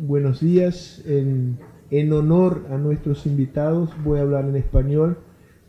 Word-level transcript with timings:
buenos 0.00 0.40
días. 0.40 1.02
En, 1.06 1.58
honor 2.12 2.66
a 2.70 2.76
nuestros 2.76 3.26
invitados 3.26 3.90
voy 4.04 4.18
a 4.18 4.22
hablar 4.22 4.44
en 4.44 4.56
español, 4.56 5.18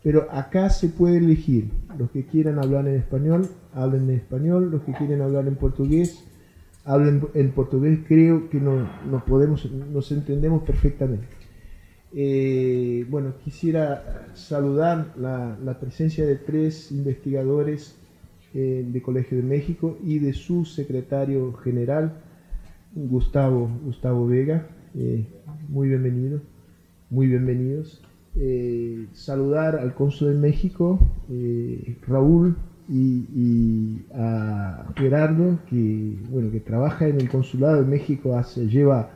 pero 0.02 0.28
acá 0.30 0.70
se 0.70 0.88
puede 0.88 1.18
elegir. 1.18 1.70
Los 1.98 2.10
que 2.10 2.24
quieran 2.24 2.58
hablar 2.58 2.86
en 2.88 2.96
español, 2.96 3.48
hablen 3.74 4.04
en 4.04 4.16
español. 4.16 4.70
Los 4.70 4.82
que 4.82 4.92
quieren 4.92 5.22
hablar 5.22 5.48
en 5.48 5.56
portugués, 5.56 6.24
hablen 6.84 7.22
en 7.34 7.50
portugués. 7.50 8.00
Creo 8.06 8.48
que 8.50 8.60
no, 8.60 8.88
nos, 9.10 9.22
podemos, 9.24 9.70
nos 9.70 10.12
entendemos 10.12 10.62
perfectamente. 10.62 11.26
Eh, 12.12 13.06
bueno, 13.08 13.34
quisiera 13.44 14.26
saludar 14.34 15.14
la, 15.16 15.56
la, 15.62 15.78
presencia 15.78 16.26
de 16.26 16.34
tres 16.34 16.90
investigadores 16.90 17.96
eh, 18.52 18.84
de 18.86 19.02
Colegio 19.02 19.36
de 19.36 19.44
México 19.44 19.96
y 20.02 20.18
de 20.18 20.32
su 20.32 20.64
secretario 20.64 21.52
general, 21.52 22.20
Gustavo, 22.94 23.70
Gustavo 23.84 24.26
Vega. 24.26 24.66
Eh, 24.94 25.24
muy 25.68 25.88
bienvenido, 25.88 26.40
muy 27.10 27.26
bienvenidos. 27.26 28.02
Eh, 28.36 29.06
saludar 29.12 29.76
al 29.76 29.94
cónsul 29.94 30.34
de 30.34 30.34
México, 30.34 30.98
Raúl, 32.06 32.56
y, 32.88 34.02
a 34.12 34.92
Gerardo, 34.96 35.60
que, 35.68 36.16
bueno, 36.28 36.50
que 36.50 36.58
trabaja 36.58 37.06
en 37.06 37.20
el 37.20 37.28
consulado 37.28 37.82
de 37.82 37.88
México 37.88 38.36
hace, 38.36 38.66
lleva 38.66 39.10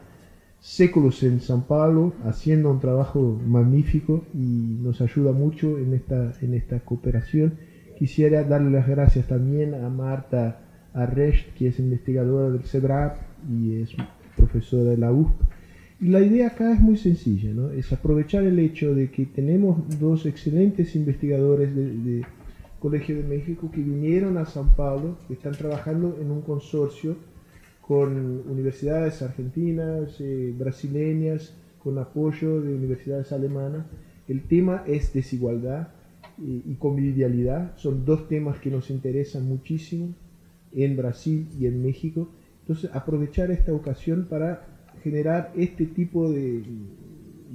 séculos 0.61 1.23
en 1.25 1.41
San 1.41 1.63
Pablo, 1.63 2.13
haciendo 2.25 2.71
un 2.71 2.79
trabajo 2.79 3.39
magnífico 3.45 4.25
y 4.33 4.79
nos 4.81 5.01
ayuda 5.01 5.33
mucho 5.33 5.79
en 5.79 5.95
esta, 5.95 6.33
en 6.41 6.55
esta 6.55 6.81
cooperación 6.81 7.55
Quisiera 7.99 8.43
darle 8.43 8.71
las 8.71 8.89
gracias 8.89 9.29
también 9.29 9.75
a 9.75 9.89
Marta 9.89 10.59
Arrecht, 10.95 11.55
que 11.55 11.69
es 11.69 11.79
investigadora 11.79 12.51
del 12.51 12.65
CEDRAP 12.65 13.17
y 13.51 13.83
es 13.83 13.91
profesora 14.37 14.91
de 14.91 14.97
la 14.97 15.13
USP. 15.13 15.35
Y 16.01 16.09
la 16.09 16.21
idea 16.21 16.49
acá 16.49 16.73
es 16.73 16.81
muy 16.81 16.97
sencilla, 16.97 17.53
¿no? 17.53 17.71
es 17.71 17.93
aprovechar 17.93 18.45
el 18.45 18.59
hecho 18.59 18.95
de 18.95 19.11
que 19.11 19.27
tenemos 19.27 19.99
dos 19.99 20.27
excelentes 20.27 20.97
investigadores 20.97 21.75
del 21.75 22.25
Colegio 22.81 23.17
de 23.17 23.23
México 23.23 23.71
que 23.73 23.81
vinieron 23.81 24.37
a 24.37 24.45
San 24.45 24.75
Pablo, 24.77 25.17
que 25.27 25.35
están 25.35 25.53
trabajando 25.53 26.19
en 26.21 26.31
un 26.31 26.43
consorcio 26.43 27.17
con 27.81 28.43
universidades 28.49 29.23
argentinas, 29.23 30.21
eh, 30.21 30.55
brasileñas, 30.59 31.55
con 31.83 31.99
apoyo 31.99 32.61
de 32.61 32.75
universidades 32.75 33.31
alemanas. 33.33 33.87
El 34.27 34.43
tema 34.43 34.85
es 34.87 35.13
desigualdad 35.13 35.89
y, 36.39 36.75
convivialidad. 36.75 37.77
Son 37.77 38.05
dos 38.05 38.27
temas 38.27 38.59
que 38.59 38.71
nos 38.71 38.91
interesan 38.91 39.47
muchísimo 39.47 40.15
en 40.73 40.97
Brasil 40.97 41.47
y 41.59 41.67
en 41.67 41.83
México. 41.83 42.29
Entonces, 42.65 42.91
aprovechar 42.95 43.51
esta 43.51 43.75
ocasión 43.75 44.27
para 44.29 44.65
generar 45.03 45.53
este 45.55 45.85
tipo 45.85 46.31
de, 46.31 46.63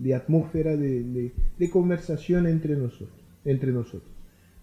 de 0.02 0.16
atmósfera 0.16 0.78
de, 0.78 1.34
conversación 1.72 2.48
entre 2.48 2.76
nosotros, 2.76 3.10
entre 3.44 3.72
nosotros. 3.72 4.12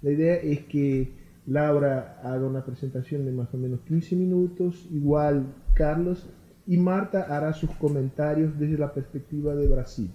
La 0.02 0.10
idea 0.10 0.36
es 0.36 0.60
que 0.60 1.12
Laura 1.46 2.20
haga 2.22 2.46
una 2.46 2.64
presentación 2.64 3.24
de 3.24 3.32
más 3.32 3.52
o 3.52 3.58
menos 3.58 3.80
15 3.80 4.16
minutos, 4.16 4.88
igual 4.90 5.54
Carlos, 5.74 6.26
y 6.66 6.76
Marta 6.78 7.22
hará 7.28 7.52
sus 7.52 7.70
comentarios 7.72 8.58
desde 8.58 8.78
la 8.78 8.92
perspectiva 8.92 9.54
de 9.54 9.68
Brasil. 9.68 10.10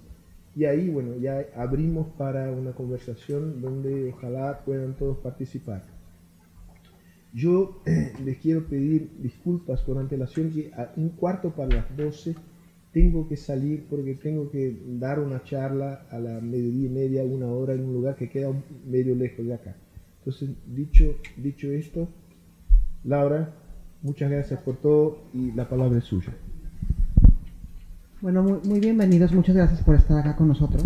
Y 0.56 0.66
ahí, 0.66 0.90
bueno, 0.90 1.16
ya 1.16 1.46
abrimos 1.56 2.08
para 2.18 2.52
una 2.52 2.72
conversación 2.72 3.62
donde 3.62 4.12
ojalá 4.12 4.62
puedan 4.66 4.96
todos 4.96 5.18
participar. 5.20 5.84
Yo 7.34 7.82
les 8.24 8.38
quiero 8.38 8.66
pedir 8.66 9.10
disculpas 9.22 9.82
con 9.82 9.98
antelación 9.98 10.52
que 10.52 10.72
a 10.74 10.92
un 10.98 11.10
cuarto 11.10 11.52
para 11.52 11.76
las 11.76 11.98
12 11.98 12.36
tengo 12.92 13.28
que 13.28 13.38
salir 13.38 13.86
porque 13.90 14.16
tengo 14.16 14.50
que 14.50 14.78
dar 15.00 15.20
una 15.20 15.44
charla 15.44 16.06
a 16.12 16.20
la 16.20 16.42
mediodía 16.42 16.88
y 16.88 16.90
media, 16.90 17.24
una 17.24 17.48
hora 17.48 17.74
en 17.74 17.86
un 17.86 17.94
lugar 17.94 18.16
que 18.16 18.30
queda 18.30 18.52
medio 18.86 19.16
lejos 19.16 19.46
de 19.46 19.54
acá. 19.54 19.76
Entonces, 20.20 20.50
dicho, 20.68 21.16
dicho 21.38 21.72
esto, 21.72 22.10
Laura, 23.06 23.54
muchas 24.02 24.30
gracias 24.30 24.62
por 24.62 24.76
todo 24.78 25.20
y 25.34 25.52
la 25.54 25.68
palabra 25.70 26.00
es 26.00 26.04
suya. 26.04 26.34
Bueno, 28.22 28.44
muy, 28.44 28.80
bienvenidos, 28.80 29.32
muchas 29.32 29.56
gracias 29.56 29.82
por 29.82 29.96
estar 29.96 30.20
acá 30.20 30.36
con 30.36 30.50
nosotros. 30.50 30.84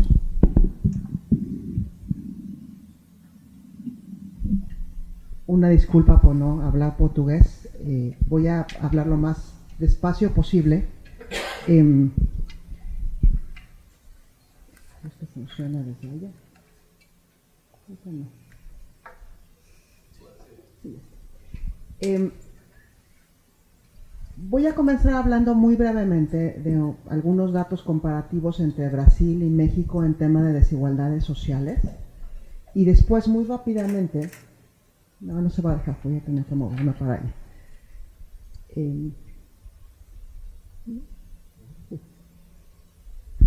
Una 5.47 5.69
disculpa 5.69 6.21
por 6.21 6.35
no 6.35 6.61
hablar 6.63 6.97
portugués, 6.97 7.69
eh, 7.75 8.17
voy 8.27 8.47
a 8.47 8.65
hablar 8.81 9.07
lo 9.07 9.17
más 9.17 9.53
despacio 9.77 10.33
posible. 10.33 10.85
Eh, 11.67 12.09
¿Esto 15.05 15.25
funciona 15.33 15.83
desde 15.83 16.09
allá? 16.09 16.29
Eh, 22.01 22.31
Voy 24.37 24.67
a 24.67 24.75
comenzar 24.75 25.13
hablando 25.13 25.55
muy 25.55 25.77
brevemente 25.77 26.59
de 26.59 26.93
algunos 27.09 27.53
datos 27.53 27.81
comparativos 27.81 28.59
entre 28.59 28.89
Brasil 28.89 29.41
y 29.41 29.49
México 29.49 30.03
en 30.03 30.15
tema 30.15 30.43
de 30.43 30.51
desigualdades 30.51 31.23
sociales. 31.23 31.79
Y 32.73 32.83
después, 32.83 33.29
muy 33.29 33.45
rápidamente, 33.45 34.29
no, 35.21 35.41
no 35.41 35.49
se 35.49 35.61
va 35.61 35.71
a 35.71 35.77
dejar, 35.77 35.97
voy 36.03 36.17
a 36.17 36.21
tener 36.21 36.45
que 36.45 36.55
moverme 36.55 36.91
para 36.93 37.13
ahí. 37.15 37.33
Eh, 38.75 39.11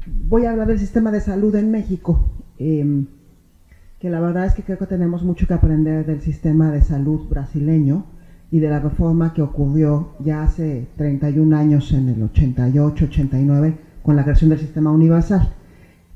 voy 0.07 0.45
a 0.45 0.51
hablar 0.51 0.69
del 0.69 0.79
sistema 0.79 1.11
de 1.11 1.21
salud 1.21 1.55
en 1.55 1.71
México, 1.71 2.31
eh, 2.59 3.05
que 3.99 4.11
la 4.11 4.21
verdad 4.21 4.47
es 4.47 4.55
que 4.55 4.63
creo 4.63 4.79
que 4.79 4.87
tenemos 4.87 5.23
mucho 5.23 5.47
que 5.47 5.55
aprender 5.55 6.07
del 6.07 6.21
sistema 6.21 6.71
de 6.71 6.83
salud 6.83 7.29
brasileño 7.29 8.07
y 8.51 8.61
de 8.61 8.71
la 8.71 8.81
reforma 8.81 9.35
que 9.35 9.43
ocurrió 9.43 10.13
ya 10.21 10.43
hace 10.43 10.89
31 10.97 11.57
años, 11.57 11.93
en 11.93 12.09
el 12.09 12.23
88-89, 12.33 13.77
con 14.03 14.17
la 14.17 14.23
creación 14.23 14.51
del 14.51 14.61
sistema 14.61 14.91
universal. 14.91 15.53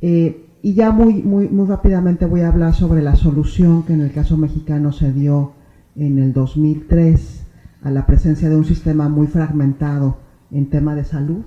Eh, 0.00 0.46
y 0.62 0.74
ya 0.74 0.92
muy, 0.92 1.22
muy, 1.22 1.48
muy 1.48 1.66
rápidamente 1.66 2.24
voy 2.24 2.42
a 2.42 2.48
hablar 2.48 2.72
sobre 2.72 3.02
la 3.02 3.16
solución 3.16 3.82
que 3.82 3.94
en 3.94 4.00
el 4.00 4.12
caso 4.12 4.36
mexicano 4.36 4.92
se 4.92 5.12
dio 5.12 5.52
en 5.96 6.18
el 6.18 6.32
2003 6.32 7.44
a 7.82 7.90
la 7.90 8.06
presencia 8.06 8.48
de 8.48 8.56
un 8.56 8.64
sistema 8.64 9.08
muy 9.08 9.26
fragmentado 9.26 10.18
en 10.52 10.70
tema 10.70 10.94
de 10.94 11.04
salud. 11.04 11.42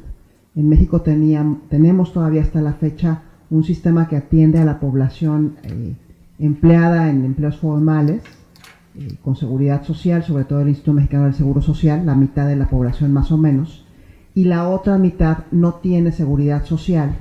En 0.53 0.67
México 0.67 1.01
tenemos 1.01 2.11
todavía 2.11 2.41
hasta 2.41 2.61
la 2.61 2.73
fecha 2.73 3.23
un 3.49 3.63
sistema 3.63 4.09
que 4.09 4.17
atiende 4.17 4.59
a 4.59 4.65
la 4.65 4.81
población 4.81 5.55
eh, 5.63 5.95
empleada 6.37 7.09
en 7.09 7.23
empleos 7.23 7.57
formales, 7.57 8.21
eh, 8.95 9.15
con 9.23 9.37
seguridad 9.37 9.83
social, 9.83 10.23
sobre 10.23 10.43
todo 10.43 10.61
el 10.61 10.69
Instituto 10.69 10.93
Mexicano 10.93 11.25
del 11.25 11.35
Seguro 11.35 11.61
Social, 11.61 12.05
la 12.05 12.15
mitad 12.15 12.47
de 12.47 12.57
la 12.57 12.69
población 12.69 13.13
más 13.13 13.31
o 13.31 13.37
menos, 13.37 13.85
y 14.33 14.43
la 14.43 14.67
otra 14.67 14.97
mitad 14.97 15.45
no 15.51 15.75
tiene 15.75 16.11
seguridad 16.11 16.65
social, 16.65 17.15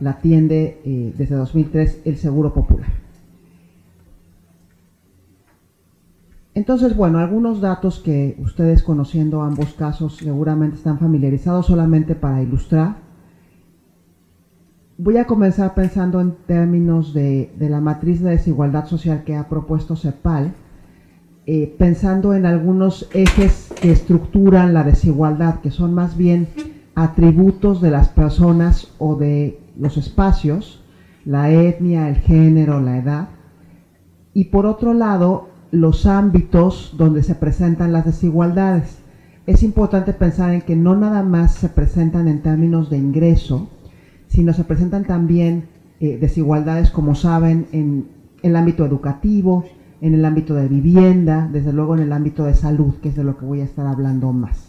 la 0.00 0.10
atiende 0.10 0.80
eh, 0.84 1.14
desde 1.16 1.34
2003 1.34 2.02
el 2.04 2.16
Seguro 2.16 2.52
Popular. 2.52 3.06
Entonces, 6.56 6.96
bueno, 6.96 7.18
algunos 7.18 7.60
datos 7.60 7.98
que 7.98 8.34
ustedes 8.42 8.82
conociendo 8.82 9.42
ambos 9.42 9.74
casos 9.74 10.16
seguramente 10.16 10.76
están 10.76 10.98
familiarizados 10.98 11.66
solamente 11.66 12.14
para 12.14 12.40
ilustrar. 12.40 12.96
Voy 14.96 15.18
a 15.18 15.26
comenzar 15.26 15.74
pensando 15.74 16.18
en 16.18 16.32
términos 16.46 17.12
de, 17.12 17.54
la 17.58 17.82
matriz 17.82 18.22
de 18.22 18.30
desigualdad 18.30 18.86
social 18.86 19.22
que 19.24 19.36
ha 19.36 19.50
propuesto 19.50 19.96
CEPAL, 19.96 20.54
eh, 21.44 21.76
pensando 21.78 22.32
en 22.32 22.46
algunos 22.46 23.06
ejes 23.12 23.68
que 23.78 23.90
estructuran 23.90 24.72
la 24.72 24.82
desigualdad, 24.82 25.60
que 25.60 25.70
son 25.70 25.92
más 25.92 26.16
bien 26.16 26.48
atributos 26.94 27.82
de 27.82 27.90
las 27.90 28.08
personas 28.08 28.94
o 28.96 29.16
de 29.16 29.60
los 29.78 29.96
espacios, 29.96 30.82
la 31.24 31.50
etnia, 31.50 32.08
el 32.08 32.16
género, 32.16 32.80
la 32.80 32.98
edad, 32.98 33.28
y 34.32 34.44
por 34.44 34.66
otro 34.66 34.94
lado, 34.94 35.48
los 35.70 36.06
ámbitos 36.06 36.94
donde 36.96 37.22
se 37.22 37.34
presentan 37.34 37.92
las 37.92 38.04
desigualdades. 38.04 38.98
Es 39.46 39.62
importante 39.62 40.12
pensar 40.12 40.52
en 40.52 40.62
que 40.62 40.76
no 40.76 40.96
nada 40.96 41.22
más 41.22 41.54
se 41.54 41.68
presentan 41.68 42.28
en 42.28 42.42
términos 42.42 42.90
de 42.90 42.98
ingreso, 42.98 43.68
sino 44.26 44.52
se 44.52 44.64
presentan 44.64 45.04
también 45.04 45.68
eh, 46.00 46.18
desigualdades, 46.20 46.90
como 46.90 47.14
saben, 47.14 47.66
en 47.72 48.08
el 48.42 48.56
ámbito 48.56 48.84
educativo, 48.84 49.64
en 50.00 50.14
el 50.14 50.24
ámbito 50.24 50.54
de 50.54 50.68
vivienda, 50.68 51.48
desde 51.50 51.72
luego 51.72 51.94
en 51.94 52.02
el 52.02 52.12
ámbito 52.12 52.44
de 52.44 52.54
salud, 52.54 52.94
que 53.02 53.08
es 53.08 53.16
de 53.16 53.24
lo 53.24 53.38
que 53.38 53.46
voy 53.46 53.60
a 53.60 53.64
estar 53.64 53.86
hablando 53.86 54.32
más. 54.32 54.65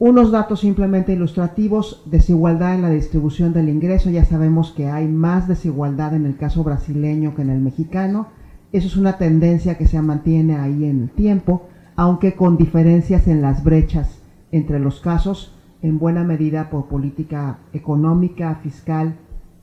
Unos 0.00 0.30
datos 0.30 0.60
simplemente 0.60 1.12
ilustrativos, 1.12 2.04
desigualdad 2.06 2.76
en 2.76 2.82
la 2.82 2.90
distribución 2.90 3.52
del 3.52 3.68
ingreso, 3.68 4.10
ya 4.10 4.24
sabemos 4.24 4.70
que 4.70 4.86
hay 4.86 5.08
más 5.08 5.48
desigualdad 5.48 6.14
en 6.14 6.24
el 6.24 6.36
caso 6.36 6.62
brasileño 6.62 7.34
que 7.34 7.42
en 7.42 7.50
el 7.50 7.58
mexicano, 7.58 8.28
eso 8.70 8.86
es 8.86 8.96
una 8.96 9.18
tendencia 9.18 9.76
que 9.76 9.88
se 9.88 10.00
mantiene 10.00 10.56
ahí 10.56 10.84
en 10.84 11.02
el 11.02 11.10
tiempo, 11.10 11.66
aunque 11.96 12.36
con 12.36 12.56
diferencias 12.56 13.26
en 13.26 13.42
las 13.42 13.64
brechas 13.64 14.22
entre 14.52 14.78
los 14.78 15.00
casos, 15.00 15.56
en 15.82 15.98
buena 15.98 16.22
medida 16.22 16.70
por 16.70 16.86
política 16.86 17.58
económica, 17.72 18.60
fiscal 18.62 19.16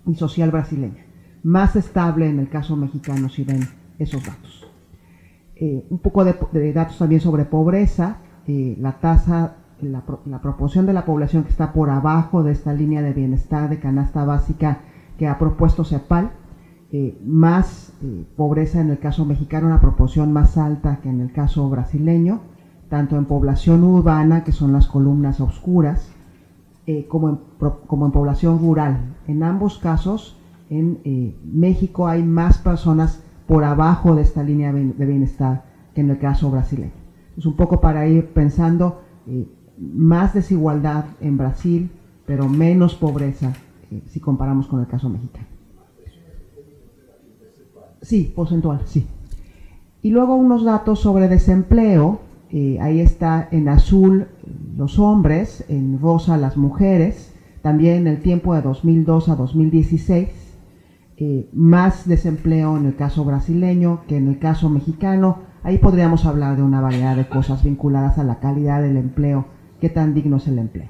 y 0.06 0.16
social 0.16 0.52
brasileña. 0.52 1.06
Más 1.44 1.78
estable 1.78 2.28
en 2.28 2.40
el 2.40 2.50
caso 2.50 2.76
mexicano 2.76 3.30
si 3.30 3.46
ven 3.46 3.62
esos 4.00 4.26
datos. 4.26 4.68
Eh, 5.56 5.86
un 5.90 6.00
poco 6.00 6.26
de, 6.26 6.74
datos 6.74 6.98
también 6.98 7.22
sobre 7.22 7.46
pobreza, 7.46 8.18
eh, 8.48 8.76
la 8.80 9.00
tasa, 9.00 9.56
la, 9.82 10.42
proporción 10.42 10.86
de 10.86 10.94
la 10.94 11.06
población 11.06 11.44
que 11.44 11.50
está 11.50 11.74
por 11.74 11.90
abajo 11.90 12.44
de 12.44 12.52
esta 12.52 12.74
línea 12.74 13.02
de 13.02 13.14
bienestar 13.14 13.70
de 13.70 13.80
canasta 13.80 14.26
básica 14.26 14.80
que 15.18 15.28
ha 15.28 15.38
propuesto 15.38 15.84
CEPAL, 15.84 16.32
eh, 16.92 17.20
más 17.26 17.94
pobreza 18.36 18.80
en 18.80 18.90
el 18.90 19.00
caso 19.00 19.26
mexicano, 19.26 19.68
una 19.68 19.82
proporción 19.82 20.32
más 20.32 20.58
alta 20.58 21.00
que 21.02 21.10
en 21.10 21.22
el 21.22 21.32
caso 21.32 21.70
brasileño, 21.70 22.42
tanto 22.90 23.18
en 23.18 23.26
población 23.26 23.84
urbana, 23.84 24.44
que 24.44 24.52
son 24.52 24.72
las 24.74 24.88
columnas 24.88 25.42
oscuras, 25.42 26.12
como, 27.08 27.30
en, 27.30 27.40
como 27.88 28.06
en 28.06 28.12
población 28.12 28.60
rural. 28.60 29.16
En 29.28 29.42
ambos 29.44 29.80
casos, 29.80 30.38
en 30.70 31.00
México 31.44 32.08
hay 32.08 32.24
más 32.24 32.60
personas 32.60 33.24
por 33.48 33.64
abajo 33.64 34.16
de 34.16 34.22
esta 34.22 34.44
línea 34.44 34.72
de 34.72 35.06
bienestar 35.06 35.64
que 35.94 36.02
en 36.02 36.10
el 36.10 36.20
caso 36.20 36.52
brasileño. 36.52 36.92
Es 37.38 37.46
un 37.46 37.56
poco 37.56 37.82
para 37.82 38.08
ir 38.08 38.28
pensando 38.34 39.02
eh, 39.28 39.48
más 39.78 40.34
desigualdad 40.34 41.06
en 41.22 41.38
Brasil, 41.38 41.92
pero 42.26 42.48
menos 42.48 42.96
pobreza 42.96 43.54
eh, 43.92 44.02
si 44.08 44.20
comparamos 44.20 44.68
con 44.68 44.80
el 44.80 44.88
caso 44.88 45.10
mexicano. 45.10 45.48
Sí, 48.02 48.32
porcentual, 48.36 48.82
sí. 48.86 49.08
Y 50.02 50.12
luego 50.12 50.36
unos 50.36 50.64
datos 50.64 51.00
sobre 51.00 51.28
desempleo. 51.28 52.20
Eh, 52.52 52.78
ahí 52.80 53.00
está 53.00 53.50
en 53.52 53.68
azul 53.68 54.28
los 54.78 55.00
hombres, 55.00 55.66
en 55.68 56.00
rosa 56.00 56.38
las 56.38 56.58
mujeres. 56.58 57.34
También 57.64 57.96
en 57.98 58.08
el 58.08 58.22
tiempo 58.22 58.54
de 58.54 58.62
2002 58.62 59.30
a 59.30 59.36
2016 59.36 60.46
eh, 61.18 61.50
más 61.54 62.10
desempleo 62.10 62.76
en 62.76 62.88
el 62.88 62.96
caso 62.98 63.24
brasileño 63.24 64.02
que 64.06 64.18
en 64.18 64.28
el 64.28 64.38
caso 64.38 64.70
mexicano. 64.70 65.40
Ahí 65.64 65.78
podríamos 65.78 66.26
hablar 66.26 66.58
de 66.58 66.64
una 66.64 66.82
variedad 66.82 67.16
de 67.16 67.28
cosas 67.28 67.64
vinculadas 67.64 68.18
a 68.18 68.24
la 68.24 68.40
calidad 68.40 68.82
del 68.82 68.98
empleo, 68.98 69.46
qué 69.80 69.90
tan 69.90 70.14
digno 70.14 70.38
es 70.38 70.48
el 70.48 70.60
empleo. 70.60 70.90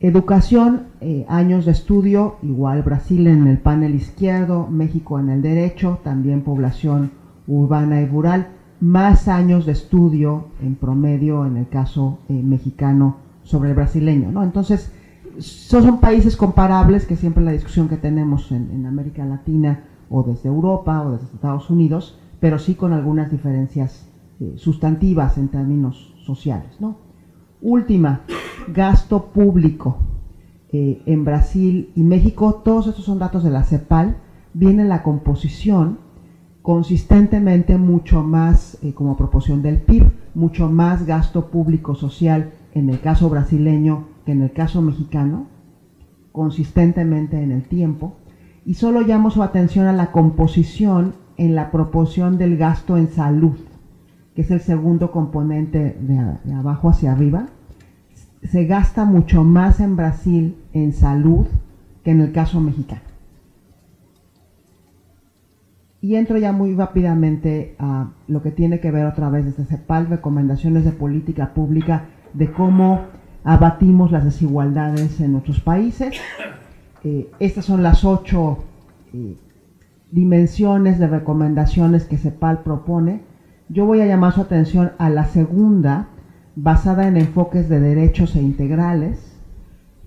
Educación, 0.00 0.84
eh, 1.00 1.26
años 1.28 1.66
de 1.66 1.72
estudio, 1.72 2.36
igual 2.42 2.82
Brasil 2.82 3.26
en 3.26 3.48
el 3.48 3.58
panel 3.58 3.96
izquierdo, 3.96 4.68
México 4.68 5.18
en 5.18 5.28
el 5.28 5.42
derecho, 5.42 5.98
también 6.04 6.42
población 6.42 7.10
urbana 7.48 8.00
y 8.00 8.06
rural, 8.06 8.46
más 8.80 9.26
años 9.26 9.66
de 9.66 9.72
estudio 9.72 10.48
en 10.62 10.76
promedio 10.76 11.44
en 11.46 11.56
el 11.56 11.68
caso 11.68 12.20
eh, 12.28 12.32
mexicano 12.32 13.16
sobre 13.42 13.70
el 13.70 13.74
brasileño. 13.74 14.30
¿no? 14.30 14.44
Entonces, 14.44 14.92
son 15.38 15.98
países 15.98 16.36
comparables, 16.36 17.06
que 17.06 17.16
siempre 17.16 17.42
la 17.42 17.52
discusión 17.52 17.88
que 17.88 17.96
tenemos 17.96 18.52
en, 18.52 18.86
América 18.86 19.24
Latina 19.24 19.84
o 20.10 20.22
desde 20.22 20.48
Europa 20.48 21.02
o 21.02 21.12
desde 21.12 21.26
Estados 21.26 21.70
Unidos, 21.70 22.18
pero 22.40 22.58
sí 22.58 22.74
con 22.74 22.92
algunas 22.92 23.30
diferencias 23.30 24.08
eh, 24.40 24.54
sustantivas 24.56 25.38
en 25.38 25.48
términos 25.48 26.14
sociales. 26.28 26.76
¿no? 26.78 26.98
Última, 27.62 28.20
gasto 28.68 29.32
público. 29.32 29.96
Eh, 30.70 31.00
en 31.06 31.24
Brasil 31.24 31.90
y 31.96 32.02
México, 32.02 32.60
todos 32.62 32.86
estos 32.86 33.06
son 33.06 33.18
datos 33.18 33.42
de 33.42 33.50
la 33.50 33.64
CEPAL, 33.64 34.18
viene 34.52 34.84
la 34.84 35.02
composición 35.02 36.00
consistentemente 36.60 37.78
mucho 37.78 38.22
más 38.22 38.76
eh, 38.82 38.92
como 38.92 39.16
proporción 39.16 39.62
del 39.62 39.78
PIB, 39.78 40.12
mucho 40.34 40.68
más 40.68 41.06
gasto 41.06 41.46
público 41.46 41.94
social 41.94 42.50
en 42.74 42.90
el 42.90 43.00
caso 43.00 43.30
brasileño 43.30 44.04
en 44.26 44.42
el 44.42 44.52
caso 44.52 44.82
mexicano, 44.82 45.46
consistentemente 46.32 47.42
en 47.42 47.50
el 47.50 47.62
tiempo, 47.62 48.16
y 48.66 48.74
solo 48.74 49.00
llamo 49.00 49.30
su 49.30 49.42
atención 49.42 49.86
a 49.86 49.94
la 49.94 50.12
composición 50.12 51.14
en 51.38 51.54
la 51.54 51.70
proporción 51.70 52.36
del 52.36 52.58
gasto 52.58 52.98
en 52.98 53.08
salud, 53.08 53.56
que 54.38 54.42
es 54.42 54.52
el 54.52 54.60
segundo 54.60 55.10
componente 55.10 55.98
de, 56.00 56.54
abajo 56.54 56.90
hacia 56.90 57.10
arriba. 57.10 57.46
Se 58.44 58.66
gasta 58.66 59.04
mucho 59.04 59.42
más 59.42 59.80
en 59.80 59.96
Brasil 59.96 60.56
en 60.72 60.92
salud 60.92 61.48
que 62.04 62.12
en 62.12 62.20
el 62.20 62.30
caso 62.30 62.60
mexicano. 62.60 63.02
Y 66.00 66.14
entro 66.14 66.38
ya 66.38 66.52
muy 66.52 66.72
rápidamente 66.76 67.74
a 67.80 68.12
lo 68.28 68.40
que 68.40 68.52
tiene 68.52 68.78
que 68.78 68.92
ver 68.92 69.06
otra 69.06 69.28
vez 69.28 69.44
desde 69.44 69.64
CEPAL, 69.64 70.06
recomendaciones 70.06 70.84
de 70.84 70.92
política 70.92 71.52
pública, 71.52 72.04
de 72.32 72.52
cómo 72.52 73.06
abatimos 73.42 74.12
las 74.12 74.24
desigualdades 74.24 75.20
en 75.20 75.32
nuestros 75.32 75.58
países. 75.58 76.14
Eh, 77.02 77.28
estas 77.40 77.64
son 77.64 77.82
las 77.82 78.04
ocho 78.04 78.58
eh, 79.12 79.36
dimensiones 80.12 81.00
de 81.00 81.08
recomendaciones 81.08 82.04
que 82.04 82.18
CEPAL 82.18 82.62
propone. 82.62 83.26
Yo 83.70 83.84
voy 83.84 84.00
a 84.00 84.06
llamar 84.06 84.32
su 84.32 84.40
atención 84.40 84.92
a 84.96 85.10
la 85.10 85.26
segunda, 85.26 86.08
basada 86.56 87.06
en 87.06 87.18
enfoques 87.18 87.68
de 87.68 87.80
derechos 87.80 88.34
e 88.34 88.40
integrales, 88.40 89.38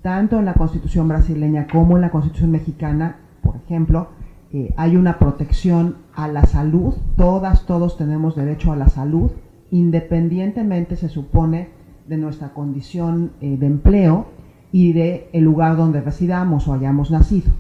tanto 0.02 0.40
en 0.40 0.46
la 0.46 0.56
Constitución 0.56 1.08
brasileña 1.08 1.68
como 1.72 1.96
en 1.96 2.02
la 2.02 2.10
Constitución 2.10 2.50
mexicana, 2.50 3.18
por 3.44 3.58
ejemplo, 3.58 4.08
eh, 4.52 4.74
hay 4.78 4.96
una 4.96 5.20
protección 5.20 5.98
a 6.16 6.28
la 6.28 6.44
salud, 6.46 6.96
todas, 7.16 7.68
todos 7.68 7.98
tenemos 7.98 8.36
derecho 8.36 8.72
a 8.72 8.76
la 8.76 8.90
salud, 8.90 9.30
independientemente 9.70 10.96
se 10.96 11.08
supone 11.08 11.70
de 12.08 12.18
nuestra 12.18 12.56
condición 12.56 13.34
eh, 13.42 13.58
de 13.58 13.68
empleo 13.68 14.26
y 14.72 14.94
de 14.94 15.30
el 15.34 15.44
lugar 15.44 15.78
donde 15.78 16.02
residamos 16.02 16.68
o 16.68 16.74
hayamos 16.74 17.12
nacido. 17.12 17.52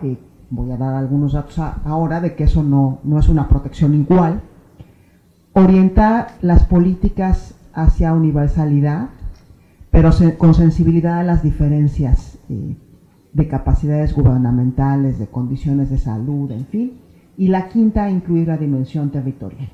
Eh, 0.00 0.16
voy 0.48 0.70
a 0.70 0.76
dar 0.76 0.94
algunos 0.94 1.32
datos 1.32 1.58
ahora 1.58 2.20
de 2.20 2.36
que 2.36 2.44
eso 2.44 2.62
no, 2.62 3.00
no 3.02 3.18
es 3.18 3.28
una 3.28 3.48
protección 3.48 3.94
igual. 3.94 4.42
Orientar 5.52 6.28
las 6.40 6.64
políticas 6.64 7.54
hacia 7.72 8.12
universalidad, 8.12 9.08
pero 9.90 10.10
con 10.36 10.54
sensibilidad 10.54 11.18
a 11.18 11.24
las 11.24 11.42
diferencias 11.42 12.38
eh, 12.48 12.76
de 13.32 13.48
capacidades 13.48 14.14
gubernamentales, 14.14 15.18
de 15.18 15.26
condiciones 15.26 15.90
de 15.90 15.98
salud, 15.98 16.50
en 16.50 16.66
fin. 16.66 16.92
Y 17.36 17.48
la 17.48 17.68
quinta, 17.68 18.10
incluir 18.10 18.48
la 18.48 18.56
dimensión 18.56 19.10
territorial. 19.10 19.70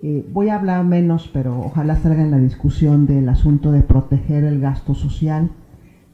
Eh, 0.00 0.28
voy 0.32 0.48
a 0.48 0.56
hablar 0.56 0.84
menos, 0.84 1.28
pero 1.32 1.58
ojalá 1.60 1.96
salga 1.96 2.22
en 2.22 2.30
la 2.30 2.38
discusión 2.38 3.06
del 3.06 3.28
asunto 3.28 3.72
de 3.72 3.82
proteger 3.82 4.44
el 4.44 4.60
gasto 4.60 4.94
social 4.94 5.50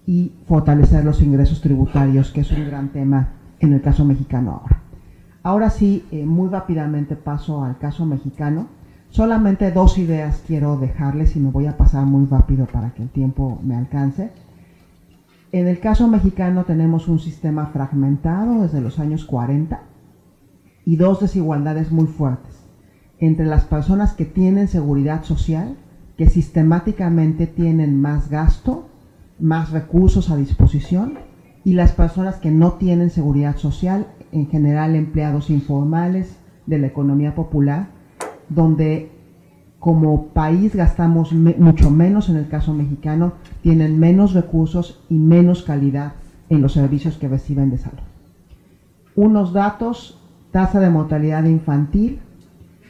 y 0.07 0.33
fortalecer 0.47 1.05
los 1.05 1.23
ingresos 1.23 1.61
tributarios, 1.61 2.31
que 2.33 2.41
es 2.41 2.51
un 2.51 2.67
gran 2.67 2.91
tema 2.91 3.33
en 3.61 3.73
el 3.73 3.83
caso 3.83 4.05
mexicano 4.05 4.53
ahora. 4.53 4.81
Ahora 5.43 5.71
sí, 5.71 6.05
eh, 6.11 6.25
muy 6.25 6.49
rápidamente 6.49 7.17
paso 7.17 7.63
al 7.63 7.79
caso 7.79 8.07
mexicano. 8.07 8.69
Solamente 9.15 9.71
dos 9.71 9.97
ideas 9.97 10.43
quiero 10.45 10.77
dejarles 10.77 11.37
y 11.37 11.39
me 11.39 11.53
voy 11.53 11.67
a 11.67 11.77
pasar 11.77 12.05
muy 12.05 12.27
rápido 12.27 12.67
para 12.67 12.95
que 12.95 13.03
el 13.05 13.11
tiempo 13.11 13.61
me 13.63 13.77
alcance. 13.77 14.33
En 15.53 15.69
el 15.69 15.79
caso 15.79 16.09
mexicano 16.09 16.65
tenemos 16.65 17.07
un 17.07 17.21
sistema 17.21 17.67
fragmentado 17.67 18.63
desde 18.63 18.81
los 18.81 18.99
años 18.99 19.25
40 19.25 19.83
y 20.85 20.97
dos 20.97 21.21
desigualdades 21.21 21.93
muy 21.93 22.09
fuertes 22.09 22.59
entre 23.21 23.47
las 23.47 23.63
personas 23.63 24.15
que 24.15 24.25
tienen 24.25 24.67
seguridad 24.67 25.23
social, 25.23 25.77
que 26.17 26.29
sistemáticamente 26.29 27.47
tienen 27.47 28.01
más 28.01 28.29
gasto, 28.29 28.89
más 29.39 29.71
recursos 29.71 30.29
a 30.29 30.37
disposición, 30.37 31.21
y 31.63 31.75
las 31.75 31.93
personas 31.93 32.41
que 32.41 32.51
no 32.51 32.73
tienen 32.73 33.11
seguridad 33.11 33.59
social, 33.59 34.09
en 34.33 34.49
general 34.49 34.97
empleados 34.97 35.51
informales 35.51 36.37
de 36.67 36.81
la 36.81 36.89
economía 36.89 37.37
popular, 37.37 37.94
donde 38.49 39.11
como 39.79 40.29
país 40.29 40.75
gastamos 40.75 41.33
mucho 41.33 41.91
menos 41.91 42.31
en 42.31 42.37
el 42.37 42.49
caso 42.49 42.73
mexicano, 42.73 43.35
tienen 43.63 43.99
menos 43.99 44.33
recursos 44.33 45.05
y 45.11 45.15
menos 45.15 45.63
calidad 45.63 46.15
en 46.49 46.63
los 46.63 46.73
servicios 46.73 47.19
que 47.19 47.29
reciben 47.29 47.71
de 47.71 47.77
salud. 47.77 47.99
Unos 49.15 49.53
datos, 49.53 50.19
tasa 50.53 50.81
de 50.81 50.89
mortalidad 50.89 51.45
infantil, 51.45 52.21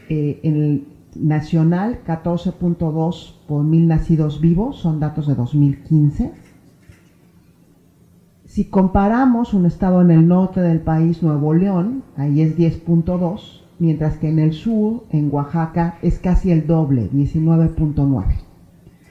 eh, 0.09 0.39
en 0.45 0.57
el 0.57 0.89
nacional 1.17 2.01
14.2 2.07 3.35
por 3.49 3.65
mil 3.65 3.89
nacidos 3.89 4.41
vivos, 4.41 4.77
son 4.77 5.01
datos 5.01 5.27
de 5.27 5.35
2015. 5.35 6.33
Si 8.45 8.67
comparamos 8.67 9.53
un 9.53 9.67
estado 9.67 10.01
en 10.01 10.13
el 10.13 10.29
norte 10.29 10.61
del 10.61 10.81
país, 10.81 11.25
Nuevo 11.25 11.55
León, 11.55 12.05
ahí 12.17 12.41
es 12.41 12.57
10.2, 12.57 13.64
mientras 13.85 14.17
que 14.17 14.29
en 14.29 14.39
el 14.39 14.53
sur, 14.53 15.05
en 15.11 15.29
Oaxaca, 15.33 15.99
es 16.03 16.19
casi 16.19 16.51
el 16.51 16.67
doble, 16.67 17.11
19.9. 17.11 18.25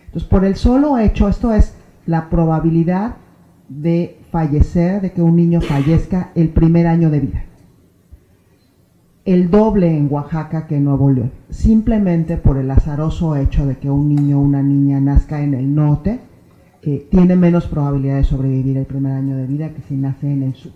Entonces, 0.05 0.29
por 0.29 0.45
el 0.45 0.55
solo 0.55 0.97
hecho, 0.97 1.27
esto 1.27 1.53
es 1.53 1.75
la 2.05 2.29
probabilidad 2.29 3.15
de 3.69 4.19
fallecer, 4.31 5.01
de 5.01 5.11
que 5.11 5.21
un 5.21 5.35
niño 5.35 5.61
fallezca 5.61 6.31
el 6.35 6.49
primer 6.49 6.87
año 6.87 7.09
de 7.09 7.19
vida. 7.19 7.43
El 9.25 9.49
doble 9.49 9.95
en 9.95 10.11
Oaxaca 10.11 10.67
que 10.67 10.75
en 10.75 10.83
Nuevo 10.83 11.09
León, 11.09 11.31
simplemente 11.49 12.35
por 12.35 12.57
el 12.57 12.69
azaroso 12.69 13.37
hecho 13.37 13.65
de 13.65 13.77
que 13.77 13.89
un 13.89 14.09
niño 14.09 14.39
o 14.39 14.41
una 14.41 14.61
niña 14.61 14.99
nazca 14.99 15.41
en 15.41 15.53
el 15.53 15.73
norte 15.73 16.19
eh, 16.81 17.07
tiene 17.09 17.37
menos 17.37 17.67
probabilidad 17.67 18.17
de 18.17 18.25
sobrevivir 18.25 18.77
el 18.77 18.85
primer 18.85 19.13
año 19.13 19.37
de 19.37 19.47
vida 19.47 19.69
que 19.69 19.81
si 19.83 19.95
nace 19.95 20.29
en 20.29 20.43
el 20.43 20.55
sur, 20.55 20.73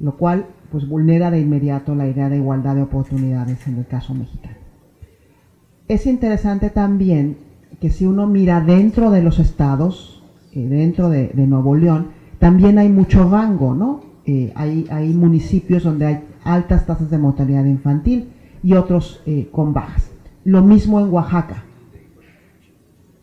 lo 0.00 0.16
cual 0.16 0.46
pues 0.70 0.88
vulnera 0.88 1.30
de 1.30 1.40
inmediato 1.40 1.94
la 1.94 2.06
idea 2.06 2.28
de 2.28 2.36
igualdad 2.36 2.76
de 2.76 2.82
oportunidades 2.82 3.66
en 3.66 3.76
el 3.76 3.86
caso 3.86 4.14
mexicano. 4.14 4.56
Es 5.88 6.06
interesante 6.06 6.70
también 6.70 7.36
que 7.80 7.90
si 7.90 8.06
uno 8.06 8.26
mira 8.26 8.60
dentro 8.60 9.10
de 9.10 9.22
los 9.22 9.38
estados, 9.38 10.22
eh, 10.52 10.66
dentro 10.66 11.08
de, 11.08 11.32
Nuevo 11.34 11.74
León, 11.74 12.08
también 12.38 12.78
hay 12.78 12.88
mucho 12.88 13.28
rango, 13.28 13.74
¿no? 13.74 14.00
Eh, 14.26 14.52
hay, 14.54 15.12
municipios 15.14 15.82
donde 15.82 16.06
hay 16.06 16.20
altas 16.44 16.86
tasas 16.86 17.10
de 17.10 17.18
mortalidad 17.18 17.64
infantil 17.64 18.28
y 18.62 18.74
otros 18.74 19.22
eh, 19.26 19.48
con 19.50 19.72
bajas. 19.72 20.10
Lo 20.44 20.62
mismo 20.62 21.00
en 21.00 21.12
Oaxaca. 21.12 21.64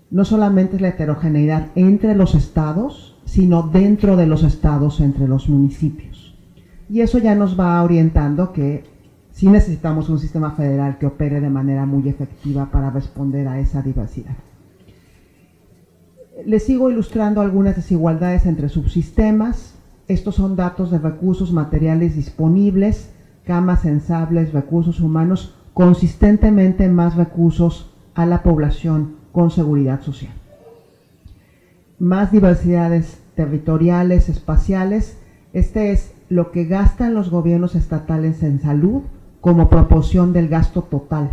No 0.09 0.25
solamente 0.25 0.75
es 0.75 0.81
la 0.81 0.89
heterogeneidad 0.89 1.67
entre 1.75 2.15
los 2.15 2.35
estados, 2.35 3.17
sino 3.25 3.63
dentro 3.63 4.15
de 4.15 4.27
los 4.27 4.43
estados 4.43 4.99
entre 4.99 5.27
los 5.27 5.49
municipios. 5.49 6.16
Y 6.89 7.01
eso 7.01 7.17
ya 7.17 7.35
nos 7.35 7.59
va 7.59 7.81
orientando 7.83 8.53
que 8.53 8.83
sí 9.31 9.47
necesitamos 9.47 10.09
un 10.09 10.19
sistema 10.19 10.51
federal 10.51 10.97
que 10.97 11.05
opere 11.05 11.41
de 11.41 11.49
manera 11.49 11.85
muy 11.85 12.07
efectiva 12.07 12.71
para 12.71 12.89
responder 12.89 13.47
a 13.47 13.59
esa 13.59 13.81
diversidad. 13.81 14.35
Les 16.45 16.63
sigo 16.63 16.89
ilustrando 16.89 17.41
algunas 17.41 17.75
desigualdades 17.75 18.45
entre 18.45 18.69
subsistemas. 18.69 19.75
Estos 20.07 20.35
son 20.35 20.55
datos 20.55 20.91
de 20.91 20.99
recursos 20.99 21.51
materiales 21.51 22.15
disponibles, 22.15 23.09
camas 23.43 23.81
sensables, 23.81 24.53
recursos 24.53 25.01
humanos, 25.01 25.55
consistentemente 25.73 26.87
más 26.87 27.15
recursos 27.15 27.91
a 28.15 28.25
la 28.25 28.43
población 28.43 29.17
con 29.31 29.51
seguridad 29.51 30.01
social. 30.01 30.33
Más 31.99 32.31
diversidades 32.31 33.19
territoriales, 33.35 34.29
espaciales. 34.29 35.17
Este 35.53 35.91
es 35.91 36.13
lo 36.29 36.51
que 36.51 36.65
gastan 36.65 37.13
los 37.13 37.29
gobiernos 37.29 37.75
estatales 37.75 38.43
en 38.43 38.59
salud 38.59 39.03
como 39.41 39.69
proporción 39.69 40.33
del 40.33 40.47
gasto 40.49 40.81
total 40.81 41.29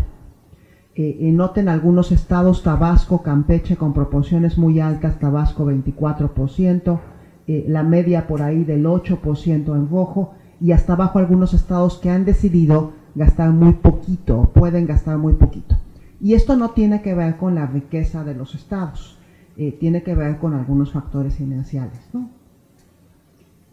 eh, 0.97 1.33
noten 1.33 1.69
algunos 1.69 2.13
estados, 2.13 2.63
Tabasco, 2.63 3.23
Campeche, 3.23 3.77
con 3.77 3.93
proporciones 3.93 4.59
muy 4.59 4.79
altas, 4.79 5.19
Tabasco 5.19 5.67
24%, 5.67 7.01
eh, 7.49 7.65
la 7.67 7.83
media 7.83 8.29
por 8.29 8.43
ahí 8.43 8.63
del 8.63 8.85
8% 8.85 9.75
en 9.75 9.91
rojo, 9.91 10.35
y 10.61 10.71
hasta 10.71 10.93
abajo 10.93 11.19
algunos 11.19 11.53
estados 11.53 11.99
que 11.99 12.11
han 12.11 12.25
decidido 12.25 12.93
gastar 13.17 13.51
muy 13.51 13.73
poquito, 13.73 14.53
pueden 14.55 14.87
gastar 14.87 15.19
muy 15.19 15.33
poquito. 15.33 15.77
Y 16.21 16.35
esto 16.35 16.55
no 16.55 16.71
tiene 16.71 17.03
que 17.03 17.15
ver 17.15 17.39
con 17.39 17.57
la 17.57 17.67
riqueza 17.67 18.23
de 18.23 18.35
los 18.35 18.55
estados, 18.55 19.19
eh, 19.57 19.73
tiene 19.73 20.05
que 20.05 20.15
ver 20.15 20.39
con 20.39 20.55
algunos 20.55 20.93
factores 20.93 21.35
financieros. 21.35 21.91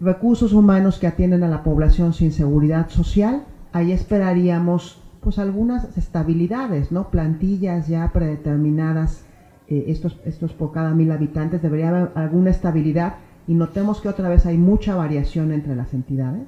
Recursos 0.01 0.51
humanos 0.51 0.97
que 0.97 1.05
atienden 1.05 1.43
a 1.43 1.47
la 1.47 1.61
población 1.61 2.13
sin 2.13 2.31
seguridad 2.31 2.89
social, 2.89 3.43
ahí 3.71 3.91
esperaríamos 3.91 4.99
pues 5.21 5.37
algunas 5.37 5.95
estabilidades, 5.95 6.91
¿no? 6.91 7.11
Plantillas 7.11 7.87
ya 7.87 8.11
predeterminadas, 8.11 9.23
eh, 9.67 9.85
estos, 9.89 10.17
estos 10.25 10.53
por 10.53 10.71
cada 10.71 10.95
mil 10.95 11.11
habitantes, 11.11 11.61
debería 11.61 11.89
haber 11.89 12.11
alguna 12.15 12.49
estabilidad 12.49 13.17
y 13.47 13.53
notemos 13.53 14.01
que 14.01 14.09
otra 14.09 14.27
vez 14.27 14.47
hay 14.47 14.57
mucha 14.57 14.95
variación 14.95 15.51
entre 15.51 15.75
las 15.75 15.93
entidades. 15.93 16.47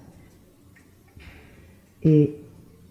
Eh, 2.01 2.43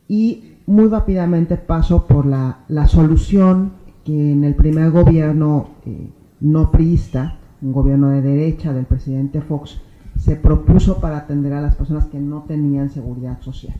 y 0.06 0.58
muy 0.66 0.88
rápidamente 0.88 1.56
paso 1.56 2.06
por 2.06 2.24
la, 2.24 2.64
solución 2.86 3.72
que 4.04 4.30
en 4.30 4.44
el 4.44 4.54
primer 4.54 4.92
gobierno 4.92 5.70
eh, 5.86 6.08
no 6.40 6.70
priista, 6.70 7.40
un 7.60 7.72
gobierno 7.72 8.10
de 8.10 8.22
derecha 8.22 8.72
del 8.72 8.84
presidente 8.84 9.40
Fox, 9.40 9.80
se 10.22 10.36
propuso 10.36 11.00
para 11.00 11.18
atender 11.18 11.52
a 11.52 11.60
las 11.60 11.74
personas 11.74 12.06
que 12.06 12.18
no 12.18 12.42
tenían 12.42 12.90
seguridad 12.90 13.40
social 13.40 13.74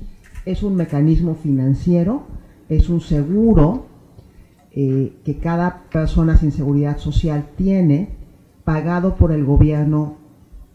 es 0.44 0.62
un 0.62 0.74
mecanismo 0.74 1.34
financiero, 1.34 2.22
es 2.68 2.88
un 2.88 3.00
seguro 3.00 3.86
eh, 4.72 5.20
que 5.24 5.38
cada 5.38 5.82
persona 5.92 6.36
sin 6.36 6.52
seguridad 6.52 6.98
social 6.98 7.46
tiene, 7.56 8.08
pagado 8.64 9.16
por 9.16 9.32
el 9.32 9.44
gobierno 9.44 10.16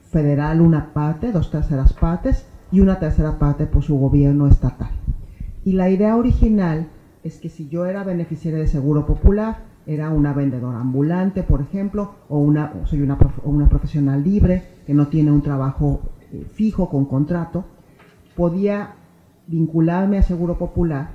federal 0.09 0.61
una 0.61 0.93
parte, 0.93 1.31
dos 1.31 1.51
terceras 1.51 1.93
partes, 1.93 2.45
y 2.71 2.81
una 2.81 2.99
tercera 2.99 3.39
parte 3.39 3.65
por 3.65 3.83
su 3.83 3.97
gobierno 3.97 4.47
estatal. 4.47 4.91
Y 5.63 5.73
la 5.73 5.89
idea 5.89 6.17
original 6.17 6.87
es 7.23 7.39
que 7.39 7.49
si 7.49 7.69
yo 7.69 7.85
era 7.85 8.03
beneficiaria 8.03 8.59
de 8.59 8.67
seguro 8.67 9.05
popular, 9.05 9.65
era 9.85 10.09
una 10.09 10.33
vendedora 10.33 10.79
ambulante, 10.79 11.43
por 11.43 11.61
ejemplo, 11.61 12.11
o, 12.27 12.39
una, 12.39 12.73
soy 12.85 13.01
una, 13.01 13.17
una 13.43 13.69
profesional 13.69 14.23
libre 14.23 14.76
que 14.87 14.93
no 14.93 15.09
tiene 15.09 15.31
un 15.33 15.41
trabajo 15.41 15.99
eh, 16.31 16.47
fijo 16.53 16.89
con 16.89 17.05
contrato, 17.05 17.65
podía 18.37 18.95
vincularme 19.45 20.17
a 20.17 20.23
Seguro 20.23 20.57
Popular 20.57 21.09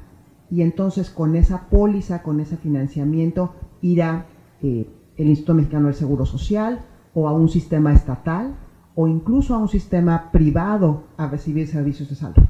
y 0.51 0.61
entonces 0.61 1.09
con 1.09 1.35
esa 1.37 1.71
póliza, 1.71 2.23
con 2.23 2.39
ese 2.41 2.59
financiamiento, 2.59 3.55
irá 3.81 4.27
eh, 4.63 4.87
el 5.17 5.29
Instituto 5.29 5.55
Mexicano 5.55 5.87
del 5.87 5.95
Seguro 5.95 6.27
Social 6.27 6.81
o 7.15 7.27
a 7.29 7.33
un 7.33 7.49
sistema 7.49 7.95
estatal 7.95 8.57
o 8.95 9.09
incluso 9.09 9.55
a 9.55 9.59
un 9.59 9.69
sistema 9.69 10.31
privado 10.31 11.05
a 11.17 11.27
recibir 11.29 11.67
servicios 11.67 12.11
de 12.11 12.17
salud. 12.17 12.45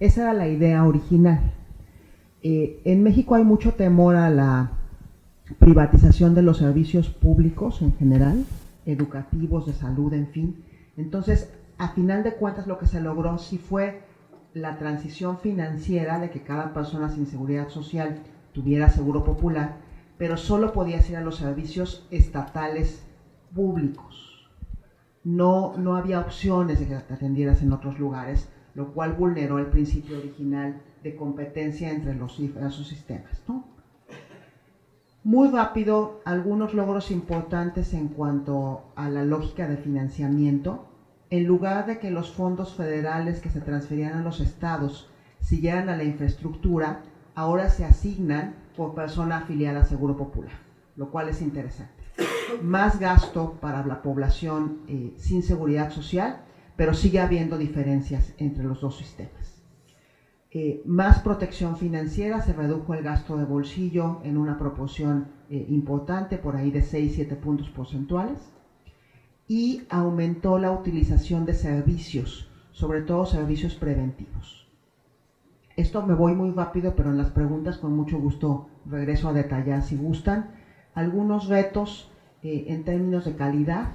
Esa 0.00 0.22
era 0.22 0.32
la 0.32 0.48
idea 0.48 0.86
original. 0.86 1.52
Eh, 2.42 2.80
en 2.86 3.02
México 3.02 3.34
hay 3.34 3.44
mucho 3.44 3.74
temor 3.74 4.16
a 4.16 4.30
la 4.30 4.70
privatización 5.58 6.34
de 6.34 6.40
los 6.40 6.56
servicios 6.56 7.10
públicos 7.10 7.82
en 7.82 7.92
general, 7.96 8.44
educativos, 8.92 9.66
de 9.66 9.72
salud, 9.72 10.12
en 10.14 10.26
fin. 10.28 10.56
Entonces, 10.96 11.52
a 11.76 11.88
final 11.88 12.22
de 12.24 12.34
cuentas, 12.34 12.66
lo 12.66 12.78
que 12.78 12.86
se 12.86 13.00
logró 13.00 13.38
sí 13.38 13.58
fue 13.58 14.00
la 14.54 14.78
transición 14.78 15.38
financiera 15.38 16.18
de 16.18 16.30
que 16.30 16.42
cada 16.42 16.72
persona 16.72 17.08
sin 17.08 17.26
seguridad 17.26 17.68
social 17.68 18.20
tuviera 18.52 18.88
seguro 18.88 19.22
popular, 19.22 19.76
pero 20.16 20.36
solo 20.36 20.72
podías 20.72 21.08
ir 21.10 21.16
a 21.16 21.20
los 21.20 21.36
servicios 21.36 22.06
estatales 22.10 23.06
públicos. 23.54 24.48
No, 25.22 25.74
no 25.76 25.96
había 25.96 26.20
opciones 26.20 26.80
de 26.80 26.86
que 26.86 26.94
te 26.96 27.14
atendieras 27.14 27.62
en 27.62 27.72
otros 27.72 27.98
lugares, 27.98 28.48
lo 28.74 28.92
cual 28.92 29.12
vulneró 29.12 29.58
el 29.58 29.66
principio 29.66 30.18
original 30.18 30.80
de 31.02 31.14
competencia 31.14 31.90
entre 31.90 32.14
los 32.14 32.38
diversos 32.38 32.88
sistemas. 32.88 33.42
Muy 35.24 35.48
rápido, 35.48 36.20
algunos 36.24 36.74
logros 36.74 37.10
importantes 37.10 37.92
en 37.92 38.08
cuanto 38.08 38.82
a 38.94 39.08
la 39.08 39.24
lógica 39.24 39.66
de 39.66 39.76
financiamiento 39.76 40.84
en 41.30 41.44
lugar 41.44 41.86
de 41.86 41.98
que 41.98 42.10
los 42.10 42.30
fondos 42.30 42.74
federales 42.74 43.40
que 43.40 43.50
se 43.50 43.60
transferían 43.60 44.14
a 44.14 44.22
los 44.22 44.40
estados 44.40 45.08
siguieran 45.40 45.88
a 45.88 45.96
la 45.96 46.04
infraestructura, 46.04 47.02
ahora 47.34 47.68
se 47.68 47.84
asignan 47.84 48.54
por 48.76 48.94
persona 48.94 49.38
afiliada 49.38 49.80
a 49.80 49.84
Seguro 49.84 50.16
Popular, 50.16 50.52
lo 50.96 51.10
cual 51.10 51.28
es 51.28 51.42
interesante. 51.42 51.92
Más 52.62 52.98
gasto 52.98 53.58
para 53.60 53.84
la 53.84 54.02
población 54.02 54.78
eh, 54.88 55.12
sin 55.16 55.42
seguridad 55.42 55.90
social, 55.90 56.42
pero 56.76 56.94
sigue 56.94 57.20
habiendo 57.20 57.58
diferencias 57.58 58.32
entre 58.38 58.64
los 58.64 58.80
dos 58.80 58.96
sistemas. 58.96 59.57
Eh, 60.50 60.82
más 60.86 61.20
protección 61.20 61.76
financiera, 61.76 62.40
se 62.40 62.54
redujo 62.54 62.94
el 62.94 63.02
gasto 63.02 63.36
de 63.36 63.44
bolsillo 63.44 64.20
en 64.24 64.38
una 64.38 64.58
proporción 64.58 65.28
eh, 65.50 65.66
importante, 65.68 66.38
por 66.38 66.56
ahí 66.56 66.70
de 66.70 66.80
6-7 66.80 67.36
puntos 67.36 67.68
porcentuales 67.70 68.50
y 69.48 69.80
aumentó 69.88 70.58
la 70.58 70.70
utilización 70.70 71.46
de 71.46 71.54
servicios, 71.54 72.50
sobre 72.70 73.00
todo 73.00 73.24
servicios 73.24 73.74
preventivos. 73.74 74.68
Esto 75.76 76.02
me 76.02 76.14
voy 76.14 76.34
muy 76.34 76.50
rápido, 76.50 76.94
pero 76.94 77.10
en 77.10 77.16
las 77.16 77.30
preguntas 77.30 77.78
con 77.78 77.94
mucho 77.94 78.18
gusto 78.18 78.68
regreso 78.84 79.28
a 79.28 79.32
detallar 79.32 79.82
si 79.82 79.96
gustan. 79.96 80.50
Algunos 80.92 81.46
retos 81.48 82.10
eh, 82.42 82.64
en 82.66 82.84
términos 82.84 83.24
de 83.24 83.34
calidad. 83.34 83.88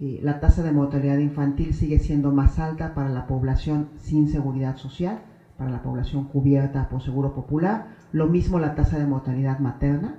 Eh, 0.00 0.20
la 0.22 0.38
tasa 0.38 0.62
de 0.62 0.70
mortalidad 0.70 1.18
infantil 1.18 1.74
sigue 1.74 1.98
siendo 1.98 2.30
más 2.30 2.58
alta 2.58 2.94
para 2.94 3.08
la 3.08 3.26
población 3.26 3.88
sin 3.96 4.28
seguridad 4.28 4.76
social, 4.76 5.18
para 5.58 5.72
la 5.72 5.82
población 5.82 6.24
cubierta 6.24 6.88
por 6.88 7.02
seguro 7.02 7.34
popular. 7.34 7.88
Lo 8.12 8.28
mismo 8.28 8.60
la 8.60 8.76
tasa 8.76 8.96
de 8.96 9.06
mortalidad 9.06 9.58
materna. 9.58 10.14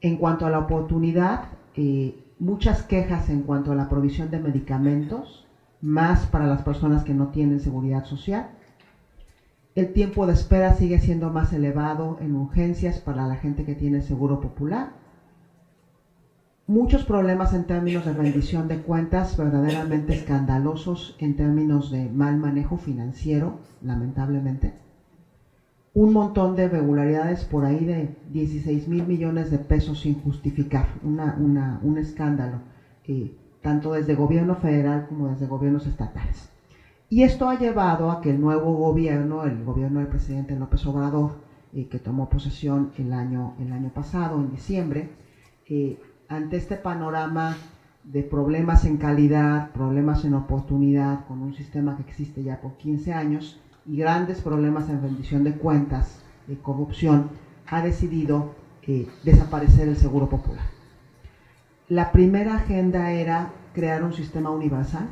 En 0.00 0.16
cuanto 0.16 0.46
a 0.46 0.50
la 0.50 0.58
oportunidad, 0.58 1.40
eh, 1.74 2.14
muchas 2.38 2.82
quejas 2.82 3.28
en 3.28 3.42
cuanto 3.42 3.70
a 3.70 3.74
la 3.74 3.88
provisión 3.90 4.30
de 4.30 4.38
medicamentos, 4.38 5.44
más 5.82 6.26
para 6.26 6.46
las 6.46 6.62
personas 6.62 7.04
que 7.04 7.14
no 7.14 7.28
tienen 7.28 7.60
seguridad 7.60 8.04
social. 8.04 8.48
El 9.74 9.92
tiempo 9.92 10.26
de 10.26 10.32
espera 10.32 10.72
sigue 10.72 10.98
siendo 10.98 11.30
más 11.30 11.52
elevado 11.52 12.16
en 12.18 12.34
urgencias 12.34 12.98
para 12.98 13.26
la 13.26 13.36
gente 13.36 13.64
que 13.64 13.74
tiene 13.74 14.00
seguro 14.00 14.40
popular. 14.40 14.88
Muchos 16.68 17.02
problemas 17.04 17.54
en 17.54 17.64
términos 17.64 18.04
de 18.04 18.12
rendición 18.12 18.68
de 18.68 18.82
cuentas 18.82 19.38
verdaderamente 19.38 20.12
escandalosos 20.12 21.16
en 21.18 21.34
términos 21.34 21.90
de 21.90 22.10
mal 22.10 22.36
manejo 22.36 22.76
financiero, 22.76 23.60
lamentablemente. 23.80 24.74
un 25.94 26.12
montón 26.12 26.56
de 26.56 26.64
irregularidades 26.64 27.46
por 27.46 27.64
ahí 27.64 27.86
de 27.86 28.14
16 28.34 28.86
mil 28.86 29.06
millones 29.06 29.50
de 29.50 29.56
pesos 29.56 30.00
sin 30.00 30.20
justificar, 30.20 30.84
un 31.02 31.96
escándalo, 31.98 32.58
eh, 33.06 33.34
tanto 33.62 33.94
desde 33.94 34.14
gobierno 34.14 34.54
federal 34.54 35.06
como 35.08 35.28
desde 35.28 35.46
gobiernos 35.46 35.86
estatales. 35.86 36.50
Y 37.08 37.22
esto 37.22 37.48
ha 37.48 37.58
llevado 37.58 38.10
a 38.10 38.20
que 38.20 38.28
el 38.28 38.42
nuevo 38.42 38.74
gobierno, 38.76 39.44
el 39.44 39.64
gobierno 39.64 40.00
del 40.00 40.08
presidente 40.08 40.54
López 40.54 40.84
Obrador, 40.86 41.30
eh, 41.72 41.86
que 41.88 41.98
tomó 41.98 42.28
posesión 42.28 42.90
el 42.98 43.14
año, 43.14 43.54
el 43.58 43.72
año 43.72 43.88
pasado, 43.88 44.38
en 44.38 44.50
diciembre, 44.50 45.08
eh, 45.70 45.98
ante 46.28 46.56
este 46.56 46.76
panorama 46.76 47.56
de 48.04 48.22
problemas 48.22 48.84
en 48.84 48.96
calidad, 48.96 49.70
problemas 49.72 50.24
en 50.24 50.34
oportunidad, 50.34 51.26
con 51.26 51.42
un 51.42 51.54
sistema 51.54 51.96
que 51.96 52.02
existe 52.02 52.42
ya 52.42 52.60
por 52.60 52.76
15 52.76 53.12
años, 53.12 53.60
y 53.86 53.96
grandes 53.96 54.40
problemas 54.40 54.88
en 54.88 55.02
rendición 55.02 55.44
de 55.44 55.54
cuentas, 55.54 56.22
y 56.46 56.54
corrupción, 56.56 57.30
ha 57.66 57.82
decidido 57.82 58.54
eh, 58.82 59.08
desaparecer 59.24 59.88
el 59.88 59.96
Seguro 59.96 60.28
Popular. 60.28 60.64
La 61.88 62.12
primera 62.12 62.56
agenda 62.56 63.12
era 63.12 63.50
crear 63.74 64.02
un 64.02 64.12
sistema 64.12 64.50
universal. 64.50 65.06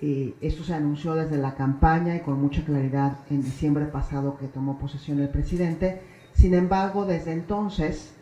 Eh, 0.00 0.34
esto 0.40 0.64
se 0.64 0.74
anunció 0.74 1.14
desde 1.14 1.38
la 1.38 1.54
campaña 1.54 2.16
y 2.16 2.20
con 2.20 2.40
mucha 2.40 2.64
claridad 2.64 3.18
en 3.30 3.42
diciembre 3.42 3.86
pasado 3.86 4.36
que 4.36 4.48
tomó 4.48 4.78
posesión 4.78 5.20
el 5.20 5.28
presidente. 5.28 6.02
Sin 6.32 6.54
embargo, 6.54 7.06
desde 7.06 7.32
entonces 7.32 8.14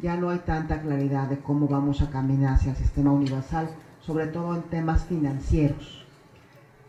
ya 0.00 0.16
no 0.16 0.30
hay 0.30 0.40
tanta 0.40 0.80
claridad 0.80 1.28
de 1.28 1.38
cómo 1.38 1.68
vamos 1.68 2.02
a 2.02 2.10
caminar 2.10 2.54
hacia 2.54 2.72
el 2.72 2.76
sistema 2.76 3.12
universal, 3.12 3.70
sobre 4.00 4.26
todo 4.26 4.54
en 4.54 4.62
temas 4.62 5.04
financieros. 5.04 6.04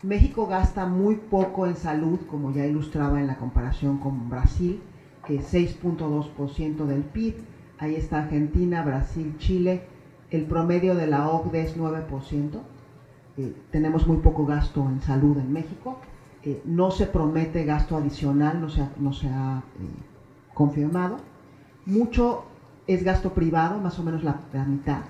México 0.02 0.46
gasta 0.46 0.86
muy 0.86 1.16
poco 1.16 1.66
en 1.66 1.76
salud, 1.76 2.20
como 2.30 2.52
ya 2.52 2.64
ilustraba 2.66 3.20
en 3.20 3.26
la 3.26 3.36
comparación 3.36 3.98
con 3.98 4.28
Brasil, 4.28 4.80
que 5.26 5.36
es 5.36 5.52
6.2% 5.52 6.86
del 6.86 7.02
PIB. 7.02 7.34
Ahí 7.78 7.96
está 7.96 8.18
Argentina, 8.18 8.82
Brasil, 8.82 9.36
Chile. 9.38 9.82
El 10.30 10.44
promedio 10.44 10.94
de 10.94 11.06
la 11.06 11.28
OCDE 11.28 11.62
es 11.62 11.76
9%. 11.76 12.60
Eh, 13.38 13.54
tenemos 13.70 14.06
muy 14.06 14.18
poco 14.18 14.46
gasto 14.46 14.88
en 14.88 15.00
salud 15.00 15.36
en 15.38 15.52
México. 15.52 15.96
Eh, 16.44 16.62
no 16.64 16.90
se 16.90 17.06
promete 17.06 17.64
gasto 17.64 17.96
adicional, 17.96 18.60
no 18.60 18.68
se 18.68 18.82
ha, 18.82 18.90
no 18.98 19.12
se 19.12 19.28
ha 19.28 19.62
eh, 19.80 20.54
confirmado. 20.54 21.16
Mucho 21.86 22.44
es 22.88 23.04
gasto 23.04 23.32
privado, 23.32 23.78
más 23.78 23.98
o 24.00 24.02
menos 24.02 24.24
la 24.24 24.64
mitad 24.66 25.02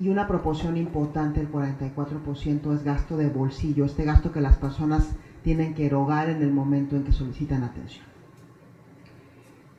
y 0.00 0.08
una 0.08 0.26
proporción 0.26 0.78
importante, 0.78 1.40
el 1.40 1.52
44%, 1.52 2.74
es 2.74 2.82
gasto 2.82 3.18
de 3.18 3.28
bolsillo, 3.28 3.84
este 3.84 4.04
gasto 4.04 4.32
que 4.32 4.40
las 4.40 4.56
personas 4.56 5.14
tienen 5.42 5.74
que 5.74 5.84
erogar 5.84 6.30
en 6.30 6.42
el 6.42 6.50
momento 6.50 6.96
en 6.96 7.04
que 7.04 7.12
solicitan 7.12 7.62
atención. 7.62 8.06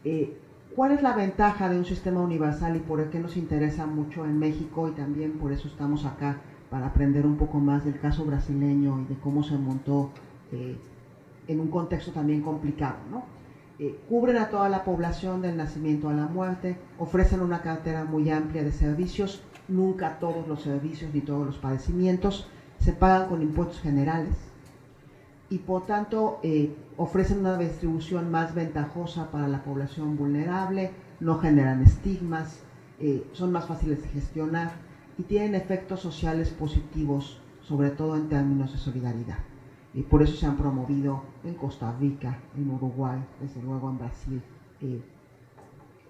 Eh, 0.04 0.38
¿Cuál 0.75 0.92
es 0.92 1.01
la 1.01 1.13
ventaja 1.13 1.70
de 1.70 1.78
un 1.78 1.86
sistema 1.86 2.22
universal 2.22 2.75
y 2.75 2.80
por 2.80 3.10
qué 3.10 3.20
nos 3.20 3.36
interesa 3.36 3.88
mucho 3.88 4.24
en 4.25 4.38
México 4.38 4.88
y 4.88 4.92
también 4.92 5.34
por 5.34 5.51
eso 5.51 5.68
estamos 5.68 6.06
acá 6.06 6.38
para 6.70 6.86
aprender 6.86 7.25
un 7.25 7.36
poco 7.36 7.60
más 7.60 7.84
del 7.84 8.00
caso 8.00 8.24
brasileño 8.24 9.01
y 9.01 9.06
de 9.06 9.20
cómo 9.20 9.44
se 9.44 9.58
montó 9.58 10.12
eh, 10.51 10.78
en 11.48 11.60
un 11.60 11.68
contexto 11.68 12.12
también 12.12 12.42
complicado? 12.42 12.98
¿no? 13.10 13.24
Eh, 13.83 14.00
cubren 14.07 14.38
a 14.38 14.50
toda 14.50 14.69
la 14.69 14.85
población 14.85 15.41
del 15.41 15.57
nacimiento 15.57 16.07
a 16.07 16.13
la 16.13 16.27
muerte, 16.27 16.77
ofrecen 17.00 17.41
una 17.41 17.63
cartera 17.63 18.05
muy 18.05 18.29
amplia 18.29 18.63
de 18.63 18.71
servicios 18.71 19.41
nunca 19.67 20.19
todos 20.19 20.47
los 20.47 20.61
servicios 20.61 21.11
ni 21.13 21.21
todos 21.21 21.47
los 21.47 21.57
padecimientos 21.57 22.45
se 22.79 22.93
pagan 22.93 23.27
con 23.27 23.41
impuestos 23.41 23.81
generales 23.81 24.35
y 25.50 25.57
por 25.57 25.88
tanto 25.88 26.39
eh, 26.43 26.75
ofrecen 26.95 27.39
una 27.39 27.57
distribución 27.57 28.29
más 28.29 28.53
ventajosa 28.53 29.31
para 29.31 29.47
la 29.47 29.63
población 29.63 30.15
vulnerable, 30.15 30.91
no 31.19 31.39
generan 31.39 31.81
estigmas, 31.81 32.59
eh, 33.00 33.23
son 33.33 33.51
más 33.51 33.65
fáciles 33.65 34.01
de 34.03 34.09
gestionar 34.09 34.73
y 35.17 35.23
tienen 35.23 35.55
efectos 35.55 36.00
sociales 36.00 36.50
positivos, 36.51 37.39
sobre 37.63 37.89
todo 37.89 38.15
en 38.15 38.29
términos 38.29 38.71
de 38.71 38.77
solidaridad. 38.77 39.39
Y 39.94 40.04
por 40.04 40.22
eso 40.22 40.36
se 40.36 40.46
han 40.46 40.58
promovido 40.58 41.24
en 41.44 41.56
Costa 41.56 41.94
Rica, 42.00 42.40
en 42.56 42.70
Uruguay, 42.70 43.20
desde 43.42 43.62
luego 43.62 43.90
en 43.90 43.98
Brasil, 43.98 44.42
eh, 44.82 45.01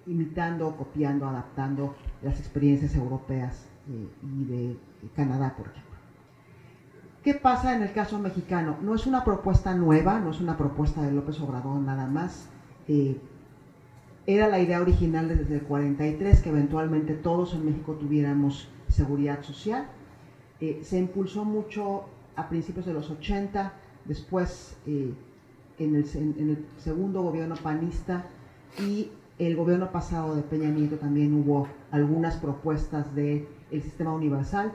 imitando, 0.06 0.76
copiando, 0.76 1.28
adaptando 1.28 1.96
las 2.22 2.40
experiencias 2.40 2.96
europeas 2.96 3.66
eh, 3.90 4.08
y 4.24 4.46
de 4.46 4.78
Canadá, 5.16 5.56
por 5.58 5.68
ejemplo. 5.68 5.92
¿Qué 7.24 7.36
pasa 7.36 7.76
en 7.76 7.84
el 7.84 7.92
caso 7.92 8.18
mexicano? 8.18 8.78
No 8.82 8.96
es 8.96 9.06
una 9.06 9.24
propuesta 9.24 9.76
nueva, 9.76 10.20
no 10.20 10.32
es 10.32 10.42
una 10.42 10.58
propuesta 10.58 11.04
de 11.04 11.12
López 11.12 11.40
Obrador 11.40 11.80
nada 11.80 12.08
más. 12.08 12.50
Eh, 12.88 13.20
era 14.26 14.48
la 14.48 14.60
idea 14.60 14.82
original 14.82 15.28
desde 15.28 15.56
el 15.56 15.62
43 15.64 16.42
que 16.42 16.50
eventualmente 16.50 17.14
todos 17.14 17.54
en 17.54 17.66
México 17.66 17.94
tuviéramos 17.94 18.70
seguridad 18.88 19.44
social. 19.44 19.86
Eh, 20.60 20.80
se 20.84 20.98
impulsó 20.98 21.46
mucho 21.46 22.06
a 22.36 22.50
principios 22.50 22.86
de 22.86 22.94
los 22.94 23.10
80, 23.10 23.74
después 24.06 24.78
en 24.86 25.16
el, 25.80 26.06
en, 26.16 26.50
el, 26.50 26.66
segundo 26.78 27.22
gobierno 27.22 27.56
panista 27.56 28.26
y 28.80 29.10
el 29.40 29.56
gobierno 29.56 29.92
pasado 29.92 30.36
de 30.36 30.44
Peña 30.44 30.70
Nieto 30.70 30.98
también 30.98 31.34
hubo 31.34 31.68
algunas 31.90 32.36
propuestas 32.38 33.14
del 33.16 33.48
el 33.72 33.82
sistema 33.82 34.14
universal. 34.14 34.72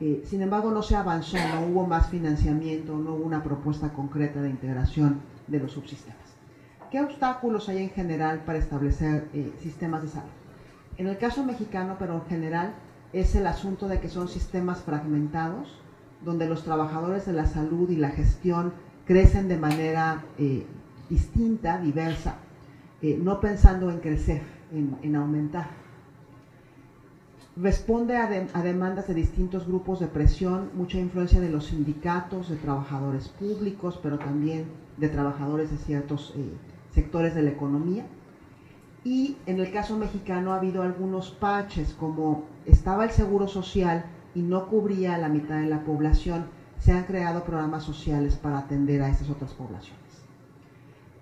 Eh, 0.00 0.22
sin 0.24 0.42
embargo, 0.42 0.70
no 0.70 0.82
se 0.82 0.96
avanzó, 0.96 1.36
no 1.36 1.66
hubo 1.66 1.86
más 1.86 2.08
financiamiento, 2.08 2.96
no 2.96 3.14
hubo 3.14 3.24
una 3.24 3.42
propuesta 3.42 3.92
concreta 3.92 4.40
de 4.40 4.50
integración 4.50 5.20
de 5.46 5.58
los 5.58 5.72
subsistemas. 5.72 6.16
¿Qué 6.90 7.00
obstáculos 7.00 7.68
hay 7.68 7.82
en 7.82 7.90
general 7.90 8.40
para 8.46 8.58
establecer 8.58 9.28
eh, 9.34 9.52
sistemas 9.60 10.02
de 10.02 10.08
salud? 10.08 10.30
En 10.96 11.06
el 11.06 11.18
caso 11.18 11.44
mexicano, 11.44 11.96
pero 11.98 12.14
en 12.14 12.24
general, 12.26 12.74
es 13.12 13.34
el 13.34 13.46
asunto 13.46 13.88
de 13.88 14.00
que 14.00 14.08
son 14.08 14.28
sistemas 14.28 14.82
fragmentados, 14.82 15.68
donde 16.24 16.48
los 16.48 16.64
trabajadores 16.64 17.26
de 17.26 17.32
la 17.32 17.46
salud 17.46 17.88
y 17.90 17.96
la 17.96 18.10
gestión 18.10 18.72
crecen 19.06 19.48
de 19.48 19.56
manera 19.56 20.24
eh, 20.38 20.66
distinta, 21.08 21.78
diversa, 21.78 22.36
eh, 23.00 23.18
no 23.20 23.40
pensando 23.40 23.90
en 23.90 24.00
crecer, 24.00 24.42
en, 24.72 25.16
aumentar. 25.16 25.68
Responde 27.56 28.16
a, 28.16 28.28
demandas 28.62 29.08
de 29.08 29.14
distintos 29.14 29.66
grupos 29.66 30.00
de 30.00 30.06
presión, 30.06 30.70
mucha 30.74 30.98
influencia 30.98 31.40
de 31.40 31.50
los 31.50 31.66
sindicatos, 31.66 32.50
de 32.50 32.56
trabajadores 32.56 33.28
públicos, 33.28 33.98
pero 34.02 34.18
también 34.18 34.66
de 34.96 35.08
trabajadores 35.08 35.70
de 35.70 35.78
ciertos 35.78 36.34
eh, 36.36 36.52
sectores 36.92 37.34
de 37.34 37.42
la 37.42 37.50
economía. 37.50 38.06
Y 39.04 39.36
en 39.46 39.60
el 39.60 39.72
caso 39.72 39.96
mexicano 39.96 40.52
ha 40.52 40.56
habido 40.56 40.82
algunos 40.82 41.30
parches, 41.30 41.94
como 41.94 42.44
estaba 42.66 43.04
el 43.04 43.10
seguro 43.10 43.48
social 43.48 44.04
y 44.34 44.42
no 44.42 44.68
cubría 44.68 45.14
a 45.14 45.18
la 45.18 45.28
mitad 45.28 45.60
de 45.60 45.66
la 45.66 45.84
población, 45.84 46.46
se 46.78 46.92
han 46.92 47.04
creado 47.04 47.44
programas 47.44 47.84
sociales 47.84 48.36
para 48.36 48.58
atender 48.58 49.02
a 49.02 49.08
esas 49.08 49.30
otras 49.30 49.52
poblaciones. 49.52 49.98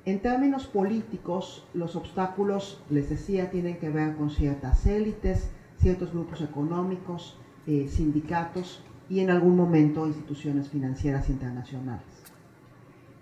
En 0.04 0.20
términos 0.20 0.66
políticos, 0.66 1.66
los 1.74 1.96
obstáculos, 1.96 2.80
les 2.90 3.10
decía, 3.10 3.50
tienen 3.50 3.78
que 3.78 3.90
ver 3.90 4.14
con 4.16 4.30
ciertas 4.30 4.86
élites, 4.86 5.50
ciertos 5.78 6.12
grupos 6.12 6.40
económicos, 6.42 7.38
eh, 7.66 7.88
sindicatos 7.88 8.82
y 9.08 9.20
en 9.20 9.30
algún 9.30 9.56
momento 9.56 10.06
instituciones 10.06 10.68
financieras 10.68 11.28
internacionales. 11.28 12.06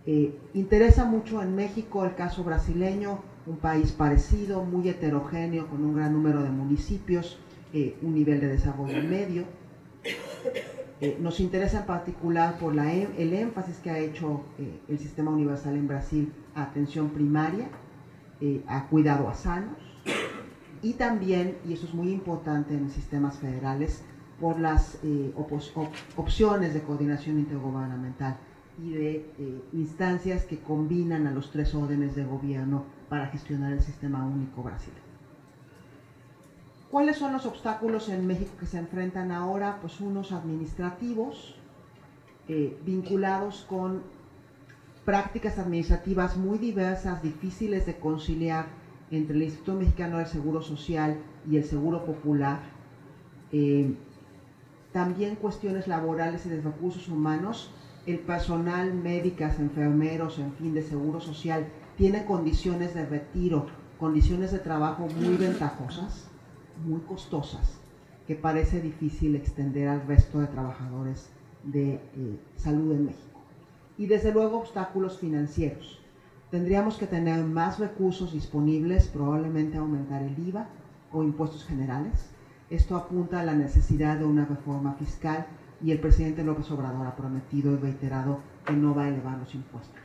Eh, 0.07 0.39
interesa 0.53 1.07
mucho 1.07 1.43
en 1.43 1.55
México 1.55 2.05
el 2.05 2.15
caso 2.15 2.45
brasileño, 2.45 3.21
un 3.47 3.57
país 3.57 3.93
parecido, 3.93 4.65
muy 4.65 4.89
heterogéneo, 4.89 5.69
con 5.69 5.83
un 5.85 5.95
gran 5.95 6.13
número 6.13 6.43
de 6.43 6.51
municipios, 6.51 7.39
eh, 7.73 7.97
un 8.03 8.15
nivel 8.15 8.41
de 8.41 8.49
desarrollo 8.49 9.03
medio. 9.03 9.45
Nos 11.21 11.41
interesa 11.41 11.79
en 11.79 11.85
particular 11.85 12.59
por 12.59 12.75
la, 12.75 12.93
e, 12.93 13.09
el 13.19 13.33
énfasis 13.33 13.79
que 13.79 13.91
ha 13.91 13.99
hecho 13.99 14.43
el 14.89 14.99
sistema 14.99 15.31
universal 15.31 15.77
en 15.77 15.87
Brasil 15.87 16.33
atención 16.55 17.11
primaria, 17.11 17.69
eh, 18.41 18.63
a 18.67 18.87
cuidado 18.87 19.29
a 19.29 19.35
sanos 19.35 19.77
y 20.83 20.95
también, 20.95 21.57
y 21.65 21.73
eso 21.73 21.87
es 21.87 21.95
muy 21.95 22.11
importante 22.11 22.75
en 22.75 22.91
sistemas 22.91 23.39
federales, 23.39 24.03
por 24.41 24.59
las 24.59 24.99
eh, 25.03 25.33
opciones 26.17 26.75
de 26.75 26.83
coordinación 26.83 27.39
intergubernamental 27.39 28.37
y 28.83 28.91
de 28.91 29.15
eh, 29.39 29.63
instancias 29.73 30.45
que 30.45 30.59
combinan 30.59 31.27
a 31.27 31.31
los 31.31 31.51
tres 31.51 31.75
órdenes 31.75 32.17
de 32.17 32.25
gobierno 32.25 32.83
para 33.09 33.29
gestionar 33.29 33.73
el 33.73 33.81
sistema 33.81 34.25
único 34.27 34.63
brasileño. 34.63 35.04
¿Cuáles 36.95 37.17
son 37.17 37.33
los 37.33 37.45
obstáculos 37.45 38.09
en 38.09 38.25
México 38.25 38.53
que 38.61 38.67
se 38.67 38.79
enfrentan 38.79 39.33
ahora? 39.33 39.79
Pues 39.81 40.01
unos 40.01 40.31
administrativos 40.31 41.57
vinculados 42.87 43.67
con 43.69 44.01
prácticas 45.05 45.59
administrativas 45.59 46.37
muy 46.37 46.57
diversas, 46.59 47.21
difíciles 47.21 47.85
de 47.85 47.97
conciliar 47.97 48.67
entre 49.11 49.35
el 49.35 49.43
Instituto 49.43 49.75
Mexicano 49.75 50.19
del 50.19 50.29
Seguro 50.29 50.63
Social 50.63 51.19
y 51.51 51.57
el 51.57 51.65
Seguro 51.65 52.05
Popular. 52.07 52.61
Eh, 53.51 53.93
también 54.93 55.35
cuestiones 55.35 55.89
laborales 55.89 56.47
y 56.47 56.51
de 56.51 56.61
recursos 56.61 57.09
humanos. 57.09 57.73
El 58.07 58.21
personal, 58.21 58.95
médicas, 58.95 59.59
enfermeros, 59.59 60.39
en 60.39 60.53
fin, 60.53 60.75
de 60.75 60.83
Seguro 60.83 61.21
Social 61.21 61.67
tiene 61.97 62.25
condiciones 62.25 62.95
de 62.95 63.05
retiro, 63.05 63.67
condiciones 63.99 64.53
de 64.53 64.61
trabajo 64.61 65.09
muy 65.09 65.37
ventajosas, 65.37 66.31
muy 66.85 67.01
costosas, 67.01 67.81
que 68.27 68.35
parece 68.35 68.81
difícil 68.81 69.35
extender 69.37 69.89
al 69.89 70.07
resto 70.07 70.41
de 70.41 70.47
trabajadores 70.47 71.31
de 71.65 71.95
eh, 71.95 72.39
salud 72.57 72.93
en 72.93 73.07
México. 73.07 73.41
Y 73.97 74.07
desde 74.07 74.33
luego 74.33 74.59
obstáculos 74.59 75.19
financieros. 75.19 76.01
Tendríamos 76.51 76.99
que 76.99 77.07
tener 77.07 77.45
más 77.45 77.79
recursos 77.79 78.33
disponibles, 78.33 79.09
probablemente 79.09 79.79
aumentar 79.79 80.23
el 80.23 80.39
IVA 80.39 80.69
o 81.13 81.23
impuestos 81.23 81.65
generales. 81.65 82.31
Esto 82.71 82.97
apunta 82.97 83.41
a 83.41 83.45
la 83.45 83.55
necesidad 83.55 84.19
de 84.19 84.25
una 84.25 84.45
reforma 84.45 84.95
fiscal 84.95 85.47
y 85.83 85.91
el 85.91 86.01
presidente 86.01 86.45
López 86.45 86.71
Obrador 86.71 87.07
ha 87.07 87.17
prometido 87.17 87.73
y 87.73 87.77
reiterado 87.77 88.41
que 88.65 88.73
no 88.73 88.95
va 88.95 89.05
a 89.05 89.09
elevar 89.09 89.39
los 89.39 89.55
impuestos. 89.55 90.01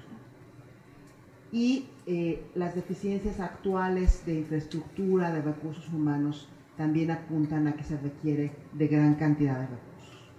Y 1.51 1.87
eh, 2.05 2.43
las 2.53 2.75
deficiencias 2.75 3.39
actuales 3.39 4.25
de 4.25 4.39
infraestructura, 4.39 5.31
de 5.31 5.41
recursos 5.41 5.87
humanos, 5.89 6.49
también 6.79 7.11
apuntan 7.11 7.67
a 7.67 7.73
que 7.73 7.83
se 7.83 7.97
requiere 7.97 8.53
de 8.71 8.87
gran 8.87 9.15
cantidad 9.15 9.55
de 9.55 9.67
recursos. 9.67 10.31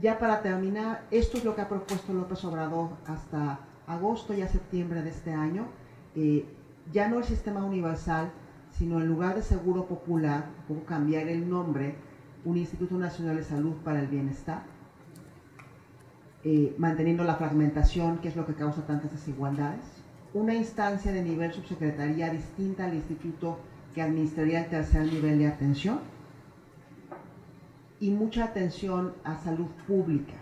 Ya 0.00 0.18
para 0.18 0.42
terminar, 0.42 1.06
esto 1.12 1.38
es 1.38 1.44
lo 1.44 1.54
que 1.54 1.60
ha 1.60 1.68
propuesto 1.68 2.12
López 2.12 2.44
Obrador 2.44 2.90
hasta 3.06 3.60
agosto 3.86 4.34
y 4.34 4.42
a 4.42 4.48
septiembre 4.48 5.02
de 5.02 5.10
este 5.10 5.32
año. 5.32 5.68
Eh, 6.16 6.44
ya 6.92 7.06
no 7.06 7.18
el 7.18 7.24
sistema 7.24 7.64
universal, 7.64 8.32
sino 8.72 9.00
en 9.00 9.06
lugar 9.06 9.36
de 9.36 9.42
seguro 9.42 9.86
popular, 9.86 10.46
cambiar 10.84 11.28
el 11.28 11.48
nombre, 11.48 11.94
un 12.44 12.56
Instituto 12.56 12.96
Nacional 12.96 13.36
de 13.36 13.44
Salud 13.44 13.74
para 13.84 14.00
el 14.00 14.08
Bienestar, 14.08 14.64
eh, 16.42 16.74
manteniendo 16.76 17.22
la 17.22 17.36
fragmentación, 17.36 18.18
que 18.18 18.26
es 18.26 18.34
lo 18.34 18.46
que 18.46 18.54
causa 18.54 18.84
tantas 18.84 19.12
desigualdades, 19.12 19.84
una 20.34 20.54
instancia 20.54 21.12
de 21.12 21.22
nivel 21.22 21.52
subsecretaría 21.52 22.30
distinta 22.30 22.86
al 22.86 22.94
instituto 22.94 23.58
que 23.94 24.02
administraría 24.02 24.64
el 24.64 24.70
tercer 24.70 25.12
nivel 25.12 25.38
de 25.38 25.46
atención, 25.46 26.00
y 28.00 28.10
mucha 28.10 28.44
atención 28.44 29.12
a 29.22 29.36
salud 29.36 29.68
pública. 29.86 30.34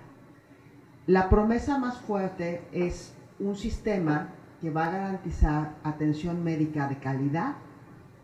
La 1.06 1.28
promesa 1.28 1.78
más 1.78 1.98
fuerte 1.98 2.62
es 2.72 3.12
un 3.38 3.54
sistema 3.54 4.28
que 4.62 4.70
va 4.70 4.86
a 4.86 4.90
garantizar 4.90 5.74
atención 5.82 6.42
médica 6.42 6.88
de 6.88 6.96
calidad 6.98 7.56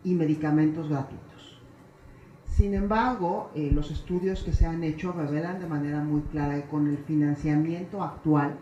y 0.04 0.14
medicamentos 0.14 0.88
gratuitos. 0.88 1.60
Sin 2.46 2.72
embargo, 2.72 3.50
eh, 3.54 3.70
los 3.72 3.90
estudios 3.90 4.42
que 4.42 4.54
se 4.54 4.64
han 4.64 4.82
hecho 4.82 5.12
revelan 5.12 5.60
de 5.60 5.66
manera 5.66 6.00
muy 6.00 6.22
clara 6.22 6.54
que 6.54 6.68
con 6.68 6.86
el 6.86 6.96
financiamiento 6.96 8.02
actual 8.02 8.54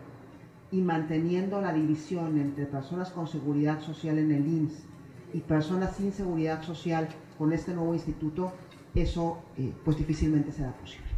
y 0.71 0.81
manteniendo 0.81 1.61
la 1.61 1.71
división 1.71 2.37
entre 2.37 2.65
personas 2.65 3.11
con 3.11 3.27
seguridad 3.27 3.79
social 3.79 4.17
en 4.17 4.31
el 4.31 4.45
IMSS 4.45 4.94
y 5.35 5.41
personas 5.41 5.97
sin 5.97 6.13
seguridad 6.13 6.63
social 6.63 7.09
con 7.37 7.51
este 7.51 7.73
nuevo 7.73 7.93
instituto, 7.93 8.53
eso 8.95 9.39
eh, 9.57 9.73
pues 9.83 9.97
difícilmente 9.97 10.53
será 10.53 10.71
posible. 10.71 11.09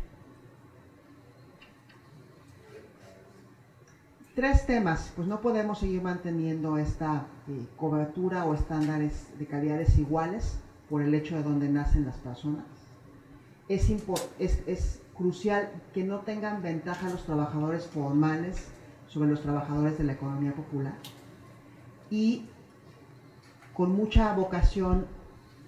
Tres 4.33 4.65
temas, 4.65 5.13
pues 5.15 5.27
no 5.27 5.39
podemos 5.39 5.77
seguir 5.77 6.01
manteniendo 6.01 6.79
esta 6.79 7.27
eh, 7.47 7.67
cobertura 7.75 8.43
o 8.45 8.55
estándares 8.55 9.27
de 9.37 9.45
calidad 9.45 9.77
desiguales 9.77 10.57
por 10.89 11.03
el 11.03 11.13
hecho 11.13 11.35
de 11.35 11.43
donde 11.43 11.69
nacen 11.69 12.03
las 12.03 12.17
personas. 12.17 12.65
Es, 13.69 13.87
es, 14.39 15.01
crucial 15.15 15.69
que 15.93 16.03
no 16.03 16.21
tengan 16.21 16.63
ventaja 16.63 17.09
los 17.09 17.23
trabajadores 17.23 17.85
formales 17.85 18.67
sobre 19.07 19.29
los 19.29 19.41
trabajadores 19.41 19.99
de 19.99 20.05
la 20.05 20.13
economía 20.13 20.53
popular. 20.53 20.93
Y 22.09 22.45
con 23.77 23.95
mucha 23.95 24.33
vocación 24.33 25.05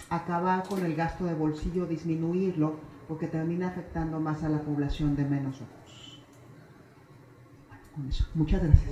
acabar 0.09 0.67
con 0.67 0.83
el 0.83 0.95
gasto 0.95 1.25
de 1.25 1.35
bolsillo, 1.35 1.85
disminuirlo, 1.85 2.79
porque 3.07 3.27
termina 3.27 3.67
afectando 3.67 4.19
más 4.19 4.43
a 4.43 4.49
la 4.49 4.57
población 4.61 5.15
de 5.15 5.25
menos 5.25 5.59
recursos. 5.59 6.19
Muchas 8.33 8.63
gracias. 8.63 8.91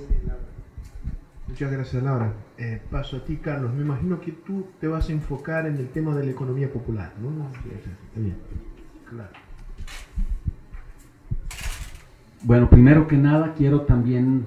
Muchas 1.48 1.72
gracias, 1.72 2.00
Laura. 2.00 2.32
Eh, 2.58 2.80
paso 2.92 3.16
a 3.16 3.24
ti, 3.24 3.38
Carlos. 3.38 3.74
Me 3.74 3.82
imagino 3.82 4.20
que 4.20 4.30
tú 4.30 4.68
te 4.80 4.86
vas 4.86 5.08
a 5.08 5.12
enfocar 5.12 5.66
en 5.66 5.78
el 5.78 5.88
tema 5.88 6.14
de 6.14 6.24
la 6.24 6.30
economía 6.30 6.72
popular, 6.72 7.12
¿no? 7.20 7.30
bien. 8.14 8.36
Claro. 9.10 9.32
Bueno, 12.44 12.70
primero 12.70 13.08
que 13.08 13.16
nada 13.16 13.54
quiero 13.54 13.80
también 13.80 14.46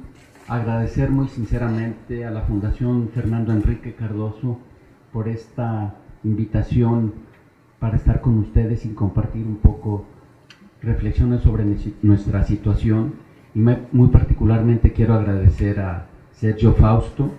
agradecer 0.52 1.12
muy 1.12 1.30
sinceramente 1.30 2.26
a 2.26 2.32
la 2.32 2.42
Fundación 2.42 3.10
Fernando 3.14 3.54
Enrique 3.54 3.96
Cardoso 3.96 4.60
por 5.14 5.30
esta 5.30 5.96
invitación 6.26 7.14
para 7.80 7.96
estar 7.96 8.20
con 8.20 8.38
ustedes 8.38 8.86
y 8.86 8.90
compartir 8.90 9.46
un 9.46 9.56
poco 9.56 10.04
reflexiones 10.82 11.42
sobre 11.44 11.64
nuestra 12.02 12.44
situación. 12.44 13.14
Y 13.56 13.60
muy 13.60 14.10
particularmente 14.10 14.92
quiero 14.92 15.14
agradecer 15.14 15.80
a 15.80 16.08
Sergio 16.34 16.74
Fausto 16.74 17.32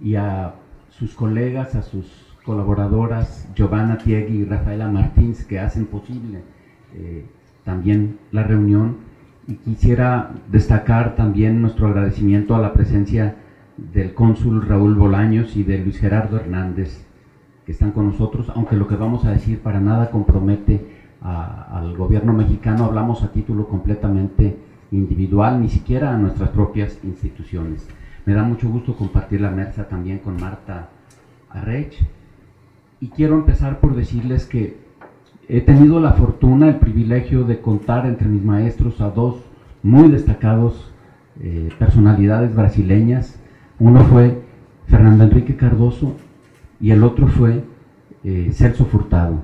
y 0.00 0.14
a 0.14 0.54
sus 0.90 1.12
colegas, 1.14 1.74
a 1.74 1.82
sus 1.82 2.36
colaboradoras 2.44 3.48
Giovanna 3.56 3.98
Tiegui 3.98 4.38
y 4.38 4.44
Rafaela 4.44 4.88
Martins 4.88 5.44
que 5.44 5.58
hacen 5.58 5.86
posible 5.86 6.42
eh, 6.94 7.26
también 7.64 8.20
la 8.30 8.44
reunión. 8.44 9.03
Y 9.46 9.56
quisiera 9.56 10.30
destacar 10.50 11.16
también 11.16 11.60
nuestro 11.60 11.88
agradecimiento 11.88 12.54
a 12.54 12.60
la 12.60 12.72
presencia 12.72 13.36
del 13.76 14.14
cónsul 14.14 14.66
Raúl 14.66 14.94
Bolaños 14.94 15.56
y 15.56 15.64
de 15.64 15.78
Luis 15.78 15.98
Gerardo 15.98 16.36
Hernández 16.36 17.04
que 17.64 17.72
están 17.72 17.92
con 17.92 18.06
nosotros, 18.06 18.50
aunque 18.54 18.76
lo 18.76 18.86
que 18.86 18.96
vamos 18.96 19.24
a 19.24 19.30
decir 19.30 19.60
para 19.60 19.80
nada 19.80 20.10
compromete 20.10 20.86
al 21.22 21.96
gobierno 21.96 22.34
mexicano, 22.34 22.84
hablamos 22.84 23.22
a 23.22 23.32
título 23.32 23.66
completamente 23.66 24.58
individual, 24.90 25.62
ni 25.62 25.70
siquiera 25.70 26.14
a 26.14 26.18
nuestras 26.18 26.50
propias 26.50 26.98
instituciones. 27.02 27.88
Me 28.26 28.34
da 28.34 28.42
mucho 28.42 28.68
gusto 28.68 28.94
compartir 28.94 29.40
la 29.40 29.50
mesa 29.50 29.88
también 29.88 30.18
con 30.18 30.38
Marta 30.38 30.90
Arrech. 31.48 31.94
Y 33.00 33.08
quiero 33.08 33.34
empezar 33.34 33.80
por 33.80 33.94
decirles 33.94 34.44
que 34.44 34.83
he 35.48 35.60
tenido 35.60 36.00
la 36.00 36.12
fortuna, 36.12 36.68
el 36.68 36.76
privilegio 36.76 37.44
de 37.44 37.60
contar 37.60 38.06
entre 38.06 38.28
mis 38.28 38.42
maestros 38.42 39.00
a 39.00 39.10
dos 39.10 39.36
muy 39.82 40.08
destacados 40.08 40.90
eh, 41.40 41.68
personalidades 41.78 42.54
brasileñas. 42.54 43.38
Uno 43.78 44.00
fue 44.04 44.42
Fernando 44.86 45.24
Enrique 45.24 45.56
Cardoso 45.56 46.16
y 46.80 46.90
el 46.90 47.02
otro 47.02 47.26
fue 47.26 47.64
eh, 48.24 48.50
Celso 48.52 48.86
Furtado. 48.86 49.40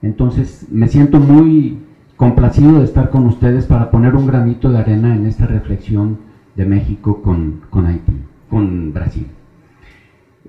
Entonces 0.00 0.66
me 0.70 0.88
siento 0.88 1.18
muy 1.18 1.78
complacido 2.16 2.78
de 2.78 2.84
estar 2.84 3.10
con 3.10 3.26
ustedes 3.26 3.66
para 3.66 3.90
poner 3.90 4.14
un 4.14 4.26
granito 4.26 4.70
de 4.70 4.78
arena 4.78 5.14
en 5.14 5.26
esta 5.26 5.46
reflexión 5.46 6.18
de 6.56 6.64
México 6.64 7.22
con, 7.22 7.86
Haití, 7.86 8.12
con 8.48 8.92
Brasil. 8.92 9.26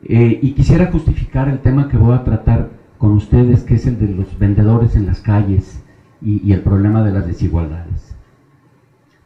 Eh, 0.03 0.39
y 0.41 0.51
quisiera 0.51 0.91
justificar 0.91 1.49
el 1.49 1.59
tema 1.59 1.89
que 1.89 1.97
voy 1.97 2.15
a 2.15 2.23
tratar 2.23 2.78
con 2.99 3.13
ustedes, 3.13 3.63
que 3.63 3.75
es 3.75 3.87
el 3.87 3.97
de 3.97 4.09
los 4.09 4.37
vendedores 4.37 4.95
en 4.95 5.07
las 5.07 5.21
calles 5.21 5.81
y, 6.21 6.51
el 6.51 6.61
problema 6.61 7.01
de 7.01 7.13
las 7.13 7.25
desigualdades. 7.25 8.13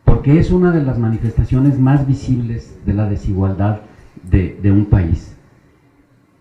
Porque 0.05 0.39
es 0.39 0.51
una 0.51 0.71
de 0.71 0.83
las 0.83 0.99
manifestaciones 0.99 1.79
más 1.79 2.07
visibles 2.07 2.79
de 2.85 2.93
la 2.93 3.09
desigualdad 3.09 3.81
de, 4.29 4.71
un 4.71 4.85
país. 4.85 5.35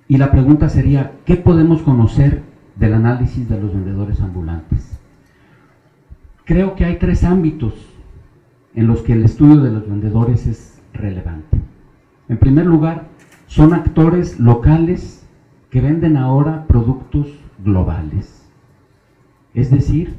Y 0.09 0.18
la 0.18 0.31
pregunta 0.31 0.68
sería, 0.68 1.12
¿qué 1.25 1.37
podemos 1.37 1.81
conocer 1.81 2.42
del 2.77 2.92
análisis 2.92 3.49
de 3.49 3.59
los 3.59 3.73
vendedores 3.73 4.21
ambulantes? 4.21 5.01
Creo 6.45 6.77
que 6.77 6.85
hay 6.85 6.99
tres 6.99 7.25
ámbitos 7.25 7.73
en 8.75 8.88
los 8.88 9.01
que 9.01 9.14
el 9.14 9.25
estudio 9.25 9.62
de 9.62 9.71
los 9.71 9.88
vendedores 9.88 10.47
es 10.47 10.83
relevante. 10.92 11.57
En 12.29 12.37
primer 12.37 12.66
lugar, 12.66 13.07
son 13.47 13.73
actores 13.73 14.38
locales 14.38 15.22
que 15.73 15.81
venden 15.81 16.19
ahora 16.19 16.67
productos 16.67 17.29
globales. 17.65 18.47
Es 19.55 19.71
decir, 19.71 20.19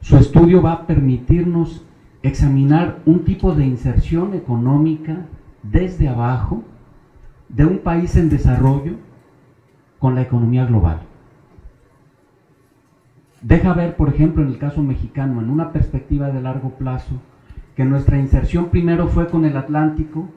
su 0.00 0.16
estudio 0.16 0.60
va 0.60 0.72
a 0.72 0.86
permitirnos 0.88 1.84
examinar 2.24 2.98
un 3.06 3.24
tipo 3.24 3.54
de 3.54 3.64
inserción 3.64 4.34
económica 4.34 5.26
desde 5.62 6.08
abajo 6.08 6.64
de 7.48 7.64
un 7.64 7.78
país 7.78 8.16
en 8.16 8.28
desarrollo 8.28 8.94
con 10.00 10.16
la 10.16 10.22
economía 10.22 10.66
global. 10.66 11.02
Deja 13.40 13.74
ver, 13.74 13.94
por 13.94 14.08
ejemplo, 14.08 14.42
en 14.42 14.48
el 14.48 14.58
caso 14.58 14.82
mexicano, 14.82 15.40
en 15.40 15.48
una 15.48 15.70
perspectiva 15.70 16.32
de 16.32 16.42
largo 16.42 16.70
plazo, 16.70 17.14
que 17.76 17.84
nuestra 17.84 18.18
inserción 18.18 18.70
primero 18.70 19.06
fue 19.06 19.28
con 19.28 19.44
el 19.44 19.56
Atlántico, 19.56 20.28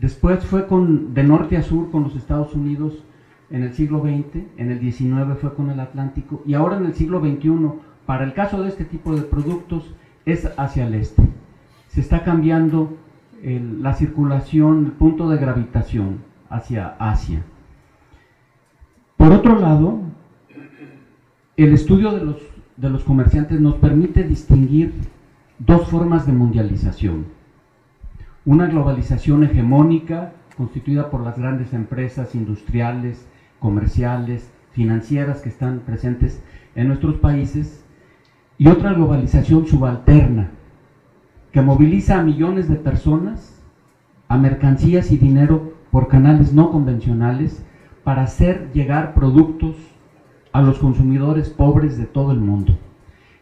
después 0.00 0.42
fue 0.46 0.66
con, 0.66 1.12
de 1.12 1.22
norte 1.22 1.58
a 1.58 1.62
sur 1.62 1.90
con 1.90 2.04
los 2.04 2.16
Estados 2.16 2.54
Unidos 2.54 3.05
en 3.50 3.62
el 3.62 3.72
siglo 3.74 4.00
XX, 4.00 4.44
en 4.56 4.70
el 4.70 4.80
XIX 4.80 5.38
fue 5.40 5.54
con 5.54 5.70
el 5.70 5.80
Atlántico 5.80 6.42
y 6.46 6.54
ahora 6.54 6.76
en 6.78 6.86
el 6.86 6.94
siglo 6.94 7.20
XXI, 7.20 7.70
para 8.04 8.24
el 8.24 8.34
caso 8.34 8.62
de 8.62 8.68
este 8.68 8.84
tipo 8.84 9.14
de 9.14 9.22
productos, 9.22 9.94
es 10.24 10.50
hacia 10.56 10.86
el 10.86 10.94
este. 10.94 11.22
Se 11.88 12.00
está 12.00 12.24
cambiando 12.24 12.96
la 13.42 13.94
circulación, 13.94 14.86
el 14.86 14.92
punto 14.92 15.28
de 15.28 15.38
gravitación 15.38 16.18
hacia 16.48 16.96
Asia. 16.98 17.42
Por 19.16 19.32
otro 19.32 19.58
lado, 19.58 20.00
el 21.56 21.72
estudio 21.72 22.12
de 22.12 22.24
los, 22.24 22.36
de 22.76 22.90
los 22.90 23.04
comerciantes 23.04 23.60
nos 23.60 23.76
permite 23.76 24.24
distinguir 24.24 24.94
dos 25.58 25.88
formas 25.88 26.26
de 26.26 26.32
mundialización. 26.32 27.26
Una 28.44 28.66
globalización 28.66 29.44
hegemónica 29.44 30.32
constituida 30.56 31.10
por 31.10 31.22
las 31.22 31.38
grandes 31.38 31.72
empresas 31.72 32.34
industriales, 32.34 33.26
comerciales, 33.58 34.50
financieras 34.72 35.40
que 35.40 35.48
están 35.48 35.80
presentes 35.80 36.42
en 36.74 36.88
nuestros 36.88 37.16
países 37.16 37.84
y 38.58 38.68
otra 38.68 38.92
globalización 38.92 39.66
subalterna 39.66 40.50
que 41.52 41.62
moviliza 41.62 42.18
a 42.18 42.22
millones 42.22 42.68
de 42.68 42.76
personas, 42.76 43.62
a 44.28 44.36
mercancías 44.36 45.10
y 45.10 45.16
dinero 45.16 45.72
por 45.90 46.08
canales 46.08 46.52
no 46.52 46.70
convencionales 46.70 47.64
para 48.04 48.22
hacer 48.22 48.70
llegar 48.74 49.14
productos 49.14 49.76
a 50.52 50.60
los 50.60 50.78
consumidores 50.78 51.48
pobres 51.48 51.96
de 51.96 52.04
todo 52.04 52.32
el 52.32 52.38
mundo. 52.38 52.76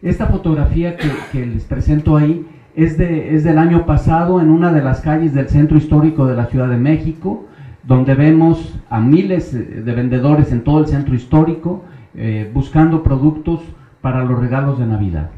Esta 0.02 0.26
fotografía 0.26 0.96
que, 0.96 1.46
les 1.46 1.64
presento 1.64 2.16
ahí 2.16 2.46
es, 2.76 2.98
de, 2.98 3.34
es 3.34 3.42
del 3.42 3.58
año 3.58 3.86
pasado 3.86 4.40
en 4.40 4.50
una 4.50 4.72
de 4.72 4.82
las 4.82 5.00
calles 5.00 5.34
del 5.34 5.48
centro 5.48 5.76
histórico 5.76 6.26
de 6.26 6.36
la 6.36 6.46
Ciudad 6.46 6.68
de 6.68 6.76
México, 6.76 7.46
donde 7.86 8.14
vemos 8.14 8.78
a 8.88 9.00
miles 9.00 9.52
de 9.52 9.92
vendedores 9.92 10.52
en 10.52 10.64
todo 10.64 10.80
el 10.80 10.86
centro 10.86 11.14
histórico 11.14 11.84
eh, 12.14 12.50
buscando 12.52 13.02
productos 13.02 13.60
para 14.00 14.24
los 14.24 14.38
regalos 14.38 14.78
de 14.78 14.86
Navidad. 14.86 15.30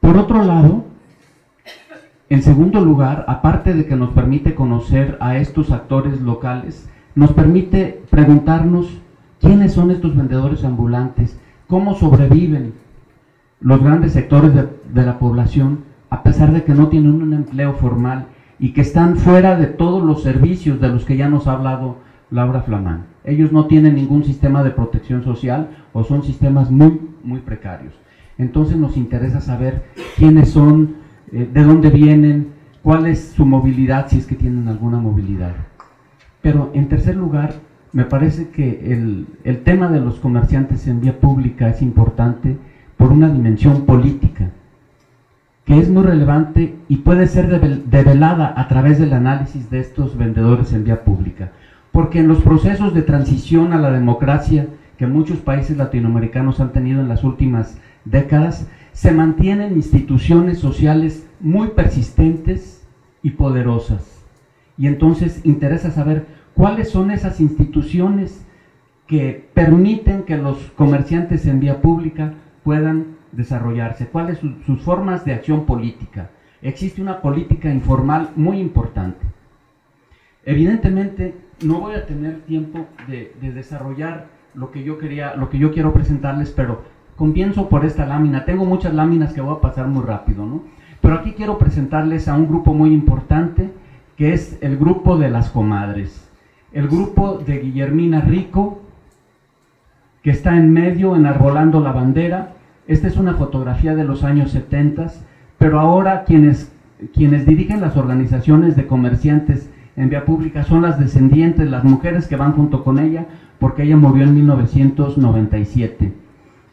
Por 0.00 0.16
otro 0.16 0.42
lado, 0.42 0.84
en 2.28 2.42
segundo 2.42 2.80
lugar, 2.80 3.24
aparte 3.28 3.74
de 3.74 3.86
que 3.86 3.96
nos 3.96 4.10
permite 4.10 4.54
conocer 4.54 5.18
a 5.20 5.36
estos 5.36 5.70
actores 5.70 6.20
locales, 6.20 6.88
nos 7.14 7.32
permite 7.32 8.02
preguntarnos 8.10 9.00
quiénes 9.40 9.72
son 9.72 9.90
estos 9.90 10.16
vendedores 10.16 10.64
ambulantes, 10.64 11.38
cómo 11.66 11.94
sobreviven 11.94 12.74
los 13.60 13.82
grandes 13.82 14.12
sectores 14.12 14.54
de, 14.54 14.68
de 14.92 15.02
la 15.04 15.18
población 15.18 15.84
a 16.10 16.22
pesar 16.22 16.52
de 16.52 16.62
que 16.62 16.74
no 16.74 16.88
tienen 16.88 17.22
un 17.22 17.32
empleo 17.32 17.72
formal 17.72 18.26
y 18.58 18.72
que 18.72 18.80
están 18.80 19.16
fuera 19.16 19.56
de 19.56 19.66
todos 19.66 20.02
los 20.02 20.22
servicios 20.22 20.80
de 20.80 20.88
los 20.88 21.04
que 21.04 21.16
ya 21.16 21.28
nos 21.28 21.46
ha 21.46 21.52
hablado 21.52 21.98
Laura 22.30 22.62
Flamán. 22.62 23.06
Ellos 23.24 23.52
no 23.52 23.66
tienen 23.66 23.94
ningún 23.94 24.24
sistema 24.24 24.62
de 24.62 24.70
protección 24.70 25.22
social 25.22 25.70
o 25.92 26.04
son 26.04 26.22
sistemas 26.22 26.70
muy, 26.70 27.00
muy 27.22 27.40
precarios. 27.40 27.94
Entonces 28.38 28.76
nos 28.76 28.96
interesa 28.96 29.40
saber 29.40 29.84
quiénes 30.16 30.50
son, 30.50 30.96
eh, 31.30 31.48
de 31.52 31.62
dónde 31.62 31.90
vienen, 31.90 32.52
cuál 32.82 33.06
es 33.06 33.32
su 33.36 33.44
movilidad, 33.44 34.08
si 34.08 34.18
es 34.18 34.26
que 34.26 34.34
tienen 34.34 34.68
alguna 34.68 34.98
movilidad. 34.98 35.54
Pero 36.40 36.70
en 36.74 36.88
tercer 36.88 37.16
lugar, 37.16 37.54
me 37.92 38.04
parece 38.04 38.48
que 38.48 38.92
el, 38.92 39.26
el 39.44 39.62
tema 39.62 39.88
de 39.88 40.00
los 40.00 40.18
comerciantes 40.18 40.88
en 40.88 41.00
vía 41.00 41.20
pública 41.20 41.68
es 41.68 41.82
importante 41.82 42.56
por 42.96 43.12
una 43.12 43.28
dimensión 43.28 43.82
política 43.84 44.50
que 45.72 45.78
es 45.78 45.88
muy 45.88 46.02
relevante 46.02 46.76
y 46.90 46.96
puede 46.96 47.26
ser 47.26 47.48
develada 47.86 48.52
a 48.58 48.68
través 48.68 48.98
del 48.98 49.14
análisis 49.14 49.70
de 49.70 49.80
estos 49.80 50.18
vendedores 50.18 50.74
en 50.74 50.84
vía 50.84 51.02
pública. 51.02 51.52
Porque 51.92 52.18
en 52.18 52.28
los 52.28 52.42
procesos 52.42 52.92
de 52.92 53.00
transición 53.00 53.72
a 53.72 53.78
la 53.78 53.90
democracia 53.90 54.66
que 54.98 55.06
muchos 55.06 55.38
países 55.38 55.78
latinoamericanos 55.78 56.60
han 56.60 56.72
tenido 56.72 57.00
en 57.00 57.08
las 57.08 57.24
últimas 57.24 57.78
décadas, 58.04 58.68
se 58.92 59.12
mantienen 59.12 59.72
instituciones 59.72 60.58
sociales 60.58 61.26
muy 61.40 61.68
persistentes 61.68 62.86
y 63.22 63.30
poderosas. 63.30 64.26
Y 64.76 64.88
entonces 64.88 65.40
interesa 65.42 65.90
saber 65.90 66.26
cuáles 66.52 66.90
son 66.90 67.10
esas 67.10 67.40
instituciones 67.40 68.44
que 69.06 69.48
permiten 69.54 70.24
que 70.24 70.36
los 70.36 70.58
comerciantes 70.76 71.46
en 71.46 71.60
vía 71.60 71.80
pública 71.80 72.34
puedan 72.62 73.21
desarrollarse, 73.32 74.06
cuáles 74.06 74.38
son 74.38 74.62
sus 74.64 74.80
formas 74.82 75.24
de 75.24 75.32
acción 75.32 75.66
política. 75.66 76.30
Existe 76.60 77.02
una 77.02 77.20
política 77.20 77.70
informal 77.70 78.30
muy 78.36 78.58
importante. 78.58 79.26
Evidentemente, 80.44 81.34
no 81.64 81.80
voy 81.80 81.94
a 81.94 82.06
tener 82.06 82.42
tiempo 82.42 82.86
de, 83.08 83.34
desarrollar 83.40 84.26
lo 84.54 84.70
que 84.70 84.84
yo 84.84 84.98
quería, 84.98 85.34
lo 85.34 85.48
que 85.48 85.58
yo 85.58 85.72
quiero 85.72 85.92
presentarles, 85.92 86.50
pero 86.50 86.82
comienzo 87.16 87.68
por 87.68 87.84
esta 87.84 88.06
lámina. 88.06 88.44
Tengo 88.44 88.64
muchas 88.64 88.92
láminas 88.94 89.32
que 89.32 89.40
voy 89.40 89.56
a 89.56 89.60
pasar 89.60 89.88
muy 89.88 90.04
rápido, 90.04 90.44
¿no? 90.46 90.62
Pero 91.00 91.14
aquí 91.14 91.32
quiero 91.32 91.58
presentarles 91.58 92.28
a 92.28 92.34
un 92.34 92.46
grupo 92.46 92.74
muy 92.74 92.92
importante, 92.92 93.70
que 94.16 94.32
es 94.32 94.58
el 94.60 94.76
grupo 94.76 95.16
de 95.16 95.30
las 95.30 95.50
comadres. 95.50 96.30
El 96.72 96.88
grupo 96.88 97.38
de 97.38 97.58
Guillermina 97.58 98.20
Rico, 98.20 98.82
que 100.22 100.30
está 100.30 100.56
en 100.56 100.72
medio 100.72 101.16
enarbolando 101.16 101.80
la 101.80 101.92
bandera, 101.92 102.54
esta 102.86 103.06
es 103.08 103.16
una 103.16 103.34
fotografía 103.34 103.94
de 103.94 104.04
los 104.04 104.24
años 104.24 104.50
70, 104.50 105.12
pero 105.58 105.78
ahora 105.78 106.24
quienes, 106.24 106.72
quienes 107.14 107.46
dirigen 107.46 107.80
las 107.80 107.96
organizaciones 107.96 108.76
de 108.76 108.86
comerciantes 108.86 109.70
en 109.96 110.08
vía 110.08 110.24
pública 110.24 110.64
son 110.64 110.82
las 110.82 110.98
descendientes, 110.98 111.70
las 111.70 111.84
mujeres 111.84 112.26
que 112.26 112.36
van 112.36 112.52
junto 112.52 112.82
con 112.82 112.98
ella, 112.98 113.26
porque 113.58 113.84
ella 113.84 113.96
murió 113.96 114.24
en 114.24 114.34
1997. 114.34 116.12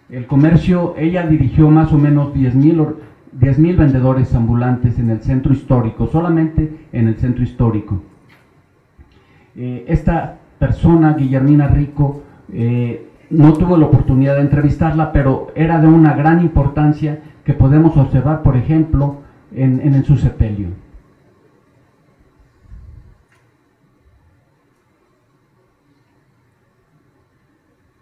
El 0.09 0.25
comercio, 0.25 0.95
ella 0.97 1.27
dirigió 1.27 1.69
más 1.69 1.93
o 1.93 1.97
menos 1.97 2.33
10.000 2.33 2.95
mil 3.57 3.75
vendedores 3.75 4.33
ambulantes 4.33 4.97
en 4.97 5.11
el 5.11 5.21
centro 5.21 5.53
histórico, 5.53 6.07
solamente 6.07 6.87
en 6.91 7.07
el 7.07 7.15
centro 7.17 7.43
histórico. 7.43 8.01
Eh, 9.55 9.85
esta 9.87 10.39
persona, 10.57 11.13
Guillermina 11.13 11.67
Rico, 11.67 12.23
eh, 12.51 13.08
no 13.29 13.53
tuve 13.53 13.77
la 13.77 13.85
oportunidad 13.85 14.35
de 14.35 14.41
entrevistarla, 14.41 15.11
pero 15.11 15.51
era 15.55 15.79
de 15.79 15.87
una 15.87 16.13
gran 16.13 16.41
importancia 16.41 17.21
que 17.43 17.53
podemos 17.53 17.95
observar, 17.97 18.41
por 18.41 18.57
ejemplo, 18.57 19.21
en, 19.53 19.81
en, 19.81 20.03
su 20.03 20.17
sepelio. 20.17 20.69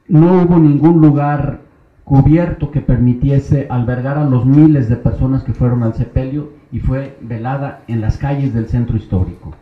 No 0.08 0.42
hubo 0.42 0.58
ningún 0.58 1.02
lugar 1.02 1.62
cubierto 2.06 2.72
que 2.72 2.80
permitiese 2.80 3.68
albergar 3.70 4.18
a 4.18 4.24
los 4.24 4.46
miles 4.46 4.88
de 4.88 4.96
personas 4.96 5.44
que 5.44 5.54
fueron 5.54 5.84
al 5.84 5.94
sepelio 5.94 6.52
y 6.72 6.80
fue 6.80 7.18
velada 7.22 7.84
en 7.88 8.00
las 8.00 8.18
calles 8.18 8.54
del 8.54 8.68
centro 8.68 8.96
histórico. 8.96 9.54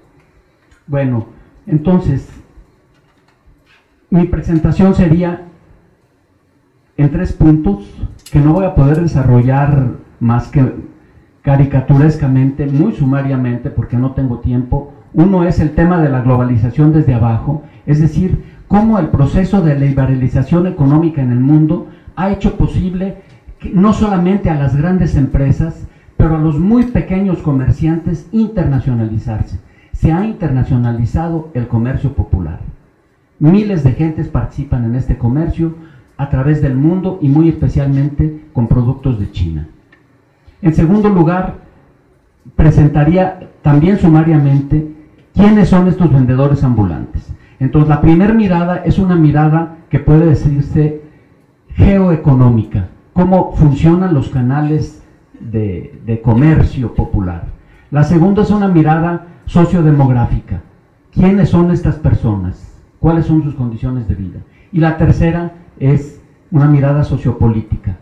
Bueno, 0.86 1.28
entonces, 1.66 2.30
mi 4.12 4.26
presentación 4.26 4.94
sería 4.94 5.48
en 6.98 7.12
tres 7.12 7.34
puntos 7.34 7.90
que 8.32 8.40
no 8.40 8.54
voy 8.54 8.66
a 8.66 8.76
poder 8.76 9.02
desarrollar 9.02 9.90
más 10.20 10.48
que 10.48 10.74
caricaturescamente, 11.42 12.66
muy 12.66 12.94
sumariamente, 12.94 13.70
porque 13.70 13.98
no 13.98 14.12
tengo 14.12 14.40
tiempo. 14.40 14.94
Uno 15.14 15.44
es 15.44 15.60
el 15.60 15.72
tema 15.72 16.02
de 16.02 16.10
la 16.10 16.22
globalización 16.22 16.92
desde 16.92 17.14
abajo, 17.14 17.64
es 17.86 18.02
decir, 18.02 18.44
cómo 18.68 18.98
el 18.98 19.10
proceso 19.10 19.62
de 19.62 19.80
liberalización 19.80 20.68
económica 20.68 21.22
en 21.22 21.32
el 21.32 21.40
mundo 21.40 21.88
ha 22.16 22.32
hecho 22.32 22.58
posible 22.58 23.18
no 23.74 23.94
solamente 23.94 24.50
a 24.50 24.56
las 24.56 24.76
grandes 24.76 25.16
empresas, 25.16 25.88
pero 26.18 26.36
a 26.36 26.40
los 26.40 26.60
muy 26.60 26.86
pequeños 26.86 27.40
comerciantes 27.40 28.28
internacionalizarse. 28.32 29.60
Se 29.94 30.12
ha 30.12 30.26
internacionalizado 30.26 31.52
el 31.54 31.68
comercio 31.68 32.14
popular. 32.14 32.60
Miles 33.40 33.84
de 33.84 33.92
gentes 33.94 34.28
participan 34.28 34.86
en 34.86 34.96
este 34.96 35.18
comercio, 35.18 35.76
a 36.18 36.30
través 36.30 36.62
del 36.62 36.76
mundo 36.76 37.20
y 37.22 37.30
muy 37.30 37.50
especialmente 37.50 38.46
con 38.54 38.68
productos 38.68 39.20
de 39.20 39.32
China. 39.32 39.68
En 40.62 40.74
segundo 40.74 41.10
lugar, 41.10 41.56
presentaría 42.56 43.50
también 43.62 43.98
sumariamente 43.98 44.94
quiénes 45.34 45.70
son 45.70 45.88
estos 45.88 46.12
vendedores 46.12 46.64
ambulantes. 46.64 47.34
Entonces, 47.60 47.90
la 47.90 48.02
primera 48.02 48.34
mirada 48.34 48.78
es 48.86 49.00
una 49.00 49.16
mirada 49.16 49.78
que 49.90 50.00
puede 50.00 50.26
decirse 50.26 51.02
geoeconómica, 51.70 52.90
cómo 53.14 53.54
funcionan 53.54 54.14
los 54.14 54.30
canales 54.30 55.04
de, 55.40 56.22
comercio 56.24 56.94
popular. 56.94 57.44
La 57.92 58.04
segunda 58.04 58.44
es 58.44 58.52
una 58.52 58.68
mirada 58.68 59.28
sociodemográfica, 59.46 60.62
quiénes 61.12 61.50
son 61.50 61.72
estas 61.72 61.96
personas, 61.96 62.82
cuáles 63.00 63.26
son 63.26 63.44
sus 63.44 63.54
condiciones 63.56 64.08
de 64.08 64.16
vida. 64.16 64.40
Y 64.72 64.80
la 64.80 64.98
tercera 64.98 65.54
es 65.80 66.22
una 66.52 66.68
mirada 66.68 67.04
sociopolítica. 67.04 67.98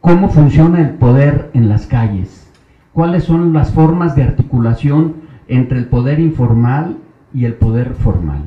¿Cómo 0.00 0.28
funciona 0.28 0.80
el 0.80 0.90
poder 0.90 1.50
en 1.54 1.68
las 1.68 1.86
calles? 1.86 2.50
¿Cuáles 2.92 3.24
son 3.24 3.52
las 3.52 3.72
formas 3.72 4.14
de 4.14 4.22
articulación 4.22 5.16
entre 5.48 5.78
el 5.78 5.86
poder 5.86 6.20
informal 6.20 6.98
y 7.32 7.44
el 7.44 7.54
poder 7.54 7.94
formal? 7.94 8.44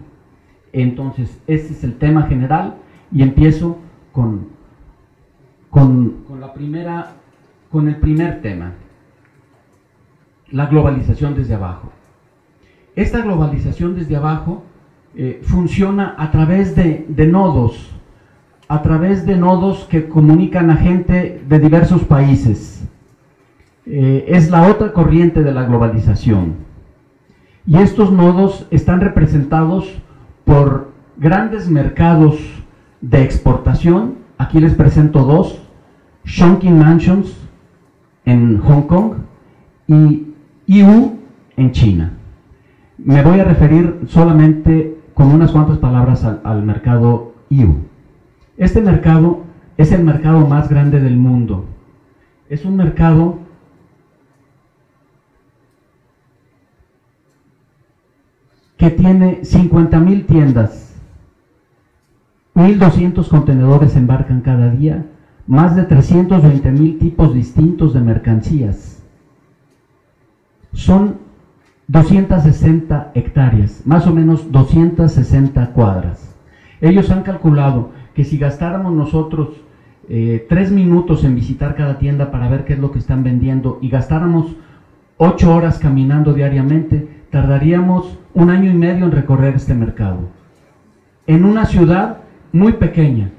Entonces, 0.72 1.40
este 1.48 1.74
es 1.74 1.84
el 1.84 1.98
tema 1.98 2.24
general 2.24 2.76
y 3.12 3.24
empiezo 3.24 3.78
con, 4.12 4.48
con, 5.70 6.16
la 6.40 6.54
primera, 6.54 7.14
con 7.72 7.88
el 7.88 7.96
primer 7.98 8.42
tema. 8.42 8.74
la 10.50 10.68
globalización 10.68 11.36
desde 11.36 11.56
abajo. 11.56 11.92
Esta 12.96 13.22
globalización 13.22 13.96
desde 13.96 14.16
abajo 14.16 14.64
eh, 15.16 15.42
funciona 15.44 16.16
a 16.18 16.32
través 16.32 16.76
de, 16.76 17.06
nodos, 17.28 17.92
a 18.68 18.82
través 18.82 19.26
de 19.26 19.38
nodos 19.38 19.86
que 19.90 20.08
comunican 20.08 20.70
a 20.70 20.78
gente 20.78 21.42
de 21.48 21.60
diversos 21.60 22.04
países. 22.04 22.88
Eh, 23.86 24.26
es 24.28 24.50
la 24.50 24.68
otra 24.68 24.92
corriente 24.92 25.44
de 25.44 25.54
la 25.54 25.64
globalización. 25.64 26.56
Y 27.66 27.78
estos 27.78 28.12
nodos 28.12 28.68
están 28.72 29.02
representados 29.02 30.02
por 30.46 30.92
grandes 31.18 31.70
mercados 31.70 32.38
de 33.02 33.24
exportación. 33.24 34.16
Aquí 34.38 34.60
les 34.60 34.74
presento 34.74 35.24
dos. 35.24 35.62
Shonkin 36.26 36.78
Mansions 36.78 37.34
en 38.26 38.60
Hong 38.60 38.82
Kong 38.84 39.14
y 39.88 40.34
IU 40.68 41.18
en 41.56 41.72
China. 41.72 42.12
Me 42.98 43.24
voy 43.24 43.40
a 43.40 43.46
referir 43.46 44.02
solamente 44.08 44.98
con 45.14 45.28
unas 45.28 45.52
cuantas 45.52 45.78
palabras 45.78 46.26
al, 46.26 46.64
mercado 46.64 47.34
IU. 47.50 47.78
Este 48.58 48.82
mercado 48.82 49.44
es 49.78 49.92
el 49.92 50.04
mercado 50.04 50.48
más 50.48 50.68
grande 50.68 51.00
del 51.00 51.16
mundo. 51.16 51.66
Es 52.50 52.66
un 52.66 52.76
mercado 52.76 53.40
que 58.78 58.90
tiene 58.90 59.44
50 59.44 60.00
mil 60.00 60.26
tiendas, 60.26 60.96
1.200 62.56 63.28
contenedores 63.28 63.96
embarcan 63.96 64.42
cada 64.42 64.72
día, 64.72 65.06
más 65.46 65.76
de 65.76 65.84
320 65.84 66.72
mil 66.72 66.98
tipos 66.98 67.34
distintos 67.34 67.94
de 67.94 68.02
mercancías. 68.02 69.04
Son 70.74 71.18
260 71.88 73.12
hectáreas, 73.14 73.84
más 73.86 74.08
o 74.08 74.14
menos 74.14 74.52
260 74.52 75.74
cuadras. 75.74 76.36
Ellos 76.82 77.10
han 77.10 77.24
calculado 77.24 77.97
que 78.18 78.24
si 78.24 78.40
gastáramos 78.40 78.94
nosotros 78.94 79.50
eh, 80.10 80.48
tres 80.50 80.72
minutos 80.72 81.24
en 81.24 81.36
visitar 81.36 81.76
cada 81.76 82.00
tienda 82.00 82.32
para 82.32 82.50
ver 82.50 82.66
qué 82.66 82.74
es 82.74 82.80
lo 82.80 82.92
que 82.92 82.98
están 82.98 83.24
vendiendo 83.24 83.78
y 83.80 83.90
gastáramos 83.90 84.56
ocho 85.18 85.56
horas 85.56 85.78
caminando 85.78 86.34
diariamente, 86.34 87.08
tardaríamos 87.30 88.18
un 88.34 88.50
año 88.50 88.72
y 88.72 88.74
medio 88.74 89.06
en 89.06 89.12
recorrer 89.12 89.54
este 89.54 89.76
mercado. 89.76 90.30
En 91.28 91.46
una 91.46 91.66
ciudad 91.66 92.22
muy 92.52 92.74
pequeña, 92.74 93.30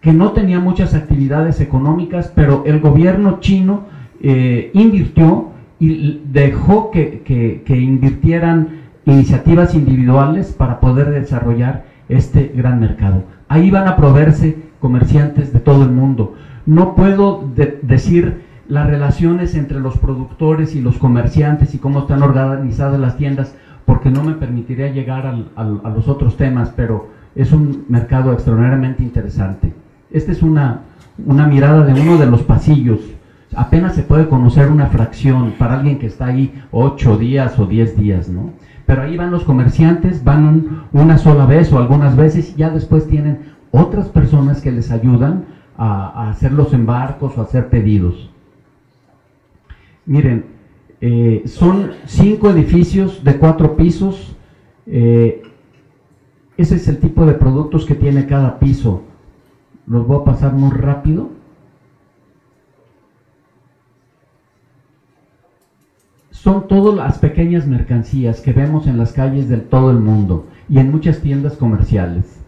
que 0.00 0.12
no 0.12 0.32
tenía 0.32 0.58
muchas 0.58 0.94
actividades 0.94 1.60
económicas, 1.60 2.32
pero 2.34 2.64
el 2.66 2.80
gobierno 2.80 3.38
chino 3.38 3.84
eh, 4.20 4.72
invirtió 4.74 5.50
y 5.78 6.22
dejó 6.32 6.90
que, 6.90 7.62
invirtieran 7.68 8.80
iniciativas 9.04 9.76
individuales 9.76 10.52
para 10.52 10.80
poder 10.80 11.10
desarrollar 11.10 11.93
este 12.08 12.52
gran 12.54 12.80
mercado. 12.80 13.24
Ahí 13.48 13.70
van 13.70 13.88
a 13.88 13.96
proveerse 13.96 14.56
comerciantes 14.80 15.52
de 15.52 15.60
todo 15.60 15.82
el 15.82 15.90
mundo. 15.90 16.34
No 16.66 16.94
puedo 16.94 17.48
decir 17.82 18.42
las 18.68 18.86
relaciones 18.86 19.54
entre 19.54 19.80
los 19.80 19.98
productores 19.98 20.74
y 20.74 20.80
los 20.80 20.98
comerciantes 20.98 21.74
y 21.74 21.78
cómo 21.78 22.00
están 22.00 22.22
organizadas 22.22 22.98
las 22.98 23.16
tiendas, 23.16 23.54
porque 23.84 24.10
no 24.10 24.22
me 24.22 24.32
permitiría 24.32 24.92
llegar 24.92 25.26
a 25.26 25.90
los 25.90 26.08
otros 26.08 26.36
temas, 26.36 26.72
pero 26.74 27.10
es 27.34 27.52
un 27.52 27.84
mercado 27.88 28.32
extraordinariamente 28.32 29.02
interesante. 29.02 29.72
Esta 30.10 30.32
es 30.32 30.42
una, 30.42 30.80
una 31.26 31.46
mirada 31.46 31.84
de 31.84 32.00
uno 32.00 32.16
de 32.16 32.26
los 32.26 32.42
pasillos. 32.42 33.00
Apenas 33.54 33.94
se 33.94 34.02
puede 34.02 34.28
conocer 34.28 34.70
una 34.70 34.86
fracción 34.86 35.52
para 35.58 35.74
alguien 35.74 35.98
que 35.98 36.06
está 36.06 36.26
ahí 36.26 36.62
ocho 36.70 37.16
días 37.16 37.58
o 37.58 37.66
diez 37.66 37.96
días, 37.96 38.28
¿no? 38.28 38.50
Pero 38.86 39.02
ahí 39.02 39.16
van 39.16 39.30
los 39.30 39.44
comerciantes, 39.44 40.24
van 40.24 40.86
una 40.92 41.18
sola 41.18 41.46
vez 41.46 41.72
o 41.72 41.78
algunas 41.78 42.16
veces 42.16 42.52
y 42.54 42.58
ya 42.58 42.70
después 42.70 43.06
tienen 43.06 43.54
otras 43.70 44.08
personas 44.08 44.60
que 44.60 44.72
les 44.72 44.90
ayudan 44.90 45.46
a, 45.76 46.30
hacer 46.30 46.52
los 46.52 46.72
embarcos 46.72 47.36
o 47.36 47.42
hacer 47.42 47.68
pedidos. 47.68 48.30
Miren, 50.06 50.44
eh, 51.00 51.42
son 51.46 51.92
cinco 52.04 52.50
edificios 52.50 53.24
de 53.24 53.38
cuatro 53.38 53.76
pisos. 53.76 54.36
Eh, 54.86 55.42
ese 56.56 56.76
es 56.76 56.86
el 56.88 56.98
tipo 56.98 57.26
de 57.26 57.32
productos 57.32 57.86
que 57.86 57.94
tiene 57.94 58.26
cada 58.26 58.58
piso. 58.58 59.02
Los 59.86 60.06
voy 60.06 60.20
a 60.20 60.24
pasar 60.24 60.52
muy 60.52 60.70
rápido. 60.70 61.30
Son 66.44 66.68
todas 66.68 66.94
las 66.94 67.16
pequeñas 67.16 67.66
mercancías 67.66 68.42
que 68.42 68.52
vemos 68.52 68.86
en 68.86 68.98
las 68.98 69.14
calles 69.14 69.48
de 69.48 69.56
todo 69.56 69.90
el 69.90 70.00
mundo 70.00 70.46
y 70.68 70.78
en 70.78 70.90
muchas 70.90 71.20
tiendas 71.20 71.54
comerciales. 71.54 72.38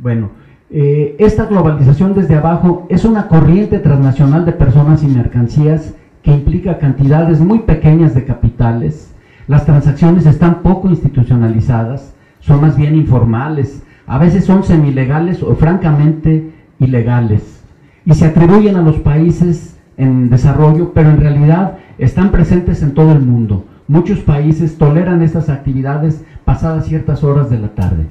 Bueno, 0.00 0.30
eh, 0.70 1.14
esta 1.20 1.44
globalización 1.44 2.14
desde 2.14 2.34
abajo 2.34 2.84
es 2.90 3.04
una 3.04 3.28
corriente 3.28 3.78
transnacional 3.78 4.44
de 4.44 4.50
personas 4.50 5.04
y 5.04 5.06
mercancías 5.06 5.94
que 6.24 6.32
implica 6.32 6.78
cantidades 6.78 7.38
muy 7.38 7.60
pequeñas 7.60 8.12
de 8.12 8.24
capitales. 8.24 9.14
Las 9.46 9.64
transacciones 9.64 10.26
están 10.26 10.62
poco 10.62 10.88
institucionalizadas, 10.88 12.12
son 12.40 12.60
más 12.60 12.76
bien 12.76 12.96
informales, 12.96 13.84
a 14.08 14.18
veces 14.18 14.46
son 14.46 14.64
semilegales 14.64 15.44
o 15.44 15.54
francamente 15.54 16.50
ilegales 16.80 17.62
y 18.04 18.14
se 18.14 18.26
atribuyen 18.26 18.74
a 18.74 18.82
los 18.82 18.96
países 18.96 19.78
en 19.96 20.28
desarrollo, 20.28 20.92
pero 20.92 21.10
en 21.10 21.20
realidad 21.20 21.78
están 21.98 22.30
presentes 22.30 22.82
en 22.82 22.94
todo 22.94 23.12
el 23.12 23.20
mundo. 23.20 23.64
Muchos 23.86 24.20
países 24.20 24.78
toleran 24.78 25.22
estas 25.22 25.48
actividades 25.48 26.24
pasadas 26.44 26.86
ciertas 26.86 27.22
horas 27.22 27.50
de 27.50 27.58
la 27.58 27.68
tarde. 27.68 28.06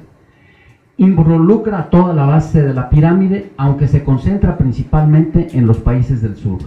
Involucra 0.96 1.90
toda 1.90 2.14
la 2.14 2.24
base 2.24 2.62
de 2.62 2.72
la 2.72 2.88
pirámide, 2.88 3.50
aunque 3.56 3.88
se 3.88 4.04
concentra 4.04 4.56
principalmente 4.56 5.48
en 5.52 5.66
los 5.66 5.78
países 5.78 6.22
del 6.22 6.36
sur. 6.36 6.58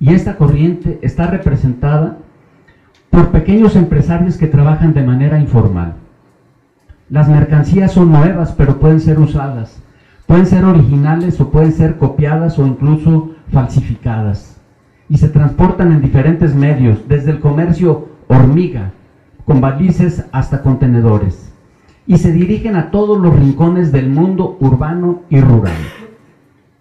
Y 0.00 0.14
esta 0.14 0.36
corriente 0.36 0.98
está 1.02 1.26
representada 1.26 2.16
por 3.10 3.30
pequeños 3.30 3.76
empresarios 3.76 4.38
que 4.38 4.46
trabajan 4.46 4.94
de 4.94 5.02
manera 5.02 5.38
informal. 5.38 5.94
Las 7.10 7.28
mercancías 7.28 7.92
son 7.92 8.10
nuevas, 8.10 8.52
pero 8.52 8.80
pueden 8.80 9.00
ser 9.00 9.20
usadas. 9.20 9.82
Pueden 10.26 10.46
ser 10.46 10.64
originales 10.64 11.38
o 11.42 11.50
pueden 11.50 11.72
ser 11.72 11.98
copiadas 11.98 12.58
o 12.58 12.66
incluso 12.66 13.32
falsificadas. 13.52 14.51
Y 15.08 15.18
se 15.18 15.28
transportan 15.28 15.92
en 15.92 16.00
diferentes 16.00 16.54
medios, 16.54 17.08
desde 17.08 17.32
el 17.32 17.40
comercio 17.40 18.08
hormiga, 18.28 18.92
con 19.44 19.60
balices 19.60 20.24
hasta 20.32 20.62
contenedores. 20.62 21.52
Y 22.06 22.18
se 22.18 22.32
dirigen 22.32 22.76
a 22.76 22.90
todos 22.90 23.18
los 23.18 23.34
rincones 23.38 23.92
del 23.92 24.08
mundo 24.08 24.56
urbano 24.60 25.22
y 25.28 25.40
rural. 25.40 25.76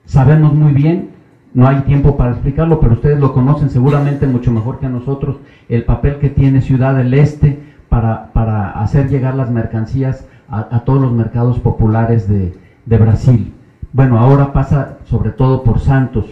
Sabemos 0.05 0.53
muy 0.53 0.73
bien 0.73 1.11
no 1.53 1.67
hay 1.67 1.81
tiempo 1.81 2.15
para 2.15 2.31
explicarlo, 2.31 2.79
pero 2.79 2.93
ustedes 2.93 3.19
lo 3.19 3.33
conocen 3.33 3.69
seguramente 3.69 4.25
mucho 4.25 4.51
mejor 4.51 4.79
que 4.79 4.85
a 4.85 4.89
nosotros, 4.89 5.37
el 5.67 5.83
papel 5.83 6.17
que 6.19 6.29
tiene 6.29 6.61
Ciudad 6.61 6.95
del 6.95 7.13
Este 7.13 7.61
para, 7.89 8.71
hacer 8.81 9.09
llegar 9.09 9.35
las 9.35 9.51
mercancías 9.51 10.25
a, 10.49 10.83
todos 10.85 11.01
los 11.01 11.11
mercados 11.11 11.59
populares 11.59 12.29
de, 12.29 12.53
Brasil. 12.97 13.53
Bueno, 13.91 14.17
ahora 14.17 14.53
pasa 14.53 14.97
sobre 15.05 15.31
todo 15.31 15.63
por 15.63 15.79
Santos, 15.79 16.25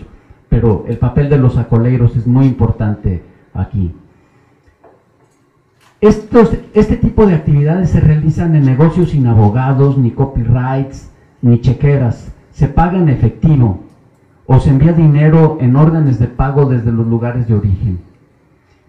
pero 0.49 0.85
el 0.88 0.97
papel 0.97 1.29
de 1.29 1.38
los 1.38 1.57
acoleiros 1.57 2.15
es 2.15 2.27
muy 2.27 2.47
importante 2.47 3.21
aquí. 3.53 3.93
Este 6.01 6.97
tipo 6.97 7.25
de 7.25 7.35
actividades 7.35 7.89
se 7.91 7.99
realizan 7.99 8.55
en 8.55 8.65
negocios 8.65 9.12
sin 9.12 9.27
abogados, 9.27 9.97
ni 9.97 10.12
copyrights, 10.12 11.12
ni 11.41 11.62
chequeras. 11.62 12.33
Se 12.51 12.67
paga 12.67 12.97
en 12.97 13.09
efectivo 13.09 13.81
o 14.45 14.59
se 14.59 14.69
envía 14.69 14.93
dinero 14.93 15.57
en 15.62 15.75
órdenes 15.75 16.17
de 16.17 16.27
pago 16.27 16.65
desde 16.65 16.91
los 16.91 17.05
lugares 17.05 17.47
de 17.47 17.53
origen. 17.53 17.99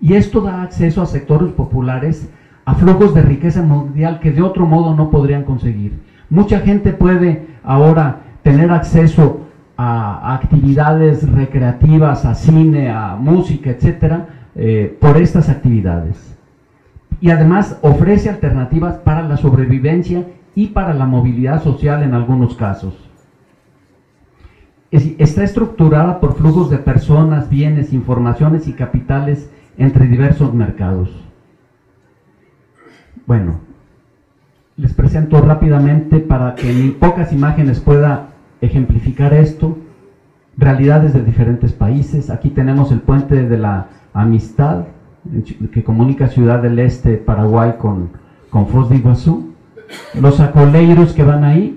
Y 0.00 0.14
esto 0.14 0.40
da 0.40 0.62
acceso 0.62 1.02
a 1.02 1.06
sectores 1.06 1.52
populares 1.52 2.30
a 2.64 2.74
flujos 2.74 3.14
de 3.14 3.22
riqueza 3.22 3.62
mundial 3.62 4.20
que 4.20 4.30
de 4.30 4.42
otro 4.42 4.64
modo 4.64 4.94
no 4.94 5.10
podrían 5.10 5.44
conseguir. 5.44 6.00
Mucha 6.30 6.60
gente 6.60 6.92
puede 6.92 7.46
ahora 7.64 8.20
tener 8.42 8.70
acceso 8.70 9.40
a, 9.82 10.34
actividades 10.34 11.30
recreativas, 11.30 12.24
a 12.24 12.34
cine, 12.34 12.90
a 12.90 13.16
música, 13.16 13.70
etcétera, 13.70 14.26
eh, 14.54 14.96
por 15.00 15.16
estas 15.16 15.48
actividades. 15.48 16.36
Y 17.20 17.30
además 17.30 17.78
ofrece 17.82 18.28
alternativas 18.28 18.96
para 18.98 19.22
la 19.22 19.36
sobrevivencia 19.36 20.24
y 20.54 20.68
para 20.68 20.94
la 20.94 21.06
movilidad 21.06 21.62
social 21.62 22.02
en 22.02 22.14
algunos 22.14 22.54
casos 22.54 23.10
está 24.90 25.44
estructurada 25.44 26.18
por 26.18 26.34
flujos 26.34 26.70
de 26.70 26.78
personas, 26.78 27.48
bienes, 27.48 27.92
informaciones 27.92 28.66
y 28.66 28.72
capitales 28.72 29.48
entre 29.78 30.06
diversos 30.08 30.52
mercados. 30.52 31.10
Bueno, 33.26 33.60
les 34.76 34.92
presento 34.92 35.40
rápidamente 35.40 36.18
para 36.18 36.54
que 36.56 36.70
en 36.70 36.94
pocas 36.94 37.32
imágenes 37.32 37.78
pueda 37.78 38.29
ejemplificar 38.60 39.34
esto, 39.34 39.76
realidades 40.56 41.14
de 41.14 41.22
diferentes 41.22 41.72
países. 41.72 42.30
Aquí 42.30 42.50
tenemos 42.50 42.92
el 42.92 43.00
puente 43.00 43.48
de 43.48 43.58
la 43.58 43.88
amistad 44.12 44.84
que 45.72 45.84
comunica 45.84 46.28
Ciudad 46.28 46.62
del 46.62 46.78
Este, 46.78 47.16
Paraguay, 47.16 47.74
con, 47.78 48.10
con 48.50 48.66
Foz 48.68 48.88
de 48.88 48.96
Iguazú. 48.96 49.54
Los 50.20 50.40
acoleiros 50.40 51.12
que 51.12 51.24
van 51.24 51.44
ahí. 51.44 51.76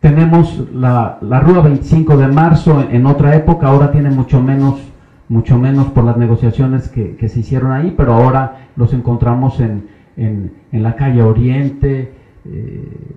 Tenemos 0.00 0.64
la, 0.72 1.18
la 1.20 1.40
Rúa 1.40 1.62
25 1.62 2.16
de 2.16 2.28
marzo 2.28 2.86
en, 2.88 3.04
otra 3.06 3.34
época, 3.34 3.66
ahora 3.66 3.90
tiene 3.90 4.10
mucho 4.10 4.40
menos, 4.40 4.80
mucho 5.28 5.58
menos 5.58 5.88
por 5.88 6.04
las 6.04 6.16
negociaciones 6.16 6.88
que, 6.88 7.28
se 7.28 7.40
hicieron 7.40 7.72
ahí, 7.72 7.94
pero 7.96 8.14
ahora 8.14 8.68
los 8.76 8.92
encontramos 8.92 9.58
en, 9.58 9.88
en, 10.16 10.52
en 10.70 10.82
la 10.84 10.94
calle 10.94 11.22
Oriente, 11.22 12.12
eh, 12.44 13.08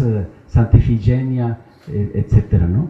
eh, 0.00 0.26
Santifigenia, 0.52 1.58
eh, 1.88 2.12
etcétera, 2.14 2.66
¿no? 2.66 2.88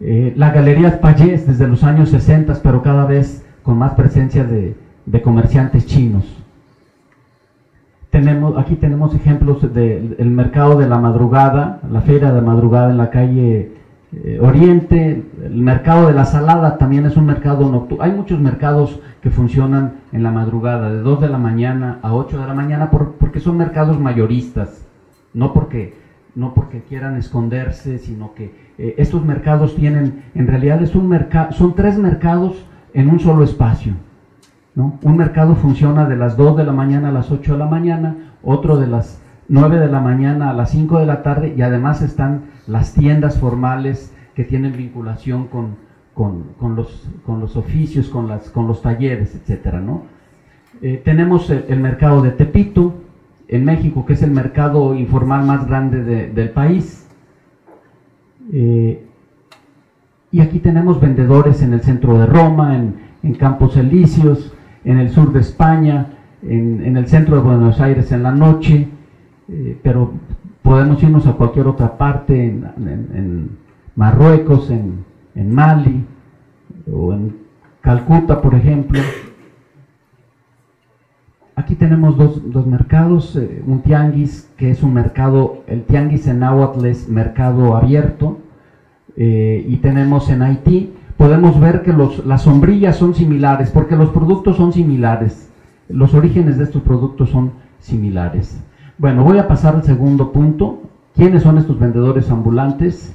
Eh, 0.00 0.34
la 0.36 0.50
Galería 0.50 1.00
Payés 1.00 1.46
desde 1.46 1.68
los 1.68 1.84
años 1.84 2.10
60, 2.10 2.54
pero 2.62 2.82
cada 2.82 3.06
vez 3.06 3.46
con 3.62 3.78
más 3.78 3.94
presencia 3.94 4.44
de, 4.44 4.74
de 5.06 5.22
comerciantes 5.22 5.86
chinos. 5.86 6.24
Tenemos, 8.10 8.58
aquí 8.58 8.76
tenemos 8.76 9.14
ejemplos 9.14 9.72
del 9.72 10.30
mercado 10.30 10.78
de 10.78 10.88
la 10.88 10.98
madrugada, 10.98 11.80
la 11.90 12.00
feria 12.00 12.32
de 12.32 12.40
madrugada 12.40 12.90
en 12.90 12.98
la 12.98 13.10
calle 13.10 13.72
eh, 14.12 14.38
Oriente, 14.40 15.24
el 15.42 15.56
mercado 15.56 16.06
de 16.06 16.14
la 16.14 16.24
salada 16.24 16.78
también 16.78 17.06
es 17.06 17.16
un 17.16 17.26
mercado 17.26 17.68
nocturno. 17.70 18.04
Hay 18.04 18.12
muchos 18.12 18.38
mercados 18.40 19.00
que 19.22 19.30
funcionan 19.30 19.94
en 20.12 20.22
la 20.22 20.30
madrugada, 20.30 20.90
de 20.92 21.00
2 21.00 21.20
de 21.22 21.28
la 21.28 21.38
mañana 21.38 21.98
a 22.02 22.14
8 22.14 22.40
de 22.40 22.46
la 22.46 22.54
mañana, 22.54 22.90
porque 22.90 23.40
son 23.40 23.56
mercados 23.56 23.98
mayoristas, 23.98 24.86
no 25.32 25.52
porque, 25.52 26.03
no 26.34 26.54
porque 26.54 26.82
quieran 26.82 27.16
esconderse, 27.16 27.98
sino 27.98 28.34
que 28.34 28.54
eh, 28.78 28.94
estos 28.98 29.24
mercados 29.24 29.76
tienen, 29.76 30.24
en 30.34 30.46
realidad 30.46 30.82
es 30.82 30.94
un 30.94 31.10
son 31.50 31.74
tres 31.74 31.98
mercados 31.98 32.66
en 32.92 33.08
un 33.08 33.20
solo 33.20 33.44
espacio. 33.44 33.94
¿no? 34.74 34.98
Un 35.02 35.16
mercado 35.16 35.54
funciona 35.54 36.06
de 36.06 36.16
las 36.16 36.36
2 36.36 36.56
de 36.56 36.64
la 36.64 36.72
mañana 36.72 37.08
a 37.08 37.12
las 37.12 37.30
8 37.30 37.52
de 37.52 37.58
la 37.58 37.66
mañana, 37.66 38.16
otro 38.42 38.76
de 38.78 38.88
las 38.88 39.20
9 39.48 39.78
de 39.78 39.88
la 39.88 40.00
mañana 40.00 40.50
a 40.50 40.54
las 40.54 40.70
5 40.70 40.98
de 40.98 41.06
la 41.06 41.22
tarde 41.22 41.54
y 41.56 41.62
además 41.62 42.02
están 42.02 42.46
las 42.66 42.94
tiendas 42.94 43.38
formales 43.38 44.12
que 44.34 44.44
tienen 44.44 44.72
vinculación 44.72 45.46
con, 45.46 45.76
con, 46.14 46.76
los, 46.76 47.08
con 47.24 47.40
los, 47.40 47.56
oficios, 47.56 48.08
con, 48.08 48.28
las, 48.28 48.50
con 48.50 48.66
los 48.66 48.82
talleres, 48.82 49.34
etc. 49.34 49.74
¿no? 49.74 50.02
Eh, 50.82 51.00
tenemos 51.04 51.50
el, 51.50 51.78
mercado 51.80 52.22
de 52.22 52.30
Tepito, 52.30 52.94
en 53.54 53.64
México, 53.64 54.04
que 54.04 54.14
es 54.14 54.22
el 54.22 54.30
mercado 54.30 54.94
informal 54.94 55.44
más 55.46 55.66
grande 55.66 56.02
del 56.28 56.50
país. 56.50 57.08
Eh, 58.52 59.06
y 60.30 60.40
aquí 60.40 60.58
tenemos 60.58 61.00
vendedores 61.00 61.62
en 61.62 61.72
el 61.72 61.82
centro 61.82 62.18
de 62.18 62.26
Roma, 62.26 62.76
en, 62.76 62.94
en 63.22 63.34
Campos 63.34 63.76
Elíseos, 63.76 64.52
en 64.84 64.98
el 64.98 65.10
sur 65.10 65.32
de 65.32 65.40
España, 65.40 66.08
en, 66.42 66.96
el 66.96 67.06
centro 67.06 67.36
de 67.36 67.42
Buenos 67.42 67.80
Aires 67.80 68.12
en 68.12 68.22
la 68.22 68.32
noche, 68.32 68.88
eh, 69.48 69.78
pero 69.82 70.12
podemos 70.62 71.02
irnos 71.02 71.26
a 71.26 71.32
cualquier 71.32 71.66
otra 71.66 71.96
parte, 71.96 72.46
en, 72.46 73.64
Marruecos, 73.96 74.70
en, 74.70 75.04
Mali 75.54 76.04
o 76.92 77.12
en 77.12 77.36
Calcuta, 77.80 78.40
por 78.40 78.54
ejemplo. 78.54 79.00
Aquí 81.56 81.76
tenemos 81.76 82.16
dos, 82.16 82.66
mercados, 82.66 83.36
eh, 83.36 83.62
un 83.66 83.80
tianguis 83.82 84.50
que 84.56 84.70
es 84.70 84.82
un 84.82 84.92
mercado, 84.92 85.62
el 85.68 85.84
tianguis 85.84 86.26
en 86.26 86.40
náhuatl 86.40 86.84
es 86.86 87.08
mercado 87.08 87.76
abierto, 87.76 88.38
eh, 89.16 89.64
y 89.68 89.76
tenemos 89.76 90.28
en 90.30 90.42
Haití 90.42 90.92
podemos 91.16 91.60
ver 91.60 91.82
que 91.82 91.92
las 91.92 92.42
sombrillas 92.42 92.96
son 92.96 93.14
similares, 93.14 93.70
porque 93.70 93.96
los 93.96 94.10
productos 94.10 94.56
son 94.56 94.72
similares, 94.72 95.50
los 95.88 96.14
orígenes 96.14 96.58
de 96.58 96.64
estos 96.64 96.82
productos 96.82 97.30
son 97.30 97.52
similares. 97.78 98.60
Bueno, 98.98 99.24
voy 99.24 99.38
a 99.38 99.48
pasar 99.48 99.74
al 99.74 99.84
segundo 99.84 100.32
punto. 100.32 100.82
¿Quiénes 101.14 101.42
son 101.42 101.58
estos 101.58 101.78
vendedores 101.78 102.30
ambulantes? 102.30 103.14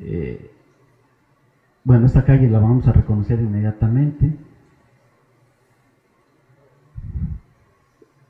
Eh, 0.00 0.50
bueno, 1.84 2.06
esta 2.06 2.24
calle 2.24 2.48
la 2.48 2.58
vamos 2.58 2.86
a 2.86 2.92
reconocer 2.92 3.40
inmediatamente. 3.40 4.32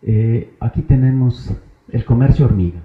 Eh, 0.05 0.57
aquí 0.59 0.83
tenemos 0.83 1.55
el 1.91 2.05
comercio 2.05 2.45
hormiga. 2.47 2.81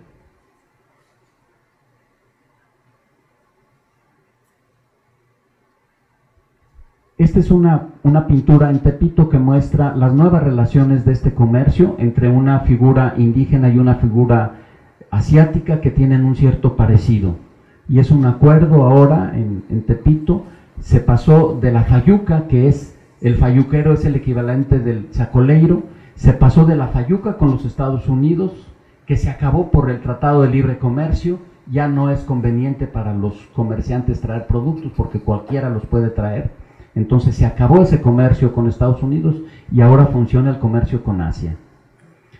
Esta 7.18 7.40
es 7.40 7.50
una, 7.50 7.88
una, 8.04 8.28
pintura 8.28 8.70
en 8.70 8.80
Tepito 8.80 9.28
que 9.28 9.40
muestra 9.40 9.96
las 9.96 10.14
nuevas 10.14 10.44
relaciones 10.44 11.04
de 11.04 11.14
este 11.14 11.34
comercio 11.34 11.96
entre 11.98 12.30
una 12.30 12.60
figura 12.60 13.16
indígena 13.18 13.70
y 13.70 13.80
una 13.80 13.96
figura 13.96 14.58
asiática 15.10 15.82
que 15.82 15.90
tienen 15.90 16.24
un 16.26 16.36
cierto 16.36 16.76
parecido. 16.76 17.36
Y 17.90 17.98
es 17.98 18.12
un 18.12 18.24
acuerdo 18.26 18.84
ahora 18.84 19.32
en, 19.34 19.64
en 19.72 19.82
Tepito, 19.82 20.44
se 20.80 21.00
pasó 21.00 21.58
de 21.60 21.72
la 21.72 21.82
fayuca, 21.82 22.48
que 22.48 22.68
es, 22.68 22.96
el 23.22 23.34
fayuquero 23.34 23.94
es 23.94 24.06
el 24.06 24.16
equivalente 24.16 24.80
del 24.80 25.10
chacoleiro, 25.10 25.82
se 26.18 26.34
pasó 26.34 26.66
de 26.66 26.76
la 26.76 26.88
fayuca 26.88 27.38
con 27.38 27.52
los 27.52 27.64
Estados 27.64 28.10
Unidos, 28.10 28.52
que 29.06 29.16
se 29.16 29.30
acabó 29.30 29.72
por 29.72 29.90
el 29.90 30.02
Tratado 30.02 30.42
de 30.42 30.50
Libre 30.50 30.78
Comercio, 30.78 31.40
ya 31.72 31.88
no 31.88 32.12
es 32.12 32.20
conveniente 32.26 32.86
para 32.86 33.14
los 33.14 33.48
comerciantes 33.56 34.20
traer 34.20 34.48
productos 34.48 34.92
porque 34.96 35.22
cualquiera 35.22 35.70
los 35.70 35.86
puede 35.86 36.10
traer 36.10 36.52
entonces 36.98 37.36
se 37.36 37.46
acabó 37.46 37.84
ese 37.84 38.02
comercio 38.02 38.54
con 38.54 38.68
Estados 38.68 39.04
Unidos 39.04 39.36
y 39.72 39.82
ahora 39.82 40.08
funciona 40.08 40.50
el 40.50 40.58
comercio 40.58 41.04
con 41.04 41.22
Asia. 41.22 41.56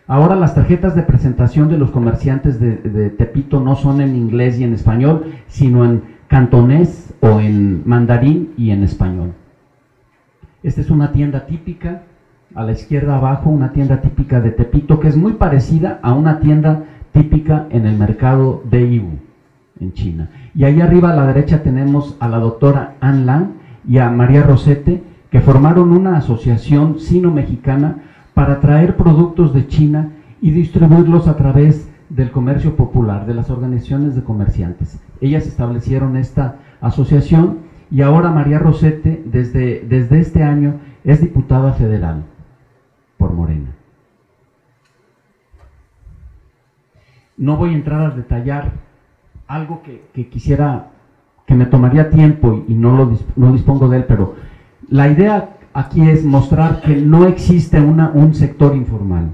Ahora 0.08 0.36
las 0.36 0.56
tarjetas 0.56 0.96
de 0.96 1.04
presentación 1.04 1.70
de 1.70 1.78
los 1.78 1.92
comerciantes 1.92 2.60
de, 2.60 3.10
Tepito 3.12 3.60
no 3.60 3.76
son 3.76 4.02
en 4.02 4.16
inglés 4.16 4.60
y 4.60 4.64
en 4.64 4.74
español, 4.74 5.36
sino 5.46 5.86
en 5.86 6.02
cantonés 6.28 7.14
o 7.22 7.40
en 7.40 7.88
mandarín 7.88 8.54
y 8.58 8.72
en 8.72 8.82
español. 8.82 9.34
Esta 10.64 10.82
es 10.82 10.90
una 10.90 11.12
tienda 11.12 11.46
típica, 11.46 12.06
a 12.58 12.64
la 12.64 12.72
izquierda 12.72 13.18
abajo, 13.18 13.52
una 13.52 13.72
tienda 13.72 14.02
típica 14.02 14.42
de 14.42 14.50
Tepito 14.50 15.00
que 15.00 15.10
es 15.10 15.16
muy 15.16 15.34
parecida 15.34 16.00
a 16.02 16.14
una 16.14 16.40
tienda 16.40 16.86
típica 17.12 17.68
en 17.70 17.86
el 17.86 17.96
mercado 17.96 18.64
de 18.68 18.90
Yiwu, 18.90 19.20
en 19.80 19.94
China. 19.94 20.30
Y 20.56 20.64
ahí 20.64 20.82
arriba 20.82 21.12
a 21.12 21.16
la 21.16 21.28
derecha 21.28 21.62
tenemos 21.62 22.18
a 22.20 22.28
la 22.28 22.40
doctora 22.40 22.96
An 23.00 23.28
Lang, 23.28 23.50
y 23.88 24.00
a 24.00 24.10
María 24.10 24.42
Rosete, 24.42 25.04
que 25.30 25.40
formaron 25.40 25.92
una 25.92 26.18
asociación 26.18 27.00
sino-mexicana 27.00 27.98
para 28.34 28.60
traer 28.60 28.98
productos 28.98 29.54
de 29.54 29.68
China 29.68 30.10
y 30.42 30.50
distribuirlos 30.50 31.28
a 31.28 31.38
través 31.38 31.88
del 32.10 32.32
comercio 32.32 32.76
popular, 32.76 33.28
de 33.28 33.36
las 33.36 33.52
organizaciones 33.52 34.16
de 34.16 34.24
comerciantes. 34.24 35.00
Ellas 35.22 35.46
establecieron 35.46 36.18
esta 36.18 36.56
asociación 36.82 37.60
y 37.92 38.02
ahora 38.02 38.32
María 38.32 38.58
Rosete, 38.58 39.24
desde, 39.26 39.86
desde 39.88 40.20
este 40.20 40.42
año, 40.42 40.74
es 41.04 41.22
diputada 41.22 41.74
federal 41.74 42.24
por 43.18 43.34
Morena. 43.34 43.76
No 47.38 47.56
voy 47.58 47.72
a 47.72 47.78
entrar 47.78 48.02
a 48.02 48.10
detallar 48.12 48.72
algo 49.48 49.82
que, 49.84 50.28
quisiera 50.28 50.92
que 51.46 51.56
me 51.56 51.66
tomaría 51.66 52.10
tiempo 52.10 52.64
y 52.68 52.74
no, 52.74 52.96
lo, 52.96 53.18
no 53.36 53.54
dispongo 53.54 53.88
de 53.90 53.98
él, 53.98 54.06
pero 54.08 54.36
la 54.90 55.08
idea 55.08 55.58
aquí 55.74 56.10
es 56.10 56.26
mostrar 56.26 56.82
que 56.82 56.96
no 56.98 57.26
existe 57.28 57.80
un 57.80 58.34
sector 58.34 58.76
informal. 58.76 59.32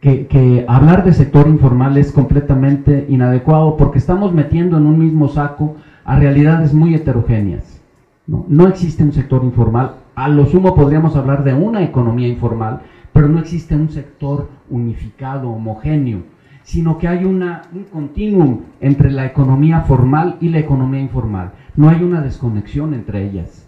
Que, 0.00 0.26
que, 0.26 0.64
hablar 0.68 1.04
de 1.04 1.12
sector 1.12 1.46
informal 1.46 1.96
es 1.96 2.12
completamente 2.12 3.06
inadecuado 3.08 3.76
porque 3.76 3.98
estamos 3.98 4.32
metiendo 4.32 4.76
en 4.76 4.86
un 4.86 4.98
mismo 4.98 5.28
saco 5.28 5.76
a 6.04 6.16
realidades 6.16 6.74
muy 6.74 6.94
heterogéneas. 6.94 7.80
No, 8.26 8.44
no 8.48 8.66
existe 8.66 9.02
un 9.02 9.12
sector 9.12 9.44
informal. 9.44 9.96
A 10.14 10.28
lo 10.28 10.46
sumo 10.46 10.74
podríamos 10.74 11.16
hablar 11.16 11.44
de 11.44 11.54
una 11.54 11.82
economía 11.82 12.28
informal, 12.28 12.82
pero 13.12 13.28
no 13.28 13.38
existe 13.38 13.74
un 13.74 13.90
sector 13.90 14.48
unificado, 14.70 15.50
homogéneo 15.50 16.22
sino 16.64 16.98
que 16.98 17.08
hay 17.08 17.24
un 17.24 17.44
continuum 17.92 18.60
entre 18.80 19.10
la 19.10 19.26
economía 19.26 19.80
formal 19.80 20.36
y 20.40 20.48
la 20.48 20.58
economía 20.58 21.00
informal. 21.00 21.52
No 21.76 21.88
hay 21.88 22.02
una 22.02 22.20
desconexión 22.20 22.94
entre 22.94 23.24
ellas. 23.24 23.66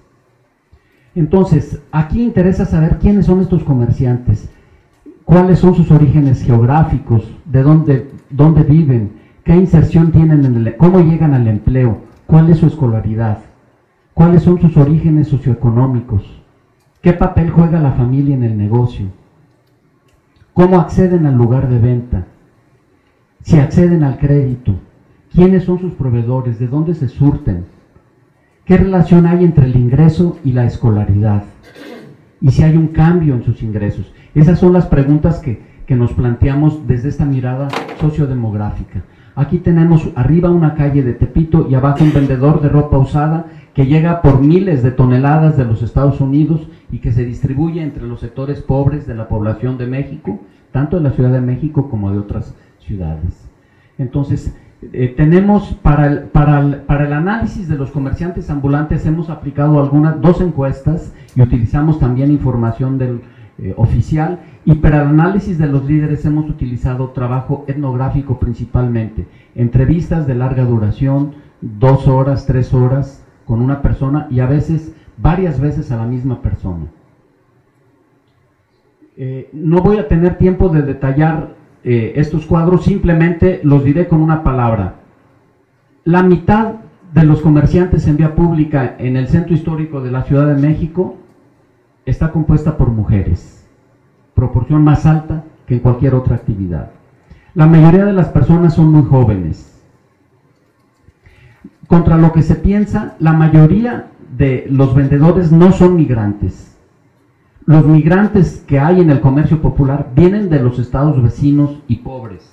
Entonces, 1.15 1.83
aquí 1.93 2.23
interesa 2.23 2.65
saber 2.65 2.99
quiénes 2.99 3.27
son 3.27 3.41
estos 3.41 3.63
comerciantes, 3.63 4.51
cuáles 5.25 5.61
son 5.61 5.75
sus 5.75 5.91
orígenes 5.91 6.43
geográficos, 6.43 7.31
de 7.45 7.63
dónde, 7.63 8.11
dónde 8.31 8.63
viven, 8.63 9.13
qué 9.45 9.55
inserción 9.55 10.11
tienen, 10.11 10.45
en 10.45 10.57
el, 10.57 10.77
cómo 10.77 11.01
llegan 11.01 11.35
al 11.35 11.47
empleo, 11.47 11.99
cuál 12.27 12.51
es 12.51 12.59
su 12.59 12.67
escolaridad, 12.67 13.39
cuáles 14.13 14.43
son 14.43 14.61
sus 14.61 14.77
orígenes 14.77 15.29
socioeconómicos, 15.29 16.43
qué 17.01 17.13
papel 17.13 17.51
juega 17.51 17.81
la 17.81 17.93
familia 17.93 18.35
en 18.35 18.43
el 18.43 18.59
negocio, 18.59 19.07
cómo 20.55 20.81
acceden 20.81 21.27
al 21.27 21.35
lugar 21.35 21.69
de 21.69 21.79
venta, 21.79 22.25
si 23.43 23.59
acceden 23.59 24.05
al 24.05 24.19
crédito, 24.19 24.77
quiénes 25.33 25.65
son 25.65 25.81
sus 25.81 25.93
proveedores, 25.93 26.59
de 26.59 26.69
dónde 26.69 26.95
se 26.95 27.09
surten, 27.09 27.67
qué 28.65 28.79
relación 28.79 29.27
hay 29.27 29.45
entre 29.45 29.67
el 29.67 29.77
ingreso 29.77 30.39
y 30.45 30.53
la 30.53 30.65
escolaridad, 30.65 31.43
y 32.41 32.53
si 32.53 32.63
hay 32.63 32.77
un 32.77 32.89
cambio 32.89 33.35
en 33.35 33.43
sus 33.43 33.63
ingresos. 33.63 34.13
Esas 34.35 34.59
son 34.59 34.73
las 34.73 34.87
preguntas 34.87 35.41
que, 35.41 35.61
que 35.87 35.97
nos 35.97 36.13
planteamos 36.13 36.87
desde 36.87 37.09
esta 37.09 37.25
mirada 37.25 37.69
sociodemográfica. 38.01 39.03
Aquí 39.35 39.59
tenemos 39.59 40.09
arriba 40.15 40.51
una 40.51 40.75
calle 40.75 41.03
de 41.03 41.15
Tepito 41.15 41.67
y 41.69 41.75
abajo 41.75 42.05
un 42.05 42.13
vendedor 42.13 42.63
de 42.63 42.69
ropa 42.69 42.99
usada 42.99 43.47
que 43.75 43.87
llega 43.87 44.23
por 44.23 44.41
miles 44.41 44.83
de 44.83 44.93
toneladas 44.93 45.57
de 45.57 45.65
los 45.65 45.83
Estados 45.83 46.21
Unidos 46.21 46.69
y 46.93 46.99
que 46.99 47.13
se 47.13 47.25
distribuye 47.25 47.83
entre 47.83 48.05
los 48.05 48.21
sectores 48.21 48.63
pobres 48.63 49.07
de 49.07 49.17
la 49.17 49.27
población 49.27 49.77
de 49.79 49.87
México, 49.87 50.39
tanto 50.71 50.97
de 50.97 51.03
la 51.03 51.11
Ciudad 51.11 51.33
de 51.33 51.41
México 51.41 51.91
como 51.91 52.13
de 52.13 52.19
otras 52.19 52.55
ciudades. 52.79 53.51
Entonces, 53.99 54.57
eh, 54.93 55.13
tenemos 55.17 55.75
para 55.83 56.07
el, 56.07 56.19
para, 56.25 56.61
el, 56.61 56.77
para 56.83 57.07
el 57.07 57.13
análisis 57.13 57.69
de 57.69 57.77
los 57.77 57.91
comerciantes 57.91 58.49
ambulantes 58.49 59.07
hemos 59.07 59.29
aplicado 59.31 59.81
algunas 59.81 60.21
dos 60.21 60.41
encuestas 60.41 61.13
y 61.35 61.43
utilizamos 61.43 61.99
también 61.99 62.31
información 62.31 62.99
del 62.99 63.23
eh, 63.59 63.73
oficial 63.77 64.41
y 64.65 64.75
para 64.75 65.03
el 65.03 65.09
análisis 65.09 65.59
de 65.59 65.67
los 65.67 65.85
líderes 65.85 66.25
hemos 66.27 66.49
utilizado 66.51 67.11
trabajo 67.11 67.65
etnográfico 67.67 68.39
principalmente, 68.39 69.27
entrevistas 69.55 70.27
de 70.27 70.35
larga 70.35 70.65
duración, 70.65 71.33
dos 71.61 72.07
horas, 72.07 72.47
tres 72.47 72.75
horas 72.75 73.24
con 73.47 73.61
una 73.61 73.83
persona 73.83 74.29
y 74.31 74.41
a 74.41 74.47
veces 74.47 74.95
varias 75.17 75.61
veces 75.61 75.91
a 75.91 75.97
la 75.97 76.07
misma 76.07 76.41
persona. 76.41 76.87
Eh, 79.17 79.49
no 79.53 79.81
voy 79.81 79.99
a 79.99 80.09
tener 80.09 80.39
tiempo 80.39 80.69
de 80.69 80.83
detallar 80.83 81.55
eh, 81.85 82.15
estos 82.17 82.47
cuadros, 82.47 82.85
simplemente 82.85 83.61
los 83.63 83.85
diré 83.85 84.09
con 84.09 84.21
una 84.21 84.43
palabra. 84.43 84.95
La 86.05 86.23
mitad 86.23 86.75
de 87.13 87.25
los 87.25 87.41
comerciantes 87.41 88.07
en 88.09 88.17
vía 88.17 88.35
pública 88.35 88.97
en 88.99 89.17
el 89.17 89.29
centro 89.29 89.55
histórico 89.55 90.01
de 90.01 90.11
la 90.11 90.23
Ciudad 90.23 90.47
de 90.47 90.61
México 90.61 91.17
está 92.05 92.33
compuesta 92.33 92.77
por 92.77 92.89
mujeres, 92.89 93.67
proporción 94.35 94.83
más 94.83 95.07
alta 95.07 95.45
que 95.67 95.75
en 95.75 95.81
cualquier 95.81 96.15
otra 96.15 96.37
actividad. 96.37 96.91
La 97.55 97.67
mayoría 97.67 98.05
de 98.05 98.13
las 98.13 98.29
personas 98.29 98.75
son 98.75 98.91
muy 98.91 99.05
jóvenes. 99.05 99.74
Contra 101.87 102.17
lo 102.17 102.33
que 102.33 102.43
se 102.43 102.55
piensa, 102.55 103.15
la 103.19 103.33
mayoría 103.33 104.07
de 104.37 104.67
los 104.71 104.95
vendedores 104.95 105.53
no 105.53 105.73
son 105.73 105.97
migrantes 105.97 106.75
los 107.67 107.87
migrantes 107.87 108.63
que 108.67 108.79
hay 108.79 109.01
en 109.01 109.11
el 109.11 109.21
comercio 109.21 109.63
popular 109.63 110.11
vienen 110.15 110.51
de 110.51 110.61
los 110.61 110.79
estados 110.79 111.23
vecinos 111.23 111.81
y 111.89 111.97
pobres. 111.97 112.51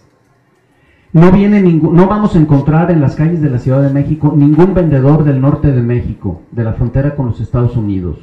No, 1.13 1.31
viene 1.31 1.61
no 1.61 2.07
vamos 2.07 2.35
a 2.35 2.39
encontrar 2.39 2.89
en 2.89 3.01
las 3.01 3.15
calles 3.15 3.41
de 3.41 3.49
la 3.49 3.59
Ciudad 3.59 3.81
de 3.81 3.93
México 3.93 4.33
ningún 4.33 4.73
vendedor 4.73 5.25
del 5.25 5.41
norte 5.41 5.73
de 5.73 5.81
México, 5.81 6.43
de 6.51 6.63
la 6.63 6.73
frontera 6.73 7.15
con 7.15 7.25
los 7.25 7.41
Estados 7.41 7.75
Unidos. 7.75 8.17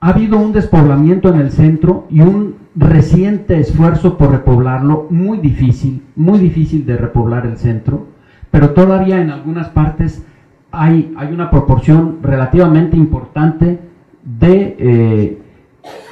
Ha 0.00 0.08
habido 0.08 0.38
un 0.38 0.52
despoblamiento 0.52 1.28
en 1.28 1.40
el 1.40 1.52
centro 1.52 2.06
y 2.10 2.20
un 2.20 2.55
reciente 2.76 3.58
esfuerzo 3.58 4.18
por 4.18 4.30
repoblarlo, 4.30 5.06
muy 5.10 5.38
difícil, 5.38 6.02
muy 6.14 6.38
difícil 6.38 6.84
de 6.84 6.96
repoblar 6.96 7.46
el 7.46 7.56
centro, 7.56 8.06
pero 8.50 8.70
todavía 8.70 9.20
en 9.20 9.30
algunas 9.30 9.68
partes 9.70 10.24
hay, 10.70 11.14
una 11.32 11.50
proporción 11.50 12.18
relativamente 12.22 12.96
importante 12.96 13.80
de, 14.22 14.76
eh, 14.78 15.42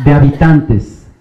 de 0.05 0.13
habitantes. 0.13 1.13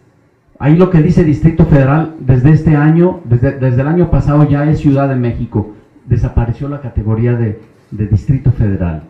Ahí 0.59 0.77
lo 0.77 0.89
que 0.89 1.01
dice 1.01 1.25
Distrito 1.25 1.65
Federal 1.65 2.15
desde 2.19 2.51
este 2.51 2.77
año, 2.77 3.19
desde, 3.25 3.59
desde, 3.59 3.81
el 3.81 3.87
año 3.87 4.09
pasado 4.09 4.47
ya 4.47 4.69
es 4.69 4.79
Ciudad 4.79 5.09
de 5.09 5.15
México. 5.15 5.73
Desapareció 6.05 6.69
la 6.69 6.79
categoría 6.79 7.33
de, 7.33 7.59
de 7.91 8.07
Distrito 8.07 8.51
Federal. 8.51 9.03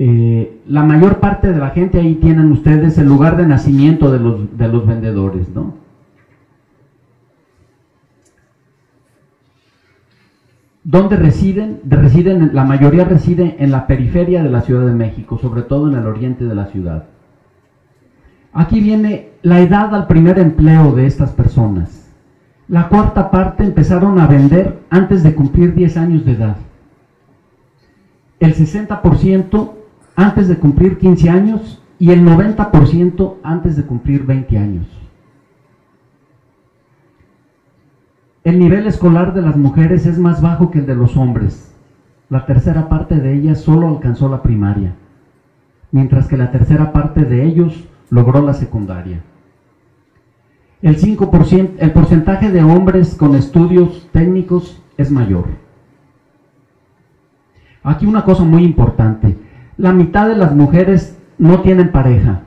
Eh, 0.00 0.60
la 0.68 0.84
mayor 0.84 1.18
parte 1.18 1.52
de 1.52 1.58
la 1.58 1.70
gente 1.70 1.98
ahí 1.98 2.14
tienen 2.14 2.52
ustedes 2.52 2.96
el 2.98 3.06
lugar 3.08 3.36
de 3.36 3.48
nacimiento 3.48 4.12
de 4.12 4.20
los, 4.20 4.56
de 4.56 4.68
los 4.68 4.86
vendedores, 4.86 5.48
¿no? 5.48 5.74
¿Dónde 10.84 11.16
residen? 11.16 11.80
residen? 11.84 12.50
La 12.54 12.62
mayoría 12.62 13.06
reside 13.06 13.56
en 13.58 13.72
la 13.72 13.88
periferia 13.88 14.40
de 14.44 14.50
la 14.50 14.60
Ciudad 14.60 14.86
de 14.86 14.92
México, 14.92 15.36
sobre 15.36 15.62
todo 15.62 15.90
en 15.90 15.98
el 15.98 16.06
oriente 16.06 16.44
de 16.44 16.54
la 16.54 16.66
ciudad. 16.66 17.06
Aquí 18.52 18.80
viene 18.80 19.30
la 19.42 19.58
edad 19.58 19.92
al 19.96 20.06
primer 20.06 20.38
empleo 20.38 20.92
de 20.92 21.06
estas 21.06 21.32
personas. 21.32 22.08
La 22.68 22.88
cuarta 22.88 23.32
parte 23.32 23.64
empezaron 23.64 24.20
a 24.20 24.28
vender 24.28 24.78
antes 24.90 25.24
de 25.24 25.34
cumplir 25.34 25.74
10 25.74 25.96
años 25.96 26.24
de 26.24 26.32
edad. 26.32 26.56
El 28.38 28.54
60% 28.54 29.77
antes 30.18 30.48
de 30.48 30.58
cumplir 30.58 30.98
15 30.98 31.30
años 31.30 31.80
y 32.00 32.10
el 32.10 32.24
90% 32.24 33.36
antes 33.44 33.76
de 33.76 33.84
cumplir 33.84 34.26
20 34.26 34.58
años. 34.58 34.86
El 38.42 38.58
nivel 38.58 38.88
escolar 38.88 39.32
de 39.32 39.42
las 39.42 39.56
mujeres 39.56 40.06
es 40.06 40.18
más 40.18 40.42
bajo 40.42 40.72
que 40.72 40.80
el 40.80 40.86
de 40.86 40.96
los 40.96 41.16
hombres. 41.16 41.72
La 42.30 42.46
tercera 42.46 42.88
parte 42.88 43.14
de 43.14 43.32
ellas 43.32 43.60
solo 43.60 43.86
alcanzó 43.86 44.28
la 44.28 44.42
primaria, 44.42 44.96
mientras 45.92 46.26
que 46.26 46.36
la 46.36 46.50
tercera 46.50 46.92
parte 46.92 47.24
de 47.24 47.44
ellos 47.44 47.84
logró 48.10 48.42
la 48.42 48.54
secundaria. 48.54 49.22
El, 50.82 50.98
5%, 50.98 51.74
el 51.78 51.92
porcentaje 51.92 52.50
de 52.50 52.64
hombres 52.64 53.14
con 53.14 53.36
estudios 53.36 54.08
técnicos 54.10 54.82
es 54.96 55.12
mayor. 55.12 55.46
Aquí 57.84 58.04
una 58.04 58.24
cosa 58.24 58.42
muy 58.42 58.64
importante. 58.64 59.37
La 59.78 59.92
mitad 59.92 60.28
de 60.28 60.36
las 60.36 60.54
mujeres 60.54 61.18
no 61.38 61.62
tienen 61.62 61.90
pareja. 61.90 62.42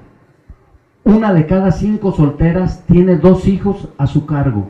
Una 1.03 1.33
de 1.33 1.47
cada 1.47 1.71
cinco 1.71 2.11
solteras 2.11 2.83
tiene 2.85 3.15
dos 3.15 3.47
hijos 3.47 3.89
a 3.97 4.05
su 4.05 4.27
cargo 4.27 4.69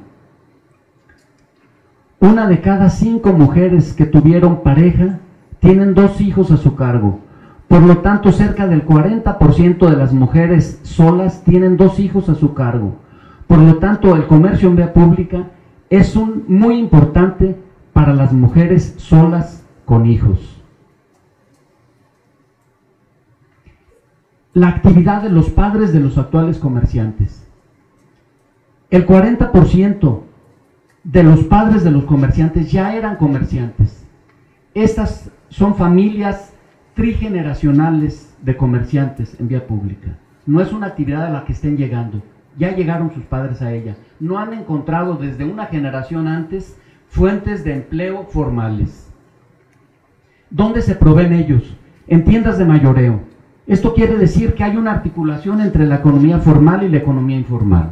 una 2.21 2.47
de 2.47 2.61
cada 2.61 2.89
cinco 2.89 3.33
mujeres 3.33 3.93
que 3.93 4.05
tuvieron 4.05 4.61
pareja 4.61 5.17
tienen 5.59 5.95
dos 5.95 6.21
hijos 6.21 6.51
a 6.51 6.57
su 6.57 6.75
cargo. 6.75 7.19
Por 7.67 7.81
lo 7.81 7.97
tanto, 7.97 8.31
cerca 8.31 8.67
del 8.67 8.85
40% 8.85 9.89
de 9.89 9.97
las 9.97 10.13
mujeres 10.13 10.79
solas 10.83 11.43
tienen 11.43 11.77
dos 11.77 11.99
hijos 11.99 12.29
a 12.29 12.35
su 12.35 12.53
cargo. 12.53 12.93
Por 13.47 13.57
lo 13.57 13.77
tanto, 13.77 14.15
el 14.15 14.27
comercio 14.27 14.69
en 14.69 14.75
vía 14.75 14.93
pública 14.93 15.47
es 15.89 16.15
un, 16.15 16.45
muy 16.47 16.77
importante 16.77 17.57
para 17.91 18.13
las 18.13 18.31
mujeres 18.33 18.93
solas 18.97 19.65
con 19.85 20.05
hijos. 20.05 20.50
La 24.53 24.67
actividad 24.67 25.21
de 25.21 25.29
los 25.29 25.49
padres 25.49 25.93
de 25.93 26.01
los 26.01 26.17
actuales 26.17 26.57
comerciantes. 26.57 27.47
El 28.89 29.07
40% 29.07 30.23
de 31.05 31.23
los 31.23 31.45
padres 31.45 31.85
de 31.85 31.91
los 31.91 32.03
comerciantes 32.03 32.69
ya 32.69 32.93
eran 32.93 33.15
comerciantes. 33.15 34.05
Estas 34.73 35.31
son 35.47 35.75
familias 35.75 36.53
trigeneracionales 36.95 38.35
de 38.41 38.57
comerciantes 38.57 39.39
en 39.39 39.47
vía 39.47 39.65
pública. 39.65 40.17
No 40.45 40.59
es 40.59 40.73
una 40.73 40.87
actividad 40.87 41.27
a 41.27 41.29
la 41.29 41.45
que 41.45 41.53
estén 41.53 41.77
llegando. 41.77 42.21
Ya 42.57 42.75
llegaron 42.75 43.13
sus 43.13 43.23
padres 43.23 43.61
a 43.61 43.71
ella. 43.71 43.95
No 44.19 44.37
han 44.37 44.53
encontrado 44.53 45.15
desde 45.15 45.45
una 45.45 45.67
generación 45.67 46.27
antes 46.27 46.77
fuentes 47.07 47.63
de 47.63 47.75
empleo 47.75 48.25
formales. 48.25 49.09
¿Dónde 50.49 50.81
se 50.81 50.95
proveen 50.95 51.31
ellos? 51.31 51.77
En 52.07 52.25
tiendas 52.25 52.57
de 52.57 52.65
mayoreo. 52.65 53.30
Esto 53.67 53.93
quiere 53.93 54.17
decir 54.17 54.53
que 54.53 54.63
hay 54.63 54.75
una 54.75 54.91
articulación 54.91 55.61
entre 55.61 55.85
la 55.85 55.95
economía 55.95 56.39
formal 56.39 56.83
y 56.83 56.89
la 56.89 56.97
economía 56.97 57.37
informal 57.37 57.91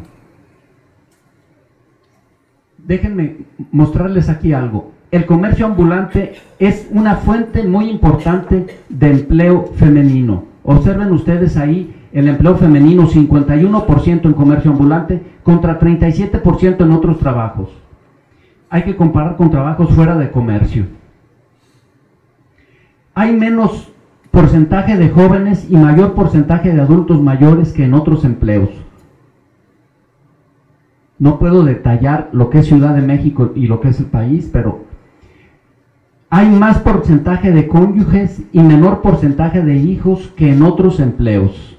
déjenme 2.90 3.38
mostrarles 3.72 4.30
aquí 4.30 4.52
algo. 4.52 4.92
El 5.12 5.28
comercio 5.28 5.68
ambulante 5.68 6.34
es 6.58 6.88
una 6.92 7.16
fuente 7.16 7.64
muy 7.64 7.88
importante 7.88 8.66
de 8.90 9.12
empleo 9.12 9.72
femenino. 9.76 10.46
Observen 10.64 11.12
ustedes 11.12 11.56
ahí 11.56 11.96
el 12.12 12.28
empleo 12.28 12.58
femenino, 12.58 13.08
51% 13.08 14.26
en 14.26 14.34
comercio 14.34 14.72
ambulante 14.72 15.22
contra 15.44 15.80
37% 15.80 16.82
en 16.82 16.92
otros 16.92 17.20
trabajos. 17.20 17.70
Hay 18.72 18.84
que 18.84 18.96
comparar 18.96 19.36
con 19.36 19.52
trabajos 19.52 19.94
fuera 19.94 20.18
de 20.18 20.32
comercio. 20.32 20.88
Hay 23.14 23.34
menos 23.34 23.92
porcentaje 24.32 24.98
de 24.98 25.10
jóvenes 25.10 25.68
y 25.70 25.78
mayor 25.78 26.14
porcentaje 26.14 26.74
de 26.74 26.82
adultos 26.82 27.22
mayores 27.22 27.74
que 27.74 27.84
en 27.84 27.94
otros 27.94 28.24
empleos. 28.26 28.70
No 31.18 31.40
puedo 31.40 31.64
detallar 31.64 32.30
lo 32.32 32.50
que 32.50 32.60
es 32.60 32.68
Ciudad 32.68 32.96
de 32.96 33.02
México 33.02 33.52
y 33.56 33.68
lo 33.68 33.82
que 33.82 33.90
es 33.90 34.00
el 34.00 34.06
país, 34.06 34.50
pero 34.52 34.86
hay 36.30 36.48
más 36.48 36.80
porcentaje 36.80 37.52
de 37.52 37.68
cónyuges 37.68 38.44
y 38.54 38.60
menor 38.62 39.02
porcentaje 39.02 39.64
de 39.64 39.78
hijos 39.78 40.32
que 40.36 40.52
en 40.52 40.62
otros 40.62 41.00
empleos. 41.00 41.78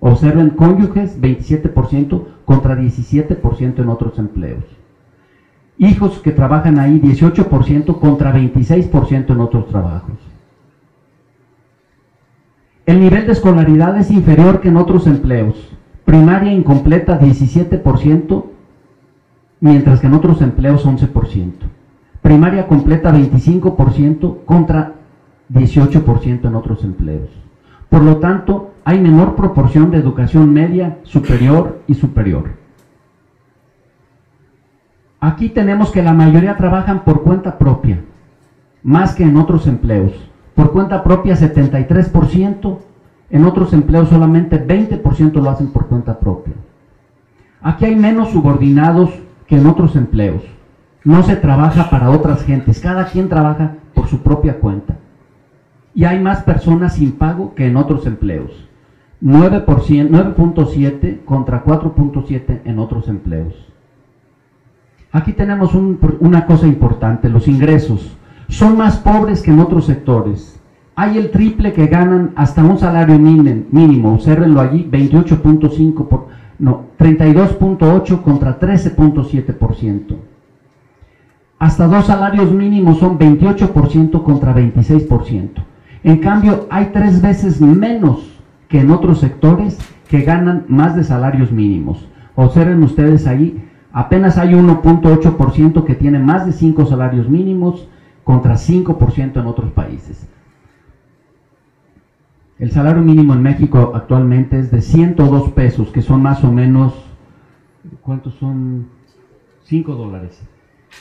Observen 0.00 0.50
cónyuges 0.50 1.20
27% 1.20 2.24
contra 2.44 2.76
17% 2.76 3.78
en 3.78 3.88
otros 3.88 4.18
empleos. 4.18 4.64
Hijos 5.76 6.18
que 6.18 6.32
trabajan 6.32 6.78
ahí 6.78 7.00
18% 7.00 7.98
contra 7.98 8.34
26% 8.34 9.30
en 9.30 9.40
otros 9.40 9.68
trabajos. 9.68 10.23
El 12.86 13.00
nivel 13.00 13.26
de 13.26 13.32
escolaridad 13.32 13.96
es 13.98 14.10
inferior 14.10 14.60
que 14.60 14.68
en 14.68 14.76
otros 14.76 15.06
empleos. 15.06 15.54
Primaria 16.04 16.52
incompleta 16.52 17.18
17%, 17.18 18.44
mientras 19.60 20.00
que 20.00 20.06
en 20.06 20.14
otros 20.14 20.42
empleos 20.42 20.84
11%. 20.84 21.52
Primaria 22.20 22.66
completa 22.66 23.12
25% 23.12 24.44
contra 24.44 24.94
18% 25.50 26.44
en 26.44 26.54
otros 26.54 26.84
empleos. 26.84 27.30
Por 27.88 28.02
lo 28.02 28.16
tanto, 28.16 28.72
hay 28.84 29.00
menor 29.00 29.34
proporción 29.34 29.90
de 29.90 29.98
educación 29.98 30.52
media, 30.52 30.98
superior 31.04 31.80
y 31.86 31.94
superior. 31.94 32.50
Aquí 35.20 35.48
tenemos 35.48 35.90
que 35.90 36.02
la 36.02 36.12
mayoría 36.12 36.56
trabajan 36.58 37.02
por 37.04 37.22
cuenta 37.22 37.56
propia, 37.56 38.00
más 38.82 39.14
que 39.14 39.22
en 39.22 39.38
otros 39.38 39.66
empleos. 39.66 40.12
Por 40.54 40.72
cuenta 40.72 41.02
propia 41.02 41.36
73%, 41.36 42.78
en 43.30 43.44
otros 43.44 43.72
empleos 43.72 44.08
solamente 44.08 44.64
20% 44.64 45.42
lo 45.42 45.50
hacen 45.50 45.68
por 45.68 45.86
cuenta 45.86 46.18
propia. 46.18 46.54
Aquí 47.60 47.86
hay 47.86 47.96
menos 47.96 48.30
subordinados 48.30 49.10
que 49.46 49.56
en 49.56 49.66
otros 49.66 49.96
empleos. 49.96 50.42
No 51.02 51.22
se 51.22 51.36
trabaja 51.36 51.90
para 51.90 52.10
otras 52.10 52.44
gentes, 52.44 52.80
cada 52.80 53.06
quien 53.06 53.28
trabaja 53.28 53.76
por 53.94 54.06
su 54.06 54.22
propia 54.22 54.60
cuenta. 54.60 54.96
Y 55.94 56.04
hay 56.04 56.20
más 56.20 56.42
personas 56.42 56.94
sin 56.94 57.12
pago 57.12 57.54
que 57.54 57.66
en 57.66 57.76
otros 57.76 58.06
empleos. 58.06 58.68
9.7 59.22 61.24
contra 61.24 61.64
4.7 61.64 62.60
en 62.64 62.78
otros 62.78 63.08
empleos. 63.08 63.54
Aquí 65.12 65.32
tenemos 65.32 65.74
una 65.74 66.46
cosa 66.46 66.66
importante, 66.66 67.28
los 67.28 67.48
ingresos. 67.48 68.16
Son 68.48 68.76
más 68.76 68.98
pobres 68.98 69.42
que 69.42 69.50
en 69.50 69.60
otros 69.60 69.86
sectores. 69.86 70.60
Hay 70.96 71.18
el 71.18 71.30
triple 71.30 71.72
que 71.72 71.86
ganan 71.86 72.32
hasta 72.36 72.62
un 72.62 72.78
salario 72.78 73.18
mínimo, 73.18 74.14
observenlo 74.14 74.60
allí, 74.60 74.88
28.5 74.90 76.06
por, 76.06 76.28
no, 76.58 76.84
32.8 76.98 78.22
contra 78.22 78.60
13.7%. 78.60 80.16
Hasta 81.58 81.86
dos 81.86 82.06
salarios 82.06 82.52
mínimos 82.52 82.98
son 82.98 83.18
28% 83.18 84.22
contra 84.22 84.54
26%. 84.54 85.50
En 86.04 86.18
cambio, 86.18 86.66
hay 86.70 86.90
tres 86.92 87.22
veces 87.22 87.60
menos 87.60 88.40
que 88.68 88.80
en 88.80 88.90
otros 88.90 89.18
sectores 89.20 89.78
que 90.08 90.20
ganan 90.20 90.64
más 90.68 90.94
de 90.94 91.02
salarios 91.02 91.50
mínimos. 91.50 92.06
Observen 92.36 92.82
ustedes 92.82 93.26
ahí, 93.26 93.64
apenas 93.92 94.38
hay 94.38 94.52
1.8% 94.52 95.84
que 95.84 95.94
tiene 95.94 96.18
más 96.18 96.46
de 96.46 96.52
5 96.52 96.86
salarios 96.86 97.28
mínimos 97.28 97.88
contra 98.24 98.54
5% 98.54 99.40
en 99.40 99.46
otros 99.46 99.70
países. 99.72 100.28
El 102.58 102.70
salario 102.70 103.02
mínimo 103.02 103.34
en 103.34 103.42
México 103.42 103.92
actualmente 103.94 104.58
es 104.58 104.70
de 104.70 104.80
102 104.80 105.50
pesos, 105.50 105.90
que 105.90 106.02
son 106.02 106.22
más 106.22 106.42
o 106.44 106.50
menos, 106.52 106.94
¿cuántos 108.00 108.34
son? 108.34 108.88
5 109.64 109.94
dólares. 109.94 110.42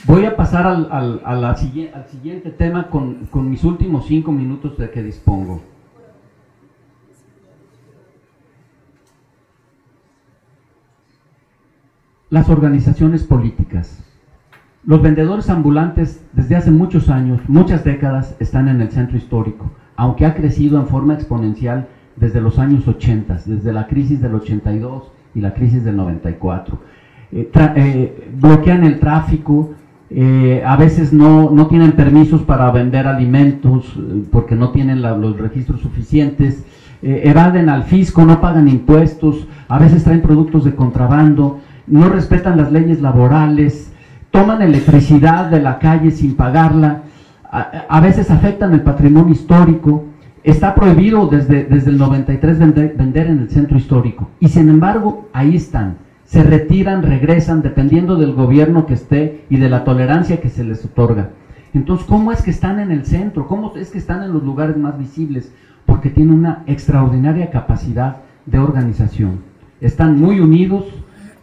Voy 0.05 0.26
a 0.26 0.36
pasar 0.36 0.65
al, 0.65 1.21
al, 1.24 1.57
siguiente 1.57 2.49
tema 2.49 2.89
con, 2.89 3.26
con 3.28 3.49
mis 3.49 3.63
últimos 3.63 4.05
5 4.07 4.32
minutos 4.32 4.78
de 4.78 4.89
que 4.89 5.03
dispongo. 5.03 5.61
Las 12.30 12.49
organizaciones 12.49 13.24
políticas. 13.24 14.03
Los 14.86 15.01
vendedores 15.01 15.49
ambulantes 15.49 16.23
desde 16.34 16.55
hace 16.55 16.71
muchos 16.71 17.09
años, 17.09 17.41
muchas 17.47 17.84
décadas, 17.84 18.36
están 18.39 18.67
en 18.67 18.81
el 18.81 18.91
centro 18.91 19.17
histórico 19.17 19.71
aunque 19.95 20.25
ha 20.25 20.34
crecido 20.34 20.79
en 20.79 20.88
forma 20.88 21.13
exponencial 21.13 21.88
desde 22.15 22.41
los 22.41 22.59
años 22.59 22.88
80, 22.88 23.39
desde 23.45 23.73
la 23.73 23.88
crisis 23.88 24.21
del 24.21 24.36
82 24.36 25.11
y 25.36 25.41
la 25.41 25.53
crisis 25.53 25.84
del 25.84 25.97
94. 25.97 26.77
Eh, 27.31 27.49
eh, 27.55 28.31
bloquean 28.39 28.84
el 28.84 28.99
tráfico, 28.99 29.73
eh, 30.09 30.61
a 30.65 30.75
veces 30.77 31.11
no, 31.11 31.49
no, 31.49 31.67
tienen 31.67 31.93
permisos 31.93 32.43
para 32.43 32.69
vender 32.71 33.07
alimentos 33.07 33.97
porque 34.31 34.55
no 34.55 34.69
tienen 34.69 35.01
los 35.01 35.38
registros 35.39 35.81
suficientes, 35.81 36.65
evaden 37.01 37.67
al 37.67 37.84
fisco, 37.84 38.23
no 38.23 38.39
pagan 38.39 38.69
impuestos, 38.69 39.47
a 39.67 39.77
veces 39.77 40.05
traen 40.05 40.21
productos 40.21 40.63
de 40.63 40.75
contrabando, 40.75 41.59
no 41.86 42.07
respetan 42.07 42.55
las 42.55 42.71
leyes 42.71 43.01
laborales, 43.01 43.92
toman 44.34 44.63
electricidad 44.63 45.45
de 45.45 45.61
la 45.61 45.77
calle 45.77 46.09
sin 46.09 46.36
pagarla, 46.36 47.03
a, 47.51 48.01
veces 48.01 48.31
afectan 48.31 48.73
el 48.73 48.81
patrimonio 48.81 49.31
histórico. 49.31 50.05
Está 50.43 50.73
prohibido 50.73 51.27
desde, 51.27 51.65
desde 51.65 51.91
el 51.91 51.99
93 51.99 52.57
vender, 52.57 52.95
vender 52.97 53.27
en 53.27 53.39
el 53.39 53.49
centro 53.51 53.77
histórico. 53.77 54.31
Y 54.39 54.47
sin 54.47 54.69
embargo, 54.69 55.29
ahí 55.34 55.55
están. 55.55 55.97
Se 56.25 56.41
retiran, 56.41 57.03
regresan, 57.03 57.61
dependiendo 57.61 58.15
del 58.15 58.34
gobierno 58.34 58.88
que 58.88 58.95
esté 58.95 59.45
y 59.51 59.57
de 59.57 59.69
la 59.69 59.84
tolerancia 59.84 60.41
que 60.41 60.49
se 60.49 60.63
les 60.63 60.84
otorga. 60.84 61.29
Entonces, 61.75 62.07
¿cómo 62.07 62.31
es 62.31 62.41
que 62.41 62.49
están 62.49 62.79
en 62.79 62.91
el 62.91 63.05
centro? 63.05 63.47
¿Cómo 63.47 63.73
es 63.75 63.91
que 63.91 63.99
están 63.99 64.23
en 64.23 64.34
los 64.34 64.43
lugares 64.43 64.75
más 64.77 64.97
visibles? 64.97 65.53
Porque 65.86 66.09
tienen 66.09 66.34
una 66.34 66.63
extraordinaria 66.65 67.51
capacidad 67.51 68.17
de 68.47 68.57
organización. 68.57 69.41
Están 69.79 70.19
muy 70.19 70.39
unidos 70.39 70.86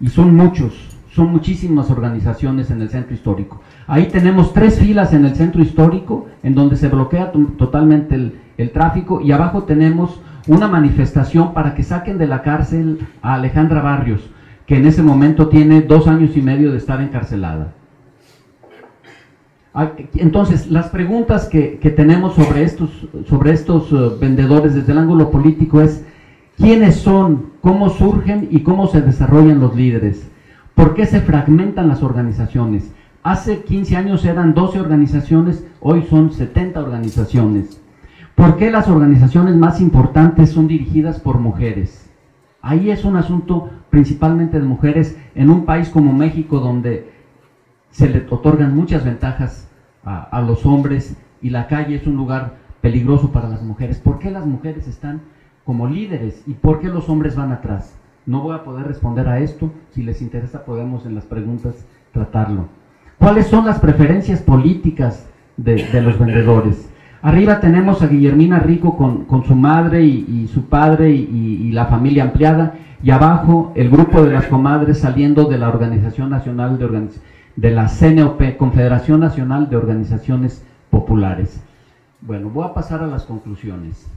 y 0.00 0.08
son 0.08 0.34
muchos, 0.34 0.99
son 1.10 1.32
muchísimas 1.32 1.90
organizaciones 1.90 2.70
en 2.70 2.82
el 2.82 2.88
centro 2.88 3.14
histórico. 3.14 3.60
Ahí 3.86 4.06
tenemos 4.06 4.52
tres 4.52 4.78
filas 4.78 5.12
en 5.12 5.24
el 5.24 5.34
centro 5.34 5.60
histórico, 5.60 6.26
en 6.42 6.54
donde 6.54 6.76
se 6.76 6.88
bloquea 6.88 7.32
totalmente 7.58 8.14
el, 8.56 8.70
tráfico, 8.70 9.20
y 9.20 9.32
abajo 9.32 9.64
tenemos 9.64 10.20
una 10.46 10.68
manifestación 10.68 11.52
para 11.52 11.74
que 11.74 11.82
saquen 11.82 12.18
de 12.18 12.26
la 12.26 12.42
cárcel 12.42 13.00
a 13.22 13.34
Alejandra 13.34 13.82
Barrios, 13.82 14.30
que 14.66 14.76
en 14.76 14.86
ese 14.86 15.02
momento 15.02 15.48
tiene 15.48 15.82
dos 15.82 16.06
años 16.06 16.36
y 16.36 16.42
medio 16.42 16.70
de 16.70 16.78
estar 16.78 17.00
encarcelada. 17.00 17.72
Ah, 19.72 19.92
entonces, 20.16 20.70
las 20.70 20.88
preguntas 20.88 21.48
que, 21.48 21.78
tenemos 21.96 22.34
sobre 22.34 22.64
estos, 22.64 22.90
sobre 23.28 23.52
estos 23.52 23.92
uh, 23.92 24.18
vendedores 24.20 24.74
desde 24.74 24.92
el 24.92 24.98
ángulo 24.98 25.30
político 25.30 25.80
es, 25.80 26.04
¿quiénes 26.56 26.96
son? 26.96 27.50
¿Cómo 27.60 27.88
surgen 27.88 28.48
y 28.50 28.60
cómo 28.60 28.88
se 28.88 29.00
desarrollan 29.00 29.60
los 29.60 29.74
líderes? 29.74 30.30
¿Por 30.80 30.94
qué 30.94 31.04
se 31.04 31.20
fragmentan 31.20 31.88
las 31.88 32.02
organizaciones? 32.02 32.90
Hace 33.22 33.64
15 33.64 33.98
años 33.98 34.24
eran 34.24 34.54
12 34.54 34.80
organizaciones, 34.80 35.66
hoy 35.78 36.06
son 36.08 36.32
70 36.32 36.80
organizaciones. 36.80 37.82
¿Por 38.34 38.56
qué 38.56 38.70
las 38.70 38.88
organizaciones 38.88 39.56
más 39.56 39.82
importantes 39.82 40.52
son 40.52 40.68
dirigidas 40.68 41.20
por 41.20 41.38
mujeres? 41.38 42.10
Ahí 42.62 42.90
es 42.90 43.04
un 43.04 43.16
asunto 43.16 43.68
principalmente 43.90 44.58
de 44.58 44.64
mujeres 44.64 45.18
en 45.34 45.50
un 45.50 45.66
país 45.66 45.90
como 45.90 46.14
México 46.14 46.60
donde 46.60 47.12
se 47.90 48.08
le 48.08 48.26
otorgan 48.30 48.74
muchas 48.74 49.04
ventajas 49.04 49.68
a, 50.02 50.40
los 50.40 50.64
hombres 50.64 51.14
y 51.42 51.50
la 51.50 51.66
calle 51.66 51.96
es 51.96 52.06
un 52.06 52.16
lugar 52.16 52.54
peligroso 52.80 53.32
para 53.32 53.50
las 53.50 53.62
mujeres. 53.62 53.98
¿Por 53.98 54.18
qué 54.18 54.30
las 54.30 54.46
mujeres 54.46 54.88
están 54.88 55.20
como 55.66 55.86
líderes 55.86 56.42
y 56.46 56.54
por 56.54 56.80
qué 56.80 56.88
los 56.88 57.10
hombres 57.10 57.36
van 57.36 57.52
atrás? 57.52 57.99
No 58.30 58.42
voy 58.42 58.54
a 58.54 58.62
poder 58.62 58.86
responder 58.86 59.26
a 59.26 59.40
esto. 59.40 59.72
Si 59.90 60.04
les 60.04 60.22
interesa 60.22 60.64
podemos 60.64 61.04
en 61.04 61.16
las 61.16 61.24
preguntas 61.24 61.74
tratarlo 62.12 62.68
cuáles 63.18 63.48
son 63.48 63.66
las 63.66 63.80
preferencias 63.80 64.40
políticas 64.40 65.26
de, 65.56 66.00
los 66.00 66.16
vendedores. 66.16 66.88
Arriba 67.22 67.58
tenemos 67.58 68.02
a 68.02 68.06
Guillermina 68.06 68.60
Rico 68.60 68.96
con, 68.96 69.44
su 69.44 69.56
madre 69.56 70.04
y, 70.04 70.46
su 70.46 70.66
padre 70.66 71.10
y, 71.10 71.72
la 71.72 71.86
familia 71.86 72.22
ampliada, 72.22 72.74
y 73.02 73.10
abajo 73.10 73.72
el 73.74 73.90
grupo 73.90 74.22
de 74.22 74.32
las 74.32 74.46
comadres 74.46 75.00
saliendo 75.00 75.46
de 75.46 75.58
la 75.58 75.68
Organización 75.68 76.30
Nacional 76.30 76.78
de, 76.78 77.08
de 77.56 77.70
la 77.72 77.88
CNOP, 77.88 78.56
Confederación 78.56 79.18
Nacional 79.18 79.68
de 79.68 79.76
Organizaciones 79.76 80.64
Populares. 80.88 81.60
Bueno, 82.20 82.48
voy 82.48 82.64
a 82.64 82.74
pasar 82.74 83.02
a 83.02 83.08
las 83.08 83.24
conclusiones. 83.24 84.08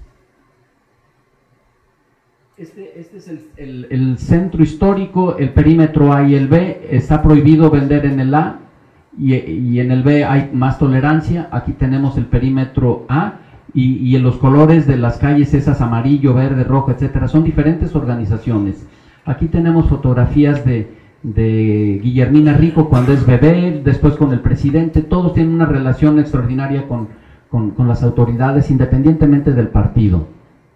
Este, 2.55 2.99
este 2.99 3.17
es 3.17 3.27
el, 3.57 3.87
el, 3.89 4.17
centro 4.19 4.61
histórico, 4.61 5.37
el 5.37 5.49
perímetro 5.53 6.13
A 6.13 6.27
y 6.27 6.35
el 6.35 6.47
B, 6.47 6.87
está 6.91 7.23
prohibido 7.23 7.71
vender 7.71 8.05
en 8.05 8.19
el 8.19 8.35
A, 8.35 8.59
y, 9.17 9.79
en 9.79 9.91
el 9.91 10.03
B 10.03 10.23
hay 10.23 10.51
más 10.53 10.77
tolerancia. 10.77 11.49
Aquí 11.51 11.73
tenemos 11.73 12.15
el 12.15 12.27
perímetro 12.27 13.05
A 13.09 13.39
y, 13.73 14.15
en 14.15 14.21
los 14.21 14.35
colores 14.37 14.85
de 14.85 14.97
las 14.97 15.17
calles 15.17 15.55
esas 15.55 15.81
amarillo, 15.81 16.35
verde, 16.35 16.63
rojo, 16.63 16.91
etcétera, 16.91 17.27
son 17.27 17.43
diferentes 17.43 17.95
organizaciones. 17.95 18.87
Aquí 19.25 19.47
tenemos 19.47 19.89
fotografías 19.89 20.63
de, 20.63 21.01
Guillermina 21.23 22.53
Rico 22.53 22.87
cuando 22.87 23.13
es 23.13 23.25
bebé, 23.25 23.81
después 23.83 24.13
con 24.15 24.31
el 24.31 24.41
presidente, 24.41 25.01
todos 25.01 25.33
tienen 25.33 25.55
una 25.55 25.65
relación 25.65 26.19
extraordinaria 26.19 26.87
con, 26.87 27.07
con 27.49 27.87
las 27.87 28.03
autoridades 28.03 28.69
independientemente 28.69 29.53
del 29.53 29.69
partido. 29.69 30.27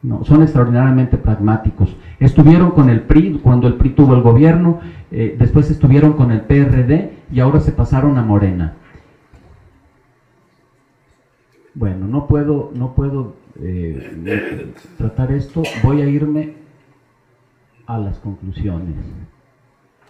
No, 0.03 0.23
son 0.23 0.43
extraordinariamente 0.43 1.17
pragmáticos. 1.17 1.95
Estuvieron 2.19 2.71
con 2.71 2.89
el 2.89 3.01
PRI 3.01 3.39
cuando 3.43 3.67
el 3.67 3.75
PRI 3.75 3.89
tuvo 3.91 4.15
el 4.15 4.21
gobierno, 4.21 4.79
eh, 5.11 5.35
después 5.37 5.69
estuvieron 5.71 6.13
con 6.13 6.31
el 6.31 6.41
PRD 6.41 7.13
y 7.31 7.39
ahora 7.39 7.59
se 7.59 7.71
pasaron 7.71 8.17
a 8.17 8.23
Morena. 8.23 8.75
Bueno, 11.73 12.07
no 12.07 12.27
puedo, 12.27 12.71
no 12.73 12.93
puedo 12.93 13.35
eh, 13.61 14.73
tratar 14.97 15.31
esto. 15.31 15.63
Voy 15.83 16.01
a 16.01 16.07
irme 16.07 16.53
a 17.85 17.97
las 17.97 18.17
conclusiones. 18.19 18.95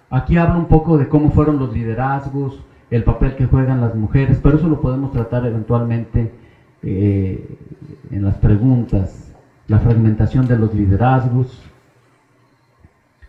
Aquí 0.09 0.38
hablo 0.38 0.59
un 0.59 0.67
poco 0.67 0.97
de 0.97 1.09
cómo 1.09 1.31
fueron 1.31 1.59
los 1.59 1.73
liderazgos, 1.73 2.63
el 2.89 3.03
papel 3.03 3.35
que 3.35 3.45
juegan 3.45 3.81
las 3.81 3.95
mujeres, 3.95 4.39
pero 4.41 4.57
eso 4.57 4.67
lo 4.67 4.79
podemos 4.79 5.11
tratar 5.11 5.45
eventualmente 5.45 6.31
eh, 6.83 7.57
en 8.11 8.23
las 8.23 8.35
preguntas. 8.38 9.26
La 9.68 9.80
fragmentación 9.80 10.47
de 10.47 10.57
los 10.57 10.74
liderazgos, 10.74 11.61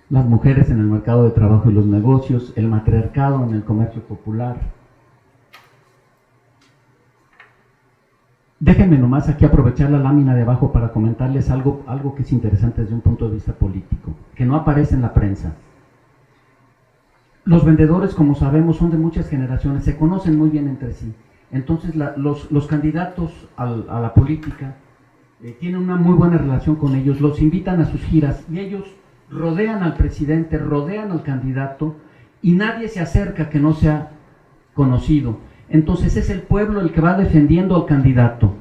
las 0.09 0.25
mujeres 0.25 0.71
en 0.71 0.79
el 0.79 0.87
mercado 0.87 1.25
de 1.25 1.33
trabajo 1.33 1.69
y 1.69 1.75
los 1.75 1.87
negocios, 1.87 2.53
el 2.55 2.69
matriarcado 2.69 3.45
en 3.45 3.55
el 3.55 3.65
comercio 3.65 4.03
popular. 4.03 4.57
Déjenme 8.61 8.99
nomás 8.99 9.29
aquí 9.29 9.45
aprovechar 9.45 9.91
la 9.91 9.99
lámina 9.99 10.35
de 10.35 10.43
abajo 10.43 10.71
para 10.71 10.93
comentarles 10.93 11.51
algo, 11.51 11.83
algo 11.89 12.15
que 12.15 12.23
es 12.23 12.31
interesante 12.31 12.83
desde 12.83 12.95
un 12.95 13.01
punto 13.01 13.27
de 13.27 13.35
vista 13.35 13.53
político, 13.53 14.15
que 14.37 14.45
no 14.45 14.55
aparece 14.55 14.95
en 14.95 15.03
la 15.03 15.15
prensa. 15.15 15.55
Los 17.45 17.65
vendedores, 17.65 18.15
como 18.15 18.37
sabemos, 18.37 18.77
son 18.77 18.91
de 18.91 18.97
muchas 18.97 19.29
generaciones, 19.29 19.83
se 19.83 19.97
conocen 19.97 20.39
muy 20.39 20.51
bien 20.51 20.69
entre 20.69 20.93
sí. 20.93 21.13
Entonces 21.51 21.97
los, 21.97 22.67
candidatos 22.69 23.49
a 23.57 23.67
la 23.67 24.15
política 24.15 24.77
eh, 25.43 25.57
tienen 25.59 25.81
una 25.81 25.97
muy 25.97 26.15
buena 26.15 26.37
relación 26.37 26.77
con 26.77 26.95
ellos, 26.97 27.21
los 27.21 27.41
invitan 27.41 27.81
a 27.81 27.87
sus 27.87 28.01
giras 28.03 28.45
y 28.51 28.59
ellos 28.59 28.85
rodean 29.31 29.83
al 29.83 29.95
presidente, 29.95 30.59
rodean 30.59 31.13
al 31.13 31.23
candidato 31.23 31.95
y 32.43 32.53
nadie 32.53 32.89
se 32.89 33.01
acerca 33.01 33.49
que 33.49 33.61
no 33.61 33.73
sea 33.73 34.11
conocido. 34.75 35.39
Entonces 35.69 36.17
es 36.17 36.31
el 36.31 36.43
pueblo 36.43 36.81
el 36.81 36.93
que 36.93 37.01
va 37.01 37.15
defendiendo 37.15 37.77
al 37.77 37.87
candidato. 37.87 38.55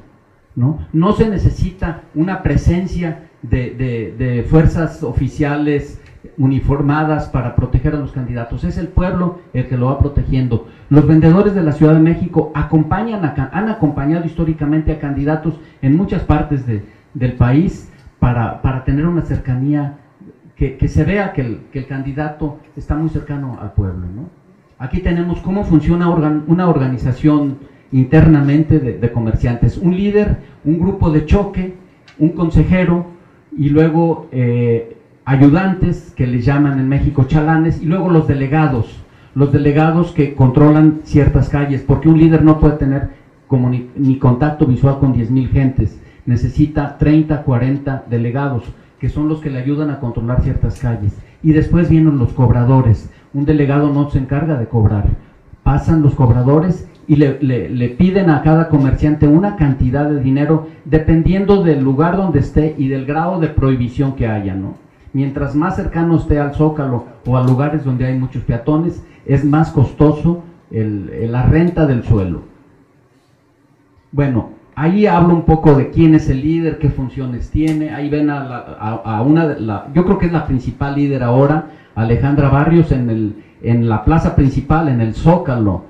No, 0.54 0.86
no 0.92 1.12
se 1.12 1.28
necesita 1.28 2.02
una 2.14 2.42
presencia 2.42 3.28
de, 3.42 4.14
de 4.18 4.44
fuerzas 4.48 5.02
oficiales 5.02 5.97
uniformadas 6.36 7.28
para 7.28 7.54
proteger 7.54 7.94
a 7.94 7.98
los 7.98 8.12
candidatos. 8.12 8.64
Es 8.64 8.78
el 8.78 8.88
pueblo 8.88 9.40
el 9.52 9.66
que 9.66 9.76
lo 9.76 9.86
va 9.86 9.98
protegiendo. 9.98 10.68
Los 10.90 11.06
vendedores 11.06 11.54
de 11.54 11.62
la 11.62 11.72
Ciudad 11.72 11.94
de 11.94 12.00
México 12.00 12.52
acompañan 12.54 13.24
han 13.24 13.68
acompañado 13.68 14.24
históricamente 14.24 14.92
a 14.92 14.98
candidatos 14.98 15.60
en 15.82 15.96
muchas 15.96 16.22
partes 16.22 16.64
del 16.66 17.32
país 17.34 17.92
para, 18.18 18.62
para 18.62 18.84
tener 18.84 19.06
una 19.06 19.22
cercanía 19.22 19.98
que, 20.56 20.88
se 20.88 21.04
vea 21.04 21.32
que 21.32 21.60
el, 21.72 21.86
candidato 21.86 22.58
está 22.76 22.96
muy 22.96 23.08
cercano 23.10 23.58
al 23.60 23.72
pueblo. 23.72 24.06
Aquí 24.78 24.98
tenemos 25.00 25.40
cómo 25.40 25.62
funciona 25.62 26.08
una 26.08 26.68
organización 26.68 27.58
internamente 27.92 28.80
de, 28.80 29.12
comerciantes. 29.12 29.78
Un 29.78 29.96
líder, 29.96 30.36
un 30.64 30.78
grupo 30.78 31.10
de 31.10 31.24
choque, 31.24 31.74
un 32.18 32.30
consejero 32.30 33.06
y 33.56 33.70
luego 33.70 34.28
eh, 34.32 34.97
ayudantes, 35.28 36.14
que 36.16 36.26
les 36.26 36.46
llaman 36.46 36.80
en 36.80 36.88
México 36.88 37.24
chalanes, 37.24 37.82
y 37.82 37.84
luego 37.84 38.08
los 38.08 38.26
delegados, 38.26 38.86
los 39.34 39.52
delegados 39.52 40.12
que 40.12 40.34
controlan 40.34 41.00
ciertas 41.04 41.50
calles, 41.50 41.84
porque 41.86 42.08
un 42.08 42.18
líder 42.18 42.42
no 42.42 42.58
puede 42.58 42.78
tener 42.78 43.10
como 43.46 43.68
ni, 43.68 44.16
contacto 44.16 44.64
visual 44.64 44.98
con 44.98 45.14
10.000 45.14 45.50
gentes, 45.50 46.00
necesita 46.24 46.96
30, 46.96 47.42
40 47.42 48.04
delegados 48.08 48.72
que 48.98 49.10
son 49.10 49.28
los 49.28 49.40
que 49.40 49.50
le 49.50 49.58
ayudan 49.58 49.90
a 49.90 50.00
controlar 50.00 50.40
ciertas 50.40 50.80
calles. 50.80 51.16
Y 51.42 51.52
después 51.52 51.88
vienen 51.88 52.18
los 52.18 52.32
cobradores. 52.32 53.10
Un 53.32 53.44
delegado 53.44 53.92
no 53.92 54.10
se 54.10 54.18
encarga 54.18 54.58
de 54.58 54.66
cobrar. 54.66 55.04
Pasan 55.62 56.02
los 56.02 56.14
cobradores 56.14 56.88
y 57.06 57.16
le, 57.16 57.88
piden 57.96 58.28
a 58.30 58.42
cada 58.42 58.68
comerciante 58.68 59.28
una 59.28 59.54
cantidad 59.56 60.08
de 60.08 60.20
dinero 60.20 60.68
dependiendo 60.84 61.62
del 61.62 61.84
lugar 61.84 62.16
donde 62.16 62.40
esté 62.40 62.74
y 62.76 62.88
del 62.88 63.06
grado 63.06 63.38
de 63.38 63.48
prohibición 63.48 64.16
que 64.16 64.26
haya, 64.26 64.54
¿no? 64.54 64.87
Mientras 65.18 65.56
más 65.56 65.74
cercano 65.74 66.14
esté 66.14 66.38
al 66.38 66.54
zócalo 66.54 67.06
o 67.26 67.36
a 67.36 67.42
lugares 67.42 67.84
donde 67.84 68.06
hay 68.06 68.16
muchos 68.16 68.44
peatones, 68.44 69.04
es 69.26 69.44
más 69.44 69.72
costoso 69.72 70.44
la 70.70 71.42
renta 71.42 71.86
del 71.86 72.04
suelo. 72.04 72.42
Bueno, 74.12 74.50
Ahí 74.76 75.06
hablo 75.06 75.34
un 75.34 75.42
poco 75.42 75.74
de 75.74 75.90
quién 75.90 76.14
es 76.14 76.30
el 76.30 76.40
líder, 76.40 76.78
qué 76.78 76.88
funciones 76.88 77.50
tiene. 77.50 77.90
Ahí 77.90 78.08
ven 78.08 78.30
a, 78.30 79.22
una, 79.26 79.48
de 79.48 79.60
la, 79.60 79.88
yo 79.92 80.04
creo 80.04 80.18
que 80.18 80.26
es 80.26 80.32
la 80.32 80.46
principal 80.46 80.94
líder 80.94 81.24
ahora, 81.24 81.70
Alejandra 81.96 82.48
Barrios, 82.48 82.92
en, 82.92 83.10
el, 83.10 83.42
en 83.60 83.88
la 83.88 84.04
plaza 84.04 84.36
principal, 84.36 84.88
en 84.88 85.00
el 85.00 85.14
Zócalo, 85.14 85.82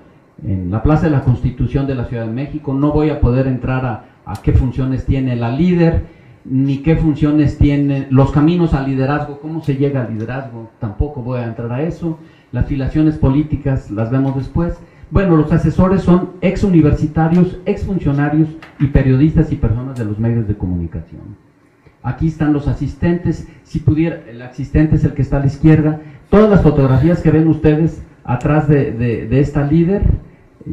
en 0.43 0.71
la 0.71 0.83
Plaza 0.83 1.05
de 1.05 1.11
la 1.11 1.21
Constitución 1.21 1.87
de 1.87 1.97
la 1.97 2.07
Ciudad 2.07 2.25
de 2.25 2.33
México. 2.33 2.73
No 2.73 2.91
voy 2.91 3.11
a 3.11 3.21
poder 3.21 3.47
entrar 3.47 3.85
a, 3.85 4.05
a 4.25 4.41
qué 4.43 4.53
funciones 4.53 5.05
tiene 5.05 5.37
la 5.37 5.51
líder, 5.51 6.07
ni 6.51 6.79
qué 6.79 6.97
funciones 6.97 7.59
tienen 7.59 8.07
los 8.11 8.31
caminos 8.31 8.75
al 8.75 8.87
liderazgo, 8.87 9.39
cómo 9.41 9.63
se 9.63 9.77
llega 9.77 10.03
al 10.03 10.13
liderazgo, 10.13 10.71
tampoco 10.79 11.23
voy 11.23 11.41
a 11.41 11.47
entrar 11.47 11.71
a 11.73 11.83
eso. 11.83 12.19
Las 12.53 12.67
filaciones 12.67 13.17
políticas 13.17 13.91
las 13.91 14.11
vemos 14.11 14.35
después. 14.37 14.79
Bueno, 15.11 15.37
los 15.37 15.53
asesores 15.53 16.03
son 16.03 16.31
ex 16.41 16.65
universitarios, 16.65 17.59
ex 17.67 17.85
funcionarios 17.85 18.49
y 18.79 18.87
periodistas 18.87 19.53
y 19.53 19.57
personas 19.57 19.99
de 19.99 20.05
los 20.05 20.19
medios 20.19 20.49
de 20.49 20.57
comunicación. 20.57 21.37
Aquí 22.03 22.29
están 22.29 22.53
los 22.53 22.69
asistentes, 22.69 23.49
si 23.65 23.81
pudiera, 23.81 24.23
el 24.29 24.41
asistente 24.43 24.97
es 24.97 25.05
el 25.05 25.13
que 25.13 25.23
está 25.23 25.39
a 25.39 25.41
la 25.41 25.47
izquierda. 25.47 26.01
Todas 26.31 26.49
las 26.49 26.63
fotografías 26.63 27.21
que 27.21 27.31
ven 27.31 27.49
ustedes 27.49 28.03
atrás 28.25 28.69
de, 28.69 29.29
esta 29.41 29.67
líder, 29.67 30.03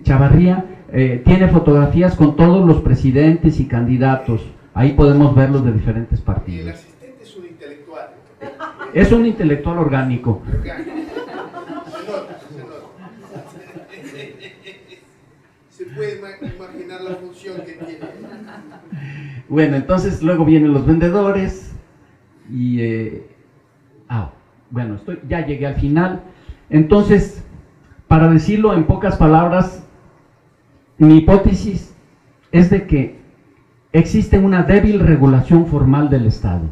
Chavarría, 0.04 0.66
eh, 0.92 1.22
tiene 1.26 1.48
fotografías 1.48 2.16
con 2.16 2.36
todos 2.36 2.66
los 2.66 2.82
presidentes 2.82 3.60
y 3.60 3.66
candidatos. 3.66 4.46
Ahí 4.76 4.92
podemos 4.92 5.34
verlos 5.34 5.64
de 5.64 5.72
diferentes 5.72 6.20
partidos. 6.20 6.68
el 6.68 6.74
asistente 6.74 7.24
es 7.24 7.36
un 7.38 7.46
intelectual. 7.46 8.10
Es 8.94 9.12
un 9.14 9.26
intelectual 9.26 9.78
orgánico. 9.78 10.42
puede 15.96 16.18
imaginar 16.18 17.02
la 17.02 17.16
función 17.16 17.56
que 17.66 17.72
tiene. 17.72 18.00
Bueno, 19.48 19.78
entonces 19.78 20.22
luego 20.22 20.44
vienen 20.44 20.74
los 20.74 20.86
vendedores 20.86 21.74
y... 22.52 22.82
Eh, 22.82 23.30
ah, 24.10 24.32
bueno, 24.72 24.96
estoy, 24.96 25.20
ya 25.30 25.46
llegué 25.46 25.68
al 25.68 25.76
final. 25.76 26.24
Entonces, 26.70 27.46
para 28.10 28.28
decirlo 28.28 28.74
en 28.74 28.86
pocas 28.86 29.16
palabras, 29.16 29.86
mi 30.98 31.20
hipótesis 31.20 31.96
es 32.52 32.70
de 32.70 32.86
que 32.88 33.25
existe 34.00 34.38
una 34.38 34.64
débil 34.64 35.00
regulación 35.00 35.68
formal 35.68 36.10
del 36.10 36.26
Estado. 36.26 36.64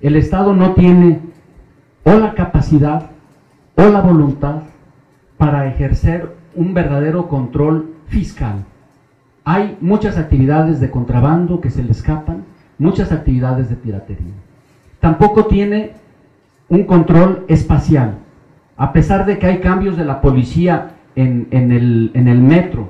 El 0.00 0.16
Estado 0.16 0.54
no 0.54 0.74
tiene 0.74 1.20
o 2.04 2.14
la 2.14 2.34
capacidad 2.34 3.10
o 3.76 3.88
la 3.88 4.00
voluntad 4.00 4.62
para 5.36 5.68
ejercer 5.68 6.34
un 6.56 6.74
verdadero 6.74 7.28
control 7.28 7.94
fiscal. 8.08 8.64
Hay 9.44 9.78
muchas 9.80 10.18
actividades 10.18 10.80
de 10.80 10.90
contrabando 10.90 11.60
que 11.60 11.70
se 11.70 11.84
le 11.84 11.92
escapan, 11.92 12.44
muchas 12.76 13.12
actividades 13.12 13.68
de 13.68 13.76
piratería. 13.76 14.34
Tampoco 14.98 15.46
tiene 15.46 15.92
un 16.68 16.84
control 16.84 17.44
espacial. 17.46 18.18
A 18.76 18.92
pesar 18.92 19.26
de 19.26 19.38
que 19.38 19.46
hay 19.46 19.58
cambios 19.58 19.96
de 19.96 20.04
la 20.04 20.20
policía 20.20 20.90
en, 21.14 21.48
el, 21.52 22.40
metro 22.40 22.88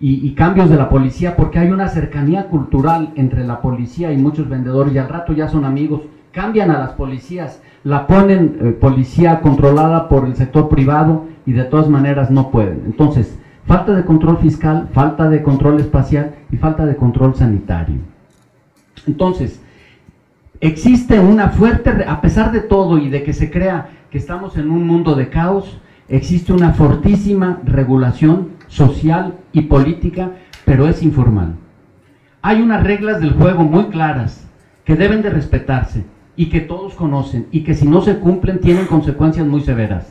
y, 0.00 0.32
cambios 0.34 0.70
de 0.70 0.76
la 0.76 0.88
policía, 0.88 1.34
porque 1.36 1.58
hay 1.58 1.70
una 1.70 1.88
cercanía 1.88 2.46
cultural 2.46 3.12
entre 3.16 3.44
la 3.44 3.60
policía 3.60 4.12
y 4.12 4.16
muchos 4.16 4.48
vendedores, 4.48 4.94
y 4.94 4.98
al 4.98 5.08
rato 5.08 5.32
ya 5.32 5.48
son 5.48 5.64
amigos, 5.64 6.02
cambian 6.30 6.70
a 6.70 6.78
las 6.78 6.90
policías, 6.90 7.60
la 7.82 8.06
ponen 8.06 8.58
eh, 8.60 8.70
policía 8.70 9.40
controlada 9.40 10.08
por 10.08 10.26
el 10.26 10.36
sector 10.36 10.68
privado 10.68 11.24
y 11.46 11.52
de 11.52 11.64
todas 11.64 11.88
maneras 11.88 12.30
no 12.30 12.50
pueden. 12.50 12.82
Entonces, 12.86 13.38
Falta 13.68 13.94
de 13.94 14.02
control 14.02 14.38
fiscal, 14.38 14.88
falta 14.94 15.28
de 15.28 15.42
control 15.42 15.78
espacial 15.78 16.36
y 16.50 16.56
falta 16.56 16.86
de 16.86 16.96
control 16.96 17.34
sanitario. 17.34 17.96
Entonces, 19.06 19.60
existe 20.58 21.20
una 21.20 21.50
fuerte, 21.50 21.90
a 22.08 22.22
pesar 22.22 22.50
de 22.50 22.60
todo 22.60 22.96
y 22.96 23.10
de 23.10 23.22
que 23.22 23.34
se 23.34 23.50
crea 23.50 23.90
que 24.10 24.16
estamos 24.16 24.56
en 24.56 24.70
un 24.70 24.86
mundo 24.86 25.14
de 25.14 25.28
caos, 25.28 25.82
existe 26.08 26.54
una 26.54 26.72
fortísima 26.72 27.60
regulación 27.62 28.52
social 28.68 29.34
y 29.52 29.62
política, 29.62 30.32
pero 30.64 30.86
es 30.86 31.02
informal. 31.02 31.54
Hay 32.42 32.62
unas 32.62 32.84
reglas 32.84 33.20
del 33.20 33.32
juego 33.32 33.64
muy 33.64 33.86
claras 33.86 34.46
que 34.84 34.94
deben 34.94 35.22
de 35.22 35.30
respetarse 35.30 36.04
y 36.36 36.46
que 36.46 36.60
todos 36.60 36.94
conocen 36.94 37.46
y 37.50 37.64
que 37.64 37.74
si 37.74 37.86
no 37.86 38.00
se 38.00 38.18
cumplen 38.18 38.60
tienen 38.60 38.86
consecuencias 38.86 39.46
muy 39.46 39.60
severas. 39.62 40.06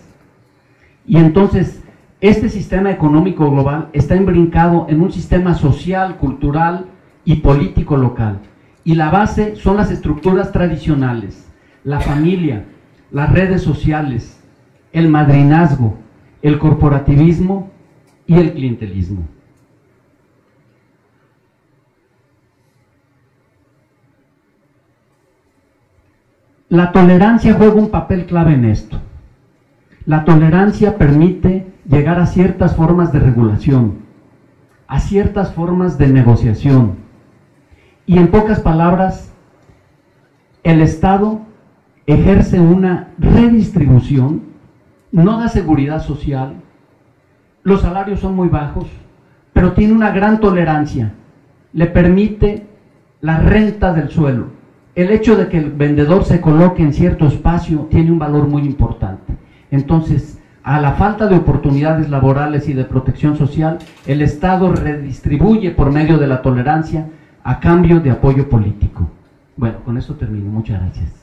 Y 1.05 1.17
entonces 1.17 1.81
este 2.19 2.49
sistema 2.49 2.91
económico 2.91 3.49
global 3.49 3.89
está 3.93 4.15
imbrincado 4.15 4.87
en 4.89 5.01
un 5.01 5.11
sistema 5.11 5.53
social, 5.53 6.17
cultural 6.17 6.87
y 7.23 7.35
político 7.35 7.95
local. 7.95 8.39
Y 8.83 8.95
la 8.95 9.09
base 9.09 9.55
son 9.55 9.77
las 9.77 9.91
estructuras 9.91 10.51
tradicionales, 10.51 11.47
la 11.83 11.99
familia, 11.99 12.65
las 13.11 13.31
redes 13.31 13.61
sociales, 13.61 14.43
el 14.93 15.09
madrinazgo, 15.09 15.97
el 16.41 16.57
corporativismo 16.57 17.69
y 18.27 18.35
el 18.35 18.53
clientelismo. 18.53 19.23
La 26.69 26.91
tolerancia 26.91 27.53
juega 27.53 27.75
un 27.75 27.89
papel 27.89 28.25
clave 28.25 28.53
en 28.53 28.65
esto. 28.65 28.99
La 30.05 30.25
tolerancia 30.25 30.97
permite 30.97 31.65
llegar 31.87 32.19
a 32.19 32.25
ciertas 32.25 32.75
formas 32.75 33.13
de 33.13 33.19
regulación, 33.19 33.99
a 34.87 34.99
ciertas 34.99 35.53
formas 35.53 35.97
de 35.97 36.09
negociación. 36.09 36.97
Y 38.05 38.17
en 38.17 38.29
pocas 38.29 38.59
palabras, 38.59 39.31
el 40.63 40.81
Estado 40.81 41.41
ejerce 42.05 42.59
una 42.59 43.13
redistribución, 43.17 44.43
no 45.13 45.39
da 45.39 45.47
seguridad 45.47 46.01
social, 46.01 46.55
los 47.63 47.81
salarios 47.81 48.19
son 48.19 48.35
muy 48.35 48.47
bajos, 48.47 48.87
pero 49.53 49.73
tiene 49.73 49.93
una 49.93 50.11
gran 50.11 50.39
tolerancia, 50.39 51.13
le 51.73 51.87
permite 51.87 52.67
la 53.21 53.39
renta 53.39 53.93
del 53.93 54.09
suelo. 54.09 54.47
El 54.95 55.11
hecho 55.11 55.35
de 55.35 55.47
que 55.47 55.57
el 55.57 55.71
vendedor 55.71 56.23
se 56.23 56.41
coloque 56.41 56.81
en 56.81 56.93
cierto 56.93 57.27
espacio 57.27 57.87
tiene 57.89 58.11
un 58.11 58.19
valor 58.19 58.47
muy 58.47 58.63
importante. 58.63 59.33
Entonces, 59.69 60.39
a 60.63 60.79
la 60.79 60.93
falta 60.93 61.27
de 61.27 61.35
oportunidades 61.35 62.09
laborales 62.09 62.67
y 62.67 62.73
de 62.73 62.83
protección 62.83 63.37
social, 63.37 63.77
el 64.05 64.21
Estado 64.21 64.71
redistribuye 64.71 65.71
por 65.71 65.91
medio 65.91 66.17
de 66.17 66.27
la 66.27 66.41
tolerancia 66.41 67.07
a 67.43 67.59
cambio 67.59 67.99
de 67.99 68.11
apoyo 68.11 68.49
político. 68.49 69.07
Bueno, 69.55 69.79
con 69.85 69.97
eso 69.97 70.15
termino. 70.15 70.51
Muchas 70.51 70.81
gracias. 70.81 71.13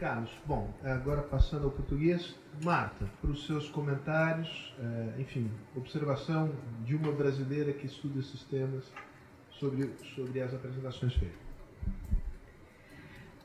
Carlos, 0.00 0.30
bom, 0.46 0.66
agora 0.82 1.20
passando 1.20 1.66
ao 1.66 1.70
português, 1.70 2.34
Marta, 2.64 3.04
para 3.20 3.30
os 3.30 3.46
seus 3.46 3.68
comentários, 3.68 4.74
eh, 4.80 5.20
enfim, 5.20 5.50
observação 5.76 6.50
de 6.86 6.96
uma 6.96 7.12
brasileira 7.12 7.70
que 7.74 7.84
estuda 7.84 8.18
esses 8.18 8.42
temas 8.44 8.90
sobre, 9.50 9.90
sobre 10.16 10.40
as 10.40 10.54
apresentações 10.54 11.12
feitas. 11.12 11.36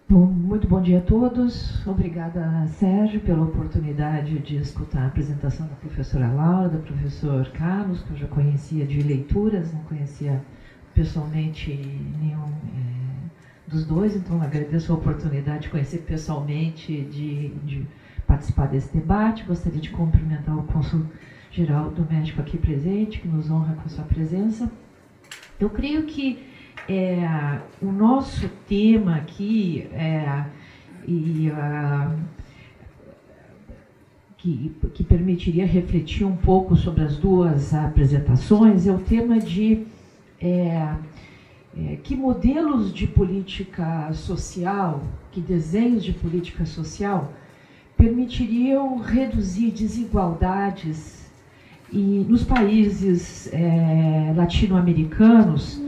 Bom, 0.07 0.25
muito 0.27 0.65
bom 0.65 0.81
dia 0.81 0.99
a 0.99 1.01
todos. 1.01 1.85
Obrigada, 1.85 2.65
Sérgio, 2.67 3.19
pela 3.19 3.43
oportunidade 3.43 4.39
de 4.39 4.55
escutar 4.55 5.01
a 5.01 5.07
apresentação 5.07 5.67
da 5.67 5.75
professora 5.75 6.31
Laura, 6.31 6.69
do 6.69 6.79
professor 6.79 7.49
Carlos, 7.49 8.01
que 8.01 8.11
eu 8.11 8.17
já 8.17 8.27
conhecia 8.27 8.85
de 8.85 9.01
leituras, 9.01 9.73
não 9.73 9.81
conhecia 9.81 10.41
pessoalmente 10.93 11.69
nenhum 12.17 12.47
eh, 12.47 12.94
dos 13.67 13.85
dois, 13.85 14.15
então 14.15 14.41
agradeço 14.41 14.91
a 14.91 14.95
oportunidade 14.95 15.63
de 15.63 15.69
conhecer 15.69 15.99
pessoalmente, 15.99 17.01
de, 17.01 17.49
de 17.63 17.85
participar 18.27 18.67
desse 18.67 18.93
debate. 18.95 19.43
Gostaria 19.43 19.79
de 19.79 19.89
cumprimentar 19.89 20.57
o 20.57 20.63
Consul 20.63 21.05
Geral 21.51 21.89
do 21.89 22.05
México 22.05 22.41
aqui 22.41 22.57
presente, 22.57 23.19
que 23.19 23.27
nos 23.27 23.49
honra 23.49 23.75
com 23.75 23.89
sua 23.89 24.03
presença. 24.03 24.69
Eu 25.59 25.69
creio 25.69 26.03
que 26.03 26.43
é, 26.87 27.59
o 27.81 27.91
nosso 27.91 28.47
tema 28.67 29.15
aqui 29.15 29.87
é, 29.93 30.45
e 31.07 31.49
ah, 31.51 32.15
que, 34.37 34.75
que 34.93 35.03
permitiria 35.03 35.65
refletir 35.65 36.23
um 36.23 36.35
pouco 36.35 36.75
sobre 36.75 37.03
as 37.03 37.17
duas 37.17 37.73
apresentações 37.73 38.85
é 38.85 38.91
o 38.91 38.99
tema 38.99 39.39
de 39.39 39.87
é, 40.39 40.93
é, 41.77 41.97
que 41.97 42.15
modelos 42.15 42.93
de 42.93 43.05
política 43.07 44.11
social, 44.13 45.03
que 45.31 45.41
desenhos 45.41 46.03
de 46.03 46.13
política 46.13 46.65
social 46.65 47.33
permitiriam 47.97 48.97
reduzir 48.97 49.71
desigualdades 49.71 51.29
e 51.91 52.25
nos 52.27 52.43
países 52.43 53.51
é, 53.53 54.33
latino-americanos 54.35 55.81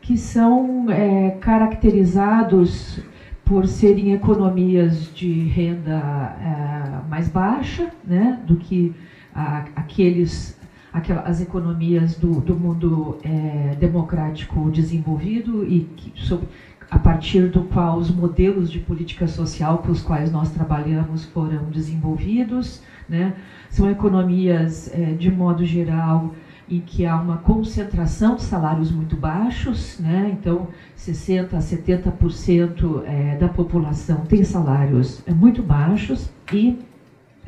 que 0.00 0.16
são 0.16 0.90
é, 0.90 1.30
caracterizados 1.40 3.00
por 3.44 3.66
serem 3.66 4.12
economias 4.12 5.14
de 5.14 5.44
renda 5.44 6.36
é, 6.40 7.08
mais 7.08 7.28
baixa 7.28 7.90
né, 8.04 8.40
do 8.46 8.56
que 8.56 8.94
a, 9.34 9.66
aqueles 9.76 10.58
aquelas 10.92 11.40
economias 11.40 12.16
do, 12.16 12.40
do 12.40 12.54
mundo 12.54 13.18
é, 13.24 13.76
democrático 13.80 14.70
desenvolvido 14.70 15.64
e 15.64 15.80
que, 15.96 16.12
sobre, 16.20 16.46
a 16.90 16.98
partir 16.98 17.48
do 17.48 17.62
qual 17.64 17.96
os 17.96 18.10
modelos 18.10 18.70
de 18.70 18.78
política 18.78 19.26
social 19.26 19.78
com 19.78 19.90
os 19.90 20.02
quais 20.02 20.30
nós 20.30 20.50
trabalhamos 20.50 21.24
foram 21.24 21.64
desenvolvidos, 21.70 22.82
né? 23.08 23.34
São 23.70 23.90
economias 23.90 24.92
é, 24.92 25.14
de 25.14 25.30
modo 25.30 25.64
geral 25.64 26.34
em 26.68 26.80
que 26.80 27.06
há 27.06 27.16
uma 27.16 27.38
concentração 27.38 28.36
de 28.36 28.42
salários 28.42 28.90
muito 28.90 29.16
baixos, 29.16 29.98
né? 29.98 30.36
Então 30.38 30.68
60 30.94 31.56
a 31.56 31.60
70% 31.60 33.02
é, 33.06 33.36
da 33.36 33.48
população 33.48 34.26
tem 34.26 34.44
salários 34.44 35.22
é, 35.26 35.32
muito 35.32 35.62
baixos 35.62 36.30
e 36.52 36.78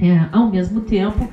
é, 0.01 0.26
ao 0.32 0.51
mesmo 0.51 0.80
tempo 0.80 1.28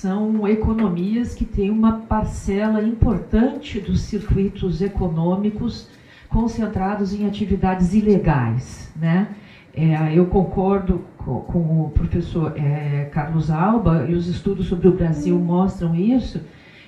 são 0.00 0.46
economias 0.46 1.34
que 1.34 1.44
têm 1.44 1.70
uma 1.70 2.00
parcela 2.00 2.82
importante 2.82 3.80
dos 3.80 4.02
circuitos 4.02 4.82
econômicos 4.82 5.88
concentrados 6.28 7.14
em 7.14 7.26
atividades 7.26 7.94
ilegais, 7.94 8.92
né? 8.94 9.28
É, 9.74 10.12
eu 10.14 10.26
concordo 10.26 11.02
com, 11.16 11.40
com 11.40 11.84
o 11.84 11.90
professor 11.90 12.52
é, 12.56 13.08
Carlos 13.12 13.50
Alba 13.50 14.06
e 14.08 14.14
os 14.14 14.26
estudos 14.26 14.66
sobre 14.66 14.86
o 14.88 14.92
Brasil 14.92 15.38
mostram 15.38 15.94
isso, 15.94 16.42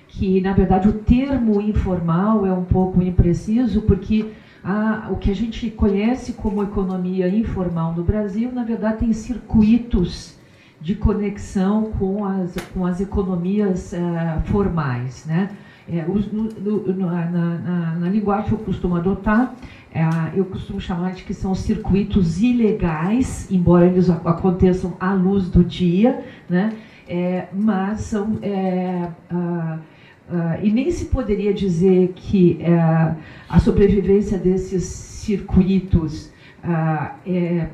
que 0.07 0.41
na 0.41 0.53
verdade 0.53 0.89
o 0.89 0.93
termo 0.93 1.61
informal 1.61 2.47
é 2.47 2.53
um 2.53 2.65
pouco 2.65 3.03
impreciso, 3.03 3.83
porque 3.83 4.33
a, 4.63 5.09
o 5.11 5.17
que 5.17 5.31
a 5.31 5.35
gente 5.35 5.71
conhece 5.71 6.35
como 6.35 6.63
economia 6.63 7.29
informal 7.29 7.95
no 7.95 8.03
Brasil, 8.03 8.51
na 8.53 8.65
verdade, 8.65 8.99
tem 8.99 9.13
circuitos 9.13 10.38
de 10.81 10.95
conexão 10.95 11.93
com 11.99 12.25
as, 12.25 12.55
com 12.73 12.87
as 12.87 13.01
economias 13.01 13.93
uh, 13.93 14.41
formais. 14.47 15.25
Né? 15.27 15.51
É, 15.91 16.05
os, 16.07 16.31
no, 16.31 16.45
no, 16.45 16.95
na, 16.95 17.25
na, 17.31 17.95
na, 17.95 18.09
linguagem 18.11 18.49
que 18.49 18.53
eu 18.53 18.59
costumo 18.59 18.97
adotar, 18.97 19.55
é, 19.91 20.03
eu 20.35 20.45
costumo 20.45 20.79
chamar 20.79 21.13
de 21.13 21.25
que 21.25 21.33
são 21.33 21.55
circuitos 21.55 22.43
ilegais, 22.43 23.51
embora 23.51 23.87
eles 23.87 24.11
aconteçam 24.11 24.95
à 25.01 25.15
luz 25.15 25.49
do 25.49 25.65
dia, 25.65 26.25
né? 26.49 26.75
É, 27.09 27.49
mas 27.55 28.01
são. 28.03 28.33
Uh, 28.33 29.13
uh, 29.33 29.81
e 30.63 30.71
nem 30.71 30.91
se 30.91 31.07
poderia 31.07 31.55
dizer 31.55 32.13
que 32.15 32.61
uh, 32.61 33.17
a 33.49 33.59
sobrevivência 33.59 34.37
desses 34.37 34.85
circuitos 34.85 36.31
é 37.25 37.69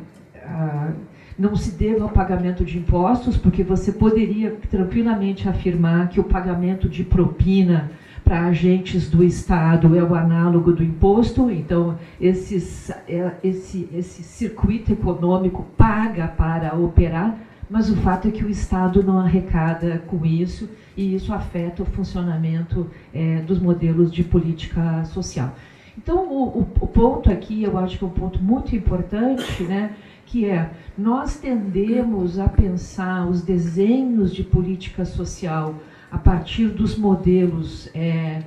não 1.39 1.57
se 1.57 1.73
deva 1.73 2.05
ao 2.05 2.11
pagamento 2.11 2.65
de 2.65 2.79
impostos, 2.79 3.37
porque 3.37 3.63
você 3.63 3.93
poderia 3.93 4.57
tranquilamente 4.71 5.49
afirmar 5.49 6.09
que 6.09 6.21
o 6.21 6.25
pagamento 6.25 6.89
de 6.89 7.03
propina 7.03 7.91
para 8.25 8.47
agentes 8.47 9.11
do 9.11 9.23
Estado 9.23 9.95
é 9.97 10.03
o 10.03 10.15
análogo 10.15 10.73
do 10.73 10.83
imposto, 10.83 11.51
então 11.51 11.99
esses, 12.19 12.91
é, 13.07 13.33
esse, 13.45 13.89
esse 13.93 14.23
circuito 14.23 14.93
econômico 14.93 15.67
paga 15.77 16.27
para 16.27 16.75
operar, 16.75 17.39
mas 17.69 17.91
o 17.91 17.97
fato 17.97 18.29
é 18.29 18.31
que 18.31 18.45
o 18.45 18.49
Estado 18.49 19.03
não 19.03 19.19
arrecada 19.19 20.03
com 20.07 20.25
isso 20.25 20.71
e 20.97 21.15
isso 21.15 21.35
afeta 21.35 21.83
o 21.83 21.87
funcionamento 21.87 22.89
é, 23.13 23.41
dos 23.41 23.59
modelos 23.61 24.11
de 24.11 24.23
política 24.23 25.05
social. 25.05 25.55
Então, 25.97 26.27
o, 26.29 26.61
o, 26.61 26.87
ponto 26.87 27.31
aqui, 27.31 27.63
eu 27.63 27.79
acho 27.79 27.99
que 27.99 28.05
é 28.05 28.07
um 28.07 28.11
ponto 28.11 28.43
muito 28.43 28.75
importante, 28.75 29.63
né, 29.63 29.93
que 30.27 30.47
é 30.47 30.71
nós 30.97 31.37
tendemos 31.37 32.39
a 32.39 32.49
pensar 32.49 33.27
os 33.29 33.43
desenhos 33.43 34.35
de 34.35 34.43
política 34.43 35.05
social 35.05 35.75
a 36.11 36.19
partir 36.19 36.69
dos 36.69 36.97
modelos 36.97 37.89
é, 37.95 38.43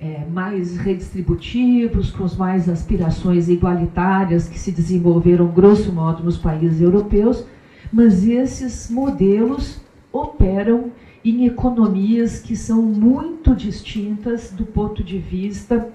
é, 0.00 0.24
mais 0.32 0.76
redistributivos, 0.76 2.10
com 2.10 2.24
as 2.24 2.36
mais 2.36 2.68
aspirações 2.68 3.48
igualitárias 3.48 4.48
que 4.48 4.58
se 4.58 4.70
desenvolveram, 4.70 5.48
grosso 5.48 5.92
modo, 5.92 6.22
nos 6.22 6.36
países 6.36 6.80
europeus, 6.80 7.44
mas 7.92 8.26
esses 8.26 8.88
modelos 8.88 9.80
operam 10.12 10.92
em 11.24 11.44
economias 11.46 12.40
que 12.40 12.56
são 12.56 12.80
muito 12.80 13.54
distintas 13.54 14.52
do 14.52 14.64
ponto 14.64 15.04
de 15.04 15.18
vista 15.18 15.92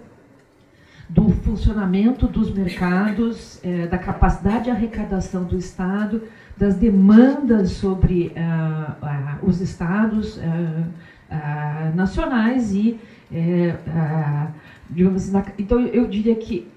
do 1.08 1.30
funcionamento 1.30 2.28
dos 2.28 2.54
mercados, 2.54 3.60
é, 3.64 3.88
da 3.88 3.98
capacidade 3.98 4.66
de 4.66 4.72
arrecadação 4.72 5.44
do 5.44 5.58
Estado, 5.58 6.24
das 6.58 6.76
demandas 6.76 7.72
sobre 7.72 8.28
uh, 8.28 9.46
os 9.46 9.60
Estados 9.60 10.38
uh, 10.38 11.96
nacionais 11.96 12.74
e, 12.74 12.98
digamos 14.90 15.36
assim, 15.36 15.52
então 15.58 15.82
eu 15.82 16.08
diria 16.08 16.36
que 16.36 16.72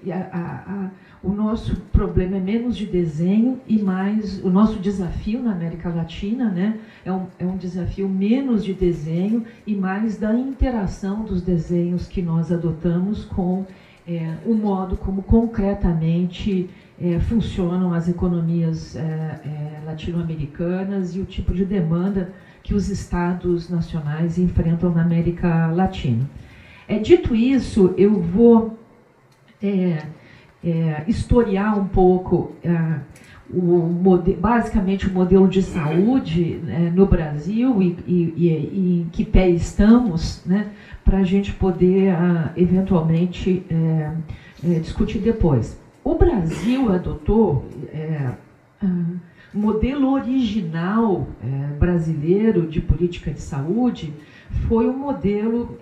o 1.23 1.29
nosso 1.31 1.75
problema 1.93 2.37
é 2.37 2.39
menos 2.39 2.75
de 2.75 2.85
desenho 2.85 3.61
e 3.67 3.77
mais 3.81 4.43
o 4.43 4.49
nosso 4.49 4.79
desafio 4.79 5.41
na 5.41 5.51
América 5.51 5.89
Latina, 5.89 6.49
né, 6.49 6.79
é 7.05 7.11
um, 7.11 7.27
é 7.37 7.45
um 7.45 7.55
desafio 7.55 8.09
menos 8.09 8.65
de 8.65 8.73
desenho 8.73 9.45
e 9.65 9.75
mais 9.75 10.17
da 10.17 10.33
interação 10.33 11.23
dos 11.23 11.41
desenhos 11.41 12.07
que 12.07 12.21
nós 12.21 12.51
adotamos 12.51 13.25
com 13.25 13.65
é, 14.09 14.37
o 14.43 14.55
modo 14.55 14.97
como 14.97 15.21
concretamente 15.21 16.67
é, 16.99 17.19
funcionam 17.19 17.93
as 17.93 18.09
economias 18.09 18.95
é, 18.95 19.01
é, 19.01 19.85
latino-americanas 19.85 21.15
e 21.15 21.19
o 21.19 21.25
tipo 21.25 21.53
de 21.53 21.63
demanda 21.63 22.33
que 22.63 22.73
os 22.73 22.89
estados 22.89 23.69
nacionais 23.69 24.39
enfrentam 24.39 24.89
na 24.89 25.03
América 25.03 25.67
Latina. 25.67 26.27
É, 26.87 26.97
dito 26.97 27.35
isso, 27.35 27.93
eu 27.97 28.19
vou 28.19 28.79
é, 29.61 30.03
historiar 31.07 31.77
um 31.77 31.87
pouco 31.87 32.51
o, 33.51 34.17
basicamente 34.39 35.07
o 35.07 35.13
modelo 35.13 35.47
de 35.47 35.61
saúde 35.61 36.59
né, 36.63 36.91
no 36.93 37.05
Brasil 37.05 37.81
e, 37.81 37.97
e, 38.07 38.33
e, 38.37 39.01
em 39.01 39.09
que 39.09 39.25
pé 39.25 39.49
estamos, 39.49 40.43
né, 40.45 40.67
para 41.03 41.17
a 41.19 41.23
gente 41.23 41.53
poder 41.53 42.13
uh, 42.13 42.49
eventualmente 42.55 43.63
é, 43.69 44.11
é, 44.63 44.79
discutir 44.79 45.19
depois. 45.19 45.79
O 46.03 46.15
Brasil 46.15 46.91
adotou 46.91 47.65
é, 47.91 48.31
uh, 48.83 49.19
modelo 49.51 50.11
original 50.11 51.27
brasileiro 51.79 52.67
de 52.67 52.79
política 52.79 53.31
de 53.31 53.41
saúde 53.41 54.13
foi 54.67 54.85
o 54.85 54.91
um 54.91 54.97
modelo 54.97 55.75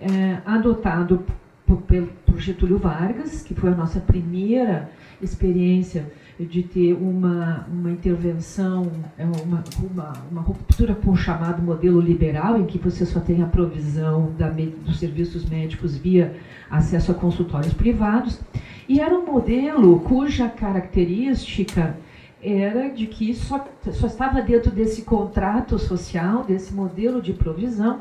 adotado 0.46 1.22
por, 1.66 1.82
por 2.24 2.38
Getúlio 2.40 2.78
Vargas, 2.78 3.42
que 3.42 3.52
foi 3.52 3.70
a 3.70 3.74
nossa 3.74 4.00
primeira 4.00 4.90
experiência 5.20 6.10
de 6.44 6.62
ter 6.62 6.92
uma, 6.94 7.66
uma 7.68 7.90
intervenção, 7.90 8.90
é, 9.16 9.24
uma, 9.24 9.64
uma, 9.82 10.12
uma 10.30 10.40
ruptura 10.40 10.94
com 10.94 11.10
o 11.10 11.16
chamado 11.16 11.62
modelo 11.62 12.00
liberal, 12.00 12.58
em 12.58 12.64
que 12.64 12.78
você 12.78 13.04
só 13.04 13.18
tem 13.18 13.42
a 13.42 13.46
provisão 13.46 14.32
da, 14.38 14.48
dos 14.48 14.98
serviços 14.98 15.44
médicos 15.48 15.96
via 15.96 16.36
acesso 16.70 17.10
a 17.10 17.14
consultórios 17.14 17.72
privados, 17.72 18.40
e 18.88 19.00
era 19.00 19.14
um 19.14 19.26
modelo 19.26 20.00
cuja 20.00 20.48
característica 20.48 21.96
era 22.40 22.88
de 22.88 23.06
que 23.06 23.34
só, 23.34 23.66
só 23.92 24.06
estava 24.06 24.40
dentro 24.40 24.70
desse 24.70 25.02
contrato 25.02 25.78
social, 25.78 26.44
desse 26.44 26.72
modelo 26.72 27.20
de 27.20 27.32
provisão, 27.32 28.00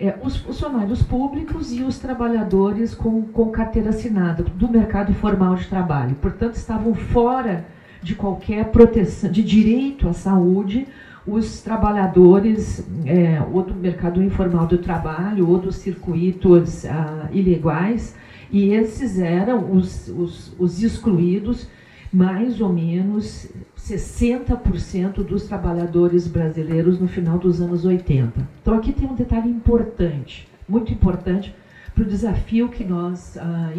é, 0.00 0.18
os 0.22 0.36
funcionários 0.38 1.02
públicos 1.02 1.72
e 1.72 1.82
os 1.82 1.98
trabalhadores 1.98 2.94
com, 2.94 3.22
com 3.22 3.50
carteira 3.50 3.90
assinada 3.90 4.42
do 4.42 4.68
mercado 4.68 5.12
formal 5.12 5.54
de 5.56 5.66
trabalho. 5.66 6.16
Portanto, 6.16 6.54
estavam 6.54 6.94
fora 6.94 7.66
de 8.02 8.14
qualquer 8.14 8.64
proteção, 8.66 9.30
de 9.30 9.42
direito 9.42 10.08
à 10.08 10.14
saúde, 10.14 10.88
os 11.26 11.60
trabalhadores 11.60 12.82
é, 13.04 13.42
ou 13.52 13.62
do 13.62 13.74
mercado 13.74 14.22
informal 14.22 14.66
do 14.66 14.78
trabalho 14.78 15.46
ou 15.46 15.58
dos 15.58 15.76
circuitos 15.76 16.86
ah, 16.86 17.28
ilegais, 17.30 18.16
e 18.50 18.72
esses 18.72 19.18
eram 19.18 19.70
os, 19.70 20.08
os, 20.08 20.54
os 20.58 20.82
excluídos, 20.82 21.68
mais 22.10 22.60
ou 22.60 22.72
menos 22.72 23.48
60% 23.90 25.24
dos 25.24 25.44
trabalhadores 25.44 26.26
brasileiros 26.28 27.00
no 27.00 27.08
final 27.08 27.38
dos 27.38 27.60
anos 27.60 27.84
80. 27.84 28.48
Então 28.62 28.74
aqui 28.74 28.92
tem 28.92 29.08
um 29.08 29.14
detalhe 29.14 29.50
importante, 29.50 30.48
muito 30.68 30.92
importante 30.92 31.54
para 31.94 32.04
o 32.04 32.06
desafio 32.06 32.68
que 32.68 32.84
nós 32.84 33.36
ah, 33.36 33.72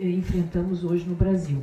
enfrentamos 0.00 0.84
hoje 0.84 1.08
no 1.08 1.14
Brasil. 1.14 1.62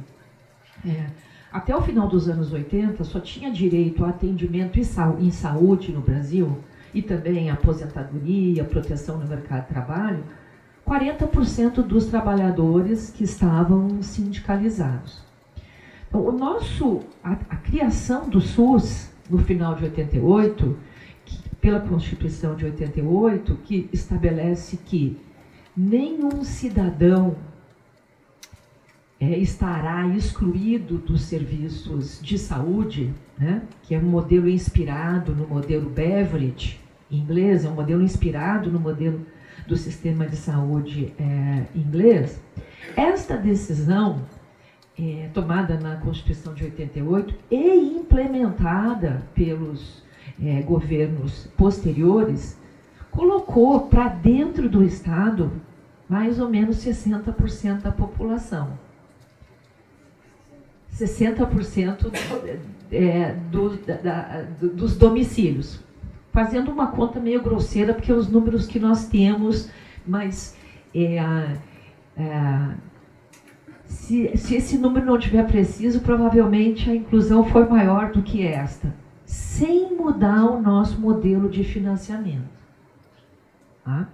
É, 0.86 1.06
até 1.52 1.76
o 1.76 1.82
final 1.82 2.08
dos 2.08 2.28
anos 2.28 2.52
80 2.52 3.04
só 3.04 3.20
tinha 3.20 3.52
direito 3.52 4.04
a 4.04 4.10
atendimento 4.10 4.80
em 5.20 5.32
saúde 5.32 5.92
no 5.92 6.02
Brasil 6.02 6.58
e 6.94 7.02
também 7.02 7.50
aposentadoria, 7.50 8.64
proteção 8.64 9.18
no 9.20 9.28
mercado 9.28 9.64
de 9.64 9.70
trabalho, 9.70 10.24
40% 10.88 11.82
dos 11.82 12.06
trabalhadores 12.06 13.10
que 13.10 13.24
estavam 13.24 14.02
sindicalizados. 14.02 15.25
O 16.14 16.32
nosso, 16.32 17.02
a, 17.24 17.34
a 17.34 17.56
criação 17.58 18.30
do 18.30 18.40
SUS 18.40 19.10
no 19.30 19.40
final 19.40 19.76
de 19.76 19.86
88, 19.86 20.78
que, 21.26 21.50
pela 21.62 21.80
Constituição 21.80 22.56
de 22.56 22.66
88, 22.66 23.56
que 23.64 23.90
estabelece 23.92 24.78
que 24.78 25.18
nenhum 25.76 26.44
cidadão 26.44 27.36
é, 29.20 29.38
estará 29.38 30.08
excluído 30.10 30.98
dos 30.98 31.24
serviços 31.24 32.20
de 32.22 32.38
saúde, 32.38 33.14
né, 33.38 33.64
que 33.84 33.96
é 33.96 34.00
um 34.00 34.04
modelo 34.04 34.48
inspirado 34.48 35.34
no 35.34 35.48
modelo 35.48 35.90
Beveridge, 35.90 36.80
inglês, 37.10 37.66
é 37.66 37.70
um 37.70 37.76
modelo 37.76 38.02
inspirado 38.02 38.72
no 38.72 38.80
modelo 38.80 39.26
do 39.68 39.76
sistema 39.76 40.28
de 40.28 40.36
saúde 40.36 41.14
é, 41.18 41.64
inglês. 41.76 42.40
Esta 42.96 43.36
decisão 43.36 44.22
é, 44.98 45.30
tomada 45.34 45.78
na 45.80 45.98
Constituição 45.98 46.54
de 46.54 46.64
88 46.64 47.36
e 47.52 47.98
implementada 47.98 49.24
pelos 49.34 50.04
é, 50.42 50.62
governos 50.62 51.48
posteriores, 51.58 52.60
colocou 53.12 53.88
para 53.88 54.08
dentro 54.08 54.70
do 54.70 54.84
Estado 54.84 55.52
mais 56.08 56.40
ou 56.40 56.50
menos 56.50 56.78
60% 56.78 57.82
da 57.82 57.92
população. 57.92 58.78
60% 60.94 62.12
é, 62.92 63.34
do, 63.52 63.78
da, 63.78 64.46
dos 64.62 64.96
domicílios. 64.96 65.84
Fazendo 66.32 66.72
uma 66.72 66.88
conta 66.88 67.20
meio 67.20 67.42
grosseira, 67.42 67.94
porque 67.94 68.12
os 68.12 68.30
números 68.30 68.68
que 68.68 68.80
nós 68.80 69.08
temos, 69.08 69.70
mas 70.06 70.56
é, 70.94 71.18
é, 72.18 72.76
se, 73.88 74.36
se 74.38 74.56
esse 74.56 74.78
número 74.78 75.06
não 75.06 75.18
tiver 75.18 75.46
preciso, 75.46 76.02
provavelmente 76.02 76.90
a 76.90 76.96
inclusão 76.96 77.44
foi 77.46 77.68
maior 77.68 78.12
do 78.12 78.22
que 78.22 78.46
esta, 78.46 78.94
sem 79.26 79.96
mudar 79.96 80.46
o 80.46 80.62
nosso 80.62 81.00
modelo 81.00 81.50
de 81.50 81.64
financiamento. 81.64 82.56
Tá? 83.84 84.08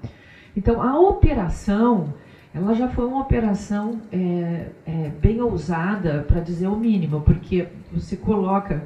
Então, 0.55 0.81
a 0.81 0.99
operação, 0.99 2.13
ela 2.53 2.73
já 2.73 2.87
foi 2.89 3.05
uma 3.05 3.21
operação 3.21 4.01
é, 4.11 4.67
é, 4.85 5.11
bem 5.21 5.41
ousada, 5.41 6.25
para 6.27 6.41
dizer 6.41 6.67
o 6.67 6.75
mínimo, 6.75 7.21
porque 7.21 7.67
você 7.91 8.17
coloca, 8.17 8.85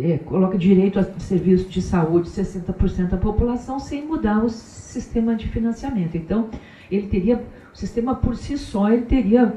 é, 0.00 0.18
coloca 0.18 0.56
direito 0.56 0.98
a 0.98 1.04
serviços 1.20 1.70
de 1.70 1.82
saúde 1.82 2.30
60% 2.30 3.08
da 3.08 3.18
população 3.18 3.78
sem 3.78 4.06
mudar 4.06 4.42
o 4.42 4.48
sistema 4.48 5.34
de 5.34 5.48
financiamento. 5.48 6.16
Então, 6.16 6.48
ele 6.90 7.06
teria, 7.08 7.42
o 7.72 7.76
sistema 7.76 8.14
por 8.14 8.36
si 8.36 8.56
só, 8.56 8.90
ele 8.90 9.02
teria 9.02 9.54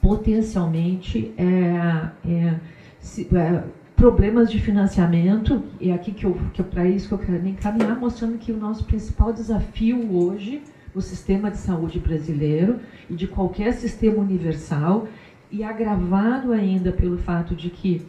potencialmente 0.00 1.32
é, 1.38 2.10
é, 2.28 2.54
se, 2.98 3.28
é, 3.34 3.62
problemas 3.94 4.50
de 4.50 4.58
financiamento, 4.58 5.62
e 5.80 5.90
é 5.90 5.94
aqui 5.94 6.12
que 6.12 6.24
eu, 6.24 6.36
que 6.52 6.62
para 6.62 6.88
isso 6.88 7.06
que 7.06 7.14
eu 7.14 7.18
quero 7.18 7.46
encaminhar, 7.46 7.98
mostrando 7.98 8.36
que 8.36 8.50
o 8.50 8.56
nosso 8.56 8.84
principal 8.84 9.32
desafio 9.32 10.12
hoje 10.16 10.62
no 10.92 11.00
sistema 11.00 11.50
de 11.50 11.56
saúde 11.56 12.00
brasileiro 12.00 12.80
e 13.08 13.14
de 13.14 13.26
qualquer 13.26 13.72
sistema 13.72 14.18
universal, 14.18 15.06
e 15.50 15.62
agravado 15.62 16.52
ainda 16.52 16.90
pelo 16.90 17.18
fato 17.18 17.54
de 17.54 17.70
que 17.70 18.04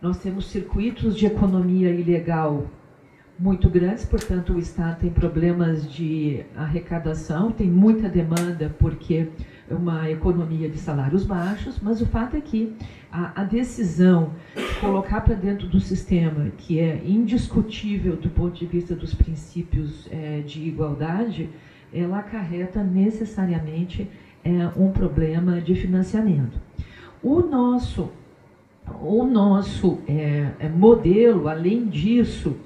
nós 0.00 0.18
temos 0.18 0.50
circuitos 0.50 1.16
de 1.16 1.26
economia 1.26 1.90
ilegal 1.90 2.66
muito 3.38 3.68
grandes, 3.68 4.04
portanto 4.04 4.54
o 4.54 4.58
Estado 4.58 5.00
tem 5.00 5.10
problemas 5.10 5.90
de 5.90 6.44
arrecadação, 6.56 7.52
tem 7.52 7.68
muita 7.68 8.08
demanda 8.08 8.74
porque 8.78 9.28
uma 9.70 10.10
economia 10.10 10.68
de 10.68 10.78
salários 10.78 11.24
baixos, 11.24 11.78
mas 11.80 12.00
o 12.00 12.06
fato 12.06 12.36
é 12.36 12.40
que 12.40 12.74
a, 13.10 13.42
a 13.42 13.44
decisão 13.44 14.32
de 14.54 14.80
colocar 14.80 15.20
para 15.20 15.34
dentro 15.34 15.66
do 15.66 15.80
sistema, 15.80 16.50
que 16.56 16.78
é 16.78 17.02
indiscutível 17.04 18.16
do 18.16 18.30
ponto 18.30 18.58
de 18.58 18.66
vista 18.66 18.94
dos 18.94 19.14
princípios 19.14 20.08
é, 20.10 20.40
de 20.40 20.66
igualdade, 20.66 21.48
ela 21.92 22.18
acarreta 22.18 22.82
necessariamente 22.82 24.08
é, 24.44 24.50
um 24.76 24.90
problema 24.90 25.60
de 25.60 25.74
financiamento. 25.74 26.60
O 27.22 27.40
nosso, 27.40 28.10
o 29.00 29.24
nosso 29.24 29.98
é, 30.06 30.50
é 30.58 30.68
modelo, 30.68 31.48
além 31.48 31.86
disso, 31.86 32.56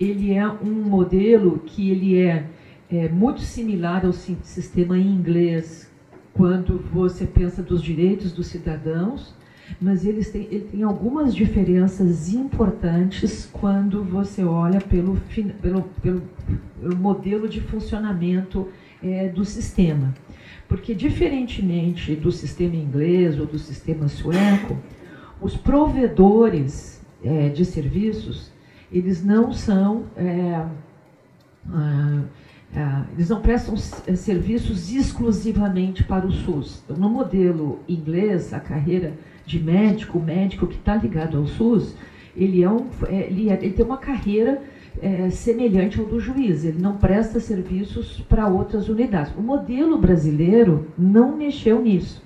ele 0.00 0.32
é 0.32 0.46
um 0.48 0.72
modelo 0.72 1.60
que 1.60 1.90
ele 1.90 2.18
é, 2.18 2.46
é 2.90 3.08
muito 3.08 3.40
similar 3.40 4.04
ao 4.04 4.12
sistema 4.12 4.98
inglês 4.98 5.91
quando 6.34 6.78
você 6.92 7.26
pensa 7.26 7.62
dos 7.62 7.82
direitos 7.82 8.32
dos 8.32 8.46
cidadãos, 8.46 9.34
mas 9.80 10.04
eles 10.04 10.30
têm, 10.30 10.48
ele 10.50 10.68
tem 10.70 10.82
algumas 10.82 11.34
diferenças 11.34 12.32
importantes 12.32 13.48
quando 13.52 14.02
você 14.02 14.44
olha 14.44 14.80
pelo, 14.80 15.16
pelo, 15.60 15.82
pelo, 16.00 16.22
pelo 16.80 16.96
modelo 16.96 17.48
de 17.48 17.60
funcionamento 17.60 18.68
é, 19.02 19.28
do 19.28 19.44
sistema. 19.44 20.14
Porque, 20.68 20.94
diferentemente 20.94 22.14
do 22.14 22.32
sistema 22.32 22.76
inglês 22.76 23.38
ou 23.38 23.46
do 23.46 23.58
sistema 23.58 24.08
sueco, 24.08 24.76
os 25.40 25.56
provedores 25.56 27.04
é, 27.22 27.48
de 27.48 27.64
serviços, 27.64 28.50
eles 28.90 29.24
não 29.24 29.52
são. 29.52 30.04
É, 30.16 30.64
ah, 31.70 32.22
eles 33.12 33.28
não 33.28 33.40
prestam 33.40 33.74
eh, 34.06 34.16
serviços 34.16 34.90
exclusivamente 34.92 36.04
para 36.04 36.26
o 36.26 36.32
SUS. 36.32 36.82
Então, 36.84 36.96
no 36.96 37.08
modelo 37.08 37.80
inglês, 37.86 38.52
a 38.54 38.60
carreira 38.60 39.12
de 39.44 39.62
médico, 39.62 40.18
o 40.18 40.22
médico 40.22 40.66
que 40.66 40.76
está 40.76 40.96
ligado 40.96 41.36
ao 41.36 41.46
SUS, 41.46 41.94
ele, 42.34 42.62
é 42.62 42.70
um, 42.70 42.86
é, 43.08 43.26
ele, 43.26 43.50
é, 43.50 43.54
ele 43.54 43.74
tem 43.74 43.84
uma 43.84 43.98
carreira 43.98 44.62
é, 45.00 45.28
semelhante 45.28 46.00
ao 46.00 46.06
do 46.06 46.18
juiz, 46.18 46.64
ele 46.64 46.80
não 46.80 46.96
presta 46.96 47.40
serviços 47.40 48.20
para 48.28 48.48
outras 48.48 48.88
unidades. 48.88 49.34
O 49.36 49.42
modelo 49.42 49.98
brasileiro 49.98 50.86
não 50.96 51.36
mexeu 51.36 51.82
nisso. 51.82 52.22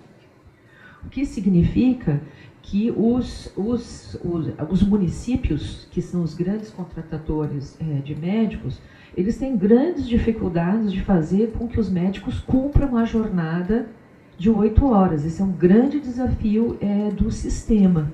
O 1.05 1.09
que 1.09 1.25
significa 1.25 2.21
que 2.63 2.93
os, 2.97 3.53
os, 3.57 4.19
os, 4.25 4.49
os 4.69 4.83
municípios, 4.83 5.87
que 5.91 6.03
são 6.03 6.23
os 6.23 6.35
grandes 6.35 6.71
contratadores 6.71 7.77
é, 7.81 8.01
de 8.01 8.15
médicos, 8.15 8.81
eles 9.17 9.39
têm 9.39 9.57
grandes 9.57 10.07
dificuldades 10.07 10.93
de 10.93 11.01
fazer 11.01 11.53
com 11.59 11.67
que 11.67 11.81
os 11.81 11.89
médicos 11.89 12.39
cumpram 12.41 12.97
a 12.97 13.05
jornada 13.05 13.87
de 14.37 14.51
oito 14.51 14.87
horas. 14.87 15.25
Esse 15.25 15.41
é 15.41 15.45
um 15.45 15.53
grande 15.53 15.99
desafio 15.99 16.77
é, 16.81 17.11
do 17.11 17.31
sistema, 17.31 18.13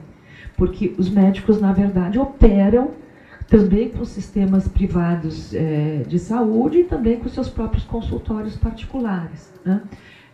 porque 0.56 0.94
os 0.96 1.10
médicos, 1.10 1.60
na 1.60 1.72
verdade, 1.72 2.18
operam 2.18 2.92
também 3.48 3.88
com 3.88 4.04
sistemas 4.04 4.68
privados 4.68 5.52
é, 5.52 6.04
de 6.06 6.18
saúde 6.18 6.78
e 6.78 6.84
também 6.84 7.18
com 7.18 7.28
seus 7.28 7.48
próprios 7.48 7.84
consultórios 7.84 8.56
particulares. 8.56 9.52
Né? 9.64 9.82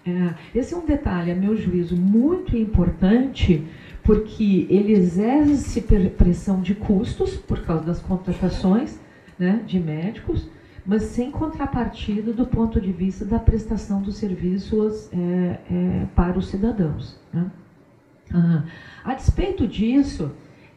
É, 0.06 0.58
esse 0.58 0.74
é 0.74 0.76
um 0.76 0.84
detalhe, 0.84 1.32
a 1.32 1.34
meu 1.34 1.56
juízo, 1.56 1.96
muito 1.96 2.56
importante, 2.56 3.66
porque 4.02 4.66
ele 4.68 4.92
exerce 4.92 5.80
pressão 6.16 6.60
de 6.60 6.74
custos 6.74 7.36
por 7.36 7.60
causa 7.62 7.84
das 7.84 8.00
contratações 8.00 9.00
né, 9.38 9.62
de 9.66 9.78
médicos, 9.80 10.48
mas 10.88 11.02
sem 11.02 11.30
contrapartida 11.30 12.32
do 12.32 12.46
ponto 12.46 12.80
de 12.80 12.90
vista 12.90 13.22
da 13.22 13.38
prestação 13.38 14.00
dos 14.00 14.16
serviços 14.16 15.12
é, 15.12 15.60
é, 15.70 16.06
para 16.16 16.38
os 16.38 16.48
cidadãos. 16.48 17.20
Né? 17.30 17.50
Ah, 18.32 18.64
a 19.04 19.12
despeito 19.12 19.68
disso, 19.68 20.30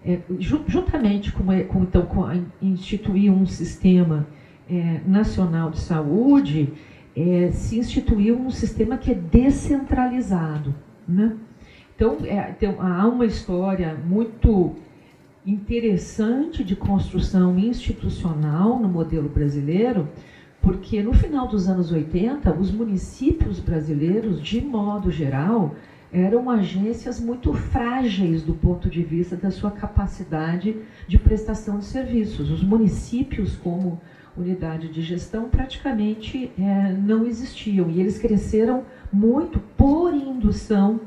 é, 0.05 0.19
juntamente 0.37 1.31
com, 1.31 1.45
com, 1.63 1.83
então, 1.83 2.05
com 2.05 2.25
instituir 2.61 3.31
um 3.31 3.45
sistema 3.45 4.27
é, 4.69 4.99
nacional 5.07 5.71
de 5.71 5.79
saúde, 5.79 6.73
é, 7.15 7.49
se 7.51 7.79
instituiu 7.79 8.37
um 8.37 8.49
sistema 8.49 8.97
que 8.97 9.11
é 9.11 9.15
descentralizado. 9.15 10.75
Né? 11.07 11.37
Então, 11.95 12.17
é, 12.25 12.51
tem, 12.51 12.75
há 12.77 13.07
uma 13.07 13.25
história 13.25 13.95
muito 14.05 14.75
interessante 15.45 16.63
de 16.63 16.75
construção 16.75 17.57
institucional 17.57 18.77
no 18.79 18.87
modelo 18.87 19.27
brasileiro, 19.27 20.07
porque 20.61 21.01
no 21.01 21.13
final 21.13 21.47
dos 21.47 21.67
anos 21.67 21.91
80, 21.91 22.53
os 22.53 22.71
municípios 22.71 23.59
brasileiros, 23.59 24.41
de 24.41 24.61
modo 24.61 25.09
geral, 25.09 25.75
eram 26.13 26.49
agências 26.49 27.19
muito 27.19 27.53
frágeis 27.53 28.43
do 28.43 28.53
ponto 28.53 28.89
de 28.89 29.01
vista 29.01 29.35
da 29.35 29.49
sua 29.49 29.71
capacidade 29.71 30.75
de 31.07 31.17
prestação 31.17 31.79
de 31.79 31.85
serviços. 31.85 32.51
Os 32.51 32.63
municípios, 32.63 33.55
como 33.55 33.99
unidade 34.37 34.89
de 34.89 35.01
gestão, 35.01 35.49
praticamente 35.49 36.51
é, 36.59 36.91
não 36.91 37.25
existiam 37.25 37.89
e 37.89 37.99
eles 37.99 38.19
cresceram 38.19 38.83
muito 39.11 39.59
por 39.75 40.13
indução 40.13 41.01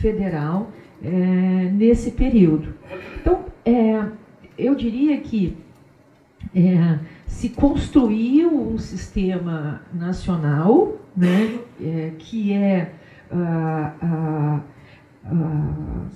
federal 0.00 0.70
é, 1.02 1.70
nesse 1.72 2.12
período. 2.12 2.74
Então, 3.20 3.44
é, 3.64 4.04
eu 4.58 4.74
diria 4.74 5.18
que 5.20 5.56
é, 6.54 6.98
se 7.26 7.50
construiu 7.50 8.50
um 8.52 8.78
sistema 8.78 9.82
nacional 9.92 10.98
né, 11.16 11.58
é, 11.80 12.12
que 12.18 12.52
é 12.52 12.94
ah, 13.32 13.94
ah, 14.02 14.60
ah, 15.26 16.06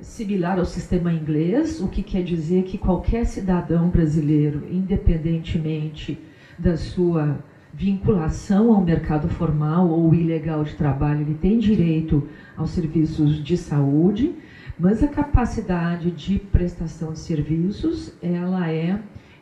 similar 0.00 0.58
ao 0.58 0.64
sistema 0.64 1.12
inglês, 1.12 1.80
o 1.80 1.88
que 1.88 2.02
quer 2.02 2.22
dizer 2.22 2.62
que 2.64 2.78
qualquer 2.78 3.26
cidadão 3.26 3.88
brasileiro, 3.88 4.66
independentemente 4.70 6.18
da 6.58 6.76
sua 6.76 7.38
vinculação 7.76 8.72
ao 8.72 8.80
mercado 8.80 9.28
formal 9.28 9.88
ou 9.88 10.14
ilegal 10.14 10.62
de 10.62 10.74
trabalho, 10.74 11.22
ele 11.22 11.34
tem 11.34 11.58
direito 11.58 12.26
aos 12.56 12.70
serviços 12.70 13.42
de 13.42 13.56
saúde, 13.56 14.34
mas 14.78 15.02
a 15.02 15.08
capacidade 15.08 16.10
de 16.10 16.38
prestação 16.38 17.12
de 17.12 17.18
serviços 17.18 18.14
ela 18.22 18.70
é, 18.70 18.98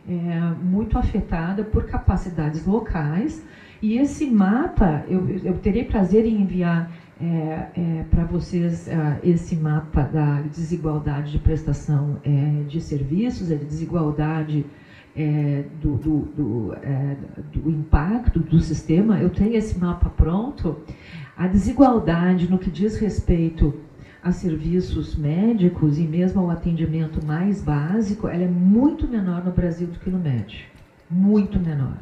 é 0.08 0.40
muito 0.62 0.98
afetada 0.98 1.62
por 1.62 1.84
capacidades 1.84 2.64
locais. 2.66 3.44
E 3.80 3.98
esse 3.98 4.26
mapa, 4.26 5.04
eu, 5.08 5.28
eu 5.44 5.54
terei 5.58 5.84
prazer 5.84 6.24
em 6.24 6.42
enviar 6.42 6.90
é, 7.20 7.68
é, 7.76 8.04
para 8.10 8.24
vocês 8.24 8.88
é, 8.88 9.20
esse 9.22 9.56
mapa 9.56 10.02
da 10.02 10.40
desigualdade 10.42 11.32
de 11.32 11.38
prestação 11.38 12.18
é, 12.24 12.62
de 12.66 12.80
serviços, 12.80 13.50
a 13.50 13.56
desigualdade 13.56 14.64
é, 15.16 15.64
do, 15.80 15.96
do, 15.96 16.18
do, 16.36 16.74
é, 16.82 17.16
do, 17.52 17.70
impacto 17.70 18.40
do 18.40 18.58
sistema. 18.60 19.18
Eu 19.18 19.30
tenho 19.30 19.54
esse 19.54 19.78
mapa 19.78 20.08
pronto. 20.10 20.78
A 21.36 21.46
desigualdade 21.46 22.50
no 22.50 22.58
que 22.58 22.70
diz 22.70 22.96
respeito 22.96 23.74
a 24.22 24.30
serviços 24.30 25.16
médicos 25.16 25.98
e 25.98 26.02
mesmo 26.02 26.42
ao 26.42 26.50
atendimento 26.50 27.24
mais 27.24 27.60
básico, 27.60 28.28
ela 28.28 28.44
é 28.44 28.48
muito 28.48 29.08
menor 29.08 29.44
no 29.44 29.50
Brasil 29.50 29.88
do 29.88 29.98
que 29.98 30.10
no 30.10 30.18
Médio. 30.18 30.60
Muito 31.10 31.58
menor. 31.58 31.98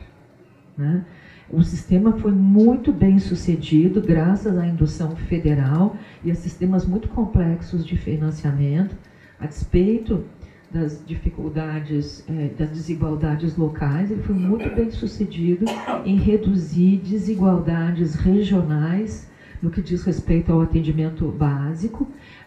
Né? 0.77 1.05
O 1.51 1.63
sistema 1.63 2.13
foi 2.13 2.31
muito 2.31 2.93
bem 2.93 3.19
sucedido 3.19 4.01
graças 4.01 4.57
à 4.57 4.67
indução 4.67 5.17
federal 5.17 5.97
e 6.23 6.31
a 6.31 6.35
sistemas 6.35 6.87
muito 6.87 7.09
complexos 7.09 7.85
de 7.85 7.97
financiamento, 7.97 8.97
a 9.39 9.47
despeito 9.47 10.25
das 10.71 11.03
dificuldades, 11.05 12.25
eh, 12.29 12.51
das 12.57 12.71
desigualdades 12.71 13.57
locais, 13.57 14.11
ele 14.11 14.23
foi 14.23 14.37
muito 14.37 14.73
bem 14.75 14.91
sucedido 14.91 15.65
em 16.05 16.17
reduzir 16.17 16.99
desigualdades 16.99 18.15
regionais 18.15 19.29
no 19.61 19.71
que 19.71 19.83
diz 19.83 20.05
respeito 20.05 20.53
ao 20.53 20.61
atendimento 20.61 21.27
básico. 21.29 22.05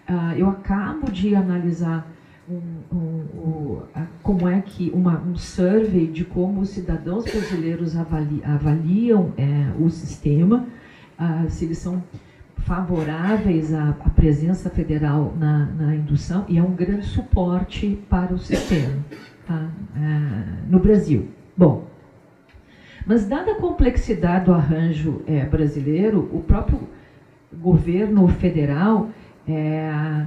Uh, 0.09 0.37
eu 0.37 0.49
acabo 0.49 1.11
de 1.11 1.35
analisar 1.35 2.07
um, 2.49 2.61
um, 2.91 2.97
um, 2.97 3.81
como 4.21 4.47
é 4.47 4.61
que 4.61 4.89
uma, 4.93 5.19
um 5.19 5.35
survey 5.35 6.07
de 6.07 6.25
como 6.25 6.61
os 6.61 6.69
cidadãos 6.69 7.23
brasileiros 7.25 7.95
avali, 7.95 8.41
avaliam 8.43 9.31
é, 9.37 9.71
o 9.79 9.89
sistema, 9.89 10.67
uh, 11.19 11.49
se 11.49 11.65
eles 11.65 11.77
são 11.77 12.03
favoráveis 12.65 13.73
à, 13.73 13.89
à 13.89 14.09
presença 14.09 14.69
federal 14.69 15.33
na, 15.37 15.65
na, 15.65 15.95
indução 15.95 16.45
e 16.47 16.57
é 16.57 16.63
um 16.63 16.73
grande 16.73 17.05
suporte 17.05 17.99
para 18.09 18.33
o 18.33 18.37
sistema 18.37 19.03
tá? 19.45 19.69
uh, 19.95 20.71
no 20.71 20.79
Brasil. 20.79 21.29
Bom, 21.55 21.87
mas 23.05 23.27
dada 23.27 23.51
a 23.51 23.55
complexidade 23.55 24.45
do 24.45 24.53
arranjo 24.53 25.21
é, 25.27 25.43
brasileiro, 25.45 26.29
o 26.31 26.41
próprio 26.41 26.79
governo 27.53 28.27
federal 28.29 29.09
é, 29.47 30.25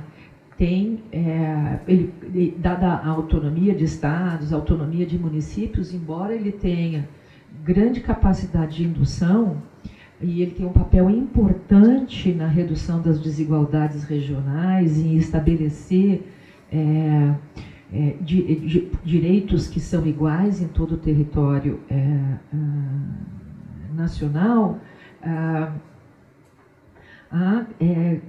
tem, 0.58 1.02
é, 1.10 1.78
ele, 1.88 2.12
ele, 2.22 2.54
dada 2.58 2.86
a 2.86 3.08
autonomia 3.08 3.74
de 3.74 3.84
estados, 3.84 4.52
autonomia 4.52 5.06
de 5.06 5.18
municípios, 5.18 5.94
embora 5.94 6.34
ele 6.34 6.52
tenha 6.52 7.08
grande 7.64 8.00
capacidade 8.00 8.76
de 8.76 8.84
indução, 8.84 9.62
e 10.20 10.43
ele 10.43 10.52
tem 10.52 10.66
um 10.66 10.72
papel 10.72 11.10
importante 11.10 12.32
na 12.32 12.47
redução 12.47 13.02
das 13.02 13.20
desigualdades 13.20 14.05
regionais, 14.05 14.98
em 14.98 15.16
estabelecer 15.16 16.22
é, 16.72 17.34
é, 17.93 18.16
di, 18.20 18.56
di, 18.56 18.90
direitos 19.05 19.68
que 19.68 19.78
são 19.78 20.06
iguais 20.06 20.62
em 20.62 20.68
todo 20.68 20.94
o 20.94 20.97
território 20.97 21.80
é, 21.90 22.36
nacional, 23.94 24.80
ah, 27.30 27.66
é, 27.80 28.20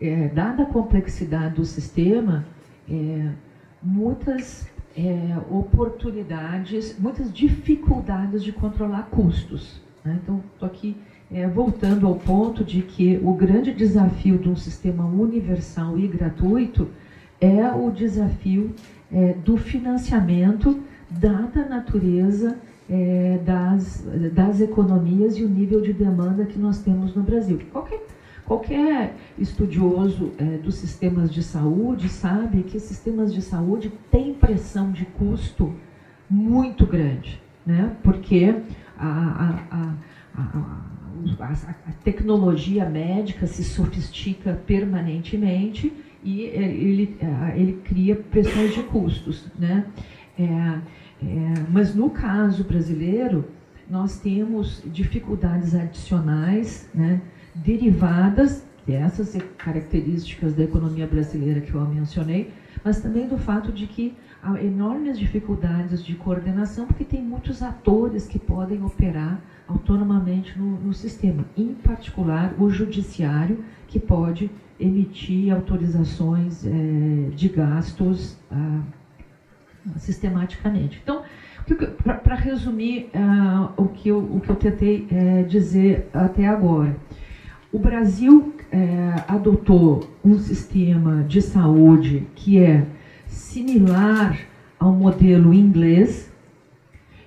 é, 0.00 0.28
dada 0.28 0.62
a 0.62 0.66
complexidade 0.66 1.56
do 1.56 1.64
sistema, 1.64 2.44
é, 2.88 3.30
muitas 3.82 4.72
oportunidades, 5.50 6.96
muitas 7.00 7.32
dificuldades 7.32 8.44
de 8.44 8.52
controlar 8.52 9.08
custos. 9.10 9.82
Né? 10.04 10.20
Então, 10.22 10.40
estou 10.54 10.68
aqui 10.68 10.96
é, 11.32 11.46
voltando 11.48 12.06
ao 12.06 12.16
ponto 12.16 12.64
de 12.64 12.82
que 12.82 13.18
o 13.22 13.32
grande 13.34 13.72
desafio 13.72 14.38
de 14.38 14.48
um 14.48 14.56
sistema 14.56 15.04
universal 15.04 15.98
e 15.98 16.06
gratuito 16.06 16.88
é 17.40 17.70
o 17.70 17.90
desafio 17.90 18.74
é, 19.12 19.32
do 19.32 19.56
financiamento, 19.56 20.80
dada 21.10 21.62
a 21.62 21.68
natureza 21.68 22.58
das, 23.46 24.04
das 24.34 24.60
economias 24.60 25.38
e 25.38 25.42
o 25.42 25.48
nível 25.48 25.80
de 25.80 25.90
demanda 25.90 26.44
que 26.44 26.58
nós 26.58 26.80
temos 26.80 27.14
no 27.14 27.22
Brasil. 27.22 27.58
Qualquer 27.72 28.02
Qualquer 28.44 29.14
estudioso 29.38 30.32
é, 30.36 30.58
dos 30.58 30.74
sistemas 30.74 31.32
de 31.32 31.42
saúde 31.42 32.10
sabe 32.10 32.62
que 32.62 32.78
sistemas 32.78 33.32
de 33.32 33.40
saúde 33.40 33.90
têm 34.10 34.34
pressão 34.34 34.92
de 34.92 35.06
custo 35.06 35.74
muito 36.28 36.84
grande, 36.86 37.40
né? 37.64 37.96
porque 38.02 38.54
a, 38.98 39.08
a, 39.08 39.76
a, 39.76 39.94
a, 40.36 40.80
tecnologia 42.02 42.88
médica 42.88 43.46
se 43.46 43.64
sofistica 43.64 44.60
permanentemente 44.66 45.92
e 46.22 46.42
ele, 46.42 47.18
ele 47.54 47.72
cria 47.84 48.16
pressões 48.16 48.74
de 48.74 48.82
custos. 48.84 49.46
Né? 49.58 49.86
É, 50.38 50.44
é, 50.44 50.80
mas 51.70 51.94
no 51.94 52.10
caso 52.10 52.64
brasileiro, 52.64 53.44
nós 53.88 54.18
temos 54.18 54.82
dificuldades 54.86 55.74
adicionais 55.74 56.88
né, 56.94 57.20
derivadas 57.54 58.66
dessas 58.86 59.36
características 59.56 60.54
da 60.54 60.64
economia 60.64 61.06
brasileira 61.06 61.60
que 61.60 61.74
eu 61.74 61.80
mencionei, 61.86 62.50
mas 62.82 63.00
também 63.00 63.26
do 63.26 63.38
fato 63.38 63.72
de 63.72 63.86
que 63.86 64.14
há 64.44 64.62
enormes 64.62 65.18
dificuldades 65.18 66.04
de 66.04 66.14
coordenação, 66.14 66.86
porque 66.86 67.04
tem 67.04 67.22
muitos 67.22 67.62
atores 67.62 68.26
que 68.26 68.38
podem 68.38 68.84
operar 68.84 69.40
autonomamente 69.66 70.58
no, 70.58 70.78
no 70.80 70.92
sistema, 70.92 71.46
em 71.56 71.72
particular 71.72 72.52
o 72.58 72.68
judiciário, 72.68 73.64
que 73.88 73.98
pode 73.98 74.50
emitir 74.78 75.50
autorizações 75.50 76.66
é, 76.66 77.30
de 77.34 77.48
gastos 77.48 78.36
ah, 78.50 78.80
sistematicamente. 79.96 81.00
Então, 81.02 81.22
para 82.22 82.34
resumir 82.34 83.08
ah, 83.14 83.70
o, 83.78 83.88
que 83.88 84.08
eu, 84.08 84.18
o 84.18 84.40
que 84.40 84.50
eu 84.50 84.56
tentei 84.56 85.06
é, 85.10 85.42
dizer 85.44 86.06
até 86.12 86.46
agora, 86.46 86.94
o 87.72 87.78
Brasil 87.78 88.52
é, 88.70 89.14
adotou 89.26 90.00
um 90.22 90.38
sistema 90.38 91.24
de 91.26 91.40
saúde 91.40 92.26
que 92.34 92.58
é 92.58 92.84
similar 93.34 94.38
ao 94.78 94.92
modelo 94.92 95.52
inglês, 95.52 96.32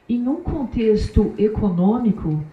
em 0.07 0.27
um 0.27 0.37
contexto 0.37 1.33
econômico 1.37 2.43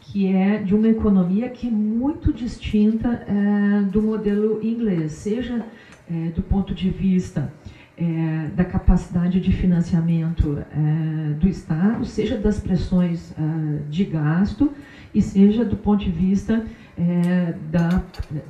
que 0.00 0.26
é 0.26 0.58
de 0.58 0.74
uma 0.74 0.88
economia 0.88 1.48
que 1.48 1.68
é 1.68 1.70
muito 1.70 2.32
distinta 2.32 3.24
é, 3.26 3.82
do 3.82 4.02
modelo 4.02 4.62
inglês, 4.62 5.12
seja 5.12 5.64
é, 6.10 6.28
do 6.30 6.42
ponto 6.42 6.74
de 6.74 6.90
vista 6.90 7.52
é, 7.96 8.48
da 8.54 8.64
capacidade 8.64 9.40
de 9.40 9.52
financiamento 9.52 10.58
é, 10.58 11.32
do 11.34 11.48
Estado, 11.48 12.04
seja 12.04 12.36
das 12.36 12.60
pressões 12.60 13.32
é, 13.32 13.82
de 13.88 14.04
gasto 14.04 14.72
e 15.14 15.22
seja 15.22 15.64
do 15.64 15.76
ponto 15.76 16.04
de 16.04 16.10
vista 16.10 16.64
é, 16.98 17.54
da, 17.70 17.88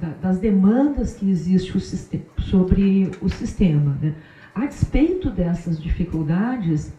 da, 0.00 0.08
das 0.20 0.38
demandas 0.38 1.14
que 1.14 1.30
existem 1.30 2.22
sobre 2.38 3.10
o 3.20 3.28
sistema. 3.28 3.96
Né? 4.00 4.14
A 4.54 4.66
despeito 4.66 5.30
dessas 5.30 5.80
dificuldades, 5.80 6.92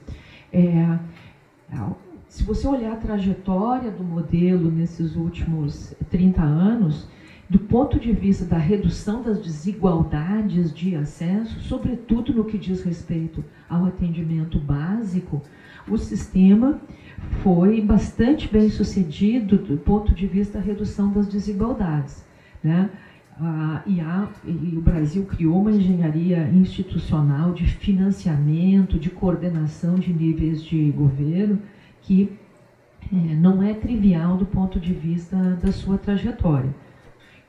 é, 0.52 0.98
se 2.28 2.44
você 2.44 2.68
olhar 2.68 2.94
a 2.94 2.98
trajetória 2.98 3.92
do 3.92 4.04
modelo 4.04 4.72
nesses 4.72 5.16
últimos 5.16 5.94
30 6.10 6.42
anos, 6.42 7.08
do 7.48 7.60
ponto 7.60 8.00
de 8.00 8.12
vista 8.12 8.44
da 8.44 8.58
redução 8.58 9.22
das 9.22 9.40
desigualdades 9.40 10.74
de 10.74 10.96
acesso, 10.96 11.60
sobretudo 11.60 12.34
no 12.34 12.46
que 12.46 12.58
diz 12.58 12.82
respeito 12.82 13.44
ao 13.70 13.86
atendimento 13.86 14.58
básico, 14.58 15.40
o 15.88 15.96
sistema 15.96 16.82
foi 17.44 17.82
bastante 17.82 18.52
bem 18.52 18.70
sucedido 18.70 19.58
do 19.58 19.78
ponto 19.78 20.12
de 20.12 20.26
vista 20.26 20.58
da 20.58 20.66
redução 20.66 21.12
das 21.12 21.28
desigualdades. 21.28 22.26
Né? 22.64 22.90
E, 23.86 24.78
o 24.78 24.82
Brasil 24.82 25.26
criou 25.26 25.60
uma 25.60 25.72
engenharia 25.72 26.50
institucional 26.50 27.52
de 27.52 27.66
financiamento, 27.66 29.00
de 29.00 29.10
coordenação 29.10 29.96
de 29.96 30.14
níveis 30.14 30.64
de 30.64 30.92
governo, 30.92 31.60
que 32.02 32.38
é, 33.12 33.36
não 33.36 33.62
é 33.62 33.74
trivial 33.74 34.38
do 34.38 34.46
ponto 34.46 34.80
de 34.80 34.94
vista 34.94 35.58
da 35.62 35.72
sua 35.72 35.98
trajetória. 35.98 36.74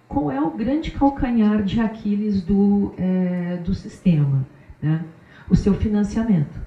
Qual 0.08 0.30
é 0.30 0.40
o 0.40 0.50
grande 0.50 0.90
calcanhar 0.90 1.62
de 1.62 1.80
Aquiles 1.80 2.42
do, 2.42 2.92
é, 2.96 3.58
do 3.58 3.74
sistema? 3.74 4.46
Né? 4.80 5.04
O 5.48 5.54
seu 5.54 5.74
financiamento. 5.74 6.60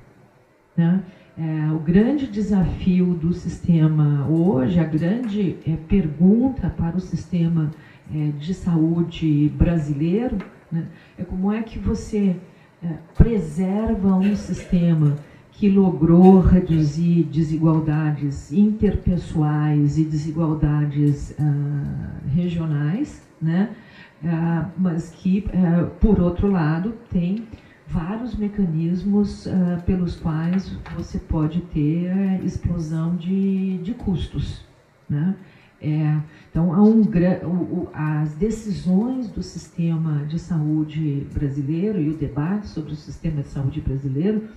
Né? 0.76 1.02
É, 1.38 1.72
o 1.72 1.80
grande 1.80 2.28
desafio 2.28 3.14
do 3.14 3.32
sistema 3.34 4.28
hoje, 4.28 4.80
a 4.80 4.84
grande 4.84 5.56
é, 5.66 5.76
pergunta 5.76 6.70
para 6.70 6.98
o 6.98 7.00
sistema 7.00 7.70
de 8.10 8.54
saúde 8.54 9.52
brasileiro, 9.58 10.38
né, 10.72 10.88
é 11.18 11.24
como 11.24 11.52
é 11.52 11.62
que 11.62 11.78
você 11.78 12.36
é, 12.84 12.88
preserva 13.16 14.16
um 14.16 14.36
sistema 14.36 15.16
que 15.52 15.68
logrou 15.68 16.40
reduzir 16.40 17.24
desigualdades 17.24 18.52
interpessoais 18.54 19.98
e 19.98 20.04
desigualdades 20.04 21.32
uh, 21.32 22.28
regionais, 22.30 23.28
né? 23.42 23.76
Uh, 24.24 24.70
mas 24.78 25.10
que, 25.10 25.46
uh, 25.48 25.88
por 26.00 26.20
outro 26.20 26.52
lado, 26.52 26.94
tem 27.10 27.48
vários 27.88 28.36
mecanismos 28.36 29.48
uh, 29.48 29.82
pelos 29.84 30.16
quais 30.16 30.78
você 30.96 31.18
pode 31.18 31.62
ter 31.62 32.44
explosão 32.44 33.16
de, 33.16 33.80
de 33.80 33.94
custos. 33.96 34.64
Né? 35.10 35.36
É, 35.80 36.20
então, 36.50 36.74
há 36.74 36.82
um, 36.82 37.88
as 37.94 38.34
decisões 38.34 39.28
do 39.30 39.44
sistema 39.44 40.26
de 40.26 40.40
saúde 40.40 41.28
brasileiro 41.32 42.02
e 42.02 42.10
o 42.10 42.18
debate 42.18 42.68
sobre 42.68 42.94
o 42.94 42.96
sistema 42.96 43.44
de 43.44 43.50
saúde 43.50 43.80
brasileiro, 43.80 44.48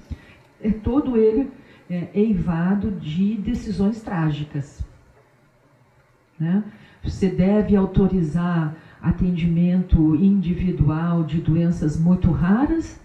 é 0.62 0.70
todo 0.70 1.16
ele 1.16 1.50
é, 1.90 2.08
eivado 2.14 2.90
de 2.92 3.36
decisões 3.36 4.00
trágicas. 4.00 4.82
Né? 6.38 6.64
Você 7.02 7.28
deve 7.28 7.76
autorizar 7.76 8.74
atendimento 9.02 10.14
individual 10.14 11.24
de 11.24 11.40
doenças 11.40 11.98
muito 11.98 12.30
raras, 12.30 13.00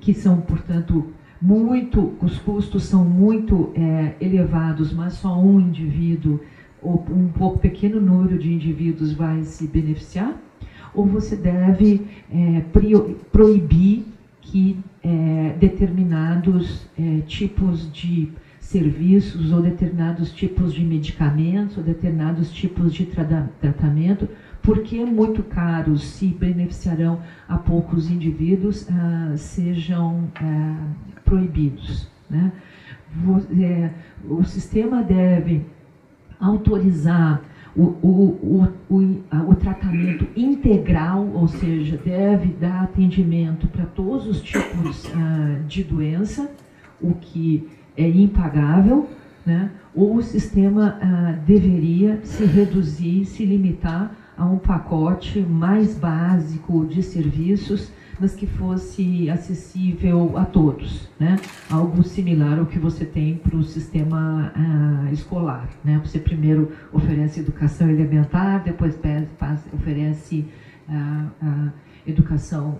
que 0.00 0.12
são, 0.12 0.40
portanto, 0.40 1.12
muito, 1.40 2.14
os 2.20 2.38
custos 2.38 2.84
são 2.84 3.04
muito 3.04 3.72
é, 3.74 4.16
elevados, 4.20 4.92
mas 4.92 5.14
só 5.14 5.38
um 5.38 5.60
indivíduo 5.60 6.40
um 6.86 7.28
pouco 7.28 7.58
pequeno 7.58 8.00
número 8.00 8.38
de 8.38 8.52
indivíduos 8.52 9.12
vai 9.12 9.42
se 9.42 9.66
beneficiar, 9.66 10.36
ou 10.94 11.04
você 11.04 11.36
deve 11.36 12.06
é, 12.30 12.62
proibir 13.30 14.04
que 14.40 14.78
é, 15.02 15.56
determinados 15.58 16.86
é, 16.98 17.20
tipos 17.26 17.92
de 17.92 18.30
serviços 18.60 19.52
ou 19.52 19.62
determinados 19.62 20.32
tipos 20.32 20.74
de 20.74 20.84
medicamentos 20.84 21.76
ou 21.78 21.84
determinados 21.84 22.52
tipos 22.52 22.92
de 22.92 23.06
tra 23.06 23.48
tratamento 23.60 24.28
porque 24.66 25.04
muito 25.04 25.44
caros 25.44 26.02
se 26.02 26.26
beneficiarão 26.26 27.20
a 27.48 27.56
poucos 27.56 28.10
indivíduos, 28.10 28.84
ah, 28.90 29.32
sejam 29.36 30.28
ah, 30.34 30.88
proibidos. 31.24 32.08
Né? 32.28 32.50
É, 33.60 33.90
o 34.28 34.42
sistema 34.42 35.04
deve 35.04 35.64
autorizar 36.40 37.42
o, 37.76 37.82
o, 38.02 38.68
o, 38.88 39.24
o, 39.50 39.54
tratamento 39.54 40.26
integral, 40.34 41.28
ou 41.34 41.46
seja, 41.46 42.00
deve 42.02 42.48
dar 42.54 42.84
atendimento 42.84 43.66
para 43.68 43.84
todos 43.84 44.26
os 44.26 44.40
tipos 44.40 45.10
ah, 45.14 45.60
de 45.66 45.84
doença, 45.84 46.50
o 47.00 47.12
que 47.14 47.68
é 47.94 48.08
impagável, 48.08 49.08
né? 49.44 49.70
ou 49.94 50.16
o 50.16 50.22
sistema 50.22 50.98
ah, 51.02 51.38
deveria 51.46 52.20
se 52.24 52.44
reduzir, 52.46 53.26
se 53.26 53.44
limitar 53.44 54.10
a 54.38 54.44
um 54.46 54.58
pacote 54.58 55.40
mais 55.40 55.98
básico 55.98 56.86
de 56.86 57.02
serviços, 57.02 57.92
mas 58.18 58.34
que 58.34 58.46
fosse 58.46 59.28
acessível 59.30 60.36
a 60.36 60.44
todos, 60.44 61.08
né? 61.18 61.36
Algo 61.70 62.02
similar 62.02 62.58
ao 62.58 62.66
que 62.66 62.78
você 62.78 63.04
tem 63.04 63.36
para 63.36 63.56
o 63.56 63.62
sistema 63.62 64.52
uh, 64.56 65.12
escolar, 65.12 65.68
né? 65.84 66.00
Você 66.04 66.18
primeiro 66.18 66.72
oferece 66.92 67.40
educação 67.40 67.90
elementar, 67.90 68.62
depois 68.64 68.98
oferece 69.72 70.46
uh, 70.88 71.46
uh, 71.46 71.72
educação 72.06 72.78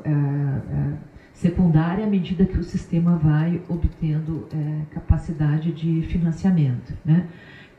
secundária 1.36 2.04
à 2.06 2.08
medida 2.08 2.46
que 2.46 2.58
o 2.58 2.64
sistema 2.64 3.16
vai 3.16 3.60
obtendo 3.68 4.48
eh, 4.52 4.82
capacidade 4.90 5.70
de 5.70 6.02
financiamento, 6.08 6.96
né? 7.04 7.28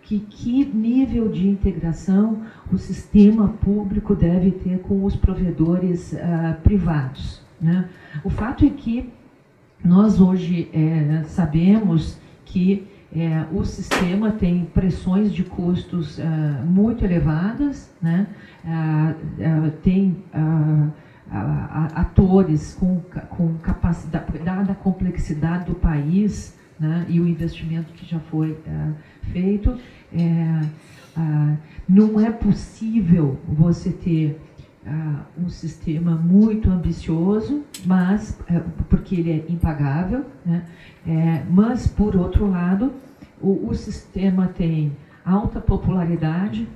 que, 0.03 0.19
que 0.19 0.63
nível 0.63 1.27
de 1.29 1.49
integração 1.49 2.43
o 2.71 2.77
sistema 2.77 3.49
público 3.49 4.15
deve 4.15 4.51
ter 4.51 4.79
com 4.79 5.03
os 5.03 5.15
provedores 5.15 6.13
uh, 6.13 6.61
privados. 6.63 7.45
Né? 7.59 7.89
O 8.23 8.29
fato 8.29 8.65
é 8.65 8.69
que 8.69 9.09
nós 9.83 10.19
hoje 10.19 10.69
é, 10.73 11.23
sabemos 11.25 12.19
que 12.45 12.87
é, 13.15 13.45
o 13.53 13.63
sistema 13.63 14.31
tem 14.31 14.65
pressões 14.65 15.33
de 15.33 15.43
custos 15.43 16.17
uh, 16.17 16.21
muito 16.65 17.05
elevadas, 17.05 17.89
né? 18.01 18.27
Uh, 18.65 19.71
tem 19.81 20.23
atores 21.95 22.73
com, 22.75 23.01
com 23.29 23.57
capacidade, 23.57 24.37
dada 24.39 24.71
a 24.71 24.75
complexidade 24.75 25.65
do 25.65 25.75
país, 25.75 26.57
né, 26.79 27.05
e 27.09 27.19
o 27.19 27.27
investimento 27.27 27.91
que 27.91 28.05
já 28.05 28.19
foi 28.19 28.57
feito. 29.33 29.77
Não 31.87 32.21
é 32.21 32.31
possível 32.31 33.37
você 33.45 33.91
ter 33.91 34.39
um 35.37 35.49
sistema 35.49 36.15
muito 36.15 36.69
ambicioso, 36.69 37.63
mas 37.85 38.39
porque 38.89 39.15
ele 39.15 39.31
é 39.31 39.51
impagável, 39.51 40.25
né, 40.45 40.65
mas 41.49 41.87
por 41.87 42.15
outro 42.15 42.49
lado 42.49 42.93
o, 43.41 43.67
o 43.67 43.73
sistema 43.73 44.47
tem 44.47 44.95
alta 45.25 45.59
popularidade, 45.59 46.67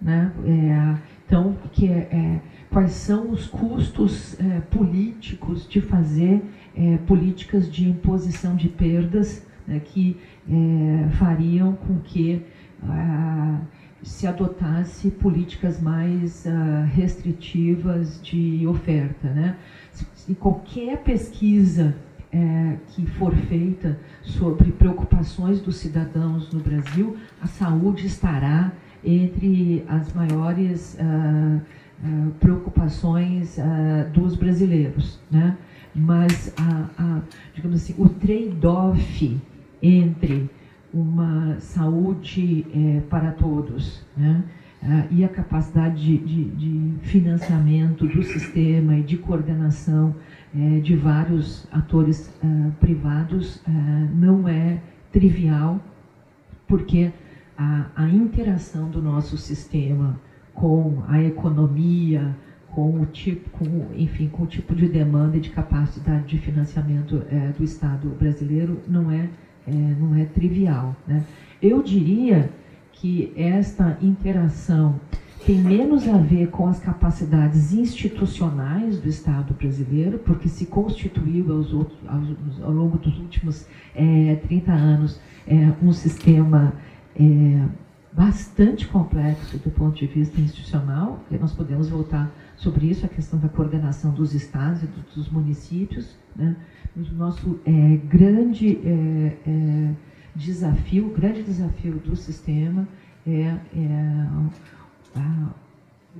né? 0.00 0.30
É, 0.44 1.14
então, 1.26 1.56
que 1.72 1.88
é, 1.88 2.08
é, 2.12 2.40
quais 2.70 2.92
são 2.92 3.30
os 3.30 3.46
custos 3.46 4.38
é, 4.38 4.60
políticos 4.60 5.66
de 5.66 5.80
fazer 5.80 6.42
é, 6.76 6.98
políticas 6.98 7.72
de 7.72 7.88
imposição 7.88 8.54
de 8.54 8.68
perdas 8.68 9.46
né, 9.66 9.80
que 9.80 10.18
é, 10.48 11.08
fariam 11.12 11.72
com 11.72 11.98
que 12.00 12.42
ah, 12.86 13.60
se 14.04 14.26
adotasse 14.26 15.10
políticas 15.10 15.80
mais 15.80 16.46
ah, 16.46 16.84
restritivas 16.84 18.20
de 18.22 18.66
oferta. 18.66 19.28
Né? 19.28 19.56
Se, 19.92 20.34
qualquer 20.34 20.98
pesquisa 20.98 21.96
é, 22.32 22.76
que 22.88 23.06
for 23.06 23.34
feita 23.34 23.98
sobre 24.22 24.72
preocupações 24.72 25.60
dos 25.60 25.76
cidadãos 25.76 26.52
no 26.52 26.60
Brasil, 26.60 27.16
a 27.40 27.46
saúde 27.46 28.06
estará 28.06 28.72
entre 29.04 29.84
as 29.86 30.12
maiores 30.12 30.98
uh, 30.98 31.60
uh, 32.06 32.30
preocupações 32.40 33.58
uh, 33.58 34.10
dos 34.10 34.34
brasileiros, 34.34 35.20
né? 35.30 35.56
Mas 35.94 36.52
a, 36.56 36.90
a, 36.98 37.20
digamos 37.54 37.82
assim, 37.82 37.94
o 37.98 38.08
trade-off 38.08 39.40
entre 39.80 40.50
uma 40.94 41.58
saúde 41.58 42.66
eh, 42.72 43.00
para 43.10 43.32
todos, 43.32 44.04
né? 44.16 44.44
e 45.10 45.24
a 45.24 45.28
capacidade 45.30 45.96
de, 45.96 46.18
de, 46.18 46.44
de, 46.50 46.98
financiamento 47.08 48.06
do 48.06 48.22
sistema 48.22 48.94
e 48.98 49.02
de 49.02 49.16
coordenação 49.16 50.14
eh, 50.54 50.80
de 50.80 50.94
vários 50.94 51.66
atores 51.72 52.30
privados 52.80 53.62
não 54.14 54.46
é 54.46 54.78
trivial, 55.10 55.80
porque 56.68 57.10
a, 57.56 57.86
a 57.96 58.08
interação 58.08 58.90
do 58.90 59.00
nosso 59.00 59.36
sistema 59.38 60.20
com 60.54 61.02
a 61.08 61.22
economia, 61.22 62.36
com 62.74 63.00
o 63.00 63.06
tipo, 63.06 63.50
com, 63.50 63.88
enfim, 63.96 64.28
com 64.28 64.44
o 64.44 64.46
tipo 64.46 64.74
de 64.74 64.88
demanda 64.88 65.36
e 65.36 65.40
de 65.40 65.50
capacidade 65.50 66.26
de 66.26 66.38
financiamento 66.38 67.22
é, 67.30 67.52
do 67.56 67.62
Estado 67.62 68.08
brasileiro 68.18 68.80
não 68.88 69.10
é, 69.10 69.28
é, 69.66 69.70
não 69.72 70.14
é 70.14 70.24
trivial. 70.24 70.96
Né? 71.06 71.24
Eu 71.62 71.82
diria 71.82 72.50
que 72.92 73.32
esta 73.36 73.98
interação 74.00 75.00
tem 75.44 75.58
menos 75.58 76.08
a 76.08 76.16
ver 76.16 76.48
com 76.48 76.66
as 76.66 76.78
capacidades 76.78 77.72
institucionais 77.72 78.98
do 78.98 79.08
Estado 79.08 79.52
brasileiro, 79.52 80.18
porque 80.18 80.48
se 80.48 80.66
constituiu 80.66 81.52
aos 81.52 81.72
outros, 81.72 81.98
aos, 82.08 82.62
ao 82.62 82.70
longo 82.70 82.96
dos 82.96 83.18
últimos 83.18 83.66
é, 83.94 84.36
30 84.46 84.72
anos 84.72 85.20
é, 85.46 85.72
um 85.82 85.92
sistema 85.92 86.72
é, 87.14 87.66
bastante 88.10 88.86
complexo 88.86 89.58
do 89.58 89.70
ponto 89.70 89.96
de 89.96 90.06
vista 90.06 90.40
institucional, 90.40 91.22
nós 91.38 91.52
podemos 91.52 91.88
voltar 91.88 92.32
sobre 92.56 92.86
isso, 92.86 93.04
a 93.04 93.08
questão 93.08 93.38
da 93.38 93.48
coordenação 93.48 94.12
dos 94.12 94.34
estados 94.34 94.82
e 94.82 94.86
dos 95.14 95.28
municípios. 95.28 96.16
Né? 96.34 96.56
O 96.96 97.14
nosso 97.14 97.58
é, 97.66 97.96
grande 98.06 98.78
é, 98.84 99.36
é, 99.44 99.90
desafio, 100.36 101.12
grande 101.12 101.42
desafio 101.42 101.94
do 101.94 102.14
sistema 102.14 102.86
é, 103.26 103.56
é 103.74 104.28
a, 105.16 105.50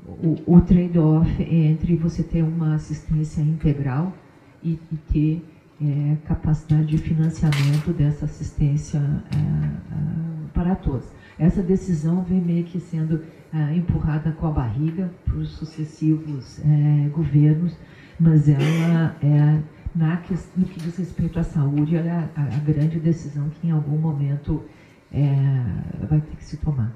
o, 0.05 0.57
o 0.57 0.61
trade-off 0.61 1.31
entre 1.43 1.95
você 1.95 2.25
ter 2.25 2.43
uma 2.43 2.75
assistência 2.75 3.41
integral 3.41 4.13
e, 4.65 4.77
e 4.91 4.97
ter 5.13 5.45
é, 5.81 6.17
capacidade 6.27 6.87
de 6.87 6.99
financiamento 6.99 7.93
dessa 7.93 8.25
assistência 8.25 8.99
é, 8.99 10.49
para 10.53 10.75
todos. 10.75 11.07
Essa 11.39 11.63
decisão 11.63 12.25
vem 12.25 12.41
meio 12.41 12.65
que 12.65 12.81
sendo 12.81 13.23
empurrada 13.77 14.33
com 14.33 14.49
a 14.49 14.51
barriga 14.51 15.13
por 15.25 15.47
sucessivos 15.47 16.61
governos, 17.13 17.77
mas 18.19 18.49
ela 18.49 19.17
é, 19.23 19.63
na, 19.95 20.21
no 20.57 20.67
que 20.67 20.81
diz 20.81 20.97
respeito 20.97 21.39
à 21.39 21.45
saúde, 21.45 21.97
ela 21.97 22.09
é 22.09 22.29
a, 22.37 22.43
a 22.43 22.59
grande 22.59 22.99
decisão 22.99 23.49
que 23.51 23.69
em 23.69 23.71
algum 23.71 23.97
momento 23.97 24.65
vai 26.09 26.21
ter 26.21 26.37
que 26.37 26.45
se 26.45 26.57
tomar. 26.57 26.93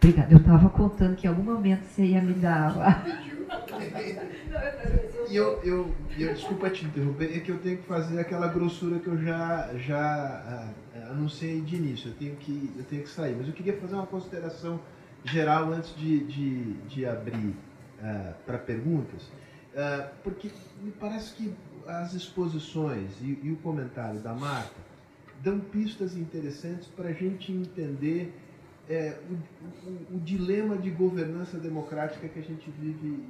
Obrigada. 0.00 0.32
Eu 0.32 0.38
estava 0.38 0.70
contando 0.70 1.16
que 1.16 1.26
em 1.26 1.30
algum 1.30 1.42
momento 1.42 1.82
você 1.82 2.04
ia 2.04 2.22
me 2.22 2.34
dar. 2.34 3.04
e 5.28 5.34
eu, 5.34 5.60
eu, 5.64 5.92
eu, 6.16 6.34
desculpa 6.34 6.70
te 6.70 6.84
interromper, 6.84 7.36
é 7.36 7.40
que 7.40 7.50
eu 7.50 7.58
tenho 7.58 7.78
que 7.78 7.86
fazer 7.86 8.20
aquela 8.20 8.46
grossura 8.46 9.00
que 9.00 9.08
eu 9.08 9.18
já, 9.18 9.70
já 9.76 10.72
uh, 10.94 11.10
anunciei 11.10 11.60
de 11.60 11.76
início. 11.76 12.10
Eu 12.10 12.14
tenho, 12.14 12.36
que, 12.36 12.72
eu 12.76 12.84
tenho 12.84 13.02
que 13.02 13.08
sair. 13.08 13.34
Mas 13.36 13.48
eu 13.48 13.52
queria 13.52 13.76
fazer 13.76 13.94
uma 13.94 14.06
consideração 14.06 14.80
geral 15.24 15.72
antes 15.72 15.94
de, 15.96 16.24
de, 16.24 16.74
de 16.84 17.04
abrir 17.04 17.56
uh, 18.00 18.34
para 18.46 18.56
perguntas, 18.56 19.22
uh, 19.22 20.08
porque 20.22 20.48
me 20.80 20.92
parece 20.92 21.34
que 21.34 21.52
as 21.88 22.12
exposições 22.12 23.10
e, 23.22 23.38
e 23.42 23.50
o 23.50 23.56
comentário 23.56 24.20
da 24.20 24.34
Marta 24.34 24.76
dão 25.42 25.58
pistas 25.58 26.16
interessantes 26.16 26.86
para 26.88 27.08
a 27.08 27.12
gente 27.12 27.50
entender 27.50 28.34
é, 28.88 29.18
o, 29.30 29.86
o, 29.88 30.16
o, 30.16 30.20
dilema 30.20 30.76
de 30.76 30.90
governança 30.90 31.58
democrática 31.58 32.28
que 32.28 32.38
a 32.38 32.42
gente 32.42 32.70
vive 32.70 33.22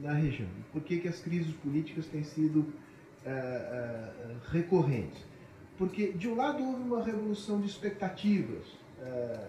na 0.00 0.12
região. 0.12 0.48
Por 0.72 0.82
que, 0.82 0.98
que 0.98 1.08
as 1.08 1.20
crises 1.20 1.52
políticas 1.56 2.06
têm 2.06 2.24
sido 2.24 2.72
é, 3.24 3.30
é, 3.30 4.10
recorrentes? 4.50 5.22
Porque, 5.76 6.12
de 6.12 6.28
um 6.28 6.36
lado, 6.36 6.62
houve 6.62 6.82
uma 6.82 7.02
revolução 7.02 7.60
de 7.60 7.66
expectativas 7.66 8.64
é, 9.00 9.48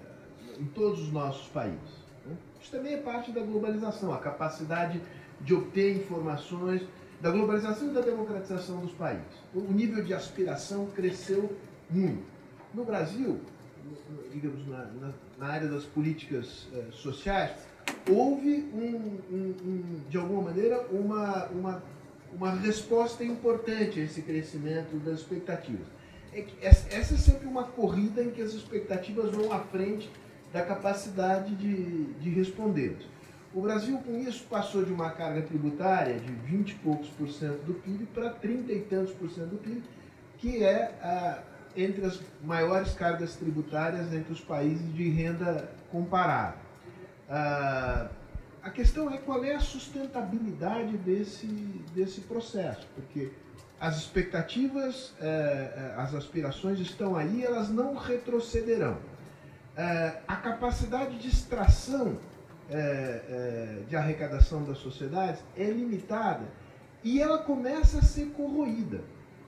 em 0.59 0.65
todos 0.65 1.01
os 1.01 1.11
nossos 1.11 1.47
países. 1.49 2.05
Né? 2.25 2.35
Isso 2.61 2.71
também 2.71 2.93
é 2.93 2.97
parte 2.97 3.31
da 3.31 3.41
globalização, 3.41 4.13
a 4.13 4.17
capacidade 4.17 5.01
de 5.41 5.53
obter 5.53 5.97
informações, 5.97 6.81
da 7.25 7.31
globalização 7.31 7.89
e 7.89 7.91
da 7.91 8.01
democratização 8.01 8.81
dos 8.81 8.91
países. 8.91 9.25
O 9.51 9.73
nível 9.73 10.03
de 10.03 10.13
aspiração 10.13 10.85
cresceu 10.95 11.51
muito. 11.89 12.23
No 12.71 12.85
Brasil, 12.85 13.41
digamos, 14.31 14.67
na, 14.67 14.85
na, 14.85 15.13
na 15.39 15.47
área 15.47 15.67
das 15.67 15.85
políticas 15.85 16.67
uh, 16.71 16.91
sociais, 16.93 17.49
houve, 18.07 18.69
um, 18.71 19.35
um, 19.35 19.55
um, 19.65 20.01
de 20.07 20.17
alguma 20.19 20.43
maneira, 20.43 20.85
uma, 20.91 21.45
uma, 21.47 21.83
uma 22.31 22.51
resposta 22.51 23.23
importante 23.23 23.99
a 23.99 24.03
esse 24.03 24.21
crescimento 24.21 24.95
das 25.03 25.21
expectativas. 25.21 25.87
É 26.31 26.45
essa 26.61 27.15
é 27.15 27.17
sempre 27.17 27.47
uma 27.47 27.63
corrida 27.63 28.21
em 28.21 28.29
que 28.29 28.41
as 28.43 28.53
expectativas 28.53 29.31
vão 29.31 29.51
à 29.51 29.61
frente 29.61 30.11
da 30.53 30.61
capacidade 30.61 31.55
de, 31.55 32.03
de 32.21 32.29
responder. 32.29 32.97
O 33.55 33.61
Brasil, 33.61 33.97
com 33.99 34.19
isso, 34.19 34.43
passou 34.49 34.83
de 34.83 34.91
uma 34.91 35.11
carga 35.11 35.41
tributária 35.41 36.19
de 36.19 36.29
20 36.29 36.71
e 36.71 36.75
poucos 36.75 37.07
por 37.07 37.29
cento 37.29 37.63
do 37.63 37.73
PIB 37.75 38.05
para 38.07 38.29
30 38.29 38.73
e 38.73 38.81
tantos 38.81 39.13
por 39.13 39.31
cento 39.31 39.51
do 39.51 39.57
PIB, 39.57 39.81
que 40.37 40.61
é 40.61 40.93
a 41.01 41.41
entre 41.77 42.05
as 42.05 42.19
maiores 42.43 42.93
cargas 42.93 43.35
tributárias 43.35 44.13
entre 44.13 44.31
os 44.31 44.41
países 44.41 44.93
de 44.93 45.09
renda 45.09 45.69
comparada. 45.89 46.55
Ah, 47.29 48.09
a 48.61 48.69
questão 48.69 49.09
é 49.09 49.17
qual 49.17 49.43
é 49.43 49.55
a 49.55 49.59
sustentabilidade 49.59 50.97
desse, 50.97 51.47
desse 51.93 52.21
processo, 52.21 52.87
porque 52.95 53.31
as 53.79 53.97
expectativas, 53.97 55.13
eh, 55.19 55.93
as 55.97 56.15
aspirações 56.15 56.79
estão 56.79 57.15
aí, 57.15 57.43
elas 57.43 57.69
não 57.69 57.93
retrocederão. 57.95 58.97
Eh, 59.75 60.13
a 60.25 60.35
capacidade 60.37 61.19
de 61.19 61.27
extração 61.27 62.17
de 63.87 63.95
arrecadação 63.95 64.63
das 64.63 64.79
sociedades 64.79 65.43
é 65.55 65.65
limitada 65.65 66.45
e 67.03 67.21
ela 67.21 67.37
começa 67.37 67.99
a 67.99 68.01
ser 68.01 68.25
corroída. 68.31 69.01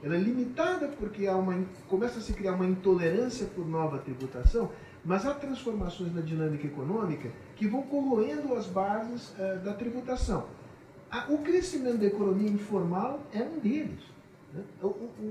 Ela 0.04 0.16
é 0.16 0.20
limitada 0.20 0.88
porque 0.90 1.26
há 1.26 1.36
uma, 1.36 1.66
começa 1.88 2.20
a 2.20 2.22
se 2.22 2.32
criar 2.34 2.54
uma 2.54 2.68
intolerância 2.68 3.48
por 3.48 3.68
nova 3.68 3.98
tributação, 3.98 4.72
mas 5.04 5.26
há 5.26 5.34
transformações 5.34 6.14
na 6.14 6.22
dinâmica 6.22 6.68
econômica 6.68 7.32
que 7.56 7.68
vão 7.68 7.82
corroendo 7.82 8.54
as 8.54 8.68
bases 8.68 9.32
uh, 9.32 9.60
da 9.64 9.74
tributação. 9.74 10.46
O 11.30 11.40
crescimento 11.40 12.00
da 12.00 12.06
economia 12.06 12.50
informal 12.50 13.22
é 13.34 13.42
um 13.42 13.60
deles. 13.60 14.04
Né? 14.54 14.64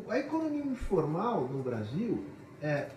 A 0.09 0.19
economia 0.19 0.65
informal 0.65 1.43
no 1.43 1.63
Brasil, 1.63 2.25
é, 2.63 2.89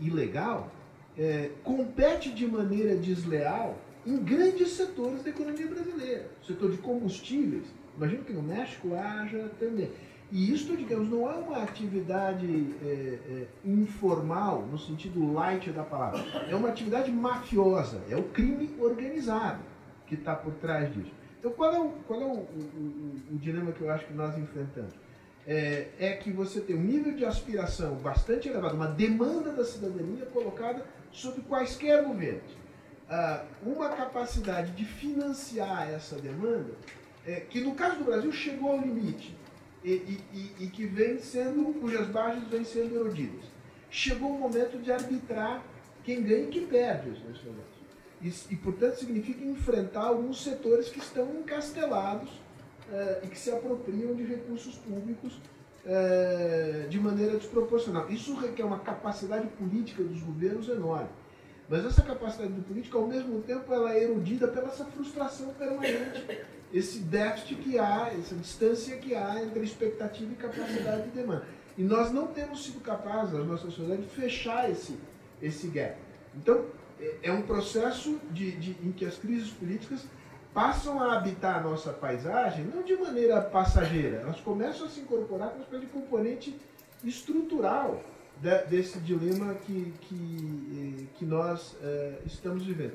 ilegal, 0.00 0.70
é, 1.16 1.50
compete 1.64 2.32
de 2.32 2.46
maneira 2.46 2.96
desleal 2.96 3.76
em 4.06 4.16
grandes 4.16 4.70
setores 4.70 5.22
da 5.22 5.30
economia 5.30 5.66
brasileira. 5.66 6.30
O 6.42 6.46
setor 6.46 6.70
de 6.70 6.78
combustíveis, 6.78 7.66
imagino 7.96 8.24
que 8.24 8.32
no 8.32 8.42
México 8.42 8.94
haja 8.94 9.50
também. 9.58 9.90
E 10.30 10.52
isso, 10.52 10.76
digamos, 10.76 11.08
não 11.08 11.30
é 11.30 11.34
uma 11.34 11.62
atividade 11.62 12.74
é, 12.84 12.86
é, 12.86 13.46
informal, 13.64 14.66
no 14.70 14.78
sentido 14.78 15.32
light 15.32 15.70
da 15.70 15.82
palavra. 15.82 16.20
É 16.48 16.54
uma 16.54 16.68
atividade 16.68 17.10
mafiosa, 17.10 18.02
é 18.10 18.16
o 18.16 18.24
crime 18.24 18.70
organizado 18.78 19.62
que 20.06 20.14
está 20.14 20.34
por 20.34 20.52
trás 20.54 20.92
disso. 20.94 21.12
Então, 21.38 21.50
qual 21.52 21.72
é, 21.72 21.78
o, 21.78 21.90
qual 22.06 22.20
é 22.20 22.24
o, 22.24 22.30
o, 22.30 23.16
o 23.32 23.38
dilema 23.38 23.72
que 23.72 23.80
eu 23.80 23.90
acho 23.90 24.06
que 24.06 24.12
nós 24.12 24.36
enfrentamos? 24.36 24.92
É, 25.46 25.88
é, 25.98 26.12
que 26.12 26.30
você 26.30 26.60
tem 26.60 26.76
um 26.76 26.82
nível 26.82 27.14
de 27.14 27.24
aspiração 27.24 27.94
bastante 27.96 28.48
elevado, 28.48 28.74
uma 28.74 28.88
demanda 28.88 29.50
da 29.50 29.64
cidadania 29.64 30.26
colocada 30.26 30.84
sobre 31.10 31.40
quaisquer 31.42 32.04
governos. 32.04 32.57
Ah, 33.10 33.42
uma 33.62 33.88
capacidade 33.88 34.72
de 34.72 34.84
financiar 34.84 35.90
essa 35.90 36.16
demanda, 36.16 36.74
é, 37.26 37.40
que 37.40 37.58
no 37.58 37.74
caso 37.74 37.96
do 37.98 38.04
Brasil 38.04 38.30
chegou 38.30 38.72
ao 38.72 38.80
limite 38.80 39.34
e, 39.82 39.90
e, 39.90 40.54
e, 40.60 40.66
que 40.66 40.84
vem 40.84 41.18
sendo, 41.18 41.72
cujas 41.80 42.06
bases 42.08 42.46
vêm 42.48 42.64
sendo 42.64 42.96
erodidas. 42.96 43.44
Chegou 43.90 44.34
o 44.34 44.38
momento 44.38 44.76
de 44.78 44.92
arbitrar 44.92 45.62
quem 46.04 46.22
ganha 46.22 46.44
e 46.44 46.48
quem 46.48 46.66
perde 46.66 47.08
os 47.08 47.18
negócios. 47.22 47.78
E, 48.20 48.52
e, 48.52 48.56
portanto, 48.56 48.96
significa 48.96 49.42
enfrentar 49.42 50.02
alguns 50.02 50.42
setores 50.42 50.90
que 50.90 50.98
estão 50.98 51.30
encastelados 51.40 52.30
eh, 52.92 53.20
e 53.24 53.28
que 53.28 53.38
se 53.38 53.50
apropriam 53.50 54.14
de 54.14 54.24
recursos 54.24 54.74
públicos 54.76 55.40
eh, 55.86 56.86
de 56.90 56.98
maneira 56.98 57.38
desproporcional. 57.38 58.10
Isso 58.10 58.34
requer 58.34 58.64
uma 58.64 58.80
capacidade 58.80 59.46
política 59.48 60.02
dos 60.02 60.20
governos 60.20 60.68
enorme. 60.68 61.08
Mas 61.68 61.84
essa 61.84 62.02
capacidade 62.02 62.52
do 62.52 62.62
político, 62.62 62.96
ao 62.96 63.06
mesmo 63.06 63.42
tempo, 63.42 63.72
ela 63.72 63.92
é 63.92 64.04
erodida 64.04 64.48
pela 64.48 64.68
essa 64.68 64.86
frustração 64.86 65.48
permanente, 65.54 66.46
esse 66.72 67.00
déficit 67.00 67.56
que 67.56 67.78
há, 67.78 68.10
essa 68.18 68.34
distância 68.34 68.96
que 68.96 69.14
há 69.14 69.42
entre 69.42 69.62
expectativa 69.64 70.32
e 70.32 70.36
capacidade 70.36 71.02
de 71.02 71.10
demanda. 71.10 71.44
E 71.76 71.82
nós 71.82 72.10
não 72.10 72.28
temos 72.28 72.64
sido 72.64 72.80
capazes, 72.80 73.34
a 73.34 73.44
nossa 73.44 73.64
sociedade, 73.64 74.02
de 74.02 74.08
fechar 74.08 74.70
esse, 74.70 74.98
esse 75.42 75.68
gap. 75.68 75.96
Então, 76.34 76.64
é, 76.98 77.18
é 77.24 77.32
um 77.32 77.42
processo 77.42 78.18
de, 78.30 78.52
de, 78.52 78.70
em 78.82 78.90
que 78.90 79.04
as 79.04 79.18
crises 79.18 79.50
políticas 79.50 80.06
passam 80.54 81.00
a 81.00 81.16
habitar 81.16 81.58
a 81.58 81.60
nossa 81.60 81.92
paisagem, 81.92 82.64
não 82.64 82.82
de 82.82 82.96
maneira 82.96 83.42
passageira, 83.42 84.22
elas 84.22 84.40
começam 84.40 84.86
a 84.86 84.88
se 84.88 85.00
incorporar 85.00 85.50
como 85.50 85.60
uma 85.60 85.64
espécie 85.64 85.86
de 85.86 85.92
componente 85.92 86.58
estrutural 87.04 88.02
de, 88.40 88.66
desse 88.66 88.98
dilema 89.00 89.54
que, 89.54 89.92
que, 90.02 91.04
eh, 91.04 91.06
que 91.16 91.24
nós 91.24 91.76
eh, 91.82 92.18
estamos 92.26 92.64
vivendo. 92.64 92.94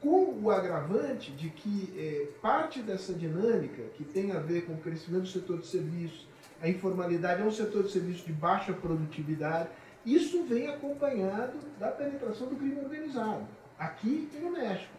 Com 0.00 0.38
o 0.42 0.50
agravante 0.50 1.32
de 1.32 1.48
que 1.50 1.92
eh, 1.96 2.28
parte 2.40 2.80
dessa 2.80 3.12
dinâmica, 3.12 3.82
que 3.96 4.04
tem 4.04 4.32
a 4.32 4.38
ver 4.38 4.66
com 4.66 4.74
o 4.74 4.78
crescimento 4.78 5.22
do 5.22 5.28
setor 5.28 5.58
de 5.60 5.66
serviços, 5.66 6.26
a 6.60 6.68
informalidade 6.68 7.42
é 7.42 7.44
um 7.44 7.50
setor 7.50 7.84
de 7.84 7.90
serviços 7.90 8.24
de 8.24 8.32
baixa 8.32 8.72
produtividade, 8.72 9.68
isso 10.04 10.44
vem 10.44 10.68
acompanhado 10.68 11.58
da 11.78 11.88
penetração 11.88 12.46
do 12.46 12.56
crime 12.56 12.78
organizado, 12.80 13.46
aqui 13.78 14.28
e 14.34 14.38
no 14.38 14.52
México. 14.52 14.92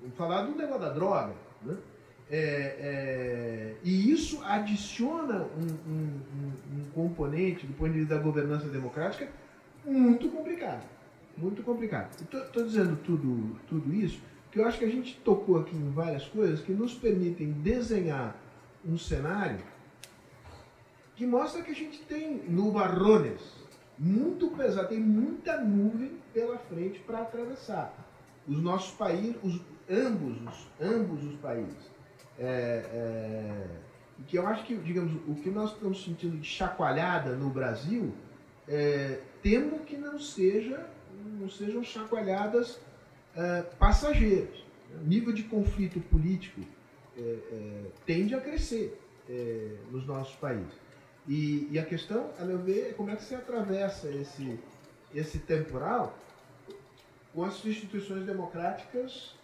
Vamos 0.00 0.16
falar 0.16 0.42
do 0.42 0.56
negócio 0.56 0.80
da 0.80 0.90
droga. 0.90 1.34
Né? 1.62 1.76
É, 2.30 2.36
é, 2.38 3.74
e 3.84 4.10
isso 4.10 4.42
adiciona 4.42 5.42
um, 5.42 5.90
um, 5.90 6.20
um, 6.34 6.78
um, 6.78 6.84
componente 6.94 7.66
do 7.66 7.74
ponto 7.74 7.92
de 7.92 8.00
vista 8.00 8.14
da 8.14 8.22
governança 8.22 8.68
democrática 8.68 9.28
muito 9.84 10.28
complicado. 10.30 10.82
Muito 11.36 11.62
complicado. 11.62 12.10
Estou 12.20 12.64
dizendo 12.64 12.96
tudo, 13.04 13.58
tudo 13.68 13.92
isso 13.92 14.20
porque 14.52 14.60
eu 14.60 14.68
acho 14.68 14.78
que 14.78 14.84
a 14.84 14.90
gente 14.90 15.18
tocou 15.24 15.58
aqui 15.58 15.74
em 15.74 15.90
várias 15.92 16.28
coisas 16.28 16.60
que 16.60 16.72
nos 16.72 16.92
permitem 16.92 17.52
desenhar 17.52 18.36
um 18.84 18.98
cenário 18.98 19.64
que 21.16 21.26
mostra 21.26 21.62
que 21.62 21.70
a 21.70 21.74
gente 21.74 22.00
tem 22.00 22.42
nubarrones 22.50 23.40
muito 23.98 24.48
pesado, 24.48 24.88
tem 24.88 25.00
muita 25.00 25.56
nuvem 25.62 26.18
pela 26.34 26.58
frente 26.58 26.98
para 26.98 27.22
atravessar. 27.22 27.94
Os 28.46 28.60
nossos 28.60 28.92
países, 28.92 29.36
os, 29.42 29.58
ambos, 29.88 30.36
os, 30.42 30.68
ambos 30.78 31.24
os 31.24 31.36
países 31.36 31.90
é, 32.42 32.84
é, 32.92 33.66
que 34.26 34.36
eu 34.36 34.46
acho 34.46 34.64
que, 34.64 34.76
digamos, 34.76 35.12
o 35.28 35.34
que 35.34 35.50
nós 35.50 35.72
estamos 35.72 36.04
sentindo 36.04 36.36
de 36.36 36.46
chacoalhada 36.46 37.34
no 37.36 37.50
Brasil, 37.50 38.12
é, 38.68 39.20
temo 39.42 39.80
que 39.80 39.96
não 39.96 40.18
seja 40.18 40.86
não 41.38 41.48
sejam 41.48 41.82
chacoalhadas 41.82 42.78
é, 43.36 43.62
passageiras. 43.78 44.62
O 45.00 45.06
nível 45.06 45.32
de 45.32 45.44
conflito 45.44 46.00
político 46.00 46.60
é, 47.16 47.20
é, 47.20 47.84
tende 48.06 48.34
a 48.34 48.40
crescer 48.40 48.98
é, 49.28 49.76
nos 49.90 50.06
nossos 50.06 50.34
países. 50.36 50.72
E, 51.26 51.68
e, 51.70 51.78
a 51.78 51.84
questão, 51.84 52.30
a 52.38 52.44
meu 52.44 52.58
ver, 52.58 52.90
é 52.90 52.92
como 52.92 53.10
é 53.10 53.16
que 53.16 53.22
se 53.22 53.34
atravessa 53.34 54.08
esse, 54.10 54.58
esse 55.14 55.38
temporal 55.38 56.18
com 57.32 57.44
as 57.44 57.64
instituições 57.64 58.26
democráticas 58.26 59.34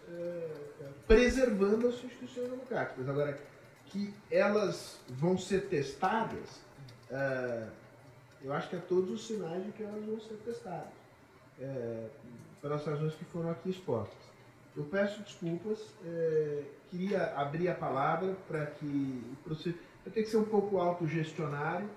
preservando 1.06 1.88
as 1.88 1.94
instituições 2.04 2.50
democráticas. 2.50 3.08
Agora, 3.08 3.38
que 3.86 4.14
elas 4.30 5.00
vão 5.08 5.38
ser 5.38 5.62
testadas, 5.62 6.60
é, 7.10 7.66
eu 8.42 8.52
acho 8.52 8.68
que 8.68 8.76
há 8.76 8.80
todos 8.80 9.10
os 9.10 9.26
sinais 9.26 9.64
de 9.64 9.72
que 9.72 9.82
elas 9.82 10.04
vão 10.04 10.20
ser 10.20 10.34
testadas, 10.44 10.92
é, 11.58 12.06
pelas 12.60 12.84
razões 12.84 13.14
que 13.14 13.24
foram 13.24 13.50
aqui 13.50 13.70
expostas. 13.70 14.28
Eu 14.76 14.84
peço 14.84 15.22
desculpas, 15.22 15.78
é, 16.04 16.62
queria 16.90 17.34
abrir 17.34 17.68
a 17.68 17.74
palavra 17.74 18.36
para 18.46 18.66
que. 18.66 19.22
Eu 20.06 20.12
tenho 20.12 20.24
que 20.24 20.30
ser 20.30 20.36
um 20.36 20.44
pouco 20.44 20.78
autogestionário 20.78 21.88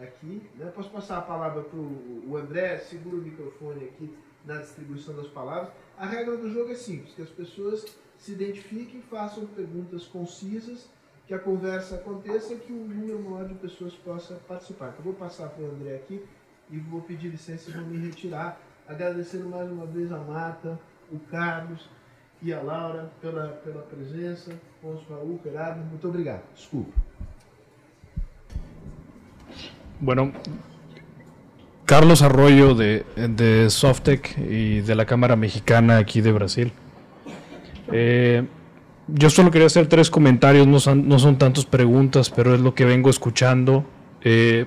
aqui. 0.00 0.48
Né? 0.54 0.70
Posso 0.74 0.90
passar 0.90 1.18
a 1.18 1.22
palavra 1.22 1.62
para 1.62 1.78
o 1.78 2.36
André, 2.36 2.78
segura 2.78 3.16
o 3.16 3.20
microfone 3.20 3.86
aqui 3.86 4.16
na 4.44 4.58
distribuição 4.58 5.16
das 5.16 5.26
palavras. 5.26 5.70
A 5.98 6.06
regra 6.06 6.36
do 6.36 6.48
jogo 6.48 6.70
é 6.70 6.76
simples, 6.76 7.12
que 7.12 7.22
as 7.22 7.28
pessoas 7.28 7.84
se 8.16 8.32
identifiquem, 8.32 9.02
façam 9.02 9.46
perguntas 9.46 10.06
concisas, 10.06 10.88
que 11.26 11.34
a 11.34 11.38
conversa 11.40 11.96
aconteça 11.96 12.54
e 12.54 12.58
que 12.58 12.72
um 12.72 12.86
número 12.86 13.20
maior 13.20 13.48
de 13.48 13.54
pessoas 13.54 13.94
possa 13.94 14.34
participar. 14.46 14.90
Então, 14.90 15.04
vou 15.04 15.14
passar 15.14 15.48
para 15.48 15.64
o 15.64 15.70
André 15.70 15.96
aqui 15.96 16.24
e 16.70 16.78
vou 16.78 17.00
pedir 17.02 17.28
licença 17.28 17.72
para 17.72 17.80
me 17.80 17.98
retirar, 17.98 18.60
agradecendo 18.86 19.48
mais 19.48 19.70
uma 19.70 19.86
vez 19.86 20.12
a 20.12 20.18
Marta, 20.18 20.78
o 21.10 21.18
Carlos 21.18 21.88
e 22.40 22.52
a 22.52 22.62
Laura 22.62 23.10
pela, 23.20 23.48
pela 23.48 23.82
presença, 23.82 24.56
Ponço 24.80 25.04
Raul, 25.10 25.40
Gerardo, 25.42 25.80
muito 25.84 26.06
obrigado. 26.06 26.44
Desculpa. 26.54 26.92
Bueno, 30.00 30.32
Carlos 31.88 32.20
Arroyo 32.20 32.74
de, 32.74 33.06
de 33.16 33.70
Softec 33.70 34.36
y 34.36 34.80
de 34.80 34.94
la 34.94 35.06
Cámara 35.06 35.36
Mexicana 35.36 35.96
aquí 35.96 36.20
de 36.20 36.32
Brasil. 36.32 36.70
Eh, 37.90 38.44
yo 39.06 39.30
solo 39.30 39.50
quería 39.50 39.68
hacer 39.68 39.86
tres 39.86 40.10
comentarios, 40.10 40.66
no 40.66 40.80
son, 40.80 41.08
no 41.08 41.18
son 41.18 41.38
tantas 41.38 41.64
preguntas, 41.64 42.28
pero 42.28 42.54
es 42.54 42.60
lo 42.60 42.74
que 42.74 42.84
vengo 42.84 43.08
escuchando. 43.08 43.86
Eh, 44.22 44.66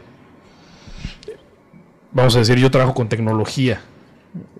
vamos 2.11 2.35
a 2.35 2.39
decir, 2.39 2.57
yo 2.57 2.71
trabajo 2.71 2.95
con 2.95 3.07
tecnología. 3.07 3.81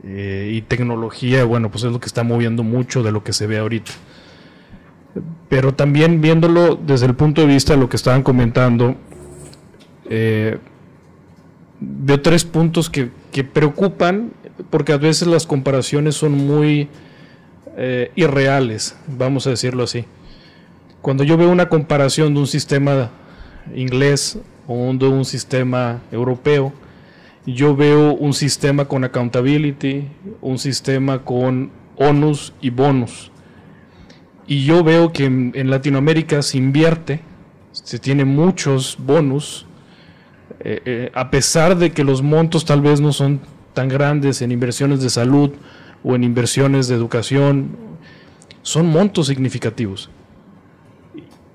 Eh, 0.03 0.51
y 0.53 0.61
tecnología, 0.61 1.43
bueno, 1.45 1.71
pues 1.71 1.83
es 1.83 1.91
lo 1.91 1.99
que 1.99 2.05
está 2.05 2.21
moviendo 2.21 2.61
mucho 2.61 3.01
de 3.01 3.11
lo 3.11 3.23
que 3.23 3.33
se 3.33 3.47
ve 3.47 3.57
ahorita. 3.57 3.91
Pero 5.49 5.73
también 5.73 6.21
viéndolo 6.21 6.75
desde 6.75 7.07
el 7.07 7.15
punto 7.15 7.41
de 7.41 7.47
vista 7.47 7.73
de 7.73 7.79
lo 7.79 7.89
que 7.89 7.95
estaban 7.95 8.21
comentando, 8.21 8.97
veo 11.81 12.21
tres 12.21 12.45
puntos 12.45 12.89
que, 12.89 13.09
preocupan 13.43 14.31
porque 14.69 14.93
a 14.93 14.97
veces 14.97 15.27
las 15.27 15.47
comparaciones 15.47 16.15
son 16.15 16.33
muy 16.33 16.87
eh, 17.75 18.11
irreales, 18.15 18.95
vamos 19.07 19.47
a 19.47 19.49
decirlo 19.49 19.83
así. 19.83 20.05
Cuando 21.01 21.23
yo 21.23 21.35
veo 21.35 21.49
una 21.49 21.67
comparación 21.67 22.33
de 22.35 22.41
un 22.41 22.47
sistema 22.47 23.09
inglés 23.75 24.37
o 24.67 24.93
de 24.93 25.07
un 25.07 25.25
sistema 25.25 26.01
europeo, 26.11 26.71
yo 27.47 27.75
veo 27.75 28.13
un 28.13 28.33
sistema 28.33 28.85
con 28.85 29.03
accountability, 29.03 30.07
un 30.41 30.59
sistema 30.59 31.23
con 31.23 31.71
onus 31.97 32.53
y 32.61 32.69
bonus. 32.69 33.31
Y 34.45 34.63
yo 34.63 34.83
veo 34.83 35.11
que 35.11 35.25
en, 35.25 35.51
en 35.55 35.71
Latinoamérica 35.71 36.43
se 36.43 36.59
invierte, 36.59 37.21
se 37.71 37.97
tiene 37.97 38.25
muchos 38.25 38.97
bonus 38.99 39.65
eh, 40.63 40.81
eh, 40.85 41.11
a 41.13 41.31
pesar 41.31 41.77
de 41.77 41.91
que 41.91 42.03
los 42.03 42.21
montos 42.21 42.65
tal 42.65 42.81
vez 42.81 43.01
no 43.01 43.13
son 43.13 43.41
tan 43.73 43.87
grandes 43.87 44.41
en 44.41 44.51
inversiones 44.51 45.01
de 45.01 45.09
salud 45.09 45.51
o 46.03 46.15
en 46.15 46.23
inversiones 46.23 46.87
de 46.87 46.95
educación, 46.95 47.69
son 48.61 48.87
montos 48.87 49.27
significativos. 49.27 50.09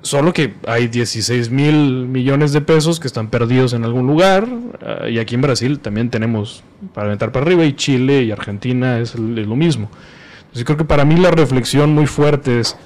Solo 0.02 0.32
que 0.32 0.54
hay 0.66 0.86
16 0.86 1.50
mil 1.50 2.06
millones 2.06 2.52
de 2.52 2.60
pesos 2.60 3.00
que 3.00 3.08
están 3.08 3.28
perdidos 3.28 3.72
en 3.72 3.84
algún 3.84 4.06
lugar, 4.06 4.48
eh, 4.80 5.10
y 5.12 5.18
aquí 5.18 5.34
en 5.34 5.40
Brasil 5.40 5.80
también 5.80 6.10
tenemos 6.10 6.62
para 6.94 7.08
aventar 7.08 7.32
para 7.32 7.44
arriba, 7.44 7.64
y 7.64 7.74
Chile 7.74 8.22
y 8.22 8.30
Argentina 8.30 8.98
es, 8.98 9.16
lo 9.16 9.56
mismo. 9.56 9.90
Entonces 10.38 10.64
creo 10.64 10.76
que 10.76 10.84
para 10.84 11.04
mí 11.04 11.16
la 11.16 11.30
reflexión 11.30 11.92
muy 11.92 12.06
fuerte 12.06 12.60
es, 12.60 12.76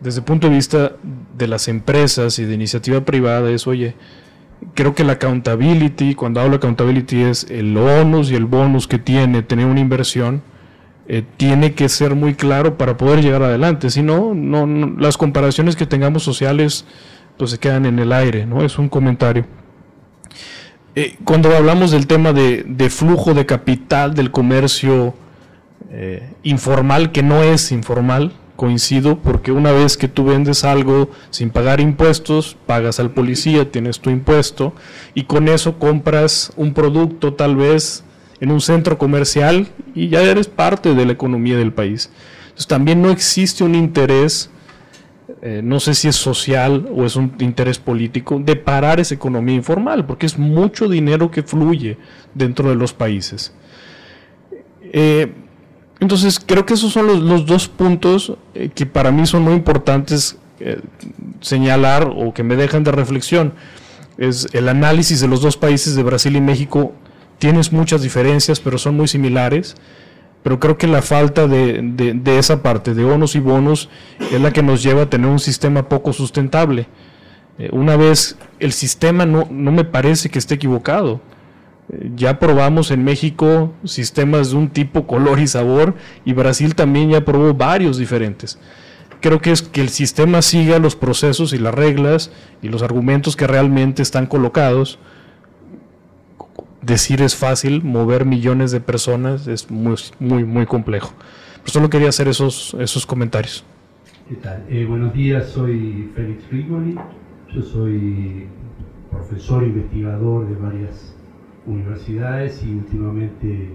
desde 0.00 0.20
el 0.20 0.24
punto 0.24 0.48
de 0.48 0.54
vista 0.54 0.92
de 1.36 1.46
las 1.46 1.68
empresas 1.68 2.38
y 2.38 2.44
de 2.44 2.54
iniciativa 2.54 3.02
privada, 3.02 3.50
es, 3.50 3.66
oye, 3.66 3.94
creo 4.74 4.94
que 4.94 5.04
la 5.04 5.14
accountability, 5.14 6.14
cuando 6.14 6.40
hablo 6.40 6.52
de 6.52 6.56
accountability 6.56 7.22
es 7.22 7.44
el 7.50 7.76
onus 7.76 8.30
y 8.30 8.34
el 8.34 8.46
bonus 8.46 8.86
que 8.86 8.98
tiene 8.98 9.42
tener 9.42 9.66
una 9.66 9.80
inversión, 9.80 10.42
eh, 11.08 11.24
tiene 11.36 11.74
que 11.74 11.88
ser 11.88 12.14
muy 12.14 12.34
claro 12.34 12.78
para 12.78 12.96
poder 12.96 13.22
llegar 13.22 13.42
adelante. 13.42 13.90
Si 13.90 14.02
no, 14.02 14.34
no, 14.34 14.66
las 14.98 15.16
comparaciones 15.16 15.76
que 15.76 15.86
tengamos 15.86 16.22
sociales 16.22 16.84
pues 17.36 17.50
se 17.50 17.58
quedan 17.58 17.86
en 17.86 17.98
el 17.98 18.12
aire, 18.12 18.46
¿no? 18.46 18.62
Es 18.62 18.78
un 18.78 18.88
comentario. 18.88 19.46
Eh, 20.94 21.16
cuando 21.24 21.54
hablamos 21.56 21.90
del 21.90 22.06
tema 22.06 22.32
de, 22.32 22.90
flujo 22.90 23.34
de 23.34 23.46
capital 23.46 24.14
del 24.14 24.30
comercio 24.30 25.14
eh, 25.90 26.34
informal, 26.42 27.12
que 27.12 27.22
no 27.22 27.42
es 27.42 27.72
informal, 27.72 28.32
coincido, 28.62 29.18
porque 29.18 29.50
una 29.50 29.72
vez 29.72 29.96
que 29.96 30.06
tú 30.06 30.22
vendes 30.22 30.62
algo 30.62 31.10
sin 31.30 31.50
pagar 31.50 31.80
impuestos, 31.80 32.56
pagas 32.64 33.00
al 33.00 33.10
policía, 33.10 33.72
tienes 33.72 33.98
tu 33.98 34.08
impuesto, 34.08 34.72
y 35.14 35.24
con 35.24 35.48
eso 35.48 35.80
compras 35.80 36.52
un 36.54 36.72
producto 36.72 37.34
tal 37.34 37.56
vez 37.56 38.04
en 38.38 38.52
un 38.52 38.60
centro 38.60 38.98
comercial 38.98 39.66
y 39.96 40.10
ya 40.10 40.22
eres 40.22 40.46
parte 40.46 40.94
de 40.94 41.04
la 41.04 41.10
economía 41.10 41.56
del 41.56 41.72
país. 41.72 42.08
Entonces 42.44 42.68
también 42.68 43.02
no 43.02 43.10
existe 43.10 43.64
un 43.64 43.74
interés, 43.74 44.48
eh, 45.42 45.60
no 45.64 45.80
sé 45.80 45.94
si 45.94 46.06
es 46.06 46.14
social 46.14 46.88
o 46.94 47.04
es 47.04 47.16
un 47.16 47.34
interés 47.40 47.80
político, 47.80 48.38
de 48.38 48.54
parar 48.54 49.00
esa 49.00 49.16
economía 49.16 49.56
informal, 49.56 50.06
porque 50.06 50.26
es 50.26 50.38
mucho 50.38 50.88
dinero 50.88 51.32
que 51.32 51.42
fluye 51.42 51.98
dentro 52.32 52.68
de 52.68 52.76
los 52.76 52.92
países. 52.92 53.52
Eh, 54.82 55.32
entonces 56.02 56.38
creo 56.44 56.66
que 56.66 56.74
esos 56.74 56.92
son 56.92 57.06
los, 57.28 57.46
dos 57.46 57.68
puntos 57.68 58.34
eh, 58.54 58.68
que 58.74 58.84
para 58.84 59.10
mí 59.10 59.26
son 59.26 59.42
muy 59.42 59.54
importantes 59.54 60.36
señalar 61.40 62.12
o 62.14 62.32
que 62.32 62.42
me 62.42 62.56
dejan 62.56 62.84
de 62.84 62.92
reflexión. 62.92 63.54
Es 64.18 64.48
el 64.52 64.68
análisis 64.68 65.20
de 65.20 65.28
los 65.28 65.40
dos 65.40 65.56
países 65.56 65.96
de 65.96 66.02
Brasil 66.02 66.36
y 66.36 66.40
México 66.40 66.92
tienes 67.38 67.72
muchas 67.72 68.02
diferencias, 68.02 68.60
pero 68.60 68.78
son 68.78 68.96
muy 68.96 69.08
similares. 69.08 69.74
Pero 70.42 70.58
creo 70.58 70.76
que 70.76 70.88
la 70.88 71.02
falta 71.02 71.46
de, 71.46 72.20
esa 72.38 72.62
parte, 72.62 72.94
de 72.94 73.04
bonos 73.04 73.36
y 73.36 73.40
bonos, 73.40 73.88
es 74.32 74.40
la 74.40 74.50
que 74.52 74.62
nos 74.62 74.82
lleva 74.82 75.02
a 75.02 75.10
tener 75.10 75.28
un 75.28 75.38
sistema 75.38 75.88
poco 75.88 76.12
sustentable. 76.12 76.88
Eh, 77.58 77.68
una 77.72 77.96
vez 77.96 78.36
el 78.58 78.72
sistema 78.72 79.24
no, 79.24 79.46
no, 79.50 79.70
me 79.70 79.84
parece 79.84 80.30
que 80.30 80.38
esté 80.38 80.54
equivocado. 80.54 81.20
Ya 82.16 82.38
probamos 82.38 82.90
en 82.90 83.04
México 83.04 83.72
sistemas 83.84 84.50
de 84.50 84.56
un 84.56 84.70
tipo, 84.70 85.06
color 85.06 85.40
y 85.40 85.46
sabor, 85.46 85.94
y 86.24 86.32
Brasil 86.32 86.74
también 86.74 87.10
ya 87.10 87.24
probó 87.24 87.52
varios 87.54 87.98
diferentes. 87.98 88.58
Creo 89.20 89.40
que 89.40 89.52
es 89.52 89.62
que 89.62 89.80
el 89.80 89.88
sistema 89.90 90.42
siga 90.42 90.78
los 90.78 90.96
procesos 90.96 91.52
y 91.52 91.58
las 91.58 91.74
reglas 91.74 92.32
y 92.60 92.68
los 92.68 92.82
argumentos 92.82 93.36
que 93.36 93.46
realmente 93.46 94.02
están 94.02 94.26
colocados 94.26 94.98
decir 96.82 97.22
es 97.22 97.36
fácil, 97.36 97.82
mover 97.82 98.26
millones 98.26 98.72
de 98.72 98.80
personas 98.80 99.46
es 99.46 99.70
muy, 99.70 99.96
muy, 100.18 100.44
muy 100.44 100.66
complejo. 100.66 101.12
Solo 101.64 101.88
quería 101.88 102.08
hacer 102.08 102.28
esos, 102.28 102.74
esos 102.78 103.06
comentarios. 103.06 103.64
¿Qué 104.28 104.34
tal? 104.36 104.64
Eh, 104.68 104.84
buenos 104.84 105.12
días, 105.14 105.48
soy 105.50 106.10
Félix 106.14 106.48
Rigoli, 106.50 106.96
yo 107.54 107.62
soy 107.62 108.46
profesor 109.10 109.62
investigador 109.62 110.48
de 110.48 110.54
varias 110.56 111.11
universidades 111.66 112.64
y 112.64 112.74
últimamente 112.74 113.70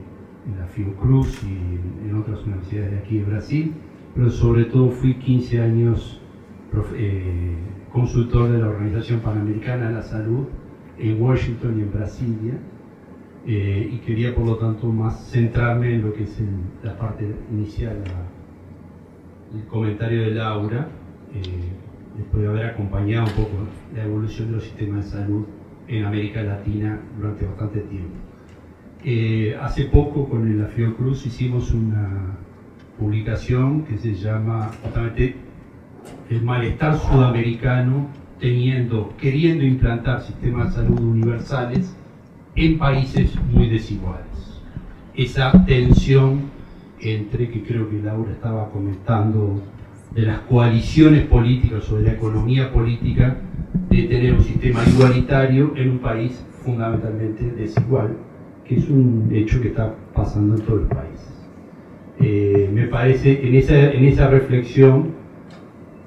en 0.46 0.60
la 0.60 0.66
Fiocruz 0.68 1.44
y 1.44 2.08
en 2.08 2.16
otras 2.16 2.44
universidades 2.46 2.92
de 2.92 2.98
aquí 2.98 3.18
de 3.20 3.26
Brasil, 3.26 3.74
pero 4.16 4.30
sobre 4.30 4.66
todo 4.66 4.90
fui 4.90 5.16
15 5.16 5.62
años 5.62 6.22
eh, 6.96 7.56
consultor 7.92 8.52
de 8.52 8.60
la 8.60 8.70
Organización 8.70 9.20
Panamericana 9.22 9.90
de 9.90 9.96
la 9.96 10.02
Salud 10.02 10.46
en 10.98 11.22
Washington 11.22 11.80
y 11.80 11.82
en 11.82 11.92
Brasilia 11.92 12.54
eh, 13.46 13.92
y 13.94 13.98
quería 14.00 14.36
por 14.36 14.46
lo 14.46 14.58
tanto 14.58 14.88
más 14.88 15.30
centrarme 15.30 15.96
en 15.96 16.02
lo 16.02 16.14
que 16.14 16.24
es 16.24 16.38
la 16.84 16.98
parte 16.98 17.34
inicial, 17.52 18.04
el 19.54 19.66
comentario 19.68 20.22
de 20.24 20.32
Laura, 20.32 20.88
eh, 21.34 21.42
después 22.18 22.44
de 22.44 22.50
haber 22.50 22.66
acompañado 22.66 23.28
un 23.28 23.34
poco 23.34 23.58
la 23.96 24.04
evolución 24.04 24.50
de 24.50 24.56
los 24.56 24.64
sistemas 24.64 25.06
de 25.06 25.12
salud 25.12 25.46
en 25.88 26.06
América 26.06 26.42
Latina 26.42 27.00
durante 27.18 27.46
bastante 27.46 27.80
tiempo. 27.82 28.16
Eh, 29.04 29.58
hace 29.62 29.86
poco 29.86 30.28
con 30.28 30.60
la 30.60 30.68
Fiocruz 30.68 31.26
hicimos 31.26 31.72
una 31.72 32.36
publicación 32.98 33.84
que 33.84 33.98
se 33.98 34.16
llama 34.16 34.72
justamente 34.84 35.36
El 36.30 36.42
malestar 36.42 36.98
sudamericano 36.98 38.08
teniendo, 38.40 39.14
queriendo 39.18 39.64
implantar 39.64 40.22
sistemas 40.22 40.76
de 40.76 40.84
salud 40.84 41.00
universales 41.00 41.96
en 42.56 42.78
países 42.78 43.32
muy 43.52 43.70
desiguales. 43.70 44.26
Esa 45.16 45.52
tensión 45.66 46.42
entre, 47.00 47.50
que 47.50 47.64
creo 47.64 47.90
que 47.90 48.02
Laura 48.02 48.32
estaba 48.32 48.70
comentando, 48.70 49.62
de 50.12 50.24
las 50.24 50.40
coaliciones 50.40 51.26
políticas 51.26 51.90
o 51.92 51.98
de 51.98 52.04
la 52.04 52.12
economía 52.14 52.72
política, 52.72 53.38
de 53.90 54.04
tener 54.04 54.34
un 54.34 54.44
sistema 54.44 54.82
igualitario 54.88 55.74
en 55.76 55.92
un 55.92 56.00
país 56.00 56.46
fundamentalmente 56.64 57.44
desigual, 57.52 58.18
que 58.66 58.76
es 58.76 58.90
un 58.90 59.30
hecho 59.32 59.62
que 59.62 59.70
está 59.70 59.94
pasando 60.14 60.56
en 60.56 60.62
todos 60.62 60.82
los 60.82 60.90
países. 60.90 61.34
Eh, 62.20 62.70
me 62.74 62.88
parece, 62.88 63.48
en 63.48 63.56
esa, 63.56 63.92
en 63.92 64.06
esa 64.06 64.28
reflexión, 64.30 65.12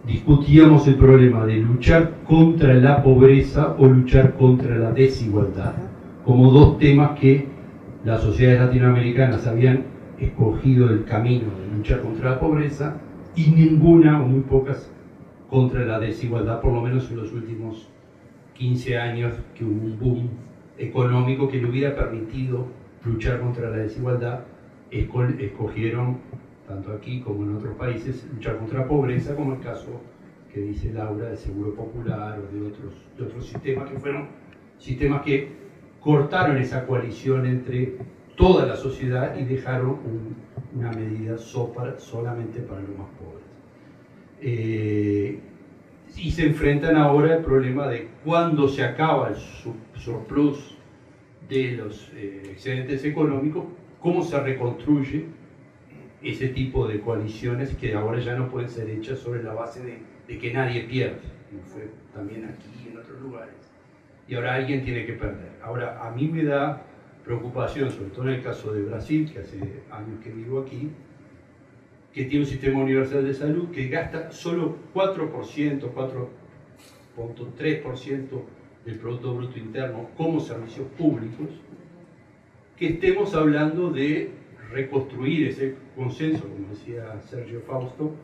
discutíamos 0.06 0.86
el 0.88 0.96
problema 0.96 1.46
de 1.46 1.56
luchar 1.56 2.14
contra 2.26 2.74
la 2.74 3.02
pobreza 3.02 3.76
o 3.78 3.86
luchar 3.86 4.34
contra 4.34 4.76
la 4.76 4.92
desigualdad 4.92 5.74
como 6.24 6.50
dos 6.52 6.78
temas 6.78 7.18
que 7.18 7.46
las 8.04 8.22
sociedades 8.22 8.60
latinoamericanas 8.60 9.46
habían 9.46 9.84
escogido 10.18 10.88
el 10.88 11.04
camino 11.04 11.46
de 11.58 11.76
luchar 11.76 12.02
contra 12.02 12.30
la 12.30 12.40
pobreza 12.40 12.98
y 13.34 13.48
ninguna 13.48 14.22
o 14.22 14.26
muy 14.26 14.40
pocas 14.40 14.90
contra 15.50 15.84
la 15.84 15.98
desigualdad, 15.98 16.60
por 16.60 16.72
lo 16.72 16.80
menos 16.80 17.10
en 17.10 17.16
los 17.16 17.32
últimos 17.32 17.88
15 18.54 18.98
años 18.98 19.34
que 19.54 19.64
hubo 19.64 19.84
un 19.84 19.98
boom 19.98 20.30
económico 20.78 21.48
que 21.48 21.58
le 21.58 21.68
hubiera 21.68 21.94
permitido 21.94 22.66
luchar 23.04 23.40
contra 23.40 23.68
la 23.68 23.78
desigualdad, 23.78 24.44
escogieron, 24.90 26.18
tanto 26.66 26.92
aquí 26.92 27.20
como 27.20 27.42
en 27.42 27.56
otros 27.56 27.76
países, 27.76 28.28
luchar 28.32 28.58
contra 28.58 28.80
la 28.80 28.88
pobreza, 28.88 29.34
como 29.34 29.54
el 29.54 29.60
caso 29.60 30.00
que 30.52 30.60
dice 30.60 30.92
Laura 30.92 31.28
del 31.28 31.36
Seguro 31.36 31.74
Popular 31.74 32.38
o 32.38 32.54
de 32.54 32.66
otros, 32.66 32.94
otros 33.20 33.46
sistemas 33.46 33.90
que 33.90 33.98
fueron 33.98 34.28
sistemas 34.78 35.22
que 35.22 35.48
cortaron 36.00 36.56
esa 36.58 36.86
coalición 36.86 37.46
entre 37.46 37.96
toda 38.36 38.66
la 38.66 38.76
sociedad 38.76 39.36
y 39.38 39.44
dejaron 39.44 39.98
una 40.74 40.90
medida 40.92 41.36
solamente 41.38 42.60
para 42.60 42.80
los 42.80 42.96
más. 42.96 43.08
Eh, 44.40 45.38
y 46.16 46.30
se 46.30 46.46
enfrentan 46.46 46.96
ahora 46.96 47.36
al 47.36 47.42
problema 47.42 47.86
de 47.88 48.08
cuándo 48.24 48.68
se 48.68 48.82
acaba 48.82 49.28
el 49.28 49.36
surplus 49.94 50.76
de 51.48 51.72
los 51.72 52.10
eh, 52.14 52.42
excedentes 52.50 53.04
económicos, 53.04 53.64
cómo 54.00 54.22
se 54.22 54.38
reconstruye 54.40 55.26
ese 56.22 56.48
tipo 56.48 56.86
de 56.86 57.00
coaliciones 57.00 57.74
que 57.74 57.94
ahora 57.94 58.20
ya 58.20 58.34
no 58.34 58.48
pueden 58.48 58.68
ser 58.68 58.90
hechas 58.90 59.18
sobre 59.18 59.42
la 59.42 59.54
base 59.54 59.82
de, 59.82 59.98
de 60.28 60.38
que 60.38 60.52
nadie 60.52 60.82
pierde, 60.82 61.20
como 61.48 61.62
fue 61.62 61.88
también 62.12 62.44
aquí 62.44 62.68
y 62.84 62.88
en 62.90 62.98
otros 62.98 63.20
lugares 63.20 63.70
y 64.30 64.36
ahora 64.36 64.54
alguien 64.54 64.84
tiene 64.84 65.04
que 65.04 65.14
perder. 65.14 65.50
Ahora, 65.60 66.06
a 66.06 66.12
mí 66.12 66.28
me 66.28 66.44
da 66.44 66.80
preocupación, 67.24 67.90
sobre 67.90 68.10
todo 68.10 68.28
en 68.28 68.34
el 68.36 68.42
caso 68.42 68.72
de 68.72 68.82
Brasil, 68.82 69.28
que 69.30 69.40
hace 69.40 69.58
años 69.90 70.20
que 70.22 70.30
vivo 70.30 70.60
aquí, 70.60 70.88
que 72.12 72.24
tiene 72.24 72.44
un 72.44 72.50
sistema 72.50 72.80
universal 72.80 73.24
de 73.24 73.34
salud 73.34 73.70
que 73.70 73.88
gasta 73.88 74.32
solo 74.32 74.76
4%, 74.94 75.92
4.3% 77.16 78.42
del 78.84 78.96
Producto 78.96 79.34
Bruto 79.34 79.58
Interno 79.58 80.08
como 80.16 80.40
servicios 80.40 80.86
públicos, 80.98 81.48
que 82.76 82.88
estemos 82.88 83.34
hablando 83.34 83.90
de 83.90 84.30
reconstruir 84.70 85.48
ese 85.48 85.74
consenso, 85.94 86.48
como 86.48 86.68
decía 86.70 87.20
Sergio 87.28 87.60
Fausto, 87.60 88.14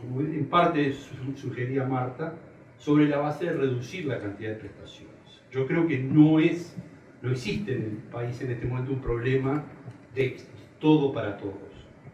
como 0.00 0.20
en 0.20 0.46
parte 0.46 0.92
sugería 1.36 1.84
Marta, 1.84 2.34
sobre 2.76 3.08
la 3.08 3.18
base 3.18 3.46
de 3.46 3.52
reducir 3.52 4.06
la 4.06 4.18
cantidad 4.18 4.50
de 4.50 4.56
prestaciones. 4.56 5.10
Yo 5.50 5.66
creo 5.66 5.86
que 5.86 5.98
no 5.98 6.38
es, 6.40 6.76
no 7.22 7.30
existe 7.30 7.72
en 7.72 7.82
el 7.82 7.96
país 8.10 8.40
en 8.40 8.50
este 8.50 8.66
momento 8.66 8.92
un 8.92 9.00
problema 9.00 9.64
de 10.14 10.36
todo 10.78 11.12
para 11.12 11.36
todos. 11.36 11.69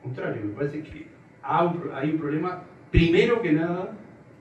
Contrario, 0.07 0.43
me 0.45 0.53
parece 0.53 0.85
que 0.85 1.09
hay 1.43 2.11
un 2.11 2.19
problema, 2.19 2.63
primero 2.93 3.43
que 3.43 3.51
nada, 3.51 3.93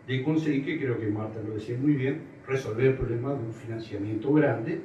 de 0.05 0.23
conseguir, 0.23 0.63
que 0.63 0.79
creo 0.79 0.99
que 0.99 1.07
Marta 1.07 1.39
lo 1.41 1.55
decía 1.55 1.75
muy 1.75 1.93
bien, 1.93 2.21
resolver 2.47 2.85
el 2.85 2.93
problema 2.93 3.29
de 3.33 3.39
un 3.39 3.51
financiamiento 3.51 4.31
grande, 4.31 4.81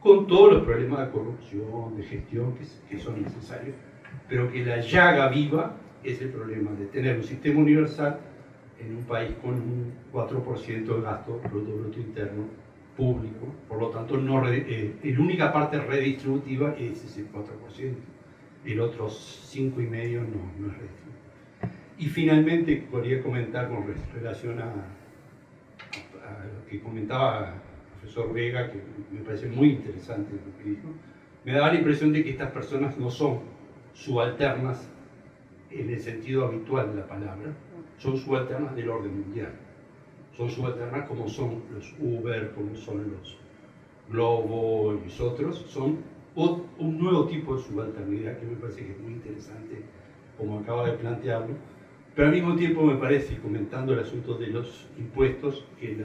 con 0.00 0.26
todos 0.26 0.54
los 0.54 0.64
problemas 0.64 1.06
de 1.06 1.12
corrupción, 1.12 1.96
de 1.96 2.02
gestión 2.02 2.52
que, 2.56 2.64
que 2.90 3.00
son 3.00 3.22
necesarios, 3.22 3.76
pero 4.28 4.50
que 4.50 4.64
la 4.64 4.80
llaga 4.80 5.28
viva 5.28 5.76
es 6.02 6.20
el 6.20 6.30
problema 6.30 6.72
de 6.72 6.86
tener 6.86 7.16
un 7.16 7.22
sistema 7.22 7.60
universal 7.60 8.18
en 8.80 8.96
un 8.96 9.04
país 9.04 9.36
con 9.40 9.54
un 9.54 9.92
4% 10.12 10.96
de 10.96 11.00
gasto 11.00 11.38
Producto 11.38 11.76
Bruto 11.76 12.00
Interno 12.00 12.46
público, 12.96 13.46
por 13.68 13.78
lo 13.78 13.90
tanto 13.90 14.16
no 14.16 14.44
eh, 14.48 14.96
la 15.00 15.20
única 15.20 15.52
parte 15.52 15.78
redistributiva 15.78 16.74
es 16.76 17.04
ese 17.04 17.24
4%, 17.30 17.94
el 18.64 18.80
otro 18.80 19.08
5,5% 19.08 20.20
no, 20.20 20.52
no 20.58 20.72
es 20.72 20.78
redistributivo. 20.78 21.12
Y 21.98 22.06
finalmente 22.06 22.86
quería 22.90 23.22
comentar 23.22 23.68
con 23.68 23.84
relación 24.14 24.60
a, 24.60 24.64
a, 24.64 26.44
lo 26.44 26.66
que 26.68 26.80
comentaba 26.80 27.54
el 27.54 28.00
profesor 28.00 28.32
Vega, 28.32 28.70
que 28.70 28.80
me 29.10 29.20
parece 29.20 29.48
muy 29.48 29.70
interesante 29.70 30.32
lo 30.32 30.58
que 30.58 30.70
dijo, 30.70 30.88
me 31.44 31.52
daba 31.52 31.72
la 31.72 31.78
impresión 31.78 32.12
de 32.12 32.24
que 32.24 32.30
estas 32.30 32.50
personas 32.50 32.96
no 32.98 33.10
son 33.10 33.40
subalternas 33.94 34.88
en 35.70 35.90
el 35.90 36.00
sentido 36.00 36.46
habitual 36.46 36.90
de 36.90 37.00
la 37.00 37.06
palabra, 37.06 37.52
son 37.98 38.16
subalternas 38.16 38.74
del 38.74 38.88
orden 38.88 39.20
mundial 39.20 39.52
son 40.36 40.50
subalternas 40.50 41.06
como 41.08 41.28
son 41.28 41.62
los 41.72 41.94
Uber, 42.00 42.52
como 42.54 42.74
son 42.74 43.12
los 43.12 43.38
Globo 44.08 44.94
y 44.94 45.04
los 45.04 45.20
otros, 45.20 45.64
son 45.68 45.98
un 46.34 46.98
nuevo 46.98 47.26
tipo 47.26 47.56
de 47.56 47.62
subalternidad 47.62 48.38
que 48.38 48.46
me 48.46 48.56
parece 48.56 48.84
que 48.84 48.92
es 48.92 49.00
muy 49.00 49.12
interesante, 49.12 49.82
como 50.38 50.58
acaba 50.58 50.86
de 50.86 50.92
plantearlo, 50.92 51.54
pero 52.14 52.28
al 52.28 52.34
mismo 52.34 52.56
tiempo 52.56 52.82
me 52.82 52.96
parece, 52.96 53.38
comentando 53.38 53.94
el 53.94 54.00
asunto 54.00 54.34
de 54.34 54.48
los 54.48 54.86
impuestos, 54.98 55.64
que 55.80 55.96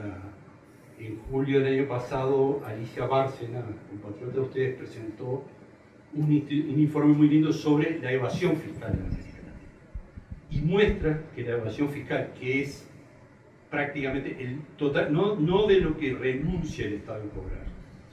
en 1.00 1.20
julio 1.30 1.60
del 1.60 1.80
año 1.80 1.88
pasado 1.88 2.62
Alicia 2.66 3.06
Bárcena, 3.06 3.62
compatriota 3.90 4.36
de 4.36 4.42
ustedes, 4.42 4.76
presentó 4.78 5.44
un, 6.14 6.32
informe 6.32 7.14
muy 7.14 7.28
lindo 7.28 7.52
sobre 7.52 8.00
la 8.00 8.12
evasión 8.12 8.56
fiscal 8.56 8.94
en 8.94 9.04
Latina. 9.04 9.28
Y 10.50 10.60
muestra 10.62 11.22
que 11.36 11.44
la 11.44 11.58
evasión 11.58 11.90
fiscal, 11.90 12.32
que 12.40 12.62
es 12.62 12.88
prácticamente 13.70 14.38
el 14.42 14.62
total, 14.78 15.12
no, 15.12 15.36
no 15.36 15.68
de 15.68 15.82
lo 15.82 15.98
que 15.98 16.14
renuncia 16.14 16.88
el 16.88 16.94
Estado 16.94 17.24
a 17.24 17.36
cobrar, 17.36 17.66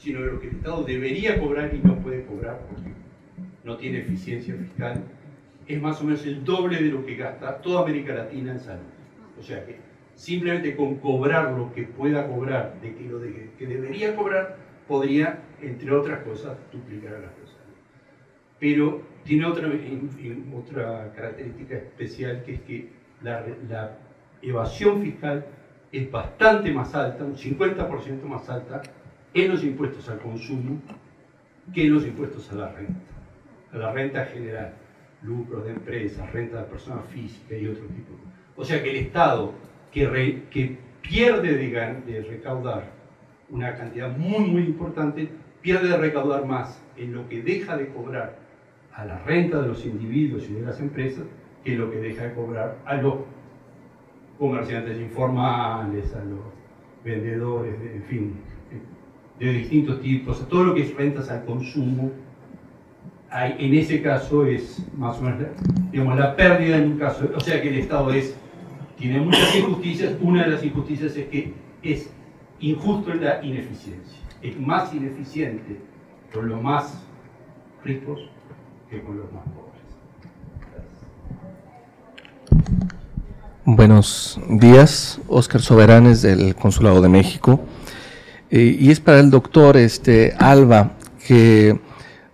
sino 0.05 0.21
de 0.21 0.33
lo 0.33 0.41
que 0.41 0.49
el 0.49 0.57
Estado 0.57 0.85
debería 0.85 1.41
cobrar 1.41 1.75
y 1.75 1.79
no 1.79 1.97
puede 1.97 2.27
cobrar 2.27 2.61
porque 2.69 2.91
no 3.65 3.79
tiene 3.79 4.01
eficiencia 4.01 4.55
fiscal, 4.55 5.03
es 5.67 5.81
más 5.81 5.99
o 6.03 6.05
menos 6.05 6.27
el 6.27 6.45
doble 6.45 6.77
de 6.77 6.91
lo 6.91 7.07
que 7.07 7.17
gasta 7.17 7.57
toda 7.63 7.83
América 7.83 8.13
Latina 8.13 8.53
en 8.53 8.61
salud. 8.61 8.83
O 9.41 9.43
sea 9.43 9.65
que 9.65 9.79
simplemente 10.15 10.77
con 10.77 10.97
cobrar 10.97 11.53
lo 11.53 11.73
que 11.73 11.85
pueda 11.85 12.29
cobrar 12.29 12.79
de 12.83 12.95
que 12.95 13.05
lo 13.05 13.19
que 13.21 13.67
debería 13.67 14.15
cobrar, 14.15 14.59
podría, 14.87 15.41
entre 15.63 15.91
otras 15.91 16.21
cosas, 16.21 16.59
duplicar 16.71 17.13
las 17.13 17.31
cosas. 17.31 17.57
Pero 18.61 19.01
tiene 19.25 19.47
otra, 19.47 19.71
otra 20.55 21.13
característica 21.17 21.77
especial 21.77 22.43
que 22.45 22.55
es 22.55 22.61
que 22.61 22.89
la, 23.23 23.43
la 23.71 23.97
evasión 24.43 25.01
fiscal 25.03 25.47
es 25.91 26.11
bastante 26.11 26.71
más 26.73 26.95
alta, 26.95 27.25
un 27.25 27.37
50% 27.37 28.23
más 28.25 28.51
alta, 28.51 28.83
en 29.35 29.51
los 29.51 29.65
impuestos 29.65 30.09
al 30.09 30.21
consumo 30.21 30.81
que 31.73 31.87
en 31.87 31.95
los 31.95 32.07
impuestos 32.07 32.51
a 32.53 32.55
la 32.55 32.73
renta, 32.73 33.01
a 33.73 33.77
la 33.77 33.93
renta 33.93 34.25
general, 34.27 34.75
lucros 35.23 35.65
de 35.65 35.73
empresas, 35.73 36.33
renta 36.33 36.63
de 36.63 36.65
personas 36.65 37.05
físicas 37.07 37.59
y 37.61 37.67
otro 37.67 37.87
tipo. 37.87 38.13
O 38.57 38.65
sea 38.65 38.83
que 38.83 38.91
el 38.91 38.97
Estado 38.97 39.53
que, 39.91 40.79
pierde 41.03 41.55
de, 41.57 42.03
de 42.07 42.23
recaudar 42.23 42.91
una 43.51 43.77
cantidad 43.77 44.17
muy, 44.17 44.47
muy 44.47 44.63
importante, 44.63 45.29
pierde 45.61 45.89
de 45.89 45.97
recaudar 45.97 46.47
más 46.47 46.81
en 46.97 47.13
lo 47.13 47.29
que 47.29 47.43
deja 47.43 47.77
de 47.77 47.89
cobrar 47.89 48.37
a 48.95 49.05
la 49.05 49.19
renta 49.19 49.61
de 49.61 49.69
los 49.69 49.85
individuos 49.85 50.49
y 50.49 50.55
de 50.55 50.63
las 50.63 50.81
empresas 50.81 51.25
que 51.65 51.77
lo 51.77 51.91
que 51.91 51.99
deja 51.99 52.25
de 52.25 52.35
cobrar 52.35 52.79
a 52.85 52.95
los 52.97 53.17
comerciantes 54.39 55.01
informales, 55.01 56.15
a 56.15 56.25
los 56.25 56.41
vendedores, 57.05 57.75
en 57.81 58.03
fin, 58.05 58.35
de 59.53 59.59
distintos 59.59 60.01
tipos, 60.01 60.49
todo 60.49 60.65
lo 60.65 60.75
que 60.75 60.83
es 60.83 60.95
rentas 60.95 61.31
al 61.31 61.45
consumo, 61.45 62.11
hay, 63.31 63.57
en 63.59 63.75
ese 63.75 64.01
caso 64.01 64.47
es 64.47 64.83
más 64.97 65.19
o 65.19 65.23
menos 65.23 65.41
digamos, 65.91 66.17
la 66.17 66.37
pérdida 66.37 66.77
en 66.77 66.93
un 66.93 66.99
caso, 66.99 67.29
o 67.35 67.41
sea 67.41 67.61
que 67.61 67.69
el 67.69 67.79
Estado 67.79 68.13
es, 68.13 68.35
tiene 68.97 69.21
muchas 69.21 69.55
injusticias, 69.57 70.13
una 70.21 70.45
de 70.45 70.51
las 70.51 70.65
injusticias 70.65 71.17
es 71.17 71.29
que 71.29 71.53
es 71.83 72.11
injusto 72.61 73.13
en 73.13 73.25
la 73.25 73.45
ineficiencia, 73.45 74.19
es 74.41 74.59
más 74.59 74.95
ineficiente 74.95 75.81
con 76.33 76.49
los 76.49 76.63
más 76.63 77.03
ricos 77.85 78.21
que 78.91 79.03
con 79.03 79.19
los 79.19 79.33
más 79.33 79.45
pobres. 79.45 79.65
Buenos 83.67 84.41
días, 84.49 85.21
Oscar 85.29 85.61
Soberanes 85.61 86.23
del 86.23 86.55
Consulado 86.55 87.01
de 87.01 87.09
México. 87.09 87.61
Eh, 88.57 88.77
y 88.79 88.93
es 88.93 89.01
para 89.01 89.19
el 89.19 89.33
doctor 89.33 89.77
este, 89.77 90.33
Alba, 90.39 90.93
que 91.27 91.77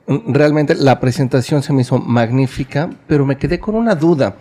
realmente 0.07 0.75
la 0.75 1.01
presentación 1.01 1.63
se 1.63 1.73
me 1.73 1.81
hizo 1.81 1.97
magnífica, 1.99 2.91
pero 3.07 3.25
me 3.25 3.39
quedé 3.39 3.59
con 3.59 3.75
una 3.75 3.95
duda, 3.95 4.37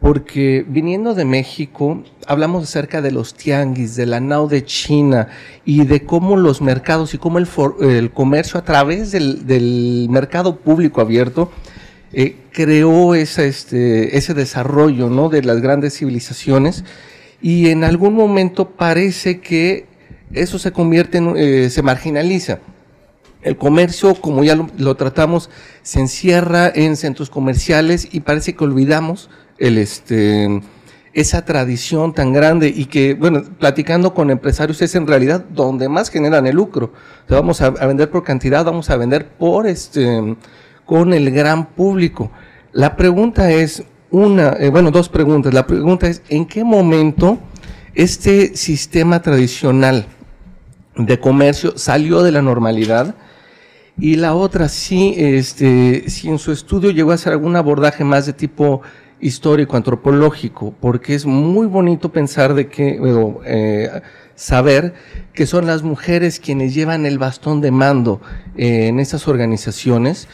porque 0.00 0.66
viniendo 0.68 1.14
de 1.14 1.24
México, 1.24 2.02
hablamos 2.26 2.64
acerca 2.64 3.00
de 3.00 3.10
los 3.10 3.32
tianguis, 3.32 3.96
de 3.96 4.04
la 4.04 4.20
NAO 4.20 4.48
de 4.48 4.66
China 4.66 5.28
y 5.64 5.86
de 5.86 6.04
cómo 6.04 6.36
los 6.36 6.60
mercados 6.60 7.14
y 7.14 7.18
cómo 7.18 7.38
el, 7.38 7.48
el 7.80 8.10
comercio 8.10 8.60
a 8.60 8.64
través 8.64 9.10
del, 9.10 9.46
del 9.46 10.08
mercado 10.10 10.56
público 10.56 11.00
abierto 11.00 11.50
eh, 12.12 12.36
creó 12.52 13.14
este, 13.14 14.14
ese 14.18 14.34
desarrollo 14.34 15.08
¿no? 15.08 15.30
de 15.30 15.42
las 15.42 15.62
grandes 15.62 15.96
civilizaciones 15.96 16.84
y 17.40 17.70
en 17.70 17.82
algún 17.82 18.12
momento 18.12 18.72
parece 18.72 19.40
que 19.40 19.88
eso 20.32 20.58
se 20.58 20.72
convierte 20.72 21.18
en, 21.18 21.34
eh, 21.36 21.70
se 21.70 21.82
marginaliza. 21.82 22.58
El 23.42 23.56
comercio, 23.56 24.14
como 24.14 24.42
ya 24.42 24.56
lo, 24.76 24.96
tratamos, 24.96 25.48
se 25.82 26.00
encierra 26.00 26.70
en 26.74 26.96
centros 26.96 27.30
comerciales 27.30 28.08
y 28.10 28.20
parece 28.20 28.54
que 28.54 28.64
olvidamos 28.64 29.30
el, 29.58 29.78
este, 29.78 30.60
esa 31.12 31.44
tradición 31.44 32.12
tan 32.12 32.32
grande 32.32 32.72
y 32.74 32.86
que, 32.86 33.14
bueno, 33.14 33.42
platicando 33.58 34.12
con 34.12 34.30
empresarios 34.30 34.82
es 34.82 34.94
en 34.96 35.06
realidad 35.06 35.44
donde 35.50 35.88
más 35.88 36.10
generan 36.10 36.46
el 36.46 36.56
lucro. 36.56 36.92
vamos 37.28 37.60
a, 37.60 37.70
vender 37.70 38.10
por 38.10 38.24
cantidad, 38.24 38.64
vamos 38.64 38.90
a 38.90 38.96
vender 38.96 39.28
por 39.28 39.66
este 39.66 40.36
con 40.84 41.12
el 41.12 41.30
gran 41.30 41.66
público. 41.66 42.30
La 42.72 42.96
pregunta 42.96 43.50
es 43.50 43.84
una, 44.10 44.54
eh, 44.58 44.70
bueno, 44.70 44.90
dos 44.90 45.08
preguntas. 45.08 45.52
La 45.52 45.66
pregunta 45.66 46.08
es, 46.08 46.22
¿en 46.28 46.46
qué 46.46 46.64
momento 46.64 47.38
este 47.94 48.56
sistema 48.56 49.20
tradicional 49.20 50.06
de 50.98 51.18
comercio 51.18 51.78
salió 51.78 52.22
de 52.22 52.32
la 52.32 52.42
normalidad? 52.42 53.14
Y 53.98 54.16
la 54.16 54.34
otra, 54.34 54.68
si, 54.68 55.14
este, 55.16 56.08
si 56.10 56.28
en 56.28 56.38
su 56.38 56.52
estudio 56.52 56.90
llegó 56.90 57.10
a 57.10 57.14
hacer 57.14 57.32
algún 57.32 57.56
abordaje 57.56 58.04
más 58.04 58.26
de 58.26 58.32
tipo 58.32 58.82
histórico, 59.20 59.76
antropológico, 59.76 60.72
porque 60.80 61.14
es 61.14 61.26
muy 61.26 61.66
bonito 61.66 62.12
pensar 62.12 62.54
de 62.54 62.68
que, 62.68 63.00
eh, 63.44 64.00
saber 64.36 64.94
que 65.32 65.46
son 65.46 65.66
las 65.66 65.82
mujeres 65.82 66.38
quienes 66.38 66.74
llevan 66.74 67.06
el 67.06 67.18
bastón 67.18 67.60
de 67.60 67.72
mando 67.72 68.20
eh, 68.56 68.86
en 68.86 69.00
estas 69.00 69.26
organizaciones 69.26 70.28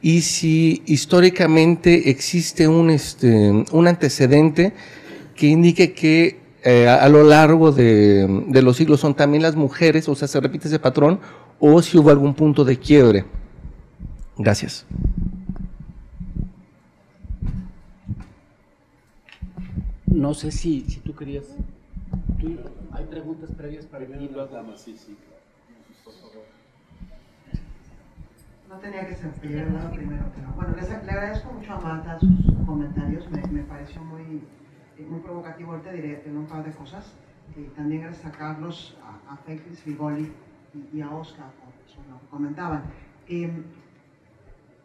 y 0.00 0.22
si 0.22 0.82
históricamente 0.86 2.08
existe 2.08 2.66
un, 2.66 2.88
este, 2.88 3.50
un 3.70 3.86
antecedente 3.86 4.72
que 5.36 5.48
indique 5.48 5.92
que 5.92 6.39
eh, 6.64 6.88
a, 6.88 7.08
lo 7.08 7.22
largo 7.22 7.72
de, 7.72 8.44
de, 8.48 8.62
los 8.62 8.76
siglos 8.76 9.00
son 9.00 9.14
también 9.14 9.42
las 9.42 9.56
mujeres, 9.56 10.08
o 10.08 10.14
sea, 10.14 10.28
se 10.28 10.40
repite 10.40 10.68
ese 10.68 10.78
patrón, 10.78 11.20
o 11.58 11.80
si 11.82 11.98
hubo 11.98 12.10
algún 12.10 12.34
punto 12.34 12.64
de 12.64 12.78
quiebre. 12.78 13.24
Gracias. 14.36 14.86
No 20.06 20.34
sé 20.34 20.50
si, 20.50 20.82
si 20.88 21.00
tú 21.00 21.14
querías. 21.14 21.44
hay 22.92 23.04
preguntas 23.06 23.50
previas 23.56 23.86
para 23.86 24.06
mí. 24.06 24.30
Sí, 24.76 24.96
sí. 24.98 25.16
No 28.68 28.78
tenía 28.78 29.06
que 29.08 29.16
ser 29.16 29.30
primero, 29.32 29.90
primero. 29.92 30.24
Bueno, 30.56 30.74
le 30.76 31.10
agradezco 31.10 31.52
mucho 31.52 31.72
a 31.72 31.80
Marta 31.80 32.18
sus 32.20 32.30
comentarios, 32.66 33.30
me, 33.30 33.42
me 33.48 33.62
pareció 33.62 34.02
muy, 34.04 34.42
muy 35.08 35.20
provocativo. 35.20 35.72
Ahorita 35.72 35.92
diré 35.92 36.22
un 36.26 36.46
par 36.46 36.64
de 36.64 36.72
cosas. 36.72 37.14
también 37.76 38.02
gracias 38.02 38.26
a 38.26 38.30
Carlos, 38.30 38.96
a, 39.28 39.36
Félix 39.36 39.84
Rigoli 39.84 40.30
y, 40.92 41.00
a 41.00 41.10
Oscar 41.10 41.50
por 41.52 42.06
lo 42.08 42.20
que 42.20 42.26
comentaban. 42.28 42.82
Em, 43.28 43.64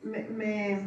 me, 0.03 0.29
me, 0.29 0.79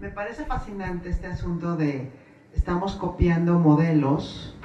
me 0.00 0.08
parece 0.08 0.44
fascinante 0.44 1.08
este 1.08 1.26
asunto 1.26 1.76
de 1.76 2.10
estamos 2.54 2.94
copiando 2.94 3.58
modelos 3.58 4.56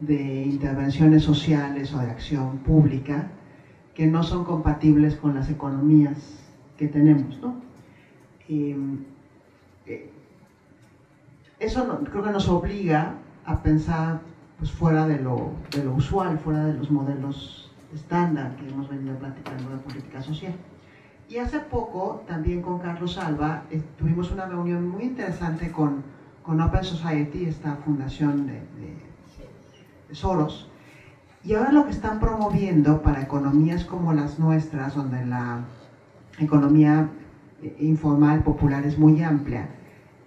de 0.00 0.42
intervenciones 0.42 1.22
sociales 1.22 1.92
o 1.92 1.98
de 1.98 2.10
acción 2.10 2.58
pública 2.58 3.30
que 3.94 4.06
no 4.06 4.22
son 4.22 4.44
compatibles 4.44 5.14
con 5.16 5.34
las 5.34 5.50
economías 5.50 6.50
que 6.76 6.88
tenemos, 6.88 7.38
¿no? 7.40 7.60
Eh, 8.48 8.74
eso 11.60 12.00
creo 12.10 12.24
que 12.24 12.30
nos 12.30 12.48
obliga 12.48 13.14
a 13.44 13.62
pensar 13.62 14.20
pues, 14.58 14.72
fuera 14.72 15.06
de 15.06 15.20
lo, 15.20 15.52
de 15.70 15.84
lo, 15.84 15.94
usual, 15.94 16.38
fuera 16.38 16.64
de 16.64 16.74
los 16.74 16.90
modelos 16.90 17.70
estándar 17.94 18.56
que 18.56 18.68
hemos 18.68 18.88
venido 18.88 19.16
platicando 19.18 19.70
de 19.70 19.76
política 19.76 20.22
social. 20.22 20.54
Y 21.28 21.36
hace 21.36 21.60
poco, 21.60 22.24
también 22.26 22.62
con 22.62 22.78
Carlos 22.80 23.18
Alba, 23.18 23.64
eh, 23.70 23.80
tuvimos 23.98 24.32
una 24.32 24.46
reunión 24.46 24.88
muy 24.88 25.04
interesante 25.04 25.70
con, 25.70 26.02
con 26.42 26.60
Open 26.60 26.82
Society, 26.82 27.44
esta 27.44 27.76
fundación 27.76 28.46
de, 28.46 28.54
de 28.54 30.14
Soros, 30.14 30.68
y 31.42 31.54
ahora 31.54 31.72
lo 31.72 31.84
que 31.84 31.90
están 31.90 32.20
promoviendo 32.20 33.00
para 33.00 33.22
economías 33.22 33.84
como 33.84 34.12
las 34.12 34.38
nuestras, 34.38 34.94
donde 34.94 35.24
la 35.24 35.60
economía 36.38 37.08
eh, 37.62 37.76
informal, 37.80 38.42
popular 38.42 38.84
es 38.84 38.98
muy 38.98 39.22
amplia, 39.22 39.68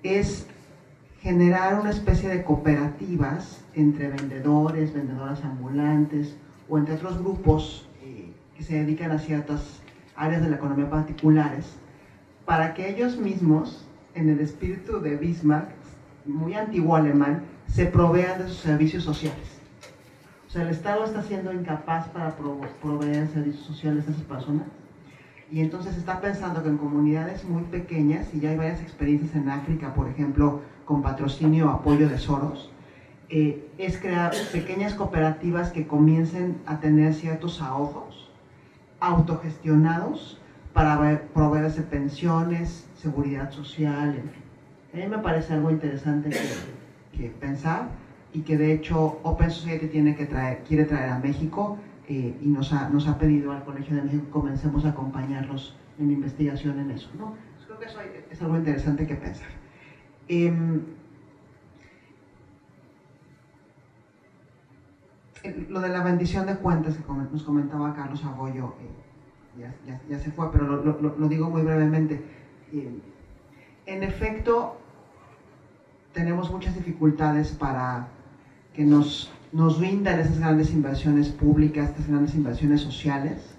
es 0.01 0.47
generar 1.23 1.79
una 1.79 1.89
especie 1.89 2.27
de 2.27 2.43
cooperativas 2.43 3.63
entre 3.75 4.09
vendedores, 4.09 4.93
vendedoras 4.93 5.41
ambulantes 5.45 6.35
o 6.67 6.77
entre 6.77 6.95
otros 6.95 7.17
grupos 7.17 7.87
eh, 8.03 8.29
que 8.57 8.63
se 8.63 8.75
dedican 8.75 9.11
a 9.11 9.19
ciertas 9.19 9.79
áreas 10.17 10.41
de 10.41 10.49
la 10.49 10.57
economía 10.57 10.89
particulares, 10.89 11.77
para 12.45 12.73
que 12.73 12.89
ellos 12.89 13.17
mismos, 13.17 13.87
en 14.15 14.29
el 14.29 14.41
espíritu 14.41 14.99
de 14.99 15.15
Bismarck, 15.15 15.69
muy 16.25 16.55
antiguo 16.55 16.97
alemán, 16.97 17.43
se 17.67 17.85
provean 17.85 18.39
de 18.39 18.49
sus 18.49 18.57
servicios 18.57 19.03
sociales. 19.05 19.61
O 20.45 20.51
sea, 20.51 20.63
el 20.63 20.69
Estado 20.69 21.05
está 21.05 21.23
siendo 21.23 21.53
incapaz 21.53 22.09
para 22.09 22.35
proveer 22.35 23.29
servicios 23.29 23.65
sociales 23.65 24.05
a 24.07 24.11
esas 24.11 24.23
personas. 24.23 24.67
Y 25.49 25.61
entonces 25.61 25.95
está 25.97 26.19
pensando 26.19 26.61
que 26.61 26.69
en 26.69 26.77
comunidades 26.77 27.45
muy 27.45 27.63
pequeñas, 27.63 28.27
y 28.33 28.41
ya 28.41 28.49
hay 28.49 28.57
varias 28.57 28.81
experiencias 28.81 29.33
en 29.35 29.49
África, 29.49 29.93
por 29.93 30.09
ejemplo, 30.09 30.61
con 30.85 31.01
patrocinio 31.01 31.67
o 31.67 31.69
apoyo 31.69 32.09
de 32.09 32.17
Soros, 32.17 32.71
eh, 33.29 33.67
es 33.77 33.97
crear 33.97 34.31
pequeñas 34.51 34.93
cooperativas 34.93 35.71
que 35.71 35.87
comiencen 35.87 36.57
a 36.65 36.79
tener 36.79 37.13
ciertos 37.13 37.61
ahorros 37.61 38.29
autogestionados 38.99 40.39
para 40.71 41.21
proveerse 41.33 41.81
pensiones, 41.81 42.87
seguridad 42.95 43.51
social. 43.51 44.21
A 44.93 44.97
mí 44.97 45.07
me 45.07 45.17
parece 45.19 45.53
algo 45.53 45.71
interesante 45.71 46.29
que, 47.11 47.29
pensar 47.29 47.89
y 48.33 48.41
que 48.41 48.57
de 48.57 48.73
hecho 48.73 49.19
Open 49.23 49.51
Society 49.51 49.87
tiene 49.87 50.15
que 50.15 50.25
traer, 50.25 50.63
quiere 50.67 50.85
traer 50.85 51.09
a 51.09 51.19
México 51.19 51.77
eh, 52.07 52.35
y 52.41 52.47
nos 52.47 52.73
ha, 52.73 52.89
nos 52.89 53.07
ha 53.07 53.17
pedido 53.17 53.51
al 53.51 53.63
Colegio 53.63 53.95
de 53.95 54.03
México 54.03 54.25
que 54.25 54.31
comencemos 54.31 54.85
a 54.85 54.89
acompañarlos 54.89 55.75
en 55.99 56.11
investigación 56.11 56.79
en 56.79 56.91
eso. 56.91 57.09
¿no? 57.17 57.33
Creo 57.65 57.79
que 57.79 57.85
eso 57.85 57.99
es 58.31 58.41
algo 58.41 58.57
interesante 58.57 59.05
que 59.05 59.15
pensar. 59.15 59.62
Em, 60.27 60.81
lo 65.69 65.81
de 65.81 65.89
la 65.89 66.03
bendición 66.03 66.45
de 66.45 66.55
cuentas 66.55 66.95
que 66.95 67.03
nos 67.31 67.43
comentaba 67.43 67.93
Carlos 67.93 68.23
Arroyo, 68.23 68.75
eh, 68.79 69.69
ya, 70.09 70.19
se 70.19 70.31
fue, 70.31 70.51
pero 70.51 70.65
lo, 70.67 71.27
digo 71.27 71.49
muy 71.49 71.61
brevemente. 71.61 72.23
Eh, 72.71 72.99
en 73.85 74.03
efecto, 74.03 74.77
tenemos 76.13 76.49
muchas 76.49 76.75
dificultades 76.75 77.51
para 77.51 78.07
que 78.73 78.85
nos, 78.85 79.31
nos 79.51 79.79
rindan 79.79 80.19
esas 80.19 80.39
grandes 80.39 80.71
inversiones 80.71 81.29
públicas, 81.29 81.89
estas 81.89 82.07
grandes 82.07 82.33
inversiones 82.35 82.81
sociales, 82.81 83.55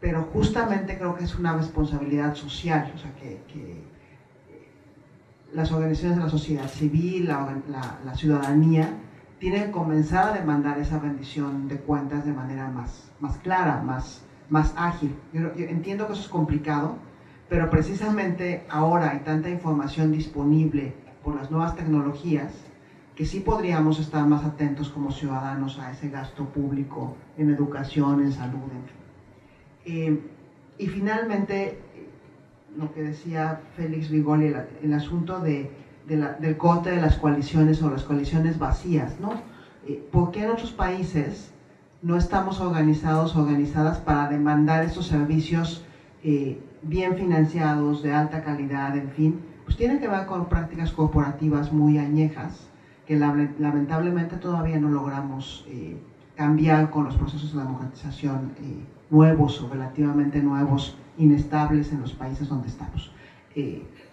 pero 0.00 0.22
justamente 0.32 0.96
creo 0.96 1.14
que 1.14 1.24
es 1.24 1.34
una 1.34 1.56
responsabilidad 1.56 2.34
social, 2.34 2.90
o 2.94 2.98
sea, 2.98 3.14
que, 3.16 3.79
las 5.52 5.72
organizaciones 5.72 6.18
de 6.18 6.24
la 6.24 6.30
sociedad 6.30 6.68
civil, 6.68 7.26
la, 7.26 7.98
la 8.04 8.14
ciudadanía, 8.14 8.88
tiene 9.40 9.64
que 9.64 9.70
comenzar 9.70 10.28
a 10.28 10.32
demandar 10.32 10.78
esa 10.78 10.98
rendición 10.98 11.66
de 11.66 11.78
cuentas 11.78 12.26
de 12.26 12.32
manera 12.32 12.68
más, 12.68 13.10
más 13.20 13.38
clara, 13.38 13.82
más, 13.82 14.22
más 14.50 14.74
ágil. 14.76 15.16
Yo, 15.32 15.48
entiendo 15.56 16.06
que 16.06 16.12
eso 16.12 16.22
es 16.22 16.28
complicado, 16.28 16.96
pero 17.48 17.70
precisamente 17.70 18.66
ahora 18.68 19.10
hay 19.10 19.20
tanta 19.20 19.48
información 19.48 20.12
disponible 20.12 20.92
por 21.24 21.34
las 21.34 21.50
nuevas 21.50 21.74
tecnologías 21.74 22.52
que 23.16 23.24
sí 23.24 23.40
podríamos 23.40 23.98
estar 23.98 24.26
más 24.26 24.44
atentos 24.44 24.90
como 24.90 25.10
ciudadanos 25.10 25.78
a 25.78 25.90
ese 25.90 26.10
gasto 26.10 26.44
público 26.44 27.16
en 27.38 27.50
educación, 27.50 28.20
en 28.20 28.32
salud, 28.32 28.60
en 28.62 28.84
fin. 28.84 29.00
Eh, 29.86 30.20
y 30.78 30.86
finalmente, 30.86 31.78
lo 32.76 32.92
que 32.92 33.02
decía 33.02 33.60
Félix 33.76 34.10
Vigoli, 34.10 34.54
el 34.82 34.92
asunto 34.92 35.40
de 35.40 35.70
del 36.06 36.56
corte 36.56 36.90
de 36.90 37.00
las 37.00 37.16
coaliciones 37.16 37.82
o 37.82 37.90
las 37.90 38.02
coaliciones 38.02 38.58
vacías, 38.58 39.20
¿no? 39.20 39.30
Eh, 39.86 40.04
¿Por 40.10 40.30
qué 40.30 40.44
en 40.44 40.50
otros 40.50 40.72
países 40.72 41.52
no 42.02 42.16
estamos 42.16 42.60
organizados, 42.60 43.36
organizadas 43.36 43.98
para 43.98 44.28
demandar 44.28 44.82
esos 44.84 45.06
servicios 45.06 45.84
eh, 46.24 46.60
bien 46.82 47.16
financiados, 47.16 48.02
de 48.02 48.12
alta 48.12 48.42
calidad, 48.42 48.96
en 48.96 49.10
fin? 49.10 49.40
Pues 49.64 49.76
tiene 49.76 50.00
que 50.00 50.08
ver 50.08 50.26
con 50.26 50.48
prácticas 50.48 50.90
corporativas 50.90 51.72
muy 51.72 51.98
añejas 51.98 52.66
que 53.06 53.16
lamentablemente 53.16 54.36
todavía 54.36 54.78
no 54.78 54.88
logramos 54.88 55.64
eh, 55.68 55.96
cambiar 56.36 56.90
con 56.90 57.04
los 57.04 57.16
procesos 57.16 57.52
de 57.52 57.60
democratización 57.60 58.52
nuevos 59.10 59.60
o 59.60 59.68
relativamente 59.68 60.40
nuevos, 60.40 60.96
inestables 61.20 61.92
en 61.92 62.00
los 62.00 62.12
países 62.12 62.48
donde 62.48 62.68
estamos. 62.68 63.12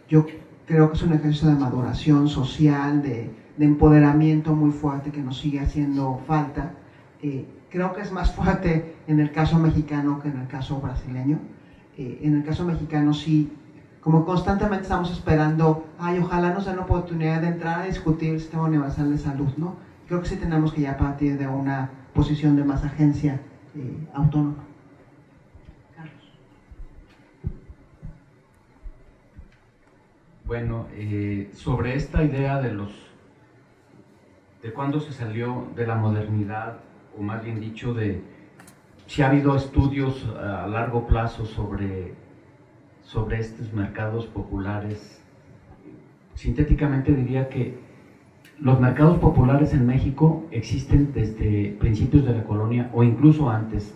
yo 0.09 0.25
creo 0.67 0.91
que 0.91 0.97
es 0.97 1.03
un 1.03 1.13
ejercicio 1.13 1.47
de 1.47 1.55
maduración 1.55 2.27
social, 2.27 3.01
de, 3.01 3.47
empoderamiento 3.59 4.53
muy 4.53 4.69
fuerte 4.69 5.09
que 5.09 5.21
nos 5.21 5.39
sigue 5.39 5.59
haciendo 5.59 6.21
falta. 6.27 6.73
Eh, 7.23 7.47
creo 7.71 7.93
que 7.93 8.01
es 8.01 8.11
más 8.11 8.31
fuerte 8.31 8.95
en 9.07 9.19
el 9.19 9.31
caso 9.31 9.57
mexicano 9.57 10.19
que 10.21 10.27
en 10.27 10.41
el 10.41 10.47
caso 10.47 10.79
brasileño. 10.79 11.39
Eh, 11.97 12.19
en 12.21 12.35
el 12.35 12.43
caso 12.43 12.65
mexicano 12.65 13.15
sí, 13.15 13.51
como 13.99 14.25
constantemente 14.25 14.83
estamos 14.83 15.11
esperando, 15.11 15.87
ay, 15.97 16.19
ojalá 16.19 16.53
nos 16.53 16.65
den 16.65 16.75
la 16.75 16.83
oportunidad 16.83 17.41
de 17.41 17.47
entrar 17.47 17.81
a 17.81 17.85
discutir 17.85 18.33
el 18.35 18.39
sistema 18.39 18.65
universal 18.65 19.09
de 19.09 19.17
salud, 19.17 19.49
¿no? 19.57 19.77
Creo 20.07 20.21
que 20.21 20.27
sí 20.27 20.35
tenemos 20.35 20.71
que 20.71 20.81
ya 20.81 20.95
partir 20.95 21.39
de 21.39 21.47
una 21.47 21.89
posición 22.13 22.55
de 22.55 22.63
más 22.63 22.83
agencia 22.83 23.41
eh, 23.75 24.07
autónoma. 24.13 24.66
Bueno, 30.47 30.87
eh, 30.93 31.49
sobre 31.51 31.95
esta 31.95 32.23
idea 32.23 32.61
de 32.61 32.71
los 32.71 32.89
de 34.63 34.71
cuándo 34.71 35.01
se 35.01 35.11
salió 35.11 35.67
de 35.75 35.85
la 35.85 35.95
modernidad, 35.95 36.77
o 37.17 37.21
más 37.21 37.43
bien 37.43 37.59
dicho, 37.59 37.93
de 37.93 38.21
si 39.07 39.21
ha 39.21 39.27
habido 39.27 39.57
estudios 39.57 40.25
a 40.41 40.65
largo 40.67 41.05
plazo 41.05 41.45
sobre, 41.45 42.13
sobre 43.03 43.39
estos 43.39 43.73
mercados 43.73 44.25
populares, 44.27 45.21
sintéticamente 46.35 47.11
diría 47.13 47.49
que 47.49 47.77
los 48.57 48.79
mercados 48.79 49.19
populares 49.19 49.73
en 49.73 49.85
México 49.85 50.45
existen 50.51 51.11
desde 51.11 51.75
principios 51.77 52.23
de 52.23 52.33
la 52.33 52.45
colonia 52.45 52.89
o 52.93 53.03
incluso 53.03 53.49
antes. 53.49 53.93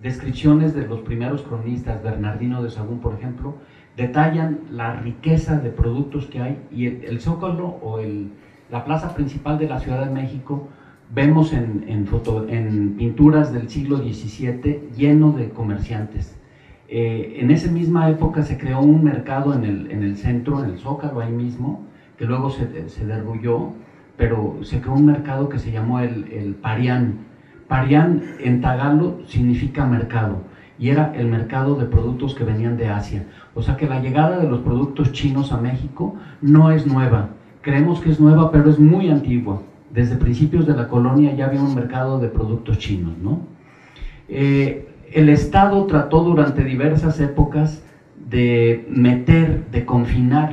Descripciones 0.00 0.76
de 0.76 0.86
los 0.86 1.00
primeros 1.00 1.42
cronistas, 1.42 2.04
Bernardino 2.04 2.62
de 2.62 2.70
Sagún, 2.70 3.00
por 3.00 3.14
ejemplo, 3.14 3.56
detallan 3.96 4.60
la 4.70 4.96
riqueza 4.96 5.58
de 5.58 5.70
productos 5.70 6.26
que 6.26 6.40
hay 6.40 6.58
y 6.70 6.86
el, 6.86 7.20
Zócalo 7.20 7.66
o 7.82 7.98
el, 7.98 8.32
la 8.70 8.84
plaza 8.84 9.14
principal 9.14 9.58
de 9.58 9.68
la 9.68 9.80
Ciudad 9.80 10.04
de 10.04 10.12
México 10.12 10.68
vemos 11.14 11.52
en, 11.52 11.84
en, 11.88 12.06
foto, 12.06 12.46
en 12.48 12.96
pinturas 12.96 13.52
del 13.52 13.68
siglo 13.68 13.98
XVII 13.98 14.90
lleno 14.96 15.32
de 15.32 15.48
comerciantes. 15.50 16.38
Eh, 16.88 17.38
en 17.40 17.50
esa 17.50 17.70
misma 17.70 18.10
época 18.10 18.42
se 18.42 18.58
creó 18.58 18.80
un 18.80 19.02
mercado 19.02 19.54
en 19.54 19.64
el, 19.64 19.90
en 19.90 20.02
el, 20.02 20.16
centro, 20.16 20.62
en 20.62 20.70
el 20.70 20.78
Zócalo, 20.78 21.20
ahí 21.20 21.32
mismo, 21.32 21.86
que 22.18 22.26
luego 22.26 22.50
se, 22.50 22.88
se 22.88 23.06
derrulló, 23.06 23.72
pero 24.16 24.58
se 24.62 24.80
creó 24.80 24.94
un 24.94 25.06
mercado 25.06 25.48
que 25.48 25.58
se 25.58 25.72
llamó 25.72 26.00
el, 26.00 26.30
el 26.32 26.54
Parián. 26.54 27.26
Parián 27.66 28.22
en 28.40 28.60
tagalo 28.60 29.20
significa 29.26 29.86
mercado 29.86 30.42
y 30.78 30.90
era 30.90 31.12
el 31.14 31.26
mercado 31.26 31.74
de 31.76 31.86
productos 31.86 32.34
que 32.34 32.44
venían 32.44 32.76
de 32.76 32.88
Asia. 32.88 33.26
O 33.54 33.62
sea 33.62 33.76
que 33.76 33.86
la 33.86 34.00
llegada 34.00 34.38
de 34.38 34.48
los 34.48 34.60
productos 34.60 35.12
chinos 35.12 35.52
a 35.52 35.56
México 35.56 36.16
no 36.42 36.70
es 36.70 36.86
nueva. 36.86 37.30
Creemos 37.62 38.00
que 38.00 38.10
es 38.10 38.20
nueva, 38.20 38.50
pero 38.50 38.70
es 38.70 38.78
muy 38.78 39.10
antigua. 39.10 39.62
Desde 39.92 40.16
principios 40.16 40.66
de 40.66 40.74
la 40.74 40.88
colonia 40.88 41.34
ya 41.34 41.46
había 41.46 41.62
un 41.62 41.74
mercado 41.74 42.18
de 42.18 42.28
productos 42.28 42.78
chinos, 42.78 43.16
¿no? 43.22 43.40
Eh, 44.28 44.88
el 45.12 45.28
Estado 45.28 45.84
trató 45.86 46.22
durante 46.22 46.64
diversas 46.64 47.20
épocas 47.20 47.82
de 48.28 48.84
meter, 48.90 49.66
de 49.70 49.86
confinar 49.86 50.52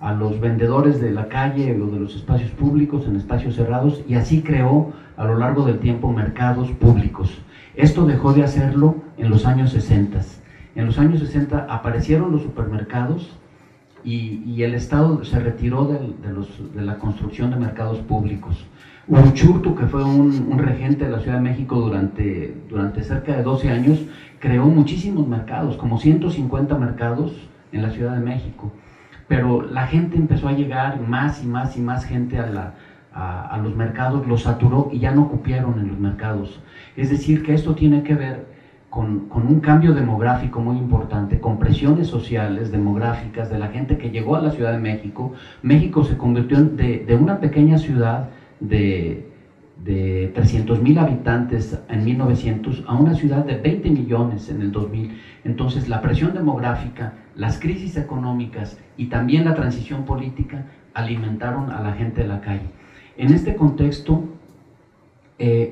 a 0.00 0.12
los 0.12 0.40
vendedores 0.40 1.00
de 1.00 1.10
la 1.12 1.28
calle 1.28 1.80
o 1.80 1.86
de 1.86 1.98
los 1.98 2.16
espacios 2.16 2.50
públicos 2.50 3.06
en 3.06 3.16
espacios 3.16 3.54
cerrados 3.54 4.02
y 4.06 4.14
así 4.14 4.42
creó 4.42 4.92
a 5.16 5.24
lo 5.24 5.38
largo 5.38 5.64
del 5.64 5.78
tiempo 5.78 6.12
mercados 6.12 6.70
públicos. 6.72 7.40
Esto 7.74 8.04
dejó 8.06 8.32
de 8.32 8.42
hacerlo 8.42 8.96
en 9.18 9.30
los 9.30 9.46
años 9.46 9.70
60. 9.70 10.20
En 10.74 10.86
los 10.86 10.98
años 10.98 11.20
60 11.20 11.66
aparecieron 11.68 12.32
los 12.32 12.42
supermercados 12.42 13.38
y, 14.04 14.42
y 14.44 14.62
el 14.62 14.74
Estado 14.74 15.24
se 15.24 15.38
retiró 15.38 15.86
del- 15.86 16.20
de, 16.22 16.32
los- 16.32 16.74
de 16.74 16.82
la 16.82 16.98
construcción 16.98 17.50
de 17.50 17.56
mercados 17.56 17.98
públicos. 18.00 18.66
Uchurtu, 19.08 19.74
que 19.74 19.86
fue 19.86 20.02
un, 20.04 20.48
un 20.50 20.58
regente 20.58 21.04
de 21.04 21.10
la 21.10 21.20
Ciudad 21.20 21.36
de 21.38 21.42
México 21.42 21.76
durante, 21.80 22.52
durante 22.68 23.02
cerca 23.02 23.36
de 23.36 23.42
12 23.42 23.70
años, 23.70 24.04
creó 24.40 24.66
muchísimos 24.66 25.26
mercados, 25.28 25.76
como 25.76 25.98
150 25.98 26.76
mercados 26.76 27.48
en 27.72 27.82
la 27.82 27.90
Ciudad 27.90 28.14
de 28.14 28.20
México. 28.20 28.72
Pero 29.28 29.62
la 29.62 29.86
gente 29.86 30.16
empezó 30.16 30.48
a 30.48 30.52
llegar, 30.52 31.00
más 31.00 31.42
y 31.42 31.46
más 31.46 31.76
y 31.76 31.80
más 31.80 32.04
gente 32.04 32.38
a, 32.38 32.46
la, 32.46 32.74
a, 33.12 33.40
a 33.46 33.58
los 33.58 33.74
mercados, 33.74 34.26
los 34.26 34.42
saturó 34.42 34.88
y 34.92 34.98
ya 34.98 35.12
no 35.12 35.28
cupieron 35.28 35.78
en 35.78 35.88
los 35.88 35.98
mercados. 35.98 36.60
Es 36.96 37.08
decir, 37.08 37.42
que 37.42 37.54
esto 37.54 37.74
tiene 37.74 38.02
que 38.02 38.14
ver 38.14 38.55
con, 38.96 39.18
con 39.28 39.44
un 39.44 39.58
cambio 39.58 39.92
demográfico 39.92 40.58
muy 40.58 40.74
importante, 40.78 41.36
con 41.36 41.56
presiones 41.56 42.06
sociales, 42.06 42.70
demográficas 42.70 43.46
de 43.46 43.58
la 43.58 43.66
gente 43.66 43.98
que 43.98 44.08
llegó 44.08 44.34
a 44.34 44.38
la 44.38 44.48
Ciudad 44.48 44.70
de 44.70 44.78
México. 44.78 45.28
México 45.60 46.02
se 46.02 46.14
convirtió 46.16 46.56
en- 46.56 46.76
de, 46.76 46.96
de 46.96 47.14
una 47.14 47.34
pequeña 47.34 47.76
ciudad 47.76 48.24
de, 48.58 49.20
de 49.84 50.30
300 50.32 50.80
mil 50.80 50.96
habitantes 50.96 51.76
en 51.90 52.04
1900 52.04 52.80
a 52.86 52.94
una 52.94 53.12
ciudad 53.12 53.42
de 53.42 53.52
20 53.52 53.90
millones 53.90 54.48
en 54.48 54.62
el 54.62 54.70
2000. 54.70 55.10
Entonces 55.44 55.86
la 55.88 56.00
presión 56.00 56.32
demográfica, 56.32 57.10
las 57.34 57.58
crisis 57.58 57.98
económicas 57.98 58.78
y 58.96 59.04
también 59.04 59.44
la 59.44 59.52
transición 59.52 60.00
política 60.04 60.62
alimentaron 60.94 61.68
a 61.68 61.80
la 61.80 61.90
gente 61.92 62.22
de 62.22 62.24
la 62.24 62.38
calle. 62.38 62.70
En 63.14 63.28
este 63.28 63.52
contexto, 63.52 64.22
eh, 65.36 65.68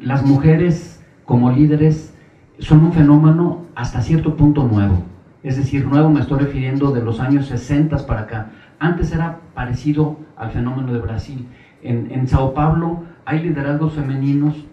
las 0.00 0.20
mujeres 0.20 0.98
como 1.24 1.48
líderes 1.48 2.12
son 2.58 2.84
un 2.84 2.92
fenómeno 2.92 3.66
hasta 3.74 4.00
cierto 4.00 4.36
punto 4.36 4.64
nuevo. 4.64 5.02
Es 5.42 5.56
decir, 5.56 5.86
nuevo 5.86 6.10
me 6.10 6.20
estoy 6.20 6.40
refiriendo 6.40 6.92
de 6.92 7.02
los 7.02 7.20
años 7.20 7.46
60 7.46 8.06
para 8.06 8.22
acá. 8.22 8.50
Antes 8.78 9.12
era 9.12 9.38
parecido 9.54 10.16
al 10.36 10.50
fenómeno 10.50 10.92
de 10.92 10.98
Brasil. 10.98 11.46
En, 11.82 12.10
en 12.10 12.26
Sao 12.26 12.52
Paulo 12.52 13.04
hay 13.24 13.42
liderazgos 13.42 13.92
femeninos, 13.92 14.64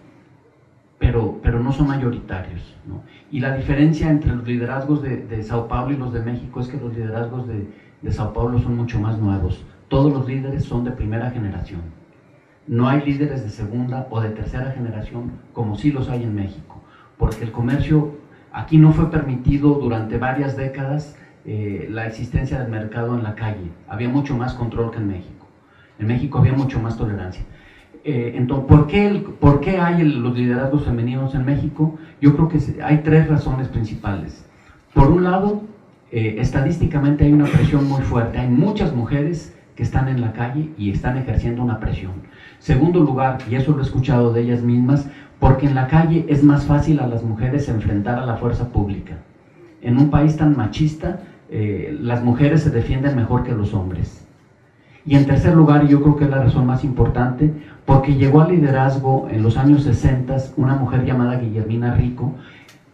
pero, 0.98 1.38
pero 1.42 1.60
no 1.60 1.72
son 1.72 1.88
mayoritarios. 1.88 2.74
Y 3.30 3.40
la 3.40 3.56
diferencia 3.56 4.08
entre 4.10 4.34
los 4.34 4.46
liderazgos 4.46 5.02
de, 5.02 5.18
de 5.18 5.42
Sao 5.42 5.68
Paulo 5.68 5.92
y 5.92 5.96
los 5.96 6.12
de 6.12 6.20
México 6.20 6.60
es 6.60 6.68
que 6.68 6.78
los 6.78 6.94
liderazgos 6.94 7.46
de, 7.46 7.68
de 8.00 8.12
Sao 8.12 8.32
Paulo 8.32 8.58
son 8.58 8.76
mucho 8.76 8.98
más 9.00 9.18
nuevos. 9.18 9.64
Todos 9.88 10.12
los 10.12 10.26
líderes 10.26 10.64
son 10.64 10.84
de 10.84 10.90
primera 10.90 11.30
generación. 11.30 11.80
No 12.66 12.88
hay 12.88 13.02
líderes 13.02 13.42
de 13.42 13.50
segunda 13.50 14.06
o 14.10 14.20
de 14.20 14.30
tercera 14.30 14.72
generación 14.72 15.32
como 15.52 15.76
sí 15.76 15.90
los 15.90 16.08
hay 16.08 16.22
en 16.22 16.34
México, 16.34 16.82
porque 17.18 17.44
el 17.44 17.52
comercio 17.52 18.16
aquí 18.52 18.78
no 18.78 18.92
fue 18.92 19.10
permitido 19.10 19.74
durante 19.74 20.18
varias 20.18 20.56
décadas 20.56 21.16
eh, 21.46 21.88
la 21.90 22.06
existencia 22.06 22.58
del 22.58 22.70
mercado 22.70 23.16
en 23.16 23.22
la 23.22 23.34
calle. 23.34 23.70
Había 23.88 24.08
mucho 24.08 24.36
más 24.36 24.54
control 24.54 24.90
que 24.90 24.98
en 24.98 25.08
México. 25.08 25.46
En 25.98 26.06
México 26.06 26.38
había 26.38 26.54
mucho 26.54 26.80
más 26.80 26.96
tolerancia. 26.96 27.44
Eh, 28.02 28.34
entonces, 28.36 28.66
¿por 28.66 28.86
qué, 28.86 29.24
por 29.40 29.60
qué 29.60 29.78
hay 29.78 30.04
los 30.04 30.36
liderazgos 30.36 30.84
femeninos 30.84 31.34
en 31.34 31.44
México? 31.44 31.98
Yo 32.20 32.34
creo 32.34 32.48
que 32.48 32.58
hay 32.82 32.98
tres 32.98 33.28
razones 33.28 33.68
principales. 33.68 34.44
Por 34.92 35.08
un 35.08 35.24
lado, 35.24 35.62
eh, 36.10 36.36
estadísticamente 36.38 37.24
hay 37.24 37.32
una 37.32 37.46
presión 37.46 37.88
muy 37.88 38.02
fuerte. 38.02 38.38
Hay 38.38 38.48
muchas 38.48 38.94
mujeres 38.94 39.56
que 39.74 39.82
están 39.82 40.08
en 40.08 40.20
la 40.20 40.32
calle 40.32 40.70
y 40.78 40.90
están 40.90 41.16
ejerciendo 41.18 41.62
una 41.62 41.80
presión. 41.80 42.12
Segundo 42.58 43.00
lugar, 43.00 43.38
y 43.50 43.56
eso 43.56 43.72
lo 43.72 43.80
he 43.80 43.82
escuchado 43.82 44.32
de 44.32 44.42
ellas 44.42 44.62
mismas, 44.62 45.08
porque 45.44 45.66
en 45.66 45.74
la 45.74 45.88
calle 45.88 46.24
es 46.30 46.42
más 46.42 46.64
fácil 46.64 47.00
a 47.00 47.06
las 47.06 47.22
mujeres 47.22 47.68
enfrentar 47.68 48.18
a 48.18 48.24
la 48.24 48.36
fuerza 48.36 48.70
pública. 48.70 49.18
En 49.82 49.98
un 49.98 50.08
país 50.08 50.38
tan 50.38 50.56
machista, 50.56 51.20
eh, 51.50 51.94
las 52.00 52.24
mujeres 52.24 52.62
se 52.62 52.70
defienden 52.70 53.14
mejor 53.14 53.44
que 53.44 53.52
los 53.52 53.74
hombres. 53.74 54.26
Y 55.04 55.16
en 55.16 55.26
tercer 55.26 55.54
lugar, 55.54 55.86
yo 55.86 56.00
creo 56.00 56.16
que 56.16 56.24
es 56.24 56.30
la 56.30 56.42
razón 56.42 56.64
más 56.64 56.82
importante, 56.82 57.52
porque 57.84 58.14
llegó 58.14 58.40
al 58.40 58.52
liderazgo 58.52 59.28
en 59.30 59.42
los 59.42 59.58
años 59.58 59.82
60 59.82 60.34
una 60.56 60.76
mujer 60.76 61.04
llamada 61.04 61.38
Guillermina 61.38 61.92
Rico, 61.92 62.32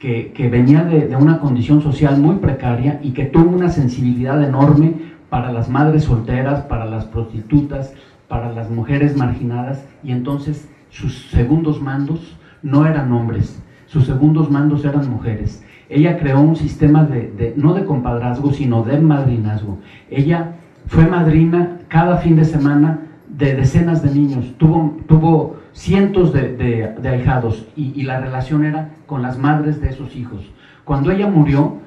que, 0.01 0.33
que 0.33 0.49
venía 0.49 0.83
de, 0.83 1.07
de 1.07 1.15
una 1.15 1.39
condición 1.39 1.81
social 1.81 2.19
muy 2.19 2.39
precaria 2.39 2.99
y 3.01 3.13
que 3.13 3.27
tuvo 3.27 3.55
una 3.55 3.69
sensibilidad 3.69 4.43
enorme 4.43 4.95
para 5.29 5.53
las 5.53 5.69
madres 5.69 6.03
solteras, 6.03 6.63
para 6.63 6.85
las 6.87 7.05
prostitutas, 7.05 7.95
para 8.27 8.51
las 8.51 8.71
mujeres 8.71 9.17
marginadas, 9.17 9.85
y 10.03 10.11
entonces 10.11 10.69
sus 10.91 11.31
segundos 11.31 11.81
mandos 11.81 12.40
no 12.63 12.87
eran 12.87 13.13
hombres, 13.13 13.63
sus 13.87 14.05
segundos 14.07 14.51
mandos 14.51 14.85
eran 14.85 15.09
mujeres. 15.11 15.65
Ella 15.89 16.19
creó 16.19 16.41
un 16.41 16.57
sistema 16.57 17.05
de, 17.05 17.31
de- 17.33 17.55
no 17.57 17.75
de 17.75 17.85
compadrazgo, 17.85 18.53
sino 18.53 18.83
de 18.85 18.99
madrinazgo. 19.01 19.79
Ella 20.11 20.53
fue 20.87 21.07
madrina 21.07 21.79
cada 21.89 22.19
fin 22.19 22.37
de 22.37 22.45
semana 22.45 23.01
de 23.29 23.55
decenas 23.55 24.03
de 24.03 24.15
niños, 24.15 24.55
tuvo, 24.59 24.97
tuvo 25.09 25.57
cientos 25.73 26.33
de, 26.33 26.55
de- 26.57 26.95
de 27.01 27.09
ahijados 27.09 27.67
y, 27.77 28.03
la 28.03 28.21
relación 28.21 28.65
era 28.65 28.91
con 29.07 29.23
las 29.23 29.39
madres 29.39 29.81
de 29.81 29.89
esos 29.91 30.15
hijos. 30.17 30.51
Cuando 30.85 31.11
ella 31.11 31.29
murió, 31.29 31.79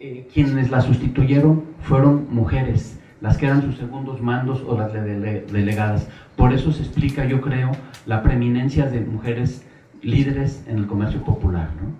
eh, 0.00 0.28
quienes 0.32 0.70
la 0.70 0.80
sustituyeron 0.80 1.62
fueron 1.80 2.26
mujeres, 2.30 3.00
las 3.22 3.38
que 3.38 3.46
eran 3.46 3.62
sus 3.62 3.76
segundos 3.76 4.20
mandos 4.20 4.62
o 4.66 4.76
las 4.76 4.92
de- 4.92 5.00
dele- 5.00 5.46
delegadas. 5.50 6.08
Por 6.36 6.52
eso 6.52 6.72
se 6.72 6.82
explica, 6.82 7.24
yo 7.24 7.40
creo, 7.40 7.70
la 8.04 8.22
preeminencia 8.22 8.86
de 8.86 9.00
mujeres 9.00 9.64
líderes 10.02 10.64
en 10.68 10.76
el 10.78 10.86
comercio 10.86 11.22
popular. 11.24 11.70
¿no? 11.80 11.92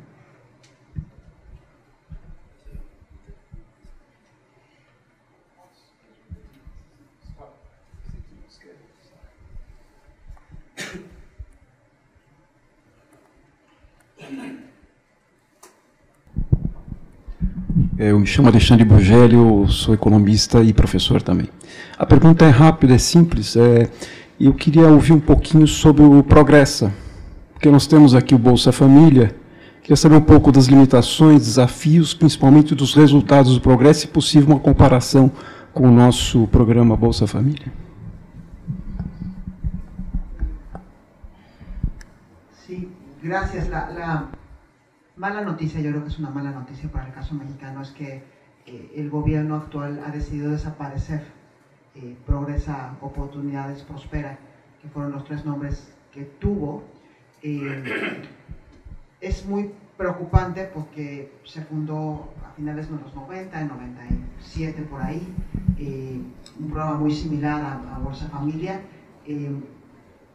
Eu 17.99 18.19
me 18.19 18.27
chamo 18.27 18.49
Alexandre 18.49 18.85
Burgelli, 18.85 19.35
eu 19.35 19.67
sou 19.69 19.95
economista 19.95 20.63
e 20.63 20.73
professor 20.73 21.23
também. 21.23 21.49
A 21.99 22.07
pergunta 22.07 22.45
é 22.45 22.49
rápida, 22.49 22.95
é 22.95 22.99
simples. 22.99 23.57
É, 23.57 23.89
eu 24.41 24.53
queria 24.53 24.89
ouvir 24.89 25.13
um 25.13 25.21
pouquinho 25.21 25.67
sobre 25.67 26.03
o 26.03 26.23
Progressa, 26.23 26.93
porque 27.53 27.71
nós 27.71 27.87
temos 27.87 28.15
aqui 28.15 28.35
o 28.35 28.39
Bolsa 28.39 28.73
Família. 28.73 29.35
Queria 29.83 29.97
saber 29.97 30.17
um 30.17 30.21
pouco 30.21 30.51
das 30.51 30.67
limitações, 30.67 31.43
desafios, 31.43 32.15
principalmente 32.15 32.75
dos 32.75 32.95
resultados 32.95 33.55
do 33.55 33.61
Progresso, 33.61 34.07
e, 34.07 34.09
possível, 34.09 34.49
uma 34.49 34.61
comparação 34.61 35.31
com 35.73 35.89
o 35.89 35.91
nosso 35.91 36.47
programa 36.49 36.97
Bolsa 36.97 37.27
Família. 37.27 37.73
Sí, 42.67 42.89
gracias. 43.23 43.69
La, 43.69 43.89
la 43.91 44.42
mala 45.17 45.43
noticia, 45.43 45.81
yo 45.81 45.91
creo 45.91 46.03
que 46.03 46.11
es 46.11 46.19
una 46.19 46.31
mala 46.31 46.51
noticia 46.51 46.91
para 46.91 47.07
el 47.07 47.15
caso 47.15 47.35
mexicano, 47.35 47.83
es 47.83 47.91
que 47.91 48.23
eh, 48.67 48.93
el 48.97 49.11
gobierno 49.11 49.57
actual 49.57 50.03
ha 50.07 50.11
decidido 50.11 50.51
desaparecer 50.51 51.23
eh, 51.95 52.17
Progresa, 52.25 52.97
Oportunidades, 53.03 53.83
Prospera, 53.83 54.39
que 54.81 54.89
fueron 54.89 55.13
los 55.13 55.25
tres 55.25 55.45
nombres 55.45 55.93
que 56.11 56.23
tuvo. 56.23 56.85
Eh, 57.43 58.23
es 59.21 59.45
muy 59.45 59.73
preocupante 59.99 60.71
porque 60.73 61.31
se 61.45 61.63
fundó 61.63 62.33
a 62.47 62.55
finales 62.57 62.91
de 62.91 62.97
los 62.97 63.15
90, 63.15 63.61
en 63.61 63.69
97 63.69 64.83
por 64.85 65.03
ahí, 65.03 65.23
eh, 65.79 66.19
un 66.59 66.71
programa 66.71 66.99
muy 66.99 67.13
similar 67.13 67.61
a, 67.61 67.97
a 67.97 67.99
Bolsa 67.99 68.29
Familia. 68.29 68.81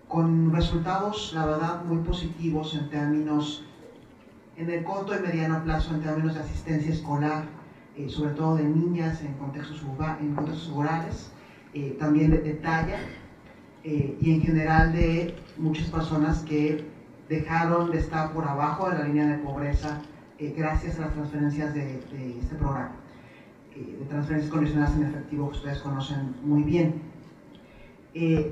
con 0.07 0.53
resultados, 0.53 1.33
la 1.33 1.45
verdad, 1.45 1.83
muy 1.83 1.97
positivos 2.03 2.75
en 2.75 2.89
términos, 2.89 3.66
en 4.57 4.69
el 4.71 4.83
corto 4.83 5.15
y 5.15 5.19
mediano 5.19 5.63
plazo, 5.63 5.93
en 5.93 6.01
términos 6.01 6.33
de 6.33 6.41
asistencia 6.41 6.91
escolar, 6.91 7.43
eh, 7.95 8.09
sobre 8.09 8.31
todo 8.31 8.55
de 8.55 8.63
niñas 8.63 9.21
en 9.21 9.33
contextos, 9.33 9.83
urba- 9.83 10.17
en 10.19 10.33
contextos 10.33 10.71
rurales, 10.71 11.31
eh, 11.73 11.95
también 11.99 12.31
de, 12.31 12.53
talla, 12.53 12.97
eh, 13.83 14.17
y 14.19 14.31
en 14.31 14.41
general 14.41 14.91
de 14.93 15.35
muchas 15.57 15.87
personas 15.89 16.39
que 16.39 16.83
dejaron 17.29 17.91
de 17.91 17.99
estar 17.99 18.31
por 18.33 18.47
abajo 18.47 18.89
de 18.89 18.97
la 18.97 19.03
línea 19.05 19.27
de 19.27 19.37
pobreza 19.37 19.99
gracias 20.55 20.99
a 20.99 21.01
las 21.03 21.13
transferencias 21.13 21.73
de, 21.73 21.99
este 22.39 22.55
programa, 22.55 22.91
de 23.75 24.05
transferencias 24.05 24.51
condicionadas 24.51 24.95
en 24.95 25.03
efectivo 25.03 25.49
que 25.49 25.57
ustedes 25.57 25.79
conocen 25.79 26.35
muy 26.43 26.63
bien. 26.63 27.01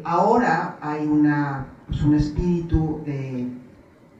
Ahora 0.03 0.77
hay 0.81 1.05
una, 1.05 1.67
pues, 1.87 2.01
un 2.03 2.15
espíritu 2.15 3.01
de, 3.05 3.47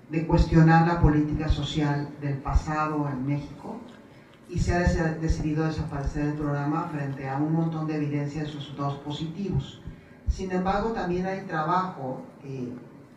de 0.10 0.28
cuestionar 0.28 0.88
la 0.88 1.02
política 1.02 1.48
social 1.48 2.10
del 2.22 2.38
pasado 2.38 3.10
en 3.10 3.26
México 3.26 3.78
y 4.50 4.60
se 4.60 4.76
ha 4.76 4.80
decidido 5.16 5.66
desaparecer 5.66 6.28
el 6.28 6.34
programa 6.34 6.90
frente 6.92 7.28
a 7.28 7.38
un 7.38 7.54
montón 7.54 7.88
de 7.88 7.96
evidencia 7.96 8.44
de 8.44 8.48
sus 8.48 8.62
resultados 8.62 9.00
positivos. 9.00 9.82
Sin 10.30 10.52
embargo, 10.52 10.90
también 10.92 11.26
hay 11.26 11.42
trabajo, 11.42 12.22
eh, 12.44 12.72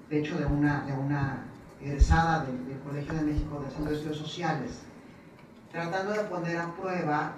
de 0.09 0.19
hecho, 0.19 0.39
de 0.39 0.47
una, 0.47 0.85
de 0.85 0.93
una 0.93 1.44
egresada 1.82 2.44
del, 2.44 2.66
del 2.66 2.78
Colegio 2.81 3.15
de 3.15 3.20
México 3.20 3.60
del 3.60 3.70
Centro 3.70 3.90
de 3.90 3.97
Estudios 3.97 4.19
Sociales, 4.19 4.82
tratando 5.70 6.12
de 6.12 6.20
poner 6.20 6.59
a 6.59 6.74
prueba 6.74 7.35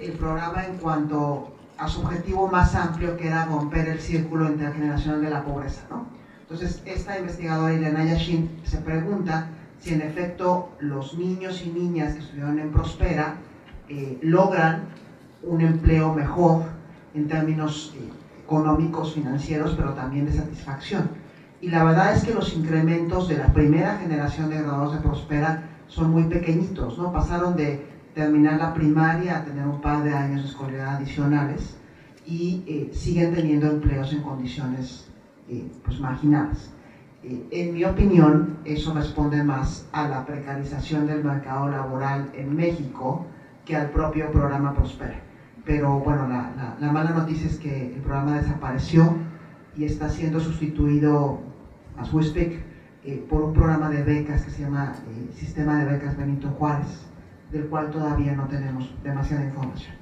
el 0.00 0.12
programa 0.12 0.64
en 0.64 0.78
cuanto 0.78 1.52
a 1.76 1.88
su 1.88 2.00
objetivo 2.00 2.48
más 2.48 2.74
amplio 2.74 3.16
que 3.16 3.28
era 3.28 3.44
romper 3.44 3.88
el 3.88 4.00
círculo 4.00 4.46
intergeneracional 4.46 5.20
de 5.20 5.30
la 5.30 5.44
pobreza. 5.44 5.82
¿no? 5.90 6.19
Entonces, 6.50 6.82
esta 6.84 7.16
investigadora 7.16 7.74
Ilana 7.74 8.04
Yashin 8.06 8.50
se 8.64 8.78
pregunta 8.78 9.50
si 9.78 9.94
en 9.94 10.00
efecto 10.00 10.70
los 10.80 11.16
niños 11.16 11.62
y 11.64 11.70
niñas 11.70 12.14
que 12.14 12.18
estudiaron 12.18 12.58
en 12.58 12.72
Prospera 12.72 13.36
eh, 13.88 14.18
logran 14.20 14.88
un 15.44 15.60
empleo 15.60 16.12
mejor 16.12 16.64
en 17.14 17.28
términos 17.28 17.94
eh, 17.96 18.10
económicos, 18.42 19.14
financieros, 19.14 19.74
pero 19.76 19.94
también 19.94 20.26
de 20.26 20.32
satisfacción. 20.32 21.10
Y 21.60 21.70
la 21.70 21.84
verdad 21.84 22.16
es 22.16 22.24
que 22.24 22.34
los 22.34 22.52
incrementos 22.52 23.28
de 23.28 23.38
la 23.38 23.52
primera 23.52 23.98
generación 23.98 24.50
de 24.50 24.56
graduados 24.56 24.94
de 24.94 25.02
Prospera 25.02 25.62
son 25.86 26.10
muy 26.10 26.24
pequeñitos, 26.24 26.98
¿no? 26.98 27.12
Pasaron 27.12 27.54
de 27.54 27.86
terminar 28.12 28.58
la 28.58 28.74
primaria 28.74 29.38
a 29.38 29.44
tener 29.44 29.64
un 29.64 29.80
par 29.80 30.02
de 30.02 30.12
años 30.12 30.42
de 30.42 30.48
escolaridad 30.48 30.96
adicionales 30.96 31.76
y 32.26 32.64
eh, 32.66 32.90
siguen 32.92 33.36
teniendo 33.36 33.68
empleos 33.68 34.12
en 34.12 34.22
condiciones 34.22 35.09
pues 35.84 36.00
marginadas. 36.00 36.72
Eh, 37.22 37.46
en 37.50 37.74
mi 37.74 37.84
opinión, 37.84 38.58
eso 38.64 38.94
responde 38.94 39.42
más 39.44 39.86
a 39.92 40.08
la 40.08 40.24
precarización 40.24 41.06
del 41.06 41.24
mercado 41.24 41.68
laboral 41.68 42.30
en 42.34 42.56
México 42.56 43.26
que 43.64 43.76
al 43.76 43.90
propio 43.90 44.30
programa 44.30 44.74
Prospera. 44.74 45.20
Pero 45.64 46.00
bueno, 46.00 46.26
la, 46.28 46.76
la, 46.80 46.92
mala 46.92 47.10
noticia 47.10 47.46
es 47.46 47.58
que 47.58 47.94
el 47.94 48.00
programa 48.00 48.40
desapareció 48.40 49.14
y 49.76 49.84
está 49.84 50.08
siendo 50.08 50.40
sustituido, 50.40 51.40
as 51.98 52.12
we 52.12 52.22
speak, 52.22 52.58
por 53.28 53.42
un 53.42 53.52
programa 53.52 53.90
de 53.90 54.02
becas 54.02 54.42
que 54.42 54.50
se 54.50 54.62
llama 54.62 54.94
Sistema 55.34 55.78
de 55.78 55.92
Becas 55.92 56.16
Benito 56.16 56.48
Juárez 56.48 57.10
del 57.52 57.66
cual 57.66 57.90
todavía 57.90 58.32
no 58.34 58.46
tenemos 58.46 58.92
demasiada 59.02 59.44
información. 59.44 59.99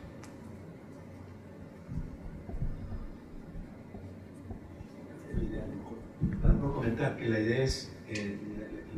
Para 6.42 6.54
comentar 6.54 7.16
que 7.16 7.28
la 7.28 7.40
idea 7.40 7.64
es, 7.64 7.92
eh, 8.08 8.38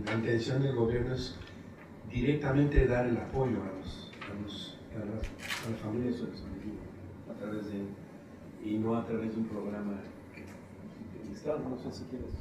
la, 0.05 0.15
intención 0.15 0.63
del 0.63 0.75
gobierno 0.75 1.15
es 1.15 1.37
directamente 2.11 2.87
dar 2.87 3.07
el 3.07 3.17
apoyo 3.17 3.59
a, 3.63 3.79
los, 3.79 4.11
a, 4.31 4.43
los, 4.43 4.79
a, 4.95 5.71
las, 5.71 5.81
familias 5.81 6.17
a 7.29 7.39
través 7.39 7.67
de, 7.67 8.69
y 8.69 8.79
no 8.79 8.97
a 8.97 9.05
través 9.05 9.33
de 9.33 9.41
un 9.41 9.47
programa. 9.47 10.01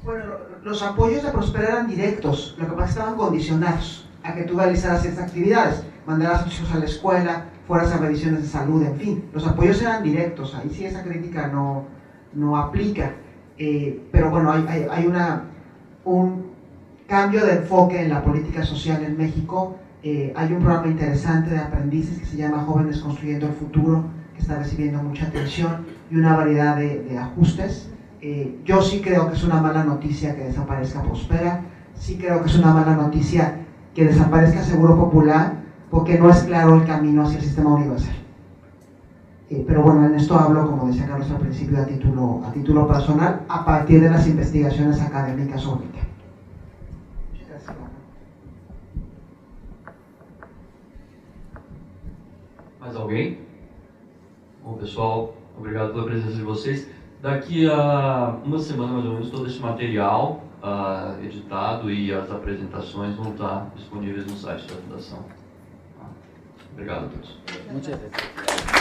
Bueno, 0.04 0.34
los 0.62 0.82
apoyos 0.82 1.22
de 1.22 1.30
Prospera 1.30 1.68
eran 1.68 1.88
directos, 1.88 2.54
lo 2.58 2.66
que 2.66 2.72
pasa 2.72 2.84
es 2.84 2.94
que 2.94 2.98
estaban 3.00 3.18
condicionados 3.18 4.06
a 4.22 4.34
que 4.34 4.42
tú 4.44 4.58
realizaras 4.58 5.04
estas 5.04 5.28
actividades 5.28 5.82
mandaras 6.06 6.42
a 6.42 6.44
tus 6.44 6.60
hijos 6.60 6.72
a 6.74 6.78
la 6.78 6.84
escuela, 6.84 7.44
fueras 7.66 7.92
a 7.92 7.98
revisiones 7.98 8.42
de 8.42 8.48
salud, 8.48 8.82
en 8.82 8.96
fin. 8.96 9.30
Los 9.32 9.46
apoyos 9.46 9.80
eran 9.80 10.02
directos, 10.02 10.54
ahí 10.54 10.70
sí 10.70 10.84
esa 10.84 11.02
crítica 11.02 11.48
no, 11.48 11.84
no 12.34 12.56
aplica. 12.56 13.14
Eh, 13.62 14.00
pero 14.10 14.30
bueno, 14.30 14.52
hay, 14.52 14.86
hay, 14.90 15.06
una, 15.06 15.42
un 16.06 16.46
cambio 17.06 17.44
de 17.44 17.56
enfoque 17.56 18.00
en 18.00 18.08
la 18.08 18.24
política 18.24 18.62
social 18.62 19.04
en 19.04 19.18
México. 19.18 19.76
Eh, 20.02 20.32
hay 20.34 20.54
un 20.54 20.60
programa 20.60 20.86
interesante 20.86 21.50
de 21.50 21.58
aprendices 21.58 22.18
que 22.18 22.24
se 22.24 22.38
llama 22.38 22.64
Jóvenes 22.64 23.00
Construyendo 23.00 23.48
el 23.48 23.52
Futuro, 23.52 24.04
que 24.32 24.40
está 24.40 24.56
recibiendo 24.56 25.02
mucha 25.02 25.26
atención 25.26 25.84
y 26.10 26.16
una 26.16 26.36
variedad 26.36 26.76
de, 26.76 27.02
de 27.02 27.18
ajustes. 27.18 27.90
Eh, 28.22 28.58
yo 28.64 28.80
sí 28.80 29.02
creo 29.02 29.28
que 29.28 29.36
es 29.36 29.44
una 29.44 29.60
mala 29.60 29.84
noticia 29.84 30.34
que 30.34 30.44
desaparezca 30.44 31.02
Prospera, 31.02 31.60
sí 31.94 32.16
creo 32.16 32.42
que 32.42 32.48
es 32.48 32.56
una 32.56 32.72
mala 32.72 32.96
noticia 32.96 33.60
que 33.94 34.06
desaparezca 34.06 34.62
Seguro 34.62 34.96
Popular, 34.96 35.60
porque 35.90 36.18
no 36.18 36.30
es 36.30 36.44
claro 36.44 36.76
el 36.76 36.86
camino 36.86 37.24
hacia 37.24 37.36
el 37.36 37.44
sistema 37.44 37.74
universal. 37.74 38.19
Eh, 39.50 39.64
pero 39.66 39.82
bueno, 39.82 40.06
en 40.06 40.14
esto 40.14 40.38
hablo, 40.38 40.64
como 40.64 40.86
decía 40.86 41.08
Carlos 41.08 41.28
al 41.28 41.38
principio, 41.38 41.82
a 41.82 41.84
título, 41.84 42.40
a 42.46 42.52
título 42.52 42.86
personal, 42.86 43.40
a 43.48 43.64
partir 43.64 44.00
de 44.00 44.08
las 44.08 44.24
investigaciones 44.28 45.00
académicas 45.00 45.60
sobre 45.60 45.86
el 45.86 45.90
tema. 45.90 46.06
Mais 52.80 52.96
alguém? 52.96 53.38
Bom, 54.64 54.74
pessoal, 54.78 55.34
obrigado 55.58 55.92
pela 55.94 56.04
presença 56.04 56.36
de 56.36 56.42
vocês. 56.42 56.88
Daqui 57.20 57.68
a 57.68 58.36
uma 58.44 58.58
semana, 58.58 58.92
mais 58.92 59.04
ou 59.04 59.12
menos, 59.14 59.30
todo 59.30 59.46
esse 59.46 59.60
material 59.60 60.44
uh, 60.62 61.22
editado 61.24 61.90
e 61.90 62.12
as 62.12 62.30
apresentações 62.30 63.16
vão 63.16 63.32
estar 63.32 63.70
disponíveis 63.74 64.26
no 64.26 64.36
site 64.36 64.66
da 64.68 64.76
Fundação. 64.76 65.18
Obrigado 66.72 67.06
a 67.06 67.08
todos. 67.08 67.38
Muchas 67.70 67.98
gracias. 67.98 68.79